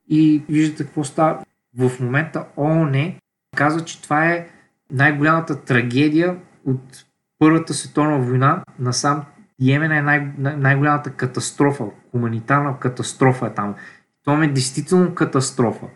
И 0.08 0.42
виждате 0.48 0.84
какво 0.84 1.04
става. 1.04 1.44
В 1.78 1.90
момента 2.00 2.44
ООН 2.56 3.14
казва, 3.56 3.84
че 3.84 4.02
това 4.02 4.26
е 4.26 4.48
най-голямата 4.90 5.64
трагедия 5.64 6.36
от 6.66 7.04
Първата 7.42 7.74
световна 7.74 8.18
война. 8.18 8.62
Насам 8.78 9.24
Йемен 9.60 9.92
е 9.92 10.02
най- 10.02 10.32
най-голямата 10.38 11.10
катастрофа, 11.10 11.84
хуманитарна 12.10 12.78
катастрофа 12.78 13.46
е 13.46 13.54
там. 13.54 13.74
Това 14.24 14.44
е 14.44 14.48
действително 14.48 15.14
катастрофа. 15.14 15.86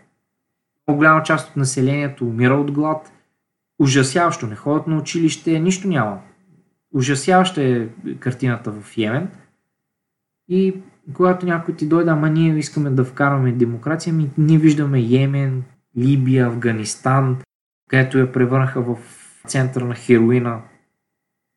Много 0.87 0.97
голяма 0.97 1.23
част 1.23 1.49
от 1.49 1.55
населението 1.55 2.27
умира 2.27 2.53
от 2.53 2.71
глад. 2.71 3.11
Ужасяващо. 3.79 4.47
Не 4.47 4.55
ходят 4.55 4.87
на 4.87 4.97
училище, 4.97 5.59
нищо 5.59 5.87
няма. 5.87 6.19
Ужасяваща 6.93 7.63
е 7.63 7.87
картината 8.19 8.71
в 8.71 8.97
Йемен. 8.97 9.29
И 10.49 10.75
когато 11.13 11.45
някой 11.45 11.75
ти 11.75 11.87
дойде, 11.87 12.09
ама 12.09 12.29
ние 12.29 12.57
искаме 12.57 12.89
да 12.89 13.05
вкарваме 13.05 13.51
демокрация, 13.51 14.13
ми 14.13 14.29
ние 14.37 14.57
виждаме 14.57 14.99
Йемен, 14.99 15.63
Либия, 15.97 16.45
Афганистан, 16.45 17.37
където 17.89 18.17
я 18.17 18.31
превърнаха 18.31 18.81
в 18.81 18.97
центъра 19.47 19.85
на 19.85 19.95
хероина. 19.95 20.61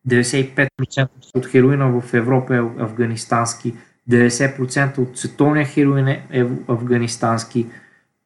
95% 0.07 1.09
от 1.35 1.45
хероина 1.45 2.01
в 2.01 2.13
Европа 2.13 2.55
е 2.55 2.59
афганистански. 2.59 3.75
90% 4.11 4.97
от 4.97 5.17
световния 5.17 5.65
хероин 5.65 6.07
е 6.07 6.45
афганистански. 6.67 7.67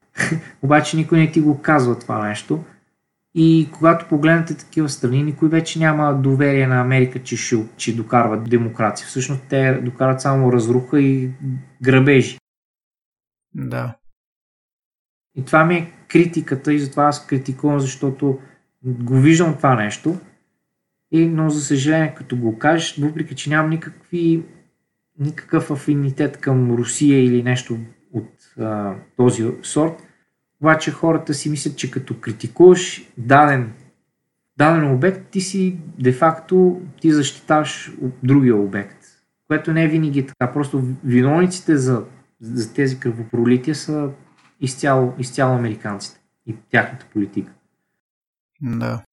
Обаче 0.61 0.97
никой 0.97 1.19
не 1.19 1.31
ти 1.31 1.41
го 1.41 1.61
казва 1.61 1.99
това 1.99 2.27
нещо. 2.27 2.63
И 3.37 3.69
когато 3.71 4.07
погледнете 4.07 4.57
такива 4.57 4.89
страни, 4.89 5.23
никой 5.23 5.49
вече 5.49 5.79
няма 5.79 6.13
доверие 6.13 6.67
на 6.67 6.81
Америка, 6.81 7.23
че 7.23 7.37
ще, 7.37 7.65
че 7.77 7.95
докарват 7.95 8.49
демокрация. 8.49 9.07
Всъщност 9.07 9.43
те 9.49 9.73
докарат 9.73 10.21
само 10.21 10.51
разруха 10.51 11.01
и 11.01 11.31
грабежи. 11.81 12.37
Да. 13.55 13.95
И 15.35 15.45
това 15.45 15.65
ми 15.65 15.75
е 15.75 15.91
критиката 16.07 16.73
и 16.73 16.79
затова 16.79 17.03
аз 17.03 17.27
критикувам, 17.27 17.79
защото 17.79 18.39
го 18.83 19.19
виждам 19.19 19.57
това 19.57 19.75
нещо. 19.75 20.17
И, 21.11 21.25
но 21.25 21.49
за 21.49 21.61
съжаление, 21.61 22.15
като 22.15 22.37
го 22.37 22.59
кажеш, 22.59 22.97
въпреки 22.97 23.35
че 23.35 23.49
нямам 23.49 23.69
никакви 23.69 24.43
никакъв 25.19 25.71
афинитет 25.71 26.37
към 26.37 26.75
Русия 26.75 27.23
или 27.23 27.43
нещо 27.43 27.77
от 28.13 28.59
а, 28.59 28.95
този 29.17 29.51
сорт. 29.63 30.03
Обаче 30.61 30.91
хората 30.91 31.33
си 31.33 31.49
мислят, 31.49 31.77
че 31.77 31.91
като 31.91 32.19
критикуваш 32.19 33.09
даден, 33.17 33.73
даден 34.57 34.91
обект, 34.91 35.27
ти 35.31 35.41
си 35.41 35.77
де-факто 35.99 36.81
ти 37.01 37.11
защитаваш 37.11 37.91
другия 38.23 38.55
обект. 38.55 38.97
Което 39.47 39.73
не 39.73 39.83
е 39.83 39.87
винаги 39.87 40.25
така. 40.25 40.53
Просто 40.53 40.83
виновниците 41.03 41.77
за, 41.77 42.03
за 42.41 42.73
тези 42.73 42.99
кръвопролития 42.99 43.75
са 43.75 44.09
изцяло, 44.61 45.13
изцяло 45.19 45.55
американците 45.55 46.19
и 46.45 46.55
тяхната 46.71 47.05
политика. 47.13 47.51
Да. 48.61 49.03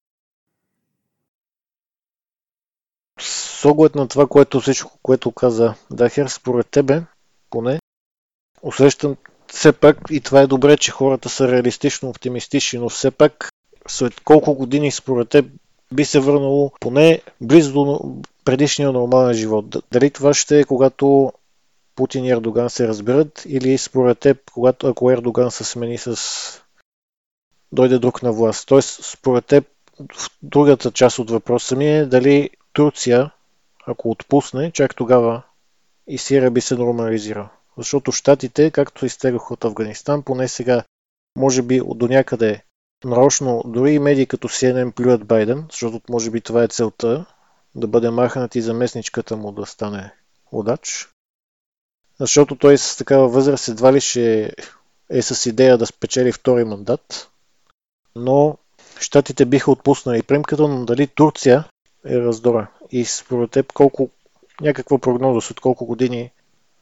С 3.63 3.65
оглед 3.65 3.95
на 3.95 4.09
това, 4.09 4.27
което 4.27 4.61
всичко, 4.61 4.99
което 5.03 5.33
каза 5.33 5.75
Дахер, 5.91 6.27
според 6.27 6.67
тебе, 6.67 7.03
поне, 7.51 7.79
усещам 8.63 9.17
все 9.47 9.73
пак, 9.73 9.97
и 10.11 10.21
това 10.21 10.41
е 10.41 10.47
добре, 10.47 10.77
че 10.77 10.91
хората 10.91 11.29
са 11.29 11.49
реалистично 11.49 12.09
оптимистични, 12.09 12.79
но 12.79 12.89
все 12.89 13.11
пак, 13.11 13.49
след 13.89 14.21
колко 14.21 14.55
години 14.55 14.93
според 14.93 15.29
теб 15.29 15.47
би 15.93 16.05
се 16.05 16.21
върнало 16.21 16.73
поне 16.81 17.23
близо 17.41 17.73
до 17.73 18.01
предишния 18.45 18.93
нормален 18.93 19.35
живот. 19.35 19.77
Дали 19.93 20.11
това 20.11 20.35
ще 20.35 20.61
е 20.61 20.65
когато 20.65 21.33
Путин 21.95 22.25
и 22.25 22.31
Ердоган 22.31 22.71
се 22.71 22.89
разберат 22.89 23.43
или 23.49 23.79
според 23.79 24.19
теб, 24.19 24.39
когато, 24.53 24.87
ако 24.87 25.11
Ердоган 25.11 25.51
се 25.51 25.65
смени 25.65 25.99
с 25.99 26.17
дойде 27.73 27.99
друг 27.99 28.23
на 28.23 28.33
власт. 28.33 28.69
Тоест, 28.69 29.05
според 29.05 29.47
теб, 29.47 29.65
другата 30.43 30.91
част 30.91 31.19
от 31.19 31.31
въпроса 31.31 31.77
ми 31.77 31.87
е 31.87 32.07
дали 32.07 32.51
Турция, 32.73 33.31
ако 33.87 34.11
отпусне, 34.11 34.71
чак 34.71 34.97
тогава 34.97 35.43
и 36.07 36.19
Сирия 36.19 36.51
би 36.51 36.61
се 36.61 36.75
нормализирал. 36.75 37.49
Защото 37.79 38.13
щатите, 38.13 38.71
както 38.71 39.07
изтегаха 39.07 39.55
от 39.55 39.65
Афганистан, 39.65 40.23
поне 40.23 40.49
сега, 40.49 40.85
може 41.37 41.63
би 41.63 41.81
до 41.95 42.09
някъде 42.09 42.63
нарочно, 43.05 43.63
дори 43.67 43.93
и 43.93 43.99
медии 43.99 44.27
като 44.27 44.49
CNN 44.49 44.93
плюят 44.93 45.25
Байден, 45.25 45.67
защото 45.71 46.01
може 46.09 46.31
би 46.31 46.41
това 46.41 46.63
е 46.63 46.69
целта, 46.69 47.27
да 47.75 47.87
бъде 47.87 48.11
махнат 48.11 48.55
и 48.55 48.63
заместничката 48.63 49.37
му 49.37 49.53
да 49.53 49.67
стане 49.67 50.15
водач. 50.53 51.09
Защото 52.21 52.57
той 52.57 52.79
с 52.79 52.97
такава 52.97 53.29
възраст 53.29 53.69
едва 53.69 53.93
ли 53.93 54.01
ще 54.01 54.53
е 55.11 55.23
с 55.23 55.47
идея 55.47 55.79
да 55.79 55.87
спечели 55.87 56.33
втори 56.33 56.65
мандат. 56.65 57.31
Но 58.17 58.59
щатите 59.01 59.45
биха 59.45 59.71
отпуснали 59.71 60.23
примката, 60.23 60.69
но 60.69 60.85
дали 60.85 61.07
Турция 61.07 61.65
е 62.07 62.21
раздора. 62.21 62.67
И 62.91 63.05
според 63.05 63.51
теб 63.51 63.73
колко, 63.73 64.11
някаква 64.61 64.99
прогноза 64.99 65.53
от 65.53 65.61
колко 65.61 65.87
години 65.87 66.31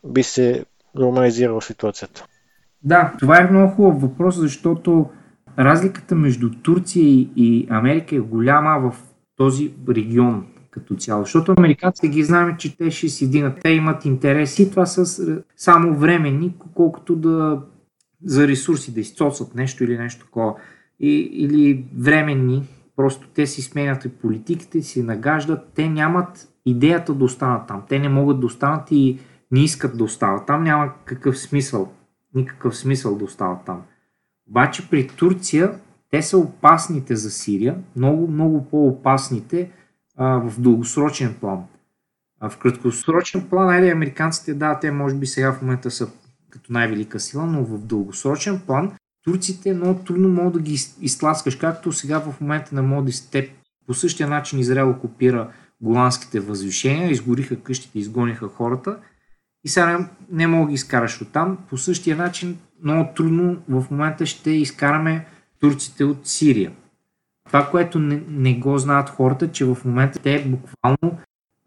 би 0.07 0.23
се 0.23 0.65
нормализирала 0.95 1.63
ситуацията? 1.63 2.27
Да, 2.83 3.13
това 3.19 3.41
е 3.41 3.51
много 3.51 3.73
хубав 3.73 4.01
въпрос, 4.01 4.37
защото 4.37 5.11
разликата 5.59 6.15
между 6.15 6.51
Турция 6.63 7.05
и 7.37 7.67
Америка 7.71 8.17
е 8.17 8.19
голяма 8.19 8.91
в 8.91 8.97
този 9.37 9.73
регион 9.89 10.47
като 10.71 10.97
цяло. 10.97 11.25
Защото 11.25 11.55
американците 11.59 12.09
ги 12.09 12.25
знаем, 12.25 12.57
че 12.59 12.77
те 12.77 12.91
ще 12.91 13.09
си 13.09 13.31
динат. 13.31 13.59
Те 13.63 13.71
имат 13.71 14.05
интереси, 14.05 14.71
това 14.71 14.87
са 14.87 15.43
само 15.57 15.99
временни, 15.99 16.55
колкото 16.75 17.17
да 17.17 17.63
за 18.25 18.49
ресурси, 18.49 18.95
да 18.95 19.01
изцоцат 19.01 19.55
нещо 19.55 19.85
или 19.85 19.99
нещо 19.99 20.25
такова. 20.25 20.55
И, 21.01 21.31
или 21.33 21.85
временни, 21.99 22.63
просто 23.01 23.29
те 23.29 23.47
си 23.47 23.63
сменят 23.63 24.05
и 24.05 24.09
политиките, 24.09 24.83
си 24.83 25.03
нагаждат, 25.03 25.73
те 25.75 25.89
нямат 25.89 26.49
идеята 26.67 27.15
да 27.15 27.25
останат 27.25 27.67
там. 27.69 27.83
Те 27.89 27.99
не 27.99 28.09
могат 28.09 28.41
да 28.41 28.47
останат 28.47 28.91
и 28.91 29.19
не 29.51 29.61
искат 29.61 29.99
да 29.99 30.05
остават 30.05 30.47
там. 30.47 30.65
Няма 30.65 30.93
какъв 31.05 31.39
смисъл, 31.39 31.93
никакъв 32.35 32.77
смисъл 32.77 33.19
да 33.19 33.25
остават 33.25 33.65
там. 33.67 33.83
Обаче 34.49 34.91
при 34.91 35.09
Турция 35.09 35.73
те 36.11 36.23
са 36.23 36.39
опасните 36.39 37.17
за 37.17 37.31
Сирия, 37.31 37.77
много, 37.97 38.29
много 38.29 38.65
по-опасните 38.65 39.71
а, 40.17 40.39
в 40.39 40.61
дългосрочен 40.61 41.37
план. 41.41 41.65
А 42.41 42.51
в 42.51 42.59
краткосрочен 42.59 43.49
план, 43.49 43.69
айде, 43.69 43.91
американците, 43.91 44.55
да, 44.55 44.81
те 44.81 44.91
може 44.91 45.15
би 45.15 45.27
сега 45.27 45.53
в 45.53 45.63
момента 45.63 45.91
са 45.91 46.09
като 46.51 46.73
най-велика 46.73 47.21
сила, 47.21 47.47
но 47.47 47.65
в 47.65 47.79
дългосрочен 47.79 48.61
план 48.67 48.93
турците 49.25 49.75
много 49.75 50.05
трудно 50.05 50.29
могат 50.29 50.53
да 50.53 50.61
ги 50.61 50.79
изтласкаш, 51.01 51.57
както 51.57 51.93
сега 51.93 52.21
в 52.21 52.41
момента 52.41 52.75
на 52.75 52.83
моди 52.83 53.13
степ. 53.13 53.51
По 53.87 53.95
същия 53.95 54.29
начин 54.29 54.59
Израел 54.59 54.91
окупира 54.91 55.53
голандските 55.81 56.41
възвишения, 56.41 57.11
изгориха 57.11 57.61
къщите, 57.61 57.99
изгониха 57.99 58.49
хората 58.49 58.97
и 59.65 59.69
сега 59.69 60.09
не, 60.31 60.47
мога 60.47 60.67
да 60.67 60.69
ги 60.69 60.75
изкараш 60.75 61.21
от 61.21 61.33
там. 61.33 61.59
По 61.69 61.79
същия 61.79 62.17
начин 62.17 62.59
много 62.85 63.11
трудно 63.17 63.63
в 63.69 63.85
момента 63.91 64.27
ще 64.27 64.51
изкараме 64.51 65.27
турците 65.61 66.05
от 66.05 66.27
Сирия. 66.27 66.73
Това, 67.47 67.71
което 67.71 67.99
не, 67.99 68.23
не 68.29 68.55
го 68.55 68.79
знаят 68.79 69.09
хората, 69.09 69.53
че 69.53 69.65
в 69.65 69.79
момента 69.85 70.19
те 70.19 70.45
буквално 70.47 71.19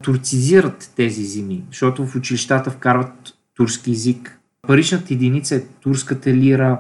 турцизират 0.04 0.94
тези 0.96 1.24
зими, 1.24 1.64
защото 1.68 2.06
в 2.06 2.16
училищата 2.16 2.72
вкарват 2.72 3.34
турски 3.56 3.92
язик. 3.92 4.40
Паричната 4.68 5.14
единица 5.14 5.56
е 5.56 5.66
турската 5.66 6.34
лира, 6.34 6.78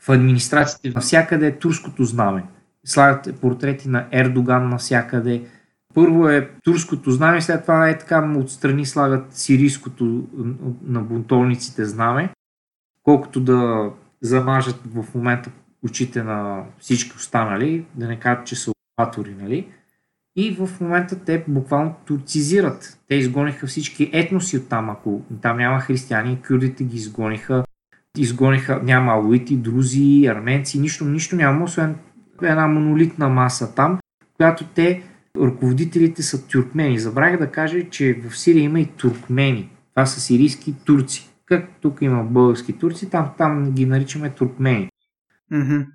в 0.00 0.08
администрациите 0.08 0.90
навсякъде 0.94 1.46
е 1.46 1.58
турското 1.58 2.04
знаме. 2.04 2.44
Слагат 2.84 3.40
портрети 3.40 3.88
на 3.88 4.06
Ердоган 4.12 4.68
навсякъде. 4.68 5.44
Първо 5.94 6.28
е 6.28 6.50
турското 6.64 7.10
знаме, 7.10 7.40
след 7.40 7.62
това 7.62 7.88
е 7.88 7.98
така 7.98 8.34
отстрани 8.38 8.86
слагат 8.86 9.34
сирийското 9.34 10.28
на 10.82 11.00
бунтовниците 11.00 11.84
знаме, 11.84 12.30
колкото 13.02 13.40
да 13.40 13.90
замажат 14.20 14.80
в 14.94 15.14
момента 15.14 15.50
очите 15.84 16.22
на 16.22 16.64
всички 16.78 17.16
останали, 17.16 17.84
да 17.94 18.08
не 18.08 18.20
кажат, 18.20 18.46
че 18.46 18.56
са 18.56 18.70
окупатори, 18.70 19.34
нали? 19.40 19.68
И 20.36 20.56
в 20.60 20.80
момента 20.80 21.24
те 21.24 21.44
буквално 21.48 21.94
турцизират. 22.06 22.98
Те 23.08 23.14
изгониха 23.14 23.66
всички 23.66 24.10
етноси 24.12 24.56
от 24.56 24.68
там, 24.68 24.90
ако 24.90 25.22
там 25.42 25.56
няма 25.56 25.80
християни, 25.80 26.42
кюрдите 26.48 26.84
ги 26.84 26.96
изгониха, 26.96 27.64
изгониха, 28.18 28.80
няма 28.84 29.12
алуити, 29.12 29.56
друзи, 29.56 30.26
арменци, 30.26 30.80
нищо, 30.80 31.04
нищо 31.04 31.36
няма, 31.36 31.64
освен 31.64 31.96
една 32.42 32.66
монолитна 32.66 33.28
маса 33.28 33.74
там, 33.74 33.98
която 34.36 34.64
те, 34.64 35.02
ръководителите 35.36 36.22
са 36.22 36.46
тюркмени. 36.48 36.98
Забравих 36.98 37.38
да 37.38 37.50
кажа, 37.50 37.90
че 37.90 38.14
в 38.14 38.38
Сирия 38.38 38.62
има 38.62 38.80
и 38.80 38.86
туркмени. 38.86 39.70
Това 39.94 40.06
са 40.06 40.20
сирийски 40.20 40.74
турци. 40.84 41.30
Как 41.46 41.70
тук 41.80 41.98
има 42.02 42.24
български 42.24 42.72
турци, 42.72 43.10
там, 43.10 43.30
там 43.38 43.72
ги 43.72 43.86
наричаме 43.86 44.30
туркмени. 44.30 44.90
Mm-hmm. 45.52 45.86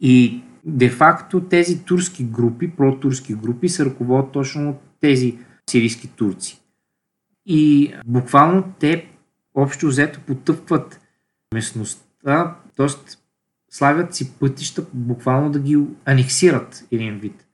И 0.00 0.42
де-факто 0.64 1.40
тези 1.40 1.84
турски 1.84 2.24
групи, 2.24 2.70
протурски 2.70 3.34
групи, 3.34 3.68
се 3.68 3.84
ръководят 3.84 4.32
точно 4.32 4.70
от 4.70 4.76
тези 5.00 5.38
сирийски 5.70 6.08
турци. 6.08 6.60
И 7.46 7.92
буквално 8.06 8.74
те 8.80 9.06
общо 9.54 9.86
взето 9.86 10.20
потъпват 10.20 11.00
местността, 11.54 12.56
т.е. 12.76 12.86
слагат 13.70 14.14
си 14.14 14.32
пътища 14.32 14.84
буквално 14.94 15.50
да 15.50 15.58
ги 15.58 15.78
анексират 16.04 16.84
един 16.92 17.18
вид. 17.18 17.46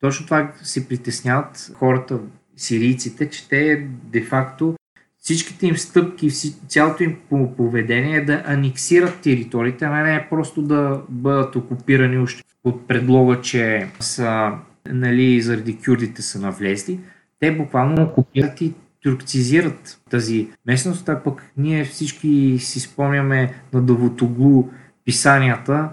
Точно 0.00 0.24
това 0.24 0.52
се 0.62 0.88
притесняват 0.88 1.72
хората, 1.74 2.18
сирийците, 2.56 3.30
че 3.30 3.48
те 3.48 3.88
де-факто 4.04 4.74
всичките 5.18 5.66
им 5.66 5.76
стъпки, 5.76 6.30
цялото 6.68 7.02
им 7.02 7.16
поведение 7.56 8.16
е 8.16 8.24
да 8.24 8.42
анексират 8.46 9.20
териториите, 9.20 9.84
а 9.84 10.02
не 10.02 10.26
просто 10.30 10.62
да 10.62 11.02
бъдат 11.08 11.56
окупирани 11.56 12.18
още 12.18 12.42
под 12.62 12.88
предлога, 12.88 13.40
че 13.40 13.88
са, 14.00 14.52
нали, 14.88 15.40
заради 15.40 15.78
кюрдите 15.84 16.22
са 16.22 16.40
навлезли. 16.40 17.00
Те 17.40 17.52
буквално 17.52 18.02
окупират 18.02 18.60
и 18.60 18.74
тюркцизират 19.02 20.00
тази 20.10 20.48
местност, 20.66 21.08
а 21.08 21.22
пък 21.22 21.42
ние 21.56 21.84
всички 21.84 22.56
си 22.58 22.80
спомняме 22.80 23.54
на 23.72 23.82
Давутоглу 23.82 24.68
писанията, 25.04 25.90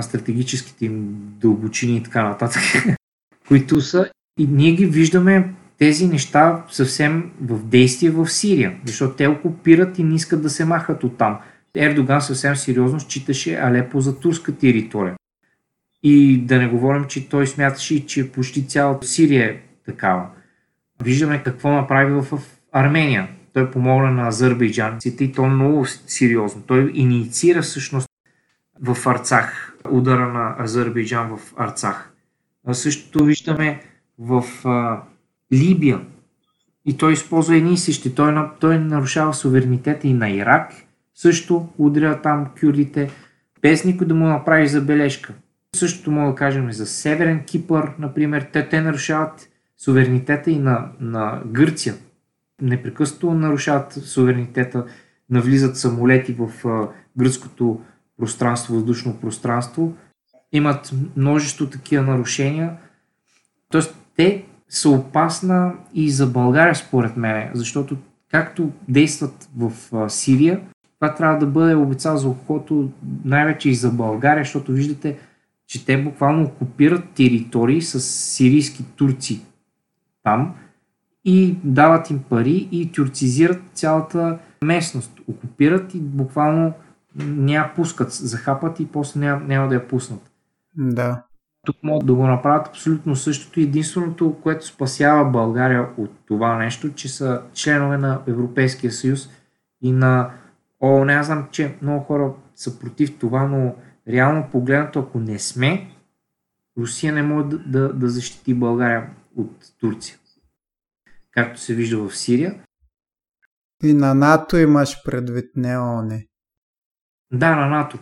стратегическите 0.00 0.84
им 0.84 1.14
дълбочини 1.40 1.96
и 1.96 2.02
така 2.02 2.22
нататък, 2.22 2.62
които 3.48 3.80
са 3.80 4.10
и 4.38 4.46
ние 4.46 4.72
ги 4.72 4.86
виждаме 4.86 5.54
тези 5.78 6.06
неща 6.06 6.64
съвсем 6.70 7.30
в 7.40 7.64
действие 7.64 8.10
в 8.10 8.28
Сирия, 8.28 8.78
защото 8.86 9.16
те 9.16 9.26
окупират 9.26 9.98
и 9.98 10.04
не 10.04 10.14
искат 10.14 10.42
да 10.42 10.50
се 10.50 10.64
махат 10.64 11.04
от 11.04 11.18
там. 11.18 11.38
Ердоган 11.76 12.22
съвсем 12.22 12.56
сериозно 12.56 13.00
считаше 13.00 13.54
Алепо 13.54 14.00
за 14.00 14.18
турска 14.18 14.56
територия. 14.56 15.14
И 16.02 16.40
да 16.44 16.58
не 16.58 16.68
говорим, 16.68 17.04
че 17.04 17.28
той 17.28 17.46
смяташе, 17.46 18.06
че 18.06 18.32
почти 18.32 18.66
цялата 18.68 19.06
Сирия 19.06 19.50
е 19.50 19.60
такава. 19.86 20.26
Виждаме 21.02 21.42
какво 21.42 21.72
направи 21.72 22.12
в 22.12 22.38
Армения. 22.72 23.28
Той 23.52 23.70
помогна 23.70 24.10
на 24.10 24.28
азербайджанците 24.28 25.24
и 25.24 25.32
то 25.32 25.46
много 25.46 25.86
сериозно. 25.86 26.62
Той 26.66 26.90
инициира 26.94 27.62
всъщност 27.62 28.08
в 28.80 29.06
Арцах, 29.06 29.76
удара 29.90 30.32
на 30.32 30.56
Азербайджан 30.58 31.36
в 31.36 31.54
Арцах. 31.56 32.12
А 32.66 32.74
същото 32.74 33.24
виждаме 33.24 33.82
в 34.18 34.44
а, 34.64 35.02
Либия. 35.52 36.00
И 36.86 36.96
той 36.96 37.12
използва 37.12 37.56
едни 37.56 37.72
и 37.72 37.76
същи. 37.76 38.14
Той, 38.14 38.48
той 38.60 38.78
нарушава 38.78 39.34
суверенитета 39.34 40.08
и 40.08 40.12
на 40.12 40.30
Ирак. 40.30 40.72
Също 41.14 41.68
удря 41.78 42.20
там 42.22 42.46
кюрдите, 42.60 43.10
без 43.62 43.84
никой 43.84 44.06
да 44.06 44.14
му 44.14 44.26
направи 44.26 44.68
забележка. 44.68 45.34
Същото 45.76 46.10
мога 46.10 46.30
да 46.30 46.36
кажем 46.36 46.72
за 46.72 46.86
Северен 46.86 47.44
Кипър, 47.44 47.90
например. 47.98 48.48
Те, 48.52 48.68
те 48.68 48.80
нарушават 48.80 49.48
суверенитета 49.84 50.50
и 50.50 50.58
на, 50.58 50.88
на 51.00 51.42
Гърция. 51.46 51.94
Непрекъснато 52.62 53.34
нарушават 53.34 53.92
суверенитета, 53.92 54.84
навлизат 55.30 55.76
самолети 55.76 56.36
в 56.38 56.68
а, 56.68 56.88
гръцкото 57.16 57.80
пространство, 58.18 58.74
въздушно 58.74 59.20
пространство. 59.20 59.96
Имат 60.52 60.92
множество 61.16 61.66
такива 61.66 62.02
нарушения. 62.02 62.76
Тоест, 63.68 63.96
те 64.16 64.44
са 64.68 64.90
опасна 64.90 65.74
и 65.94 66.10
за 66.10 66.26
България, 66.26 66.74
според 66.74 67.16
мен, 67.16 67.50
защото 67.54 67.96
както 68.30 68.70
действат 68.88 69.48
в 69.56 69.72
а, 69.92 70.08
Сирия, 70.08 70.60
това 71.00 71.14
трябва 71.14 71.38
да 71.38 71.46
бъде 71.46 71.74
обеца 71.74 72.16
за 72.16 72.28
ухото 72.28 72.90
най-вече 73.24 73.70
и 73.70 73.74
за 73.74 73.90
България, 73.90 74.44
защото 74.44 74.72
виждате, 74.72 75.18
че 75.66 75.86
те 75.86 76.02
буквално 76.02 76.44
окупират 76.44 77.08
територии 77.10 77.82
с 77.82 78.00
сирийски 78.00 78.84
турци 78.96 79.42
там 80.24 80.54
и 81.24 81.56
дават 81.64 82.10
им 82.10 82.22
пари 82.28 82.68
и 82.72 82.92
тюрцизират 82.92 83.62
цялата 83.74 84.38
местност. 84.64 85.20
Окупират 85.28 85.94
и 85.94 86.00
буквално 86.00 86.72
не 87.16 87.52
я 87.52 87.72
пускат, 87.76 88.12
захапат 88.12 88.80
и 88.80 88.86
после 88.86 89.20
няма, 89.20 89.40
няма 89.44 89.68
да 89.68 89.74
я 89.74 89.88
пуснат. 89.88 90.30
Да. 90.76 91.22
Тук 91.66 91.76
могат 91.82 92.06
да 92.06 92.14
го 92.14 92.26
направят 92.26 92.68
абсолютно 92.68 93.16
същото. 93.16 93.60
Единственото, 93.60 94.36
което 94.42 94.66
спасява 94.66 95.30
България 95.30 95.88
от 95.96 96.10
това 96.26 96.58
нещо, 96.58 96.94
че 96.94 97.08
са 97.08 97.42
членове 97.54 97.98
на 97.98 98.20
Европейския 98.26 98.92
съюз 98.92 99.28
и 99.82 99.92
на 99.92 100.30
ООН. 100.80 101.10
Аз 101.10 101.26
знам, 101.26 101.48
че 101.50 101.74
много 101.82 102.04
хора 102.04 102.32
са 102.56 102.78
против 102.78 103.18
това, 103.18 103.46
но 103.46 103.74
реално 104.08 104.48
погледнато, 104.52 104.98
ако 104.98 105.20
не 105.20 105.38
сме, 105.38 105.90
Русия 106.78 107.12
не 107.12 107.22
може 107.22 107.48
да, 107.48 107.58
да, 107.58 107.92
да 107.92 108.08
защити 108.08 108.54
България 108.54 109.10
от 109.36 109.72
Турция. 109.80 110.18
Както 111.30 111.60
се 111.60 111.74
вижда 111.74 112.08
в 112.08 112.16
Сирия. 112.16 112.60
И 113.82 113.92
на 113.92 114.14
НАТО 114.14 114.56
имаш 114.56 115.04
предвид, 115.04 115.50
не 115.56 115.78
ООН. 115.78 116.22
Да, 117.32 117.56
на 117.56 117.66
НАТО. 117.66 117.98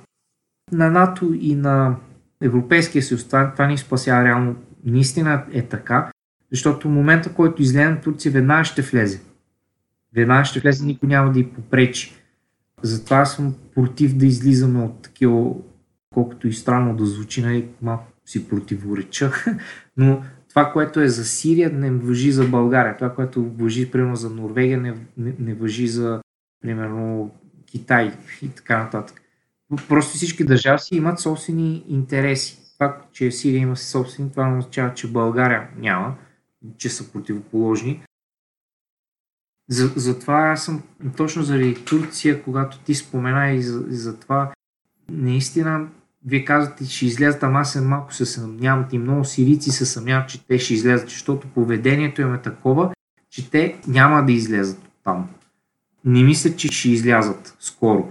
На 0.73 0.91
НАТО 0.91 1.35
и 1.35 1.55
на 1.55 1.97
Европейския 2.43 3.03
съюз. 3.03 3.27
Това, 3.27 3.53
това 3.53 3.67
ни 3.67 3.79
спасява 3.79 4.25
реално. 4.25 4.57
Наистина 4.85 5.47
е 5.53 5.63
така, 5.69 6.11
защото 6.53 6.89
в 6.89 6.93
момента, 6.93 7.35
който 7.35 7.63
излезем 7.63 8.01
Турция, 8.03 8.33
веднага 8.33 8.65
ще 8.65 8.83
влезе. 8.83 9.21
Веднага 10.15 10.45
ще 10.45 10.61
влезе, 10.61 10.85
никой 10.85 11.09
няма 11.09 11.33
да 11.33 11.41
й 11.41 11.53
попречи. 11.53 12.15
Затова 12.83 13.25
съм 13.25 13.55
против 13.75 14.17
да 14.17 14.27
излизаме 14.27 14.83
от 14.83 15.03
такива, 15.03 15.55
колкото 16.15 16.49
и 16.49 16.53
странно 16.53 16.97
да 16.97 17.07
звучи, 17.07 17.43
нали, 17.43 17.69
малко 17.83 18.13
си 18.27 18.49
противореча, 18.49 19.33
но 19.97 20.25
това, 20.53 20.73
което 20.73 21.01
е 21.01 21.09
за 21.09 21.25
Сирия, 21.25 21.71
не 21.71 21.91
въжи 21.91 22.33
за 22.33 22.45
България. 22.45 22.97
Това, 22.97 23.15
което 23.15 23.45
въжи, 23.45 23.91
примерно, 23.91 24.17
за 24.17 24.31
Норвегия, 24.31 24.81
не, 24.81 24.95
не, 25.17 25.35
не 25.39 25.55
въжи 25.55 25.89
за, 25.89 26.21
примерно, 26.61 27.35
Китай 27.67 28.13
и 28.43 28.49
така 28.49 28.79
нататък. 28.79 29.23
Просто 29.89 30.15
всички 30.15 30.45
държави 30.45 30.79
си 30.79 30.97
имат 30.97 31.21
собствени 31.21 31.85
интереси. 31.89 32.59
Факт, 32.79 33.13
че 33.13 33.31
Сирия 33.31 33.61
има 33.61 33.77
собствени, 33.77 34.31
това 34.31 34.49
не 34.49 34.59
означава, 34.59 34.95
че 34.95 35.13
България 35.13 35.69
няма, 35.77 36.17
че 36.77 36.89
са 36.89 37.13
противоположни. 37.13 38.05
За, 39.69 39.93
затова 39.97 40.51
аз 40.51 40.65
съм 40.65 40.83
точно 41.17 41.43
заради 41.43 41.85
Турция, 41.85 42.43
когато 42.43 42.79
ти 42.79 42.95
спомена 42.95 43.51
и 43.51 43.63
за, 43.63 43.85
и 43.91 43.95
за 43.95 44.21
това, 44.21 44.53
наистина, 45.09 45.89
вие 46.27 46.45
казвате, 46.45 46.85
ще 46.85 47.07
излязат, 47.07 47.43
ама 47.43 47.61
аз 47.61 47.81
малко 47.81 48.15
се 48.15 48.27
съмнявам 48.27 48.87
и 48.93 48.99
много 48.99 49.25
сирийци 49.25 49.71
се 49.71 49.87
съмняват, 49.87 50.29
че 50.29 50.47
те 50.47 50.59
ще 50.59 50.75
излязат, 50.75 51.09
защото 51.09 51.49
поведението 51.49 52.21
им 52.21 52.35
е 52.35 52.43
такова, 52.43 52.93
че 53.31 53.51
те 53.51 53.81
няма 53.87 54.25
да 54.25 54.33
излезат 54.33 54.81
там. 55.05 55.29
Не 56.05 56.23
мисля, 56.23 56.57
че 56.57 56.69
ще 56.69 56.89
излязат 56.89 57.57
скоро. 57.61 58.09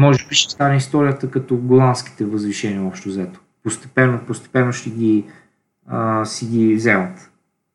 Може 0.00 0.26
би 0.28 0.34
ще 0.34 0.52
стане 0.52 0.76
историята 0.76 1.30
като 1.30 1.56
голандските 1.56 2.24
възвишения 2.24 2.82
общо 2.82 3.08
взето. 3.08 3.40
Постепенно, 3.62 4.20
постепенно 4.26 4.72
ще 4.72 4.90
ги, 4.90 5.24
а, 5.86 6.24
си 6.24 6.46
ги 6.46 6.74
вземат. 6.74 7.30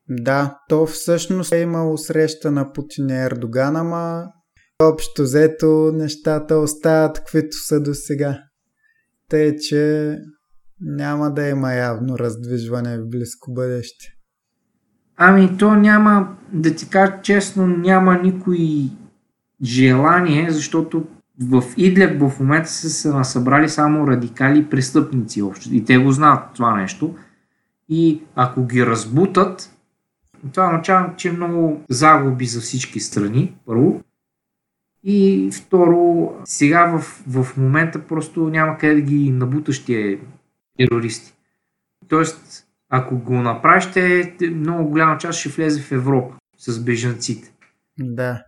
Да, 0.08 0.58
то 0.68 0.86
всъщност 0.86 1.52
е 1.52 1.60
имало 1.60 1.98
среща 1.98 2.50
на 2.50 2.72
Путин 2.72 3.08
и 3.10 3.24
Ердоган, 3.24 3.76
ама 3.76 4.26
общо 4.82 5.22
взето 5.22 5.92
нещата 5.94 6.56
остават 6.56 7.18
каквито 7.18 7.56
са 7.56 7.80
до 7.80 7.94
сега. 7.94 8.38
Тъй, 9.30 9.56
че 9.56 10.14
няма 10.80 11.34
да 11.34 11.48
има 11.48 11.72
явно 11.72 12.18
раздвижване 12.18 12.98
в 12.98 13.08
близко 13.08 13.52
бъдеще. 13.52 14.06
Ами 15.16 15.56
то 15.58 15.74
няма, 15.74 16.36
да 16.52 16.74
ти 16.74 16.88
кажа 16.88 17.18
честно, 17.22 17.66
няма 17.66 18.18
никой 18.22 18.58
желание, 19.62 20.50
защото 20.50 21.06
в 21.42 21.62
Идлев 21.76 22.20
в 22.20 22.40
момента 22.40 22.68
са 22.68 22.90
се 22.90 23.08
насъбрали 23.08 23.68
само 23.68 24.06
радикали 24.06 24.68
престъпници 24.70 25.42
общо. 25.42 25.74
И 25.74 25.84
те 25.84 25.98
го 25.98 26.12
знаят 26.12 26.40
това 26.54 26.76
нещо. 26.76 27.14
И 27.88 28.22
ако 28.34 28.66
ги 28.66 28.86
разбутат, 28.86 29.70
това 30.52 30.66
означава, 30.66 31.14
че 31.16 31.28
е 31.28 31.32
много 31.32 31.80
загуби 31.88 32.46
за 32.46 32.60
всички 32.60 33.00
страни, 33.00 33.56
първо. 33.66 34.00
И 35.04 35.50
второ, 35.52 36.32
сега 36.44 36.86
в, 36.86 37.00
в 37.28 37.56
момента 37.56 38.06
просто 38.06 38.48
няма 38.48 38.78
къде 38.78 38.94
да 38.94 39.00
ги 39.00 39.30
набуташ 39.30 39.84
тия 39.84 40.18
терористи. 40.78 41.32
Тоест, 42.08 42.66
ако 42.88 43.18
го 43.18 43.34
направиш, 43.34 43.92
те, 43.92 44.34
много 44.54 44.90
голяма 44.90 45.18
част 45.18 45.38
ще 45.38 45.48
влезе 45.48 45.82
в 45.82 45.92
Европа 45.92 46.34
с 46.58 46.84
бежанците. 46.84 47.52
Да. 47.98 48.44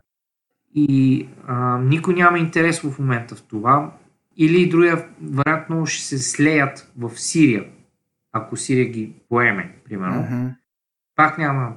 И 0.75 1.29
а, 1.47 1.79
никой 1.79 2.15
няма 2.15 2.39
интерес 2.39 2.81
в 2.81 2.99
момента 2.99 3.35
в 3.35 3.43
това. 3.43 3.93
Или 4.37 4.69
другия 4.69 5.09
вариант 5.23 5.69
много 5.69 5.87
ще 5.87 6.05
се 6.05 6.19
слеят 6.19 6.93
в 6.99 7.21
Сирия, 7.21 7.65
ако 8.33 8.57
Сирия 8.57 8.91
ги 8.91 9.13
поеме, 9.29 9.75
примерно. 9.85 10.23
Uh-huh. 10.23 10.55
Пак 11.17 11.39
няма. 11.39 11.75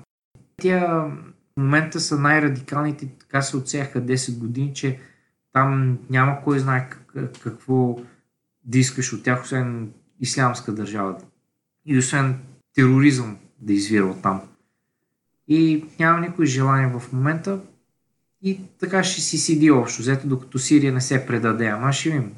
Тя 0.62 1.08
в 1.56 1.61
момента 1.61 1.99
са 1.99 2.19
най-радикалните, 2.19 3.07
така 3.19 3.41
се 3.41 3.57
отсеяха 3.57 4.02
10 4.02 4.38
години, 4.38 4.73
че 4.73 4.99
там 5.53 5.99
няма 6.10 6.41
кой 6.44 6.60
знае 6.60 6.90
какво 7.44 7.99
да 8.64 8.77
искаш 8.77 9.14
от 9.14 9.23
тях, 9.23 9.44
освен 9.44 9.91
ислямска 10.19 10.72
държава. 10.72 11.18
И 11.86 11.98
освен 11.98 12.40
тероризъм 12.73 13.38
да 13.60 13.73
извира 13.73 14.06
от 14.06 14.22
там. 14.22 14.41
И 15.48 15.86
няма 15.99 16.19
никой 16.19 16.45
желание 16.45 16.99
в 16.99 17.14
момента. 17.14 17.60
И 18.41 18.60
така 18.80 19.03
ще 19.03 19.22
си 19.22 19.38
седи 19.38 19.72
общо, 19.72 20.02
взето 20.02 20.27
докато 20.27 20.60
Сирия 20.60 20.94
не 20.94 21.02
се 21.02 21.26
предаде. 21.26 21.65
Ама 21.65 21.94
ще 21.94 22.10
видим. 22.10 22.34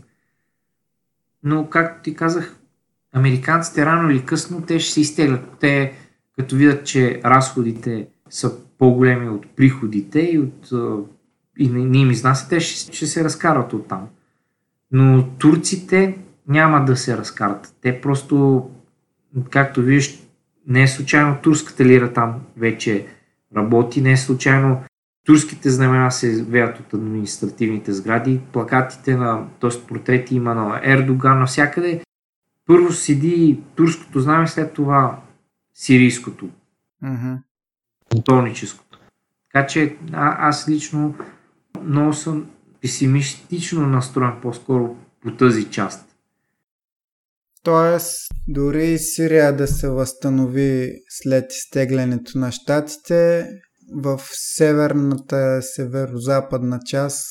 Но, 1.44 1.70
както 1.70 2.04
ти 2.04 2.16
казах, 2.16 2.56
американците 3.14 3.86
рано 3.86 4.10
или 4.10 4.26
късно 4.26 4.62
те 4.62 4.80
ще 4.80 4.94
се 4.94 5.02
изтеглят. 5.02 5.58
Те, 5.60 5.94
като 6.36 6.56
видят, 6.56 6.86
че 6.86 7.22
разходите 7.26 8.08
са 8.30 8.67
по-големи 8.78 9.30
от 9.30 9.48
приходите 9.56 10.20
и, 10.20 10.40
от, 10.40 10.72
и 11.58 11.70
не, 11.70 11.98
им 11.98 12.12
изнася, 12.12 12.50
те 12.50 12.60
ще, 12.60 12.94
ще 12.94 13.06
се 13.06 13.24
разкарат 13.24 13.74
от 13.74 13.88
там. 13.88 14.08
Но 14.92 15.28
турците 15.38 16.18
няма 16.48 16.86
да 16.86 16.96
се 16.96 17.18
разкарат. 17.18 17.76
Те 17.82 18.02
просто, 18.02 18.70
както 19.50 19.82
виждаш, 19.82 20.20
не 20.68 20.82
е 20.82 20.88
случайно 20.88 21.38
турската 21.44 21.86
лира 21.86 22.14
там 22.14 22.36
вече 22.58 23.06
работи, 23.56 24.02
не 24.02 24.12
е 24.12 24.18
случайно 24.18 24.82
турските 25.26 25.70
знамена 25.70 26.12
се 26.12 26.44
веят 26.44 26.80
от 26.80 26.94
административните 26.94 27.94
сгради, 27.94 28.42
плакатите 28.54 29.16
на, 29.16 29.48
т.е. 29.62 29.88
портрети 29.88 30.36
има 30.36 30.56
на 30.56 30.80
Ердоган 30.84 31.40
навсякъде. 31.40 32.02
Първо 32.66 32.92
седи 32.92 33.60
турското 33.76 34.20
знаме, 34.20 34.48
след 34.48 34.74
това 34.74 35.20
сирийското. 35.74 36.50
Uh-huh. 37.04 37.38
Тоническото. 38.26 39.00
Така 39.54 39.68
че 39.68 39.98
а, 40.14 40.50
аз 40.50 40.70
лично 40.70 41.16
много 41.84 42.14
съм 42.14 42.50
песимистично 42.82 43.88
настроен 43.88 44.34
по-скоро 44.42 44.96
по 45.22 45.32
тази 45.32 45.70
част. 45.70 46.06
Тоест, 47.64 48.12
дори 48.48 48.98
Сирия 48.98 49.58
да 49.58 49.68
се 49.68 49.90
възстанови 49.90 50.92
след 51.10 51.52
изтеглянето 51.52 52.38
на 52.38 52.52
щатите, 52.52 53.50
в 53.94 54.22
северната, 54.34 55.62
северо-западна 55.62 56.80
част 56.86 57.26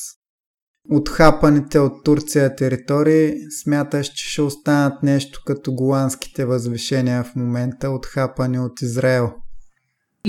от 0.89 1.09
хапаните 1.09 1.79
от 1.79 2.03
Турция 2.03 2.55
територии, 2.55 3.33
смяташ, 3.63 4.07
че 4.07 4.31
ще 4.31 4.41
останат 4.41 5.03
нещо 5.03 5.41
като 5.45 5.73
голандските 5.73 6.45
възвишения 6.45 7.23
в 7.23 7.35
момента, 7.35 7.89
от 7.89 8.05
хапани 8.05 8.59
от 8.59 8.81
Израел. 8.81 9.33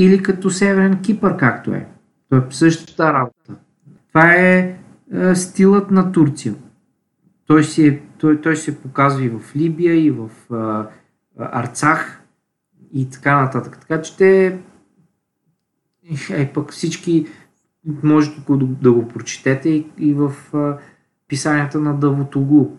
Или 0.01 0.23
като 0.23 0.51
Северен 0.51 1.03
Кипър, 1.03 1.37
както 1.37 1.73
е. 1.73 1.89
Той 2.29 2.39
е 2.39 2.43
същата 2.51 3.13
работа. 3.13 3.55
Това 4.09 4.35
е, 4.35 4.79
е 5.13 5.35
стилът 5.35 5.91
на 5.91 6.13
Турция. 6.13 6.55
Той 7.47 7.65
се, 7.65 8.03
той, 8.19 8.41
той 8.41 8.57
се 8.57 8.83
показва 8.83 9.25
и 9.25 9.29
в 9.29 9.57
Либия, 9.57 10.05
и 10.05 10.11
в 10.11 10.31
е, 10.53 10.89
Арцах, 11.39 12.23
и 12.93 13.11
така 13.11 13.43
нататък. 13.43 13.79
Така 13.81 14.03
че 14.03 14.17
те 14.17 14.59
е, 16.31 16.53
пък 16.53 16.73
всички 16.73 17.27
може 18.03 18.31
да, 18.49 18.57
да 18.57 18.93
го 18.93 19.09
прочетете 19.09 19.69
и, 19.69 19.87
и 19.99 20.15
в 20.15 20.33
а, 20.53 20.79
писанията 21.29 21.81
на 21.81 21.95
Давутоглу, 21.95 22.77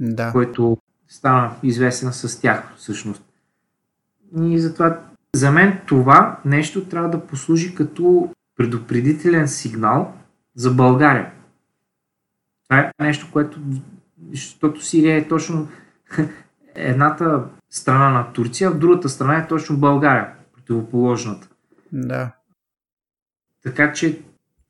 да. 0.00 0.32
който 0.32 0.78
стана 1.08 1.50
известен 1.62 2.12
с 2.12 2.40
тях 2.40 2.74
всъщност. 2.76 3.24
И 4.42 4.58
затова 4.58 5.07
за 5.34 5.50
мен 5.50 5.80
това 5.86 6.40
нещо 6.44 6.84
трябва 6.84 7.10
да 7.10 7.26
послужи 7.26 7.74
като 7.74 8.34
предупредителен 8.56 9.48
сигнал 9.48 10.14
за 10.54 10.70
България. 10.70 11.32
Това 12.64 12.80
е 12.80 12.90
нещо, 13.00 13.28
което, 13.32 13.60
защото 14.32 14.84
Сирия 14.84 15.16
е 15.16 15.28
точно 15.28 15.68
едната 16.74 17.44
страна 17.70 18.10
на 18.10 18.32
Турция, 18.32 18.70
а 18.70 18.74
другата 18.74 19.08
страна 19.08 19.38
е 19.38 19.46
точно 19.46 19.78
България, 19.78 20.32
противоположната. 20.54 21.48
Да. 21.92 22.32
Така 23.62 23.92
че 23.92 24.20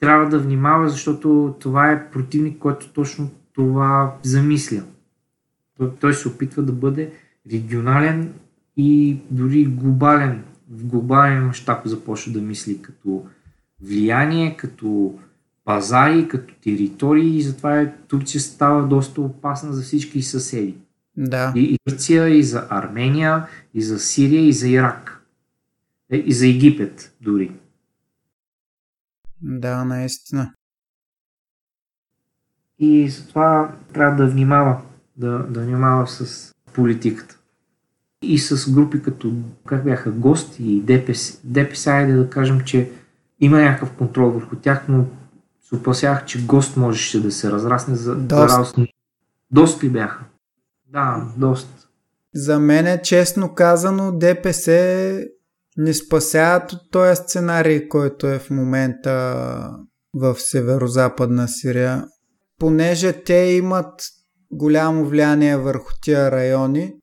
трябва 0.00 0.28
да 0.28 0.38
внимава, 0.38 0.88
защото 0.88 1.56
това 1.60 1.92
е 1.92 2.10
противник, 2.10 2.58
който 2.58 2.92
точно 2.92 3.30
това 3.52 4.14
замисля. 4.22 4.82
Той, 5.78 5.94
той 6.00 6.14
се 6.14 6.28
опитва 6.28 6.62
да 6.62 6.72
бъде 6.72 7.12
регионален 7.52 8.34
и 8.78 9.18
дори 9.30 9.64
глобален. 9.64 10.44
В 10.70 10.86
глобален 10.86 11.46
мащаб 11.46 11.86
започва 11.86 12.32
да 12.32 12.40
мисли 12.40 12.82
като 12.82 13.26
влияние, 13.80 14.56
като 14.56 15.18
пазари, 15.64 16.28
като 16.28 16.54
територии 16.54 17.36
и 17.36 17.42
затова 17.42 17.80
е, 17.80 17.94
Турция 18.08 18.40
става 18.40 18.86
доста 18.86 19.20
опасна 19.20 19.72
за 19.72 19.82
всички 19.82 20.22
съседи. 20.22 20.76
Да. 21.16 21.52
И, 21.56 21.60
и 21.60 21.78
Турция, 21.84 22.28
и 22.28 22.42
за 22.42 22.66
Армения, 22.70 23.46
и 23.74 23.82
за 23.82 23.98
Сирия, 23.98 24.48
и 24.48 24.52
за 24.52 24.68
Ирак. 24.68 25.22
Е, 26.10 26.16
и 26.16 26.32
за 26.32 26.46
Египет 26.46 27.16
дори. 27.20 27.52
Да, 29.42 29.84
наистина. 29.84 30.52
И 32.78 33.08
затова 33.08 33.76
трябва 33.92 34.24
да 34.24 34.30
внимава, 34.30 34.82
да, 35.16 35.38
да 35.38 35.60
внимава 35.60 36.06
с 36.06 36.54
политиката. 36.74 37.37
И 38.22 38.38
с 38.38 38.70
групи 38.70 39.02
като, 39.02 39.32
как 39.66 39.84
бяха, 39.84 40.10
гости 40.10 40.62
и 40.62 40.80
ДПС. 40.80 41.38
ДПС, 41.44 41.90
айде 41.90 42.12
да 42.12 42.30
кажем, 42.30 42.60
че 42.60 42.90
има 43.40 43.60
някакъв 43.60 43.92
контрол 43.92 44.30
върху 44.30 44.56
тях, 44.56 44.84
но 44.88 45.04
се 45.68 45.74
опасявах, 45.74 46.24
че 46.24 46.46
гост 46.46 46.76
можеше 46.76 47.22
да 47.22 47.32
се 47.32 47.50
разрасне 47.50 47.96
за 47.96 48.16
Доста. 48.16 48.86
Доста 49.50 49.86
ли 49.86 49.90
бяха? 49.90 50.24
Да, 50.92 51.32
доста. 51.36 51.88
За 52.34 52.58
мен 52.58 52.86
е 52.86 53.02
честно 53.02 53.54
казано 53.54 54.12
ДПС 54.12 54.72
не 55.76 55.94
спасяват 55.94 56.72
от 56.72 56.90
този 56.90 57.16
сценарий, 57.16 57.88
който 57.88 58.26
е 58.26 58.38
в 58.38 58.50
момента 58.50 59.76
в 60.14 60.34
северо-западна 60.38 61.48
Сирия. 61.48 62.04
Понеже 62.58 63.12
те 63.12 63.34
имат 63.34 64.02
голямо 64.50 65.04
влияние 65.04 65.56
върху 65.56 65.92
тия 66.02 66.30
райони 66.30 66.94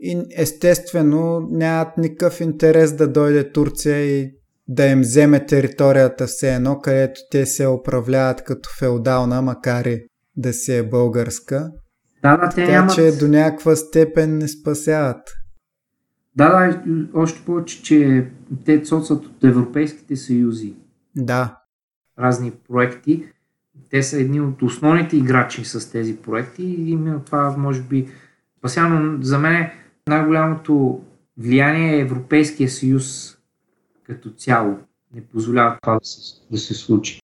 и 0.00 0.26
естествено 0.36 1.48
нямат 1.50 1.98
никакъв 1.98 2.40
интерес 2.40 2.96
да 2.96 3.08
дойде 3.08 3.52
Турция 3.52 4.20
и 4.20 4.34
да 4.68 4.86
им 4.86 5.00
вземе 5.00 5.46
територията 5.46 6.26
все 6.26 6.54
едно, 6.54 6.78
където 6.78 7.20
те 7.30 7.46
се 7.46 7.66
управляват 7.66 8.44
като 8.44 8.68
феодална, 8.78 9.42
макар 9.42 9.84
и 9.84 10.06
да 10.36 10.52
си 10.52 10.76
е 10.76 10.82
българска. 10.82 11.70
Да, 12.22 12.36
да, 12.36 12.48
те 12.48 12.54
така 12.54 12.72
нямат... 12.72 12.94
че 12.94 13.12
до 13.20 13.28
някаква 13.28 13.76
степен 13.76 14.38
не 14.38 14.48
спасяват. 14.48 15.22
Да, 16.36 16.48
да, 16.48 16.82
още 17.14 17.40
повече, 17.46 17.82
че 17.82 18.26
те 18.64 18.84
соцат 18.84 19.26
от 19.26 19.44
европейските 19.44 20.16
съюзи. 20.16 20.74
Да. 21.16 21.56
Разни 22.18 22.52
проекти. 22.68 23.24
Те 23.90 24.02
са 24.02 24.20
едни 24.20 24.40
от 24.40 24.62
основните 24.62 25.16
играчи 25.16 25.64
с 25.64 25.92
тези 25.92 26.16
проекти 26.16 26.62
и 26.62 26.90
именно 26.90 27.20
това 27.20 27.56
може 27.58 27.82
би 27.82 28.08
спасяно 28.58 29.22
за 29.22 29.38
мен 29.38 29.70
най-голямото 30.08 31.00
влияние 31.38 31.96
е 31.96 32.00
Европейския 32.00 32.70
съюз 32.70 33.36
като 34.06 34.30
цяло. 34.30 34.78
Не 35.14 35.26
позволява 35.26 35.78
това 35.82 35.94
да 35.94 36.04
се, 36.04 36.40
да 36.50 36.58
се 36.58 36.74
случи. 36.74 37.20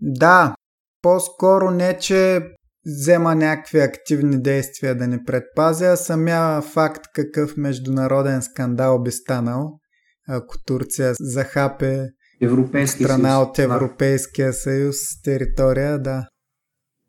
Да, 0.00 0.54
по-скоро 1.02 1.70
не, 1.70 1.98
че 1.98 2.40
взема 2.86 3.34
някакви 3.34 3.80
активни 3.80 4.42
действия 4.42 4.94
да 4.94 5.06
ни 5.06 5.24
предпазя, 5.24 5.86
а 5.86 5.96
самия 5.96 6.62
факт 6.62 7.06
какъв 7.14 7.56
международен 7.56 8.42
скандал 8.42 9.02
би 9.02 9.10
станал, 9.10 9.80
ако 10.28 10.58
Турция 10.66 11.14
захапе 11.20 12.08
Европейския 12.40 13.08
страна 13.08 13.34
съюз, 13.34 13.48
от 13.48 13.58
Европейския 13.58 14.52
съюз 14.52 14.96
територия, 15.22 15.98
да. 15.98 16.28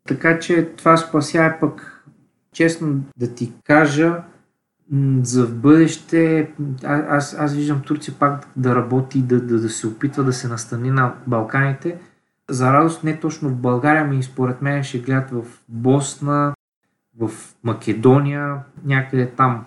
Така 0.08 0.38
че 0.38 0.72
това 0.76 0.96
спася 0.96 1.54
пък, 1.60 2.04
честно 2.52 3.04
да 3.16 3.34
ти 3.34 3.52
кажа, 3.64 4.24
за 5.22 5.46
в 5.46 5.54
бъдеще, 5.54 6.50
а, 6.84 7.16
аз, 7.16 7.36
аз 7.38 7.54
виждам 7.54 7.80
Турция 7.80 8.14
пак 8.18 8.48
да 8.56 8.74
работи, 8.74 9.22
да, 9.22 9.40
да, 9.40 9.60
да 9.60 9.68
се 9.68 9.86
опитва 9.86 10.24
да 10.24 10.32
се 10.32 10.48
настани 10.48 10.90
на 10.90 11.14
Балканите. 11.26 11.98
За 12.50 12.72
радост 12.72 13.04
не 13.04 13.20
точно 13.20 13.48
в 13.48 13.56
България, 13.56 14.04
ми 14.04 14.22
според 14.22 14.62
мен 14.62 14.84
ще 14.84 14.98
гледат 14.98 15.30
в 15.30 15.44
Босна, 15.68 16.54
в 17.20 17.30
Македония, 17.64 18.56
някъде 18.84 19.30
там 19.30 19.64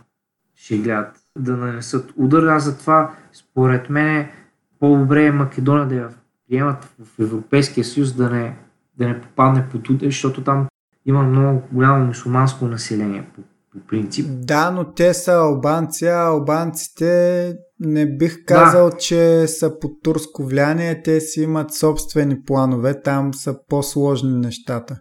ще 0.55 0.77
гледат 0.77 1.19
да 1.37 1.57
нанесат 1.57 2.13
удар. 2.15 2.43
Аз 2.43 2.63
затова, 2.63 3.11
според 3.33 3.89
мен, 3.89 4.27
по-добре 4.79 5.25
е 5.25 5.31
Македония 5.31 5.87
да 5.87 5.95
я 5.95 6.09
приемат 6.49 6.95
в 7.03 7.19
Европейския 7.19 7.83
съюз, 7.83 8.13
да 8.13 8.29
не, 8.29 8.57
да 8.97 9.07
не 9.07 9.21
попадне 9.21 9.69
под 9.71 9.89
удар, 9.89 10.05
защото 10.05 10.43
там 10.43 10.67
има 11.05 11.23
много 11.23 11.63
голямо 11.71 12.05
мусулманско 12.05 12.65
население 12.65 13.25
по, 13.35 13.41
по 13.71 13.79
принцип. 13.87 14.25
Да, 14.29 14.71
но 14.71 14.93
те 14.93 15.13
са 15.13 15.31
албанци, 15.31 16.05
а 16.05 16.27
албанците 16.27 17.53
не 17.79 18.17
бих 18.17 18.45
казал, 18.45 18.89
да. 18.89 18.97
че 18.97 19.47
са 19.47 19.79
под 19.79 19.91
турско 20.03 20.45
влияние, 20.45 21.01
те 21.03 21.19
си 21.19 21.41
имат 21.41 21.73
собствени 21.73 22.41
планове, 22.45 23.01
там 23.01 23.33
са 23.33 23.55
по-сложни 23.69 24.33
нещата. 24.33 24.99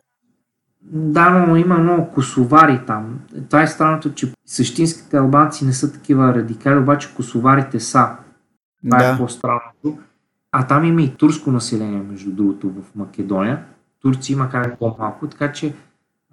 Да, 0.82 1.30
но 1.30 1.56
има 1.56 1.78
много 1.78 2.10
косовари 2.10 2.80
там. 2.86 3.20
Това 3.48 3.62
е 3.62 3.66
странното, 3.66 4.14
че 4.14 4.32
същинските 4.46 5.16
албанци 5.16 5.64
не 5.66 5.72
са 5.72 5.92
такива 5.92 6.34
радикали, 6.34 6.78
обаче 6.78 7.14
косоварите 7.14 7.80
са. 7.80 8.08
Това 8.84 8.98
е 8.98 9.08
Да. 9.08 9.14
е 9.14 9.18
по-странното. 9.18 9.98
А 10.52 10.66
там 10.66 10.84
има 10.84 11.02
и 11.02 11.14
турско 11.16 11.50
население, 11.50 12.02
между 12.10 12.32
другото, 12.32 12.70
в 12.70 12.94
Македония. 12.94 13.64
Турци 14.02 14.32
има 14.32 14.48
как 14.50 14.78
по-малко, 14.78 15.26
така 15.26 15.52
че 15.52 15.74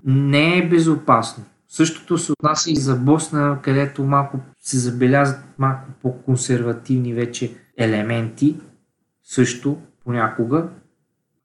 не 0.05 0.57
е 0.57 0.69
безопасно. 0.69 1.43
Същото 1.69 2.17
се 2.17 2.31
отнася 2.31 2.71
и 2.71 2.75
за 2.75 2.95
Босна, 2.95 3.59
където 3.63 4.03
малко 4.03 4.39
се 4.59 4.77
забелязват 4.77 5.39
малко 5.57 5.85
по-консервативни 6.01 7.13
вече 7.13 7.51
елементи, 7.77 8.57
също 9.23 9.77
понякога. 10.05 10.69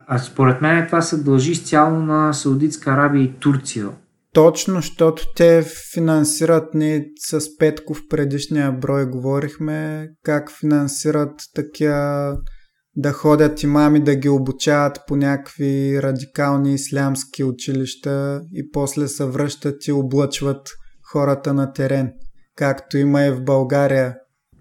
А 0.07 0.19
според 0.19 0.61
мен 0.62 0.86
това 0.86 1.03
се 1.03 1.16
дължи 1.16 1.53
изцяло 1.53 1.99
на 1.99 2.32
Саудитска 2.32 2.90
Арабия 2.90 3.23
и 3.23 3.32
Турция. 3.32 3.89
Точно, 4.35 4.74
защото 4.74 5.23
те 5.36 5.65
финансират, 5.94 6.74
ние 6.74 7.07
с 7.16 7.59
Петко 7.59 7.94
в 7.94 8.09
предишния 8.09 8.73
брой 8.73 9.07
говорихме 9.07 10.09
как 10.23 10.51
финансират 10.61 11.35
такива 11.55 12.36
да 12.97 13.12
ходят 13.12 13.62
имами 13.62 14.05
да 14.05 14.16
ги 14.16 14.28
обучават 14.28 15.01
по 15.09 15.16
някакви 15.16 16.02
радикални 16.02 16.74
ислямски 16.74 17.44
училища 17.44 18.43
и 18.52 18.70
после 18.73 19.09
се 19.09 19.24
връщат 19.24 19.86
и 19.86 19.93
облъчват 19.93 20.70
хората 21.12 21.55
на 21.55 21.73
терен, 21.73 22.12
както 22.56 22.98
има 22.98 23.23
и 23.23 23.31
в 23.31 23.44
България 23.44 24.14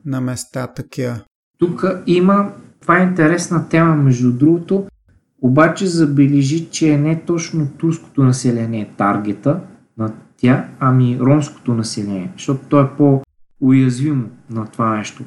на 0.05 0.21
места 0.21 0.67
такива. 0.67 1.21
Тук 1.57 1.85
има, 2.07 2.53
това 2.81 2.99
е 2.99 3.03
интересна 3.03 3.69
тема 3.69 3.95
между 3.95 4.31
другото, 4.31 4.87
обаче 5.41 5.87
забележи, 5.87 6.69
че 6.69 6.97
не 6.97 7.21
точно 7.25 7.67
турското 7.77 8.23
население 8.23 8.81
е 8.81 8.95
таргета 8.97 9.61
на 9.97 10.13
тя, 10.37 10.69
ами 10.79 11.19
ромското 11.19 11.73
население, 11.73 12.31
защото 12.33 12.61
то 12.69 12.81
е 12.81 12.89
по-уязвимо 12.97 14.29
на 14.49 14.65
това 14.65 14.97
нещо. 14.97 15.23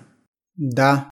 Да, 0.58 1.10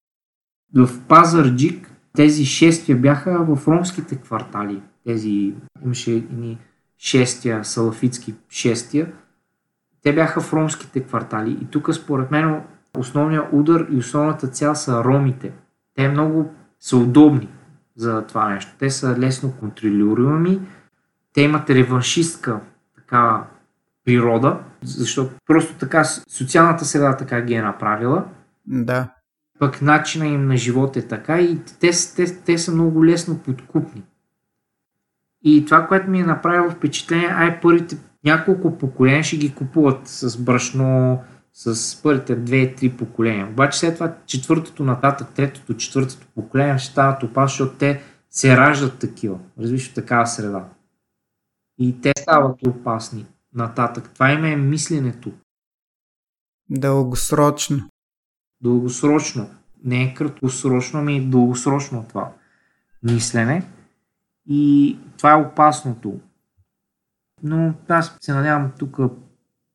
В 0.76 1.00
Пазарджик 1.08 1.90
тези 2.16 2.44
шествия 2.44 2.98
бяха 2.98 3.44
в 3.44 3.68
ромските 3.68 4.16
квартали. 4.16 4.82
Тези 5.06 5.54
имаше 5.84 6.12
едни 6.12 6.58
шествия, 6.98 7.64
салафитски 7.64 8.34
шествия. 8.50 9.12
Те 10.02 10.14
бяха 10.14 10.40
в 10.40 10.52
ромските 10.52 11.00
квартали. 11.00 11.58
И 11.62 11.66
тук 11.66 11.94
според 11.94 12.30
мен 12.30 12.62
основният 12.98 13.46
удар 13.52 13.86
и 13.90 13.96
основната 13.96 14.48
цел 14.48 14.74
са 14.74 15.04
ромите. 15.04 15.52
Те 15.94 16.08
много 16.08 16.54
са 16.80 16.96
удобни 16.96 17.48
за 17.96 18.22
това 18.26 18.48
нещо. 18.48 18.72
Те 18.78 18.90
са 18.90 19.18
лесно 19.18 19.52
контролируеми. 19.52 20.60
Те 21.34 21.42
имат 21.42 21.70
реваншистка 21.70 22.60
такава 22.96 23.46
природа, 24.04 24.58
защото 24.82 25.34
просто 25.46 25.74
така 25.74 26.04
социалната 26.04 26.84
среда 26.84 27.16
така 27.16 27.40
ги 27.40 27.54
е 27.54 27.62
направила 27.62 28.24
да. 28.66 29.08
Пък 29.58 29.82
начина 29.82 30.26
им 30.26 30.46
на 30.46 30.56
живот 30.56 30.96
е 30.96 31.08
така 31.08 31.40
и 31.40 31.58
те, 31.80 31.90
те, 32.16 32.42
те 32.44 32.58
са 32.58 32.72
много 32.72 33.04
лесно 33.04 33.38
подкупни. 33.38 34.02
И 35.44 35.64
това, 35.64 35.86
което 35.86 36.10
ми 36.10 36.20
е 36.20 36.24
направило 36.24 36.70
впечатление, 36.70 37.28
ай 37.28 37.60
първите 37.60 37.98
няколко 38.24 38.78
поколения 38.78 39.24
ще 39.24 39.36
ги 39.36 39.54
купуват 39.54 40.08
с 40.08 40.38
брашно, 40.38 41.18
с 41.52 42.02
първите 42.02 42.36
две-три 42.36 42.90
поколения. 42.90 43.48
Обаче 43.48 43.78
след 43.78 43.94
това 43.94 44.14
четвъртото 44.26 44.84
нататък, 44.84 45.28
третото, 45.34 45.74
четвъртото 45.74 46.26
поколение 46.34 46.78
ще 46.78 46.92
стават 46.92 47.22
опасни, 47.22 47.52
защото 47.52 47.78
те 47.78 48.02
се 48.30 48.56
раждат 48.56 48.98
такива, 48.98 49.38
развиш 49.60 49.90
в 49.90 49.94
такава 49.94 50.26
среда. 50.26 50.68
И 51.78 52.00
те 52.00 52.12
стават 52.18 52.66
опасни 52.66 53.26
нататък. 53.54 54.10
Това 54.14 54.32
им 54.32 54.44
е 54.44 54.56
мисленето 54.56 55.32
Дългосрочно. 56.70 57.88
Дългосрочно. 58.60 59.50
не 59.84 60.02
е 60.02 60.14
краткосрочно, 60.14 61.00
ами 61.00 61.30
дългосрочно 61.30 62.04
това 62.08 62.32
мислене. 63.02 63.62
И 64.46 64.98
това 65.16 65.32
е 65.32 65.42
опасното. 65.42 66.20
Но 67.42 67.74
аз 67.88 68.16
се 68.20 68.32
надявам 68.32 68.72
тук 68.78 68.98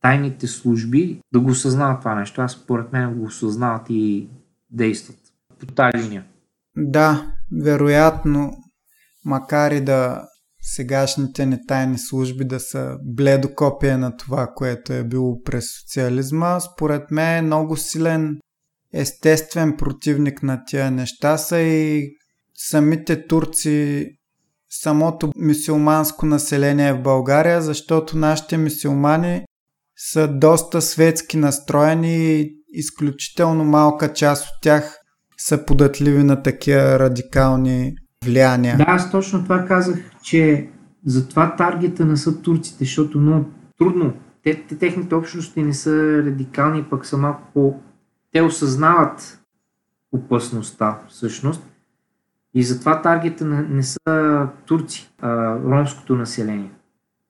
тайните 0.01 0.47
служби 0.47 1.21
да 1.33 1.39
го 1.39 1.49
осъзнават 1.49 1.99
това 1.99 2.15
нещо. 2.15 2.41
Аз 2.41 2.51
според 2.51 2.93
мен 2.93 3.15
го 3.15 3.25
осъзнават 3.25 3.85
и 3.89 4.29
действат 4.69 5.17
по 5.59 5.65
тази 5.65 6.03
линия. 6.03 6.25
Да, 6.77 7.33
вероятно, 7.63 8.51
макар 9.25 9.71
и 9.71 9.81
да 9.81 10.27
сегашните 10.61 11.45
ни 11.45 11.57
тайни 11.67 11.97
служби 11.97 12.45
да 12.45 12.59
са 12.59 12.97
бледо 13.03 13.55
копия 13.55 13.97
на 13.97 14.17
това, 14.17 14.47
което 14.55 14.93
е 14.93 15.03
било 15.03 15.43
през 15.43 15.65
социализма, 15.79 16.59
според 16.59 17.11
мен 17.11 17.37
е 17.37 17.41
много 17.41 17.77
силен 17.77 18.39
естествен 18.93 19.77
противник 19.77 20.43
на 20.43 20.65
тия 20.65 20.91
неща 20.91 21.37
са 21.37 21.59
и 21.59 22.09
самите 22.55 23.27
турци, 23.27 24.07
самото 24.69 25.31
мисиоманско 25.35 26.25
население 26.25 26.93
в 26.93 27.01
България, 27.01 27.61
защото 27.61 28.17
нашите 28.17 28.57
мисиомани 28.57 29.45
са 29.97 30.27
доста 30.27 30.81
светски 30.81 31.37
настроени 31.37 32.39
и 32.39 32.55
изключително 32.73 33.63
малка 33.63 34.13
част 34.13 34.43
от 34.43 34.61
тях 34.61 34.97
са 35.37 35.65
податливи 35.65 36.23
на 36.23 36.43
такива 36.43 36.99
радикални 36.99 37.95
влияния. 38.25 38.77
Да, 38.77 38.85
аз 38.87 39.11
точно 39.11 39.43
това 39.43 39.65
казах, 39.65 39.99
че 40.23 40.69
затова 41.05 41.55
таргета 41.55 42.05
не 42.05 42.17
са 42.17 42.41
турците, 42.41 42.83
защото 42.83 43.19
много 43.19 43.45
трудно. 43.77 44.13
Те, 44.43 44.63
те, 44.69 44.77
техните 44.77 45.15
общности 45.15 45.63
не 45.63 45.73
са 45.73 46.23
радикални, 46.25 46.83
пък 46.83 47.05
са 47.05 47.17
малко 47.17 47.41
по... 47.53 47.75
Те 48.33 48.41
осъзнават 48.41 49.39
опасността 50.11 50.99
всъщност 51.09 51.63
и 52.53 52.63
затова 52.63 53.01
таргета 53.01 53.45
не, 53.45 53.83
са 53.83 54.49
турци, 54.65 55.11
а 55.21 55.59
ромското 55.59 56.15
население. 56.15 56.71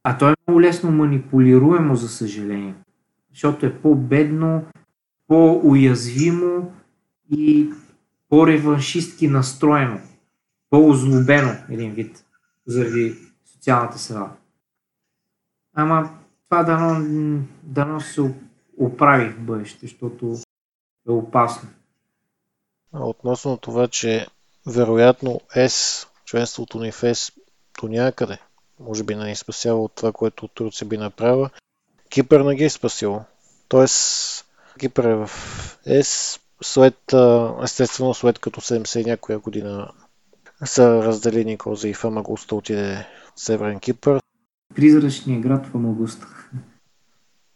А 0.04 0.18
то 0.18 0.30
е 0.30 0.36
много 0.48 0.62
лесно 0.62 0.92
манипулируемо, 0.92 1.96
за 1.96 2.10
съжаление, 2.10 2.76
защото 3.30 3.66
е 3.66 3.82
по-бедно, 3.82 4.66
по-уязвимо 5.28 6.74
и 7.30 7.74
по-реваншистки 8.30 9.28
настроено, 9.28 10.00
по-озлобено 10.70 11.52
един 11.70 11.94
вид, 11.94 12.26
заради 12.66 13.16
социалната 13.46 13.98
среда. 13.98 14.32
Ама 15.74 16.10
това 16.50 16.64
дано, 16.64 17.06
дано 17.64 18.00
се 18.00 18.34
оправи 18.78 19.30
в 19.30 19.40
бъдеще, 19.40 19.80
защото 19.82 20.38
е 21.08 21.12
опасно. 21.12 21.70
Относно 22.94 23.58
това, 23.58 23.88
че 23.88 24.28
вероятно 24.68 25.42
ЕС, 25.56 26.08
членството 26.26 26.80
ни 26.80 26.92
в 26.92 27.04
ЕС 27.04 27.32
до 27.82 27.88
някъде, 27.88 28.38
може 28.80 29.04
би 29.04 29.16
не 29.16 29.32
е 29.32 29.36
спасява 29.36 29.84
от 29.84 29.96
това, 29.96 30.12
което 30.12 30.48
Турция 30.48 30.88
би 30.88 30.98
направила, 30.98 31.50
Кипър 32.10 32.42
не 32.42 32.56
ги 32.56 32.64
е 32.64 32.70
спасило. 32.70 33.22
Тоест, 33.68 34.46
Кипър 34.80 35.04
е 35.04 35.16
в 35.16 35.30
ЕС, 35.86 36.40
след, 36.62 37.14
естествено, 37.64 38.14
след 38.14 38.40
като 38.40 38.62
70 38.62 39.06
някоя 39.06 39.40
година 39.40 39.92
са 40.66 41.04
разделени 41.04 41.58
Коза 41.58 41.88
и 41.88 41.94
Фамагуста 41.94 42.56
отиде 42.56 43.08
в 43.36 43.42
Северен 43.42 43.80
Кипър. 43.80 44.22
Призрачният 44.76 45.42
град 45.42 45.66
Фамагуста. 45.66 46.28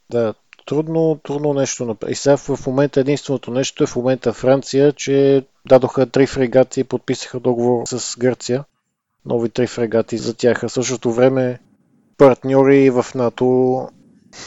Да, 0.10 0.34
трудно, 0.68 1.19
трудно 1.23 1.53
нещо. 1.53 1.98
И 2.07 2.15
сега 2.15 2.38
в 2.38 2.68
момента 2.68 2.99
единственото 2.99 3.52
нещо 3.52 3.84
е 3.84 3.88
в 3.88 3.95
момента 3.95 4.34
Франция, 4.34 4.94
че 4.94 5.45
дадоха 5.68 6.06
три 6.06 6.27
фрегати 6.27 6.80
и 6.80 6.84
подписаха 6.84 7.39
договор 7.39 7.84
с 7.88 8.18
Гърция. 8.19 8.64
Нови 9.26 9.49
три 9.49 9.68
фрегати 9.68 10.18
за 10.18 10.34
тях. 10.34 10.64
А 10.64 10.68
в 10.69 10.72
същото 10.72 11.11
време 11.11 11.60
партньори 12.18 12.89
в 12.89 13.06
НАТО 13.15 13.89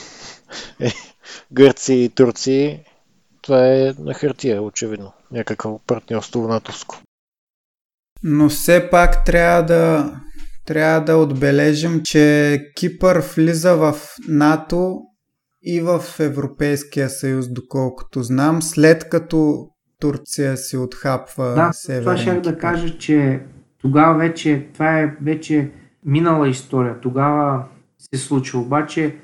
е, 0.81 0.93
Гърция 1.53 2.05
и 2.05 2.09
Турция 2.09 2.81
това 3.43 3.67
е 3.67 3.95
на 3.99 4.15
хартия, 4.15 4.63
очевидно. 4.63 5.13
Някакво 5.33 5.79
партньорство 5.79 6.49
натовско. 6.49 6.99
Но 8.23 8.49
все 8.49 8.91
пак 8.91 9.25
трябва 9.25 9.63
да, 9.63 10.13
трябва 10.67 11.01
да 11.01 11.17
отбележим, 11.17 12.01
че 12.05 12.59
Кипър 12.77 13.25
влиза 13.37 13.77
в 13.77 13.97
НАТО 14.29 15.03
и 15.63 15.81
в 15.81 16.05
Европейския 16.19 17.11
съюз, 17.11 17.49
доколкото 17.49 18.23
знам, 18.23 18.63
след 18.63 19.09
като 19.09 19.69
Турция 20.01 20.57
си 20.57 20.77
отхапва 20.77 21.55
да, 21.55 21.73
Северен 21.73 22.05
това 22.05 22.17
ще 22.17 22.41
да 22.41 22.59
кажа, 22.59 22.99
че 22.99 23.43
тогава 23.79 24.19
вече, 24.19 24.69
това 24.73 25.01
е 25.01 25.17
вече 25.23 25.71
минала 26.05 26.49
история. 26.49 27.01
Тогава 27.01 27.65
се 27.99 28.21
случва. 28.21 28.61
Обаче 28.61 29.17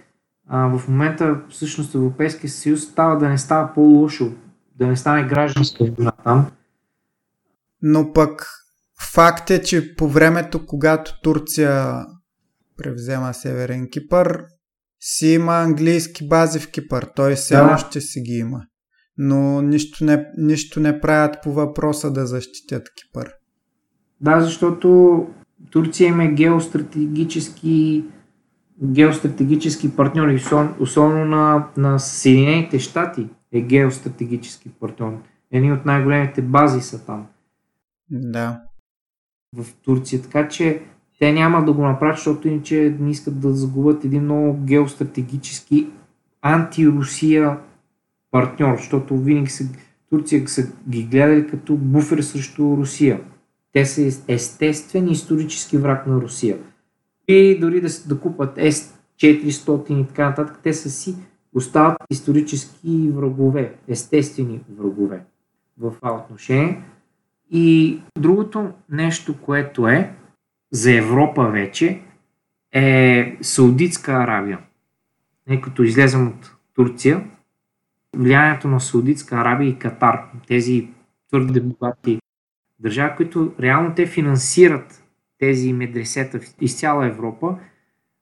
а, 0.48 0.78
в 0.78 0.88
момента 0.88 1.40
всъщност 1.50 1.94
Европейския 1.94 2.50
съюз 2.50 2.82
става 2.82 3.18
да 3.18 3.28
не 3.28 3.38
става 3.38 3.74
по-лошо, 3.74 4.32
да 4.78 4.86
не 4.86 4.96
стане 4.96 5.28
гражданска 5.28 5.84
война 5.84 6.12
там. 6.24 6.50
Но 7.82 8.12
пък 8.12 8.46
факт 9.12 9.50
е, 9.50 9.62
че 9.62 9.96
по 9.96 10.08
времето, 10.08 10.66
когато 10.66 11.20
Турция 11.20 12.04
превзема 12.76 13.34
Северен 13.34 13.88
Кипър, 13.90 14.44
си 15.00 15.26
има 15.26 15.52
английски 15.52 16.28
бази 16.28 16.58
в 16.58 16.70
Кипър. 16.70 17.10
Той 17.16 17.34
все 17.34 17.56
да. 17.56 17.72
още 17.74 18.00
си 18.00 18.20
ги 18.20 18.32
има. 18.32 18.62
Но 19.18 19.62
нищо 19.62 20.04
не, 20.04 20.26
нищо 20.38 20.80
не 20.80 21.00
правят 21.00 21.36
по 21.42 21.52
въпроса 21.52 22.12
да 22.12 22.26
защитят 22.26 22.88
Кипър. 22.94 23.32
Да, 24.20 24.40
защото 24.40 25.26
Турция 25.70 26.08
има 26.08 26.26
геостратегически 26.26 28.04
геостратегически 28.82 29.96
партньори, 29.96 30.42
особено 30.80 31.24
на, 31.24 31.68
на 31.76 31.98
Съединените 31.98 32.78
щати 32.78 33.28
е 33.52 33.60
геостратегически 33.60 34.68
партньор. 34.68 35.22
Едни 35.52 35.72
от 35.72 35.84
най-големите 35.86 36.42
бази 36.42 36.80
са 36.80 37.04
там. 37.04 37.26
Да. 38.10 38.60
В 39.56 39.66
Турция. 39.84 40.22
Така 40.22 40.48
че 40.48 40.82
те 41.18 41.32
няма 41.32 41.64
да 41.64 41.72
го 41.72 41.82
направят, 41.82 42.16
защото 42.16 42.48
иначе 42.48 42.96
не 43.00 43.10
искат 43.10 43.40
да 43.40 43.52
загубят 43.52 44.04
един 44.04 44.22
много 44.22 44.58
геостратегически 44.64 45.86
антирусия 46.42 47.58
партньор, 48.30 48.76
защото 48.76 49.16
винаги 49.18 49.50
са, 49.50 49.64
Турция 50.10 50.48
са 50.48 50.72
ги 50.88 51.02
гледали 51.02 51.46
като 51.46 51.76
буфер 51.76 52.20
срещу 52.20 52.76
Русия. 52.76 53.20
Те 53.72 53.84
са 53.84 54.22
естествен 54.28 55.08
исторически 55.08 55.78
враг 55.78 56.06
на 56.06 56.20
Русия 56.20 56.58
и 57.28 57.58
дори 57.60 57.80
да, 57.80 57.88
да 58.06 58.20
купат 58.20 58.56
S400 58.56 59.90
и 59.90 60.06
така 60.06 60.28
нататък, 60.28 60.60
те 60.62 60.72
са 60.72 60.90
си 60.90 61.14
остават 61.54 61.96
исторически 62.10 63.10
врагове, 63.14 63.74
естествени 63.88 64.60
врагове 64.78 65.20
в 65.78 65.92
това 65.96 66.14
отношение. 66.14 66.82
И 67.50 67.98
другото 68.18 68.70
нещо, 68.90 69.34
което 69.40 69.88
е 69.88 70.12
за 70.72 70.92
Европа 70.92 71.50
вече, 71.50 72.00
е 72.72 73.36
Саудитска 73.42 74.12
Арабия. 74.12 74.58
Не 75.48 75.60
като 75.60 75.82
излезем 75.82 76.28
от 76.28 76.56
Турция, 76.74 77.30
влиянието 78.16 78.68
на 78.68 78.80
Саудитска 78.80 79.36
Арабия 79.36 79.68
и 79.68 79.78
Катар, 79.78 80.30
тези 80.46 80.88
твърде 81.28 81.60
богати 81.60 82.18
държави, 82.78 83.16
които 83.16 83.54
реално 83.60 83.94
те 83.94 84.06
финансират 84.06 85.04
тези 85.38 85.72
медресета 85.72 86.40
из 86.60 86.78
цяла 86.78 87.06
Европа, 87.06 87.58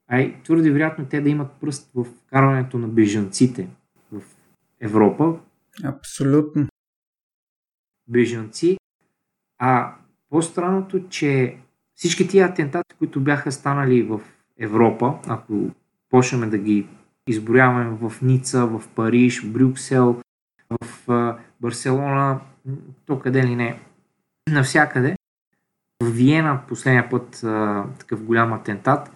а 0.07 0.19
и 0.21 0.43
твърде 0.43 0.71
вероятно 0.71 1.05
те 1.05 1.21
да 1.21 1.29
имат 1.29 1.51
пръст 1.51 1.91
в 1.95 2.05
карването 2.29 2.77
на 2.77 2.87
бежанците 2.87 3.67
в 4.11 4.21
Европа. 4.79 5.39
Абсолютно. 5.83 6.67
Бежанци. 8.07 8.77
А 9.59 9.95
по-странното, 10.29 11.09
че 11.09 11.57
всички 11.95 12.27
тия 12.27 12.45
атентати, 12.45 12.95
които 12.99 13.19
бяха 13.19 13.51
станали 13.51 14.03
в 14.03 14.19
Европа, 14.59 15.13
ако 15.27 15.69
почнем 16.09 16.49
да 16.49 16.57
ги 16.57 16.87
изброяваме 17.27 17.97
в 18.01 18.21
Ница, 18.21 18.65
в 18.65 18.81
Париж, 18.95 19.43
в 19.43 19.51
Брюксел, 19.51 20.21
в 20.81 21.35
Барселона, 21.61 22.39
то 23.05 23.19
къде 23.19 23.43
ли 23.43 23.55
не, 23.55 23.79
навсякъде, 24.49 25.15
в 26.03 26.09
Виена 26.09 26.59
последния 26.67 27.09
път 27.09 27.45
такъв 27.99 28.23
голям 28.23 28.53
атентат, 28.53 29.11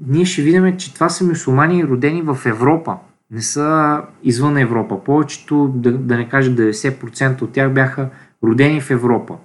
ние 0.00 0.24
ще 0.24 0.42
видим, 0.42 0.76
че 0.76 0.94
това 0.94 1.08
са 1.08 1.24
мусулмани 1.24 1.84
родени 1.84 2.22
в 2.22 2.38
Европа, 2.46 2.96
не 3.30 3.42
са 3.42 4.02
извън 4.22 4.58
Европа. 4.58 5.04
Повечето, 5.04 5.72
да, 5.74 5.98
да 5.98 6.16
не 6.16 6.28
кажа 6.28 6.50
90% 6.50 7.42
от 7.42 7.52
тях 7.52 7.72
бяха 7.72 8.10
родени 8.44 8.80
в 8.80 8.90
Европа. 8.90 9.38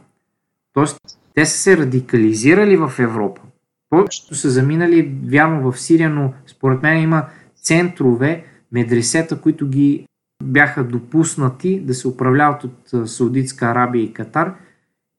Тоест, 0.73 0.97
те 1.35 1.45
са 1.45 1.57
се 1.57 1.77
радикализирали 1.77 2.77
в 2.77 2.93
Европа. 2.99 3.41
Повечето 3.89 4.35
са 4.35 4.49
заминали 4.49 5.15
вярно 5.25 5.71
в 5.71 5.79
Сирия, 5.79 6.09
но 6.09 6.33
според 6.47 6.81
мен 6.81 7.01
има 7.01 7.25
центрове, 7.55 8.43
медресета, 8.71 9.41
които 9.41 9.69
ги 9.69 10.07
бяха 10.43 10.83
допуснати 10.83 11.79
да 11.79 11.93
се 11.93 12.07
управляват 12.07 12.63
от 12.63 13.09
Саудитска 13.09 13.65
Арабия 13.65 14.03
и 14.03 14.13
Катар 14.13 14.55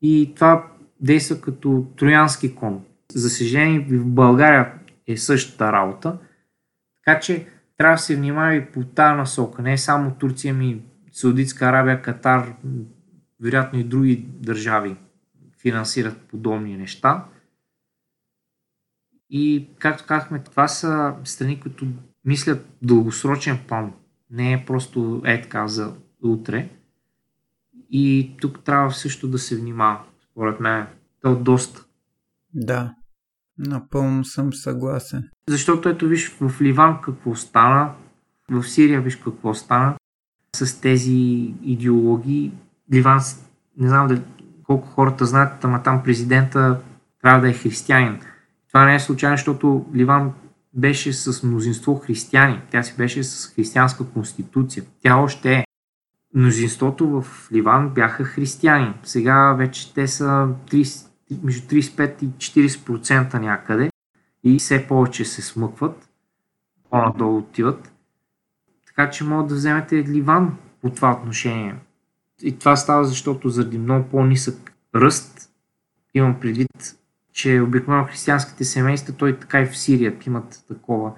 и 0.02 0.32
това 0.34 0.66
действа 1.00 1.40
като 1.40 1.86
троянски 1.96 2.54
кон. 2.54 2.84
За 3.14 3.30
съжаление 3.30 3.86
в 3.90 4.06
България 4.06 4.72
е 5.06 5.16
същата 5.16 5.72
работа, 5.72 6.18
така 6.96 7.20
че 7.20 7.46
трябва 7.76 7.94
да 7.94 8.02
се 8.02 8.16
внимава 8.16 8.54
и 8.54 8.66
по 8.66 8.84
тази 8.84 9.16
насока. 9.16 9.62
Не 9.62 9.78
само 9.78 10.10
Турция, 10.10 10.54
ми 10.54 10.82
Саудитска 11.12 11.66
Арабия, 11.66 12.02
Катар, 12.02 12.54
вероятно 13.40 13.78
и 13.78 13.84
други 13.84 14.26
държави 14.40 14.96
финансират 15.64 16.20
подобни 16.20 16.76
неща. 16.76 17.24
И, 19.30 19.68
както 19.78 20.04
казахме, 20.06 20.42
това 20.42 20.68
са 20.68 21.14
страни, 21.24 21.60
които 21.60 21.86
мислят 22.24 22.66
дългосрочен 22.82 23.58
план. 23.68 23.92
Не 24.30 24.52
е 24.52 24.64
просто 24.66 25.22
е 25.24 25.42
така 25.42 25.68
за 25.68 25.94
утре. 26.22 26.68
И 27.90 28.34
тук 28.40 28.64
трябва 28.64 28.92
също 28.92 29.28
да 29.28 29.38
се 29.38 29.56
внимава, 29.56 30.00
според 30.30 30.60
мен. 30.60 30.86
То 31.22 31.32
е 31.32 31.36
доста. 31.36 31.84
Да, 32.54 32.94
напълно 33.58 34.24
съм 34.24 34.52
съгласен. 34.52 35.30
Защото 35.48 35.88
ето 35.88 36.08
виж 36.08 36.28
в 36.40 36.60
Ливан 36.60 37.00
какво 37.02 37.34
стана, 37.34 37.94
в 38.50 38.64
Сирия 38.64 39.00
виж 39.00 39.16
какво 39.16 39.54
стана 39.54 39.96
с 40.56 40.80
тези 40.80 41.12
идеологии. 41.62 42.52
Ливан, 42.92 43.20
не 43.76 43.88
знам 43.88 44.08
дали, 44.08 44.22
колко 44.74 44.88
хората 44.88 45.26
знаят, 45.26 45.64
ама 45.64 45.82
там 45.82 46.02
президента 46.02 46.80
трябва 47.22 47.40
да 47.40 47.48
е 47.48 47.52
християнин. 47.52 48.20
Това 48.68 48.84
не 48.84 48.94
е 48.94 49.00
случайно, 49.00 49.36
защото 49.36 49.86
Ливан 49.94 50.32
беше 50.72 51.12
с 51.12 51.42
мнозинство 51.42 51.94
християни. 51.94 52.60
Тя 52.70 52.82
си 52.82 52.94
беше 52.96 53.24
с 53.24 53.54
християнска 53.54 54.04
конституция. 54.04 54.84
Тя 55.02 55.16
още 55.16 55.54
е. 55.54 55.64
Мнозинството 56.34 57.08
в 57.08 57.48
Ливан 57.52 57.88
бяха 57.88 58.24
християни. 58.24 58.94
Сега 59.02 59.52
вече 59.52 59.94
те 59.94 60.08
са 60.08 60.48
30, 60.70 61.08
между 61.42 61.68
35 61.68 62.22
и 62.22 62.26
40% 62.26 63.38
някъде 63.38 63.90
и 64.44 64.58
все 64.58 64.86
повече 64.86 65.24
се 65.24 65.42
смъкват, 65.42 66.08
по-надолу 66.90 67.38
отиват. 67.38 67.92
Така 68.86 69.10
че 69.10 69.24
могат 69.24 69.48
да 69.48 69.54
вземете 69.54 69.96
Ливан 69.96 70.56
по 70.82 70.90
това 70.90 71.12
отношение. 71.12 71.74
И 72.42 72.58
това 72.58 72.76
става, 72.76 73.04
защото 73.04 73.48
заради 73.48 73.78
много 73.78 74.08
по-нисък 74.08 74.72
ръст, 74.94 75.50
имам 76.14 76.40
предвид, 76.40 76.96
че 77.32 77.60
обикновено 77.60 78.06
християнските 78.06 78.64
семейства, 78.64 79.14
той 79.14 79.38
така 79.38 79.60
и 79.60 79.66
в 79.66 79.78
Сирия 79.78 80.16
имат 80.26 80.64
такова, 80.68 81.12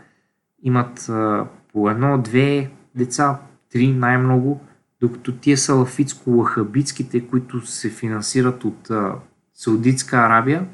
имат 0.63 1.09
а, 1.09 1.47
по 1.73 1.91
едно, 1.91 2.19
две 2.19 2.71
деца, 2.95 3.41
три 3.71 3.93
най-много, 3.93 4.61
докато 5.01 5.33
тия 5.33 5.57
салафитско-лахабитските, 5.57 7.31
които 7.31 7.67
се 7.67 7.91
финансират 7.91 8.65
от 8.65 8.91
а, 8.91 9.15
Саудитска 9.55 10.17
Арабия, 10.17 10.67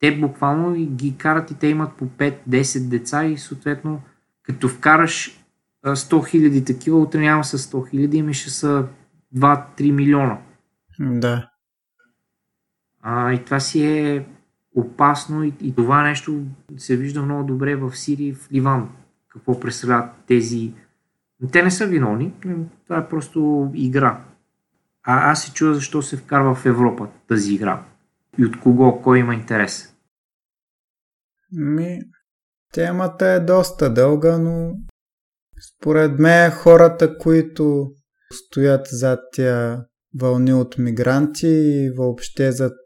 те 0.00 0.16
буквално 0.16 0.74
ги 0.74 1.16
карат 1.16 1.50
и 1.50 1.54
те 1.54 1.66
имат 1.66 1.92
по 1.92 2.04
5-10 2.04 2.88
деца 2.88 3.24
и 3.24 3.38
съответно 3.38 4.00
като 4.42 4.68
вкараш 4.68 5.44
100 5.86 6.28
хиляди 6.28 6.64
такива, 6.64 6.98
утре 6.98 7.20
няма 7.20 7.44
с 7.44 7.58
100 7.58 7.90
хиляди, 7.90 8.18
ами 8.18 8.34
ще 8.34 8.50
са 8.50 8.86
2-3 9.36 9.90
милиона. 9.90 10.38
Да. 11.00 11.50
А, 13.02 13.32
и 13.32 13.44
това 13.44 13.60
си 13.60 13.86
е 13.86 14.26
опасно 14.76 15.44
и, 15.44 15.52
и 15.60 15.74
това 15.74 16.02
нещо 16.02 16.42
се 16.76 16.96
вижда 16.96 17.22
много 17.22 17.44
добре 17.44 17.76
в 17.76 17.96
Сирия 17.96 18.28
и 18.28 18.34
в 18.34 18.52
Ливан. 18.52 18.90
Какво 19.28 19.60
представляват 19.60 20.10
тези... 20.26 20.72
Те 21.52 21.62
не 21.62 21.70
са 21.70 21.86
виновни, 21.86 22.32
това 22.84 22.98
е 22.98 23.08
просто 23.08 23.70
игра. 23.74 24.24
А 25.02 25.30
аз 25.30 25.44
се 25.44 25.52
чуя 25.52 25.74
защо 25.74 26.02
се 26.02 26.16
вкарва 26.16 26.54
в 26.54 26.66
Европа 26.66 27.08
тази 27.28 27.54
игра. 27.54 27.84
И 28.38 28.44
от 28.44 28.60
кого, 28.60 29.02
кой 29.02 29.18
има 29.18 29.34
интерес. 29.34 29.94
Ми, 31.52 32.00
темата 32.72 33.26
е 33.26 33.40
доста 33.40 33.94
дълга, 33.94 34.38
но 34.38 34.74
според 35.70 36.18
мен 36.18 36.50
хората, 36.50 37.18
които 37.18 37.92
стоят 38.32 38.86
зад 38.90 39.20
тя 39.32 39.84
вълни 40.20 40.52
от 40.52 40.78
мигранти 40.78 41.48
и 41.48 41.90
въобще 41.90 42.52
зад 42.52 42.76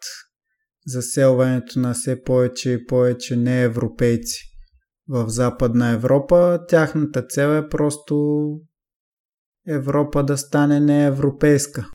заселването 0.86 1.78
на 1.78 1.94
все 1.94 2.22
повече 2.22 2.70
и 2.70 2.86
повече 2.86 3.36
неевропейци 3.36 4.52
в 5.08 5.28
Западна 5.28 5.88
Европа, 5.88 6.60
тяхната 6.68 7.22
цел 7.22 7.48
е 7.48 7.68
просто 7.68 8.46
Европа 9.66 10.24
да 10.24 10.38
стане 10.38 10.80
неевропейска. 10.80 11.90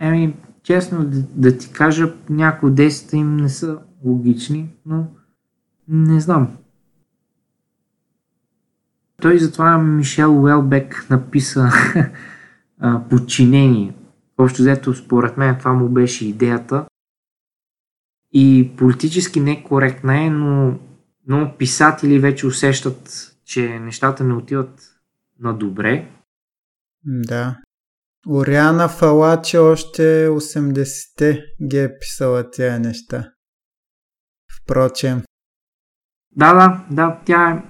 Еми, 0.00 0.36
честно 0.62 1.04
да, 1.04 1.22
да 1.22 1.58
ти 1.58 1.72
кажа, 1.72 2.14
някои 2.30 2.74
действия 2.74 3.20
им 3.20 3.36
не 3.36 3.48
са 3.48 3.78
логични, 4.04 4.76
но 4.86 5.06
не 5.88 6.20
знам. 6.20 6.58
Той 9.22 9.38
затова 9.38 9.78
Мишел 9.78 10.42
Уелбек 10.42 11.06
написа 11.10 11.70
подчинение. 13.10 13.94
Общо 14.38 14.62
взето, 14.62 14.94
според 14.94 15.36
мен, 15.36 15.58
това 15.58 15.72
му 15.72 15.88
беше 15.88 16.28
идеята. 16.28 16.86
И 18.32 18.72
политически 18.76 19.40
некоректна 19.40 20.24
е, 20.24 20.30
но 20.30 20.78
много 21.28 21.56
писатели 21.58 22.18
вече 22.18 22.46
усещат, 22.46 23.32
че 23.44 23.78
нещата 23.78 24.24
не 24.24 24.34
отиват 24.34 24.80
на 25.40 25.54
добре. 25.54 26.10
Да. 27.04 27.56
Ориана 28.28 28.88
Фалаче 28.88 29.58
още 29.58 30.28
80-те 30.28 31.44
ги 31.68 31.78
е 31.78 31.98
писала 31.98 32.50
тия 32.50 32.80
неща. 32.80 33.32
Впрочем. 34.62 35.22
Да, 36.36 36.54
да, 36.54 36.84
да, 36.90 37.20
тя 37.24 37.50
е 37.50 37.62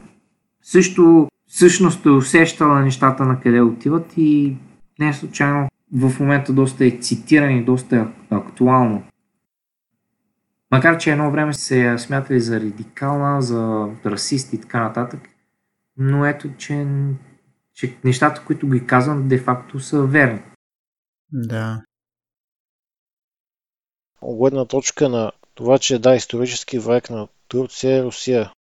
също 0.62 1.28
всъщност 1.58 2.06
е 2.06 2.10
усещала 2.10 2.80
нещата 2.80 3.24
на 3.24 3.40
къде 3.40 3.60
отиват 3.60 4.12
и 4.16 4.56
не 4.98 5.08
е 5.08 5.12
случайно 5.12 5.68
в 5.92 6.20
момента 6.20 6.52
доста 6.52 6.84
е 6.84 6.90
цитиран 6.90 7.50
и 7.50 7.64
доста 7.64 7.96
е 7.96 8.34
актуално. 8.34 9.02
Макар, 10.70 10.98
че 10.98 11.12
едно 11.12 11.30
време 11.30 11.54
се 11.54 11.80
я 11.80 11.98
смятали 11.98 12.40
за 12.40 12.60
радикална, 12.60 13.42
за 13.42 13.88
расист 14.06 14.52
и 14.52 14.60
така 14.60 14.82
нататък, 14.82 15.20
но 15.96 16.26
ето, 16.26 16.56
че, 16.56 16.86
че 17.74 17.96
нещата, 18.04 18.44
които 18.44 18.68
ги 18.68 18.86
казвам, 18.86 19.28
де-факто 19.28 19.80
са 19.80 20.02
верни. 20.02 20.42
Да. 21.32 21.82
Гледна 24.22 24.64
точка 24.64 25.08
на 25.08 25.32
това, 25.54 25.78
че 25.78 25.98
да, 25.98 26.14
исторически 26.14 26.78
враг 26.78 27.10
на 27.10 27.28
Турция 27.48 27.98
е 27.98 28.02
Русия. 28.02 28.52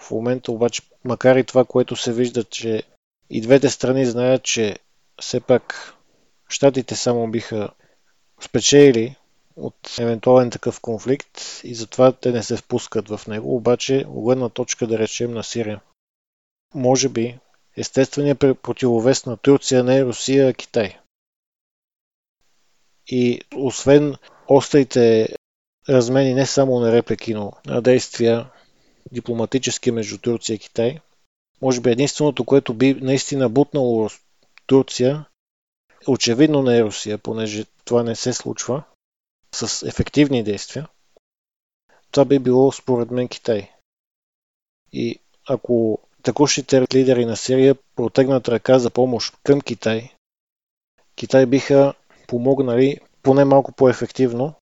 В 0.00 0.10
момента 0.10 0.52
обаче, 0.52 0.82
макар 1.04 1.36
и 1.36 1.44
това, 1.44 1.64
което 1.64 1.96
се 1.96 2.12
вижда, 2.12 2.44
че 2.44 2.82
и 3.30 3.40
двете 3.40 3.70
страни 3.70 4.06
знаят, 4.06 4.42
че 4.42 4.78
все 5.20 5.40
пак 5.40 5.94
щатите 6.48 6.96
само 6.96 7.30
биха 7.30 7.68
спечели 8.40 9.16
от 9.56 9.98
евентуален 9.98 10.50
такъв 10.50 10.80
конфликт 10.80 11.60
и 11.64 11.74
затова 11.74 12.12
те 12.12 12.32
не 12.32 12.42
се 12.42 12.56
впускат 12.56 13.08
в 13.08 13.20
него, 13.26 13.56
обаче 13.56 14.06
гледна 14.08 14.48
точка 14.48 14.86
да 14.86 14.98
речем 14.98 15.32
на 15.32 15.44
Сирия. 15.44 15.80
Може 16.74 17.08
би 17.08 17.38
естественият 17.76 18.38
противовес 18.38 19.26
на 19.26 19.36
Турция 19.36 19.84
не 19.84 19.98
е 19.98 20.04
Русия, 20.04 20.48
а 20.48 20.54
Китай. 20.54 20.98
И 23.06 23.40
освен 23.54 24.16
острите 24.48 25.28
размени 25.88 26.34
не 26.34 26.46
само 26.46 26.80
на 26.80 26.92
реплики, 26.92 27.34
но 27.34 27.52
на 27.66 27.82
действия 27.82 28.50
дипломатически 29.12 29.90
между 29.90 30.18
Турция 30.18 30.54
и 30.54 30.58
Китай, 30.58 30.98
може 31.62 31.80
би 31.80 31.90
единственото, 31.90 32.44
което 32.44 32.74
би 32.74 32.94
наистина 32.94 33.48
бутнало 33.48 34.10
Турция, 34.66 35.24
очевидно 36.06 36.62
не 36.62 36.78
е 36.78 36.84
Русия, 36.84 37.18
понеже 37.18 37.64
това 37.84 38.02
не 38.02 38.16
се 38.16 38.32
случва 38.32 38.82
с 39.54 39.88
ефективни 39.88 40.44
действия. 40.44 40.88
Това 42.10 42.24
би 42.24 42.38
било 42.38 42.72
според 42.72 43.10
мен 43.10 43.28
Китай. 43.28 43.70
И 44.92 45.18
ако 45.48 45.98
текущите 46.22 46.86
лидери 46.94 47.24
на 47.24 47.36
Сирия 47.36 47.76
протегнат 47.96 48.48
ръка 48.48 48.78
за 48.78 48.90
помощ 48.90 49.34
към 49.42 49.60
Китай, 49.60 50.10
Китай 51.16 51.46
биха 51.46 51.94
помогнали 52.26 52.98
поне 53.22 53.44
малко 53.44 53.72
по-ефективно, 53.72 54.54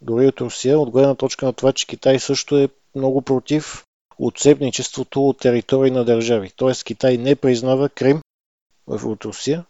дори 0.00 0.26
от 0.26 0.40
Русия, 0.40 0.78
от 0.78 0.90
гледна 0.90 1.14
точка 1.14 1.46
на 1.46 1.52
това, 1.52 1.72
че 1.72 1.86
Китай 1.86 2.18
също 2.18 2.58
е 2.58 2.68
много 2.94 3.22
против 3.22 3.84
отцепничеството 4.18 5.28
от 5.28 5.38
територии 5.38 5.90
на 5.90 6.04
държави. 6.04 6.52
Т.е. 6.56 6.72
Китай 6.84 7.18
не 7.18 7.36
признава 7.36 7.88
Крим 7.88 8.20
от 8.86 9.24
Русия, 9.24 9.64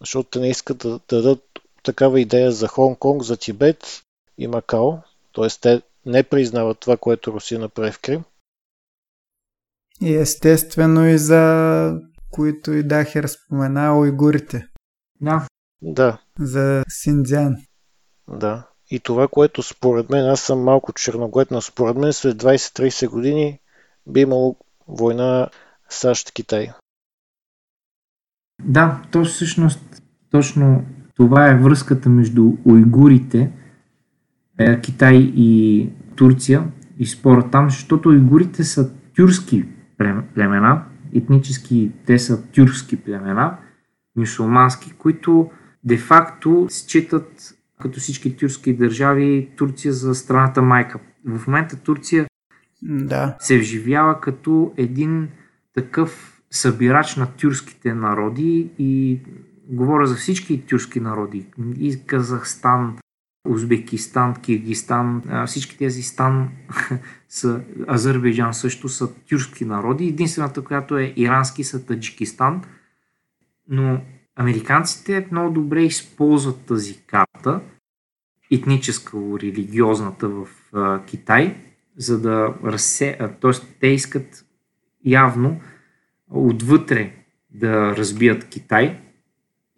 защото 0.00 0.30
те 0.30 0.40
не 0.40 0.48
искат 0.48 0.78
да, 0.78 1.00
дадат 1.08 1.44
такава 1.82 2.20
идея 2.20 2.52
за 2.52 2.68
Хонг-Конг, 2.68 3.22
за 3.22 3.36
Тибет 3.36 4.02
и 4.38 4.46
Макао. 4.46 4.92
Т.е. 5.34 5.48
те 5.60 5.82
не 6.06 6.22
признават 6.22 6.78
това, 6.78 6.96
което 6.96 7.32
Русия 7.32 7.60
направи 7.60 7.92
в 7.92 8.00
Крим. 8.00 8.24
И 10.00 10.14
естествено 10.14 11.06
и 11.06 11.18
за 11.18 12.00
които 12.30 12.72
и 12.72 12.82
Дахер 12.82 13.26
спомена, 13.26 13.98
уйгурите. 13.98 14.68
Да. 15.20 15.46
Да, 15.82 16.18
За 16.38 16.84
Синдзян. 16.88 17.56
да. 18.28 18.68
И 18.92 19.00
това, 19.00 19.28
което 19.28 19.62
според 19.62 20.10
мен, 20.10 20.26
аз 20.26 20.40
съм 20.40 20.62
малко 20.62 20.92
черноглед, 20.92 21.50
но 21.50 21.60
според 21.60 21.96
мен 21.96 22.12
след 22.12 22.42
20-30 22.42 23.08
години 23.08 23.58
би 24.06 24.20
имало 24.20 24.56
война 24.88 25.48
САЩ-Китай. 25.90 26.72
Да, 28.62 29.02
то 29.12 29.24
всъщност 29.24 30.02
точно 30.30 30.84
това 31.16 31.50
е 31.50 31.58
връзката 31.58 32.08
между 32.08 32.52
уйгурите, 32.64 33.52
е, 34.58 34.80
Китай 34.80 35.16
и 35.36 35.90
Турция 36.16 36.64
и 36.98 37.06
спора 37.06 37.50
там, 37.50 37.70
защото 37.70 38.08
уйгурите 38.08 38.64
са 38.64 38.90
тюркски 39.16 39.64
плем- 39.98 40.34
племена, 40.34 40.84
етнически 41.14 41.92
те 42.06 42.18
са 42.18 42.50
тюркски 42.50 42.96
племена, 42.96 43.58
мюсулмански, 44.16 44.92
които 44.92 45.50
де-факто 45.84 46.66
считат 46.70 47.54
като 47.82 48.00
всички 48.00 48.36
тюркски 48.36 48.76
държави 48.76 49.48
Турция 49.56 49.92
за 49.92 50.14
страната 50.14 50.62
майка. 50.62 50.98
В 51.26 51.46
момента 51.46 51.76
Турция 51.76 52.26
Да. 52.82 53.36
се 53.40 53.58
вживява 53.58 54.20
като 54.20 54.72
един 54.76 55.28
такъв 55.74 56.40
събирач 56.50 57.16
на 57.16 57.26
тюркските 57.26 57.94
народи 57.94 58.70
и 58.78 59.20
говоря 59.68 60.06
за 60.06 60.14
всички 60.14 60.62
тюркски 60.66 61.00
народи. 61.00 61.46
И 61.78 62.06
Казахстан, 62.06 62.98
Узбекистан, 63.48 64.34
Киргистан, 64.34 65.22
всички 65.46 65.78
тези 65.78 66.02
стан 66.02 66.48
са, 67.28 67.60
Азербайджан 67.88 68.54
също 68.54 68.88
са 68.88 69.14
тюркски 69.14 69.64
народи. 69.64 70.08
Единствената, 70.08 70.64
която 70.64 70.98
е 70.98 71.12
ирански, 71.16 71.64
са 71.64 71.86
Таджикистан. 71.86 72.62
Но 73.68 74.00
американците 74.36 75.28
много 75.32 75.54
добре 75.54 75.82
използват 75.82 76.60
тази 76.60 77.02
карта, 77.06 77.60
етническо-религиозната 78.52 80.28
в 80.28 80.48
Китай, 81.06 81.56
за 81.96 82.20
да 82.20 82.54
разсе... 82.64 83.18
т.е. 83.40 83.50
те 83.80 83.86
искат 83.86 84.44
явно 85.04 85.60
отвътре 86.30 87.12
да 87.50 87.96
разбият 87.96 88.48
Китай 88.48 89.00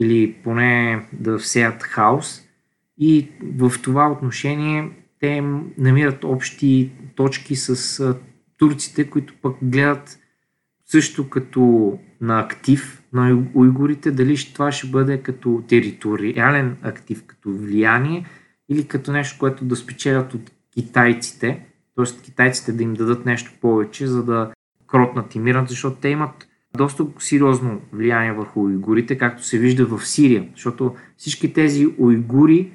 или 0.00 0.32
поне 0.44 1.06
да 1.12 1.38
всеят 1.38 1.82
хаос 1.82 2.42
и 2.98 3.28
в 3.42 3.72
това 3.82 4.10
отношение 4.10 4.90
те 5.20 5.40
намират 5.78 6.24
общи 6.24 6.90
точки 7.14 7.56
с 7.56 8.16
турците, 8.58 9.10
които 9.10 9.34
пък 9.42 9.56
гледат 9.62 10.18
също 10.86 11.30
като 11.30 11.98
на 12.20 12.40
актив 12.40 13.02
на 13.12 13.44
уйгурите, 13.54 14.10
дали 14.10 14.36
това 14.54 14.72
ще 14.72 14.86
бъде 14.86 15.18
като 15.22 15.62
териториален 15.68 16.76
актив, 16.82 17.24
като 17.26 17.50
влияние 17.52 18.26
или 18.68 18.88
като 18.88 19.12
нещо, 19.12 19.38
което 19.38 19.64
да 19.64 19.76
спечелят 19.76 20.34
от 20.34 20.50
китайците, 20.74 21.66
т.е. 21.96 22.22
китайците 22.22 22.72
да 22.72 22.82
им 22.82 22.94
дадат 22.94 23.26
нещо 23.26 23.52
повече, 23.60 24.06
за 24.06 24.24
да 24.24 24.50
кротнат 24.86 25.34
и 25.34 25.38
мират, 25.38 25.68
защото 25.68 25.96
те 26.00 26.08
имат 26.08 26.48
доста 26.76 27.06
сериозно 27.18 27.80
влияние 27.92 28.32
върху 28.32 28.60
уйгурите, 28.60 29.18
както 29.18 29.44
се 29.44 29.58
вижда 29.58 29.86
в 29.86 30.06
Сирия, 30.06 30.48
защото 30.54 30.96
всички 31.16 31.52
тези 31.52 31.86
уйгури, 31.98 32.72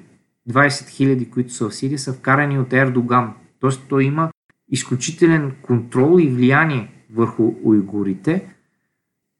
20 0.50 0.68
000, 0.68 1.30
които 1.30 1.52
са 1.52 1.68
в 1.68 1.74
Сирия, 1.74 1.98
са 1.98 2.12
вкарани 2.12 2.58
от 2.58 2.72
Ердоган. 2.72 3.34
Т.е. 3.60 3.70
той 3.88 4.04
има 4.04 4.30
изключителен 4.68 5.52
контрол 5.62 6.20
и 6.20 6.28
влияние 6.28 6.92
върху 7.12 7.54
уйгурите 7.62 8.54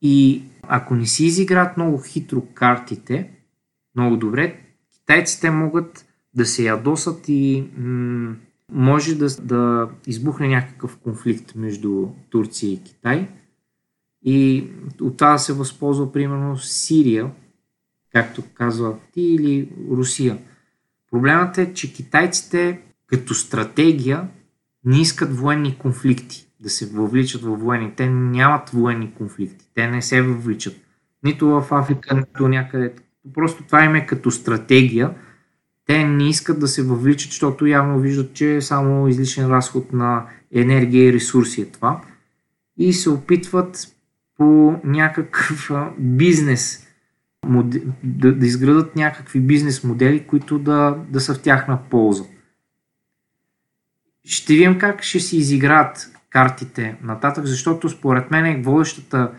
и 0.02 0.42
ако 0.62 0.94
не 0.94 1.06
си 1.06 1.26
изиграят 1.26 1.76
много 1.76 2.02
хитро 2.02 2.42
картите, 2.54 3.30
много 3.96 4.16
добре, 4.16 4.60
китайците 4.92 5.50
могат 5.50 6.06
да 6.34 6.46
се 6.46 6.64
ядосат 6.64 7.24
и 7.28 7.64
м- 7.78 8.34
може 8.72 9.14
да, 9.14 9.26
да 9.42 9.88
избухне 10.06 10.48
някакъв 10.48 10.96
конфликт 10.96 11.54
между 11.54 12.08
Турция 12.30 12.72
и 12.72 12.82
Китай. 12.82 13.28
И 14.24 14.66
от 15.00 15.16
това 15.16 15.38
се 15.38 15.52
възползва 15.52 16.12
примерно 16.12 16.58
Сирия, 16.58 17.30
както 18.12 18.42
казва 18.54 18.94
ти, 19.12 19.22
или 19.22 19.70
Русия. 19.90 20.38
Проблемът 21.10 21.58
е, 21.58 21.74
че 21.74 21.92
китайците 21.92 22.80
като 23.06 23.34
стратегия 23.34 24.28
не 24.84 25.00
искат 25.00 25.36
военни 25.36 25.78
конфликти, 25.78 26.46
да 26.60 26.70
се 26.70 26.86
въвличат 26.86 27.42
във 27.42 27.60
военни. 27.60 27.92
Те 27.96 28.08
нямат 28.08 28.70
военни 28.70 29.14
конфликти. 29.14 29.70
Те 29.74 29.86
не 29.86 30.02
се 30.02 30.22
въвличат. 30.22 30.76
Нито 31.22 31.48
в 31.48 31.66
Африка, 31.70 32.16
нито 32.16 32.48
някъде. 32.48 32.94
Просто 33.34 33.62
това 33.62 33.84
им 33.84 33.94
е 33.94 34.06
като 34.06 34.30
стратегия. 34.30 35.14
Те 35.90 36.04
не 36.04 36.28
искат 36.28 36.60
да 36.60 36.68
се 36.68 36.82
въвличат, 36.82 37.30
защото 37.30 37.66
явно 37.66 38.00
виждат, 38.00 38.32
че 38.32 38.56
е 38.56 38.62
само 38.62 39.08
излишен 39.08 39.46
разход 39.50 39.92
на 39.92 40.26
енергия 40.54 41.08
и 41.08 41.12
ресурси 41.12 41.60
е 41.60 41.66
това. 41.66 42.00
И 42.78 42.92
се 42.92 43.10
опитват 43.10 43.86
по 44.36 44.80
някакъв 44.84 45.70
бизнес 45.98 46.86
да, 48.04 48.32
да 48.34 48.46
изградат 48.46 48.96
някакви 48.96 49.40
бизнес 49.40 49.84
модели, 49.84 50.26
които 50.26 50.58
да, 50.58 50.96
да 51.08 51.20
са 51.20 51.34
в 51.34 51.42
тяхна 51.42 51.78
полза. 51.90 52.24
Ще 54.24 54.52
видим 54.52 54.78
как 54.78 55.02
ще 55.02 55.20
си 55.20 55.36
изиграят 55.36 56.10
картите 56.30 56.96
нататък, 57.02 57.46
защото 57.46 57.88
според 57.88 58.30
мен 58.30 58.62
водещата 58.62 59.30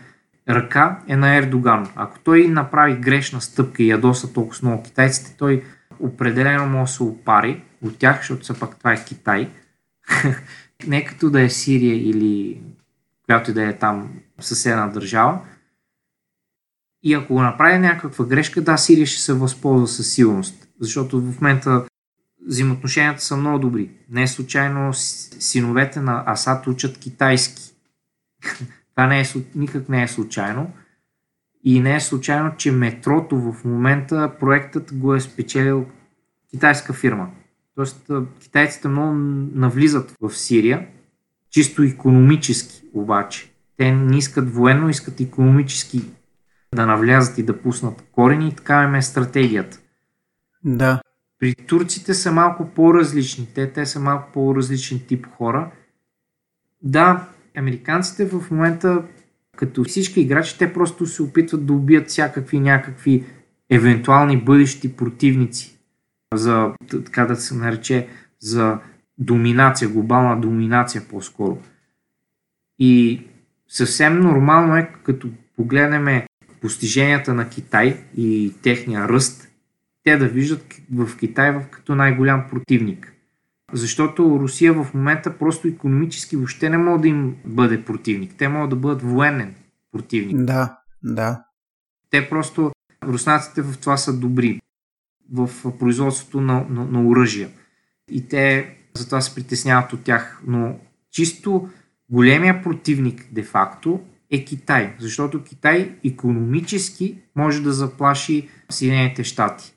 ръка 0.48 0.98
е 1.08 1.16
на 1.16 1.36
Ердоган. 1.36 1.88
Ако 1.96 2.18
той 2.18 2.48
направи 2.48 2.94
грешна 2.94 3.40
стъпка 3.40 3.82
и 3.82 3.88
ядоса 3.88 4.32
толкова 4.32 4.58
много 4.62 4.82
китайците, 4.82 5.34
той 5.38 5.62
определено 6.02 6.66
може 6.66 6.90
да 6.90 6.96
се 6.96 7.02
опари 7.02 7.64
от 7.82 7.98
тях, 7.98 8.16
защото 8.18 8.42
все 8.42 8.60
пак 8.60 8.78
това 8.78 8.92
е 8.92 9.04
Китай. 9.04 9.50
Не 10.86 11.04
като 11.04 11.30
да 11.30 11.40
е 11.40 11.50
Сирия 11.50 11.96
или 11.96 12.60
която 13.24 13.50
и 13.50 13.54
да 13.54 13.68
е 13.68 13.78
там 13.78 14.10
съседна 14.40 14.90
държава. 14.90 15.40
И 17.02 17.14
ако 17.14 17.34
го 17.34 17.42
направи 17.42 17.78
някаква 17.78 18.24
грешка, 18.24 18.62
да, 18.62 18.76
Сирия 18.76 19.06
ще 19.06 19.22
се 19.22 19.32
възползва 19.32 19.88
със 19.88 20.12
силност. 20.12 20.68
Защото 20.80 21.20
в 21.20 21.40
момента 21.40 21.84
взаимоотношенията 22.46 23.22
са 23.22 23.36
много 23.36 23.58
добри. 23.58 23.90
Не 24.10 24.22
е 24.22 24.28
случайно 24.28 24.94
синовете 24.94 26.00
на 26.00 26.24
Асад 26.26 26.66
учат 26.66 26.98
китайски. 26.98 27.74
Това 28.94 29.06
не 29.06 29.20
е, 29.20 29.24
никак 29.54 29.88
не 29.88 30.02
е 30.02 30.08
случайно. 30.08 30.72
И 31.64 31.80
не 31.80 31.94
е 31.94 32.00
случайно, 32.00 32.52
че 32.56 32.72
метрото 32.72 33.36
в 33.36 33.64
момента 33.64 34.32
проектът 34.40 34.94
го 34.94 35.14
е 35.14 35.20
спечелил 35.20 35.86
китайска 36.50 36.92
фирма. 36.92 37.30
Тоест 37.74 38.10
китайците 38.40 38.88
много 38.88 39.12
навлизат 39.54 40.16
в 40.20 40.30
Сирия, 40.30 40.86
чисто 41.50 41.82
економически 41.82 42.82
обаче. 42.94 43.50
Те 43.76 43.92
не 43.92 44.18
искат 44.18 44.54
военно, 44.54 44.88
искат 44.88 45.20
економически 45.20 46.04
да 46.74 46.86
навлязат 46.86 47.38
и 47.38 47.42
да 47.42 47.62
пуснат 47.62 48.04
корени 48.12 48.48
и 48.48 48.52
така 48.52 48.82
им 48.82 48.94
е 48.94 49.02
стратегията. 49.02 49.78
Да. 50.64 51.00
При 51.38 51.54
турците 51.54 52.14
са 52.14 52.32
малко 52.32 52.70
по-различни. 52.74 53.48
Те, 53.54 53.72
те 53.72 53.86
са 53.86 54.00
малко 54.00 54.32
по-различен 54.32 55.00
тип 55.08 55.26
хора. 55.36 55.70
Да, 56.82 57.28
американците 57.56 58.26
в 58.26 58.50
момента, 58.50 59.02
като 59.56 59.84
всички 59.84 60.20
играчи, 60.20 60.58
те 60.58 60.72
просто 60.72 61.06
се 61.06 61.22
опитват 61.22 61.66
да 61.66 61.72
убият 61.72 62.08
всякакви 62.08 62.60
някакви 62.60 63.24
евентуални 63.70 64.36
бъдещи 64.36 64.96
противници. 64.96 65.78
За, 66.34 66.72
така 66.90 67.26
да 67.26 67.36
се 67.36 67.54
нарече, 67.54 68.08
за 68.40 68.78
доминация, 69.18 69.88
глобална 69.88 70.40
доминация 70.40 71.02
по-скоро. 71.10 71.58
И 72.78 73.22
съвсем 73.68 74.20
нормално 74.20 74.76
е, 74.76 74.90
като 75.04 75.28
погледнем 75.56 76.22
постиженията 76.60 77.34
на 77.34 77.48
Китай 77.48 78.04
и 78.16 78.54
техния 78.62 79.08
ръст, 79.08 79.48
те 80.04 80.16
да 80.16 80.28
виждат 80.28 80.74
в 80.94 81.16
Китай 81.16 81.52
в- 81.52 81.64
като 81.70 81.94
най-голям 81.94 82.44
противник. 82.50 83.12
Защото 83.72 84.38
Русия 84.40 84.72
в 84.72 84.94
момента 84.94 85.38
просто 85.38 85.68
економически 85.68 86.36
въобще 86.36 86.70
не 86.70 86.78
може 86.78 87.02
да 87.02 87.08
им 87.08 87.36
бъде 87.44 87.84
противник. 87.84 88.34
Те 88.38 88.48
могат 88.48 88.70
да 88.70 88.76
бъдат 88.76 89.02
военен 89.02 89.54
противник. 89.92 90.36
Да. 90.36 90.78
Да. 91.02 91.44
Те 92.10 92.28
просто, 92.28 92.72
руснаците 93.04 93.62
в 93.62 93.78
това 93.78 93.96
са 93.96 94.18
добри. 94.18 94.60
В 95.32 95.50
производството 95.78 96.40
на, 96.40 96.66
на, 96.70 96.84
на 96.84 97.06
оръжия. 97.06 97.48
И 98.10 98.28
те 98.28 98.76
затова 98.94 99.20
се 99.20 99.34
притесняват 99.34 99.92
от 99.92 100.02
тях. 100.02 100.42
Но 100.46 100.78
чисто 101.10 101.68
големия 102.10 102.62
противник 102.62 103.28
де-факто 103.32 104.00
е 104.30 104.44
Китай. 104.44 104.94
Защото 104.98 105.42
Китай 105.42 105.98
економически 106.04 107.18
може 107.36 107.62
да 107.62 107.72
заплаши 107.72 108.48
Съединените 108.70 109.24
щати. 109.24 109.74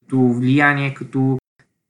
Като 0.00 0.28
влияние, 0.28 0.94
като 0.94 1.38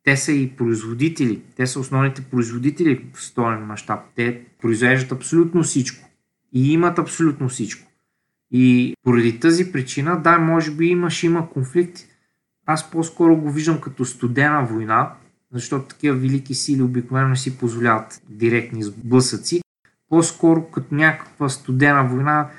те 0.08 0.16
са 0.16 0.32
и 0.32 0.56
производители. 0.56 1.42
Те 1.56 1.66
са 1.66 1.80
основните 1.80 2.22
производители 2.22 3.04
в 3.14 3.22
световен 3.22 3.66
мащаб. 3.66 4.00
Те 4.16 4.40
произвеждат 4.60 5.12
абсолютно 5.12 5.62
всичко. 5.62 6.08
И 6.52 6.72
имат 6.72 6.98
абсолютно 6.98 7.48
всичко. 7.48 7.90
И 8.50 8.94
поради 9.02 9.40
тази 9.40 9.72
причина, 9.72 10.20
да, 10.22 10.38
може 10.38 10.70
би 10.70 10.86
имаш, 10.86 11.22
има 11.22 11.50
конфликт. 11.50 11.98
Аз 12.66 12.90
по-скоро 12.90 13.36
го 13.36 13.50
виждам 13.50 13.80
като 13.80 14.04
студена 14.04 14.64
война, 14.64 15.12
защото 15.52 15.84
такива 15.84 16.16
велики 16.16 16.54
сили 16.54 16.82
обикновено 16.82 17.36
си 17.36 17.58
позволяват 17.58 18.22
директни 18.28 18.82
сблъсъци. 18.82 19.62
По-скоро 20.08 20.70
като 20.70 20.94
някаква 20.94 21.48
студена 21.48 22.04
война, 22.04 22.50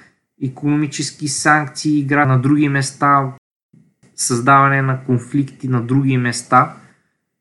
економически 0.43 1.27
санкции, 1.27 1.99
игра 1.99 2.25
на 2.25 2.39
други 2.39 2.69
места, 2.69 3.33
създаване 4.15 4.81
на 4.81 5.03
конфликти 5.05 5.67
на 5.67 5.81
други 5.81 6.17
места 6.17 6.75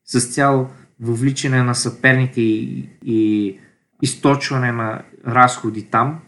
с 0.08 0.20
цяло 0.20 0.68
въвличане 1.00 1.62
на 1.62 1.74
съперника 1.74 2.40
и, 2.40 2.88
и 3.04 3.58
източване 4.02 4.72
на 4.72 5.02
разходи 5.26 5.82
там 5.82 6.20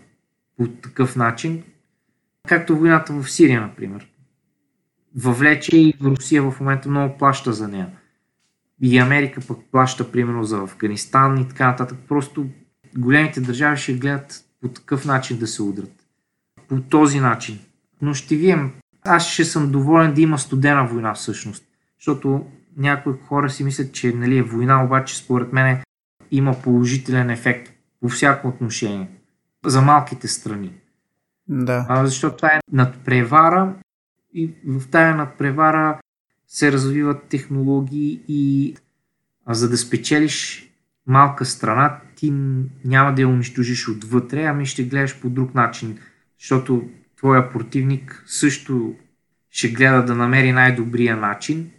по 0.57 0.69
такъв 0.69 1.16
начин, 1.16 1.62
както 2.48 2.77
войната 2.77 3.12
в 3.12 3.31
Сирия, 3.31 3.61
например. 3.61 4.07
Въвлече 5.16 5.77
и 5.77 5.94
Русия 6.02 6.43
в 6.43 6.61
момента 6.61 6.89
много 6.89 7.19
плаща 7.19 7.52
за 7.52 7.69
нея. 7.69 7.89
И 8.82 8.98
Америка 8.98 9.40
пък 9.48 9.59
плаща, 9.73 10.12
примерно, 10.12 10.44
за 10.44 10.59
Афганистан 10.59 11.40
и 11.40 11.48
така 11.48 11.66
нататък. 11.66 11.98
Просто 12.09 12.47
големите 12.97 13.40
държави 13.40 13.77
ще 13.77 13.94
гледат 13.94 14.44
по 14.61 14.69
такъв 14.69 15.05
начин 15.05 15.39
да 15.39 15.47
се 15.47 15.62
удрят. 15.62 15.93
По 16.69 16.81
този 16.81 17.20
начин. 17.20 17.59
Но 18.02 18.15
ще 18.15 18.36
видим. 18.36 18.73
Аз 19.05 19.27
ще 19.27 19.44
съм 19.44 19.73
доволен 19.73 20.15
да 20.15 20.20
има 20.20 20.39
студена 20.39 20.86
война 20.86 21.15
всъщност. 21.15 21.65
Защото 21.98 22.47
някои 22.76 23.12
хора 23.26 23.51
си 23.51 23.64
мислят, 23.64 23.92
че 23.92 24.12
нали, 24.12 24.38
е 24.38 24.42
война, 24.42 24.84
обаче 24.84 25.16
според 25.16 25.52
мен 25.52 25.78
има 26.30 26.62
положителен 26.62 27.30
ефект 27.30 27.72
по 28.01 28.09
всяко 28.09 28.48
отношение. 28.48 29.09
За 29.66 29.82
малките 29.82 30.28
страни. 30.28 30.72
Да. 31.48 31.86
А, 31.88 32.06
защото 32.06 32.36
това 32.36 32.48
е 32.48 32.60
надпревара 32.72 33.74
и 34.34 34.51
в 34.66 34.88
тая 34.90 35.16
надпревара 35.16 35.98
се 36.48 36.72
развиват 36.72 37.22
технологии 37.22 38.20
и 38.28 38.74
а 39.47 39.55
за 39.55 39.70
да 39.70 39.76
спечелиш 39.76 40.70
малка 41.06 41.44
страна, 41.44 42.01
ти 42.16 42.30
няма 42.84 43.14
да 43.14 43.22
я 43.22 43.28
унищожиш 43.28 43.88
отвътре, 43.88 44.44
ами 44.44 44.66
ще 44.66 44.84
гледаш 44.84 45.20
по 45.20 45.30
друг 45.30 45.55
начин, 45.55 45.98
защото 46.38 46.88
твоя 47.16 47.51
противник 47.51 48.24
също 48.26 48.94
ще 49.51 49.68
гледа 49.68 50.05
да 50.05 50.14
намери 50.14 50.52
най-добрия 50.52 51.16
начин 51.16 51.70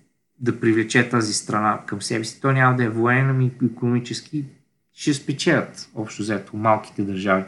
да 0.41 0.59
привлече 0.59 1.09
тази 1.09 1.33
страна 1.33 1.83
към 1.85 2.01
себе 2.01 2.23
си. 2.23 2.41
То 2.41 2.51
няма 2.51 2.77
да 2.77 2.83
е 2.83 2.89
военен, 2.89 3.29
ами 3.29 3.51
економически 3.63 4.45
ще 4.93 5.13
спечелят 5.13 5.89
общо 5.95 6.23
взето 6.23 6.57
малките 6.57 7.03
държави 7.03 7.43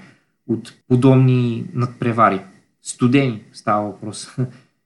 от 0.48 0.74
подобни 0.88 1.66
надпревари. 1.74 2.42
Студени 2.82 3.44
става 3.54 3.92
въпрос. 3.92 4.36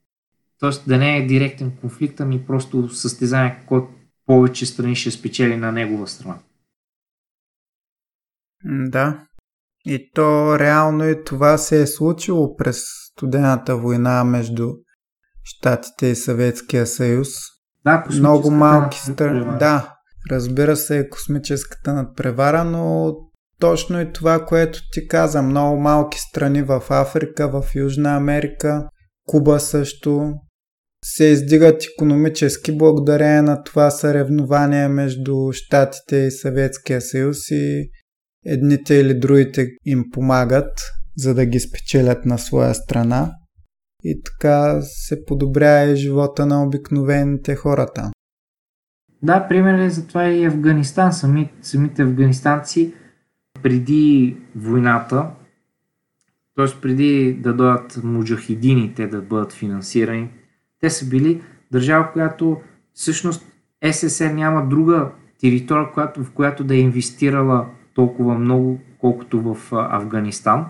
Тоест 0.59 0.87
да 0.87 0.97
не 0.97 1.17
е 1.17 1.27
директен 1.27 1.71
конфликт, 1.81 2.19
ами 2.19 2.45
просто 2.45 2.89
състезание, 2.89 3.63
кой 3.65 3.81
повече 4.25 4.65
страни 4.65 4.95
ще 4.95 5.11
спечели 5.11 5.57
на 5.57 5.71
негова 5.71 6.07
страна. 6.07 6.39
Да. 8.65 9.27
И 9.85 10.11
то 10.13 10.59
реално 10.59 11.09
и 11.09 11.23
това 11.23 11.57
се 11.57 11.81
е 11.81 11.87
случило 11.87 12.55
през 12.55 12.83
студената 13.11 13.77
война 13.77 14.23
между 14.23 14.73
Штатите 15.43 16.07
и 16.07 16.15
Съветския 16.15 16.87
съюз. 16.87 17.56
Да, 17.87 18.03
Много 18.19 18.51
малки 18.51 18.99
страни. 18.99 19.57
Да, 19.59 19.95
разбира 20.31 20.75
се, 20.75 20.99
е 20.99 21.09
космическата 21.09 21.93
надпревара, 21.93 22.63
но 22.63 23.13
точно 23.59 24.01
и 24.01 24.13
това, 24.13 24.45
което 24.45 24.79
ти 24.91 25.07
каза. 25.07 25.41
Много 25.41 25.79
малки 25.79 26.19
страни 26.19 26.61
в 26.61 26.83
Африка, 26.89 27.49
в 27.49 27.75
Южна 27.75 28.15
Америка, 28.15 28.89
Куба 29.27 29.59
също 29.59 30.33
се 31.05 31.25
издигат 31.25 31.83
економически 31.93 32.77
благодарение 32.77 33.41
на 33.41 33.63
това 33.63 33.91
съревнование 33.91 34.87
между 34.87 35.51
Штатите 35.51 36.17
и 36.17 36.31
Съветския 36.31 37.01
съюз 37.01 37.37
и 37.51 37.89
едните 38.45 38.95
или 38.95 39.19
другите 39.19 39.67
им 39.85 40.03
помагат, 40.11 40.71
за 41.17 41.33
да 41.33 41.45
ги 41.45 41.59
спечелят 41.59 42.25
на 42.25 42.37
своя 42.37 42.75
страна. 42.75 43.31
И 44.09 44.21
така 44.23 44.81
се 44.81 45.25
подобрява 45.25 45.91
и 45.91 45.95
живота 45.95 46.45
на 46.45 46.63
обикновените 46.63 47.55
хората. 47.55 48.11
Да, 49.23 49.47
пример 49.47 49.79
е 49.79 49.89
за 49.89 50.07
това 50.07 50.27
и 50.27 50.45
Афганистан. 50.45 51.13
Сами, 51.13 51.53
самите 51.61 52.01
афганистанци 52.01 52.93
преди 53.63 54.37
войната, 54.55 55.29
т.е. 56.55 56.81
преди 56.81 57.33
да 57.33 57.53
дойдат 57.53 57.99
муджахидините 58.03 59.07
да 59.07 59.21
бъдат 59.21 59.53
финансирани, 59.53 60.29
те 60.79 60.89
са 60.89 61.09
били 61.09 61.41
държава, 61.71 62.11
която 62.13 62.57
всъщност 62.93 63.45
СССР 63.91 64.33
няма 64.33 64.67
друга 64.67 65.11
територия, 65.41 65.91
която, 65.93 66.23
в 66.23 66.31
която 66.31 66.63
да 66.63 66.75
е 66.75 66.79
инвестирала 66.79 67.65
толкова 67.93 68.37
много, 68.37 68.79
колкото 68.99 69.41
в 69.41 69.57
Афганистан. 69.71 70.65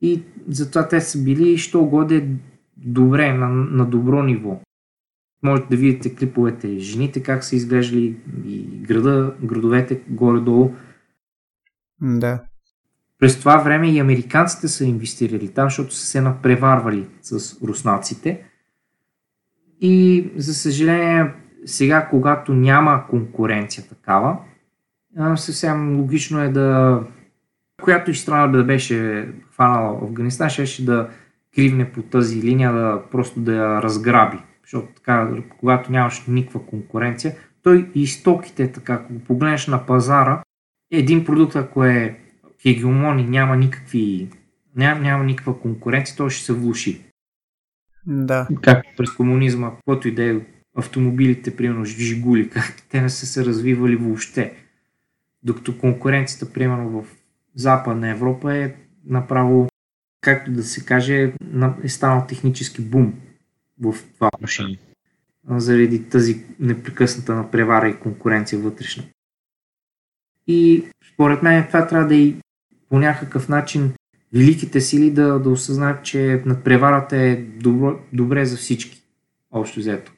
И 0.00 0.22
затова 0.48 0.88
те 0.88 1.00
са 1.00 1.22
били, 1.22 1.58
що 1.58 1.84
годе 1.84 2.28
добре, 2.80 3.32
на, 3.32 3.48
на 3.48 3.86
добро 3.86 4.22
ниво. 4.22 4.60
Можете 5.42 5.68
да 5.68 5.76
видите 5.76 6.14
клиповете, 6.14 6.78
жените 6.78 7.22
как 7.22 7.44
са 7.44 7.56
изглеждали 7.56 8.16
и 8.46 8.62
града, 8.62 9.34
градовете 9.42 10.00
горе-долу. 10.08 10.74
Да. 12.00 12.42
През 13.18 13.38
това 13.38 13.56
време 13.56 13.92
и 13.92 13.98
американците 13.98 14.68
са 14.68 14.84
инвестирали 14.84 15.48
там, 15.48 15.66
защото 15.66 15.94
са 15.94 16.06
се 16.06 16.20
напреварвали 16.20 17.06
с 17.22 17.62
руснаците. 17.62 18.42
И 19.80 20.26
за 20.36 20.54
съжаление, 20.54 21.34
сега, 21.64 22.08
когато 22.08 22.54
няма 22.54 23.04
конкуренция 23.10 23.84
такава, 23.88 24.38
съвсем 25.36 26.00
логично 26.00 26.42
е 26.42 26.48
да 26.48 27.00
която 27.80 28.10
и 28.10 28.14
страна 28.14 28.46
да 28.46 28.64
беше 28.64 29.28
хванала 29.52 29.98
Афганистан, 30.02 30.48
ще 30.48 30.84
да 30.84 31.08
кривне 31.54 31.92
по 31.92 32.02
тази 32.02 32.42
линия, 32.42 32.72
да 32.72 33.02
просто 33.10 33.40
да 33.40 33.54
я 33.54 33.82
разграби. 33.82 34.38
Защото 34.62 34.88
така, 34.94 35.30
когато 35.58 35.92
нямаш 35.92 36.22
никаква 36.28 36.66
конкуренция, 36.66 37.36
той 37.62 37.90
и 37.94 38.06
стоките, 38.06 38.72
така, 38.72 38.94
ако 38.94 39.12
го 39.12 39.20
погледнеш 39.20 39.66
на 39.66 39.86
пазара, 39.86 40.42
един 40.92 41.24
продукт, 41.24 41.56
ако 41.56 41.84
е 41.84 42.18
хегемон 42.62 43.18
и 43.18 43.24
няма 43.24 43.56
никакви 43.56 44.28
няма, 44.76 45.00
няма 45.00 45.24
никаква 45.24 45.60
конкуренция, 45.60 46.16
той 46.16 46.30
ще 46.30 46.44
се 46.44 46.52
влуши. 46.52 47.04
Да. 48.06 48.48
Както 48.62 48.90
през 48.96 49.10
комунизма, 49.10 49.70
каквото 49.76 50.08
и 50.08 50.14
да 50.14 50.24
е 50.24 50.40
автомобилите, 50.76 51.56
примерно 51.56 51.84
Жигули, 51.84 52.50
как 52.50 52.82
те 52.90 53.00
не 53.00 53.08
са 53.08 53.26
се 53.26 53.44
развивали 53.44 53.96
въобще. 53.96 54.52
Докато 55.42 55.78
конкуренцията, 55.78 56.52
примерно 56.52 57.02
в 57.02 57.06
Западна 57.54 58.08
Европа 58.10 58.56
е 58.56 58.74
направо, 59.06 59.68
както 60.20 60.50
да 60.50 60.62
се 60.62 60.84
каже, 60.84 61.32
е 61.82 61.88
станал 61.88 62.26
технически 62.28 62.82
бум 62.82 63.14
в 63.80 63.94
това 64.14 64.30
отношение. 64.34 64.78
Заради 65.48 66.04
тази 66.04 66.44
непрекъсната 66.60 67.34
напревара 67.34 67.88
и 67.88 67.98
конкуренция 67.98 68.58
вътрешна. 68.58 69.04
И 70.46 70.84
според 71.12 71.42
мен 71.42 71.66
това 71.66 71.86
трябва 71.86 72.08
да 72.08 72.14
и 72.14 72.36
по 72.88 72.98
някакъв 72.98 73.48
начин 73.48 73.92
великите 74.32 74.80
сили 74.80 75.10
да, 75.10 75.38
да 75.38 75.50
осъзнаят, 75.50 76.04
че 76.04 76.42
надпреварата 76.46 77.16
е 77.16 77.36
добро, 77.36 77.98
добре 78.12 78.44
за 78.44 78.56
всички, 78.56 79.02
общо 79.50 79.80
взето. 79.80 80.12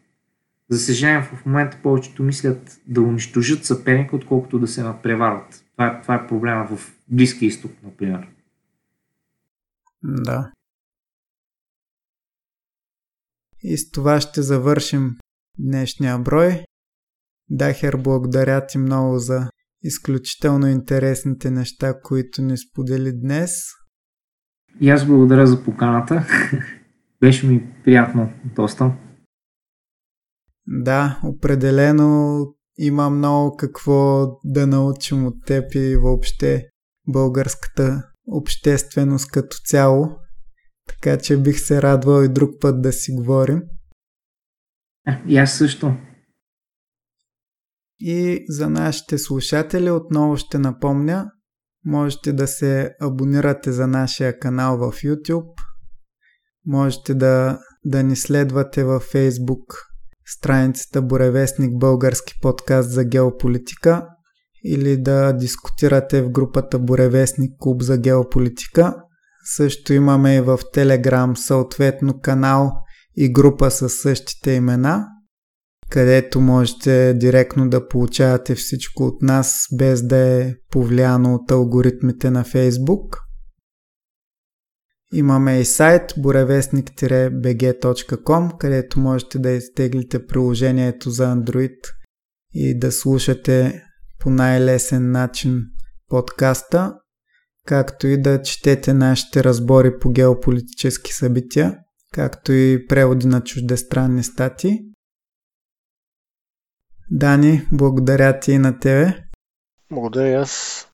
За 0.68 0.78
съжаление, 0.78 1.22
в 1.22 1.46
момента 1.46 1.78
повечето 1.82 2.22
мислят 2.22 2.80
да 2.86 3.00
унищожат 3.00 3.64
съперника, 3.64 4.16
отколкото 4.16 4.58
да 4.58 4.66
се 4.66 4.82
надпреварват. 4.82 5.64
Това 5.72 5.86
е, 5.86 6.00
това 6.02 6.14
е 6.14 6.26
проблема 6.26 6.76
в 6.76 6.92
Близкия 7.08 7.46
изток, 7.46 7.72
например. 7.84 8.26
Да. 10.02 10.52
И 13.62 13.78
с 13.78 13.90
това 13.90 14.20
ще 14.20 14.42
завършим 14.42 15.16
днешния 15.58 16.18
брой. 16.18 16.64
Дахер, 17.50 17.96
благодаря 17.96 18.66
ти 18.66 18.78
много 18.78 19.18
за 19.18 19.50
изключително 19.82 20.66
интересните 20.66 21.50
неща, 21.50 22.00
които 22.02 22.42
ни 22.42 22.58
сподели 22.58 23.20
днес. 23.20 23.50
И 24.80 24.90
аз 24.90 25.06
благодаря 25.06 25.46
за 25.46 25.64
поканата. 25.64 26.26
Беше 27.20 27.46
ми 27.46 27.74
приятно 27.84 28.32
доста. 28.44 28.96
Да, 30.66 31.20
определено 31.24 32.46
има 32.78 33.10
много 33.10 33.56
какво 33.56 34.26
да 34.44 34.66
научим 34.66 35.26
от 35.26 35.34
теб 35.46 35.74
и 35.74 35.96
въобще 35.96 36.68
българската 37.08 38.11
общественост 38.26 39.30
като 39.30 39.56
цяло. 39.64 40.08
Така 40.88 41.18
че 41.18 41.42
бих 41.42 41.60
се 41.60 41.82
радвал 41.82 42.22
и 42.22 42.28
друг 42.28 42.50
път 42.60 42.82
да 42.82 42.92
си 42.92 43.12
говорим. 43.12 43.62
И 45.26 45.36
аз 45.38 45.58
също. 45.58 45.94
И 48.00 48.44
за 48.48 48.70
нашите 48.70 49.18
слушатели 49.18 49.90
отново 49.90 50.36
ще 50.36 50.58
напомня, 50.58 51.30
можете 51.84 52.32
да 52.32 52.46
се 52.46 52.94
абонирате 53.00 53.72
за 53.72 53.86
нашия 53.86 54.38
канал 54.38 54.76
в 54.76 54.92
YouTube 54.92 55.54
Можете 56.66 57.14
да, 57.14 57.58
да 57.84 58.02
ни 58.02 58.16
следвате 58.16 58.84
във 58.84 59.12
Facebook 59.12 59.64
страницата 60.26 61.02
Боревестник 61.02 61.78
Български 61.78 62.34
подкаст 62.42 62.90
за 62.90 63.04
геополитика 63.04 64.08
или 64.64 65.02
да 65.02 65.32
дискутирате 65.32 66.22
в 66.22 66.30
групата 66.30 66.78
Боревестник 66.78 67.52
Клуб 67.58 67.82
за 67.82 67.98
геополитика. 67.98 68.94
Също 69.56 69.92
имаме 69.92 70.36
и 70.36 70.40
в 70.40 70.58
Телеграм 70.72 71.36
съответно 71.36 72.20
канал 72.20 72.72
и 73.16 73.32
група 73.32 73.70
с 73.70 73.88
същите 73.88 74.52
имена, 74.52 75.06
където 75.90 76.40
можете 76.40 77.14
директно 77.14 77.68
да 77.68 77.88
получавате 77.88 78.54
всичко 78.54 79.02
от 79.02 79.22
нас, 79.22 79.66
без 79.76 80.06
да 80.06 80.16
е 80.16 80.54
повлияно 80.70 81.34
от 81.34 81.50
алгоритмите 81.50 82.30
на 82.30 82.44
Фейсбук. 82.44 83.18
Имаме 85.14 85.60
и 85.60 85.64
сайт 85.64 86.12
borevestnik-bg.com, 86.12 88.56
където 88.58 89.00
можете 89.00 89.38
да 89.38 89.50
изтеглите 89.50 90.26
приложението 90.26 91.10
за 91.10 91.36
Android 91.36 91.76
и 92.54 92.78
да 92.78 92.92
слушате 92.92 93.82
по 94.22 94.30
най-лесен 94.30 95.10
начин 95.10 95.62
подкаста, 96.08 96.94
както 97.66 98.06
и 98.06 98.22
да 98.22 98.42
четете 98.42 98.94
нашите 98.94 99.44
разбори 99.44 99.98
по 99.98 100.10
геополитически 100.10 101.12
събития, 101.12 101.78
както 102.12 102.52
и 102.52 102.86
преводи 102.86 103.26
на 103.26 103.44
чуждестранни 103.44 104.22
стати. 104.22 104.80
Дани, 107.10 107.66
благодаря 107.72 108.40
ти 108.40 108.52
и 108.52 108.58
на 108.58 108.78
тебе. 108.78 109.24
Благодаря 109.92 110.40
аз. 110.40 110.86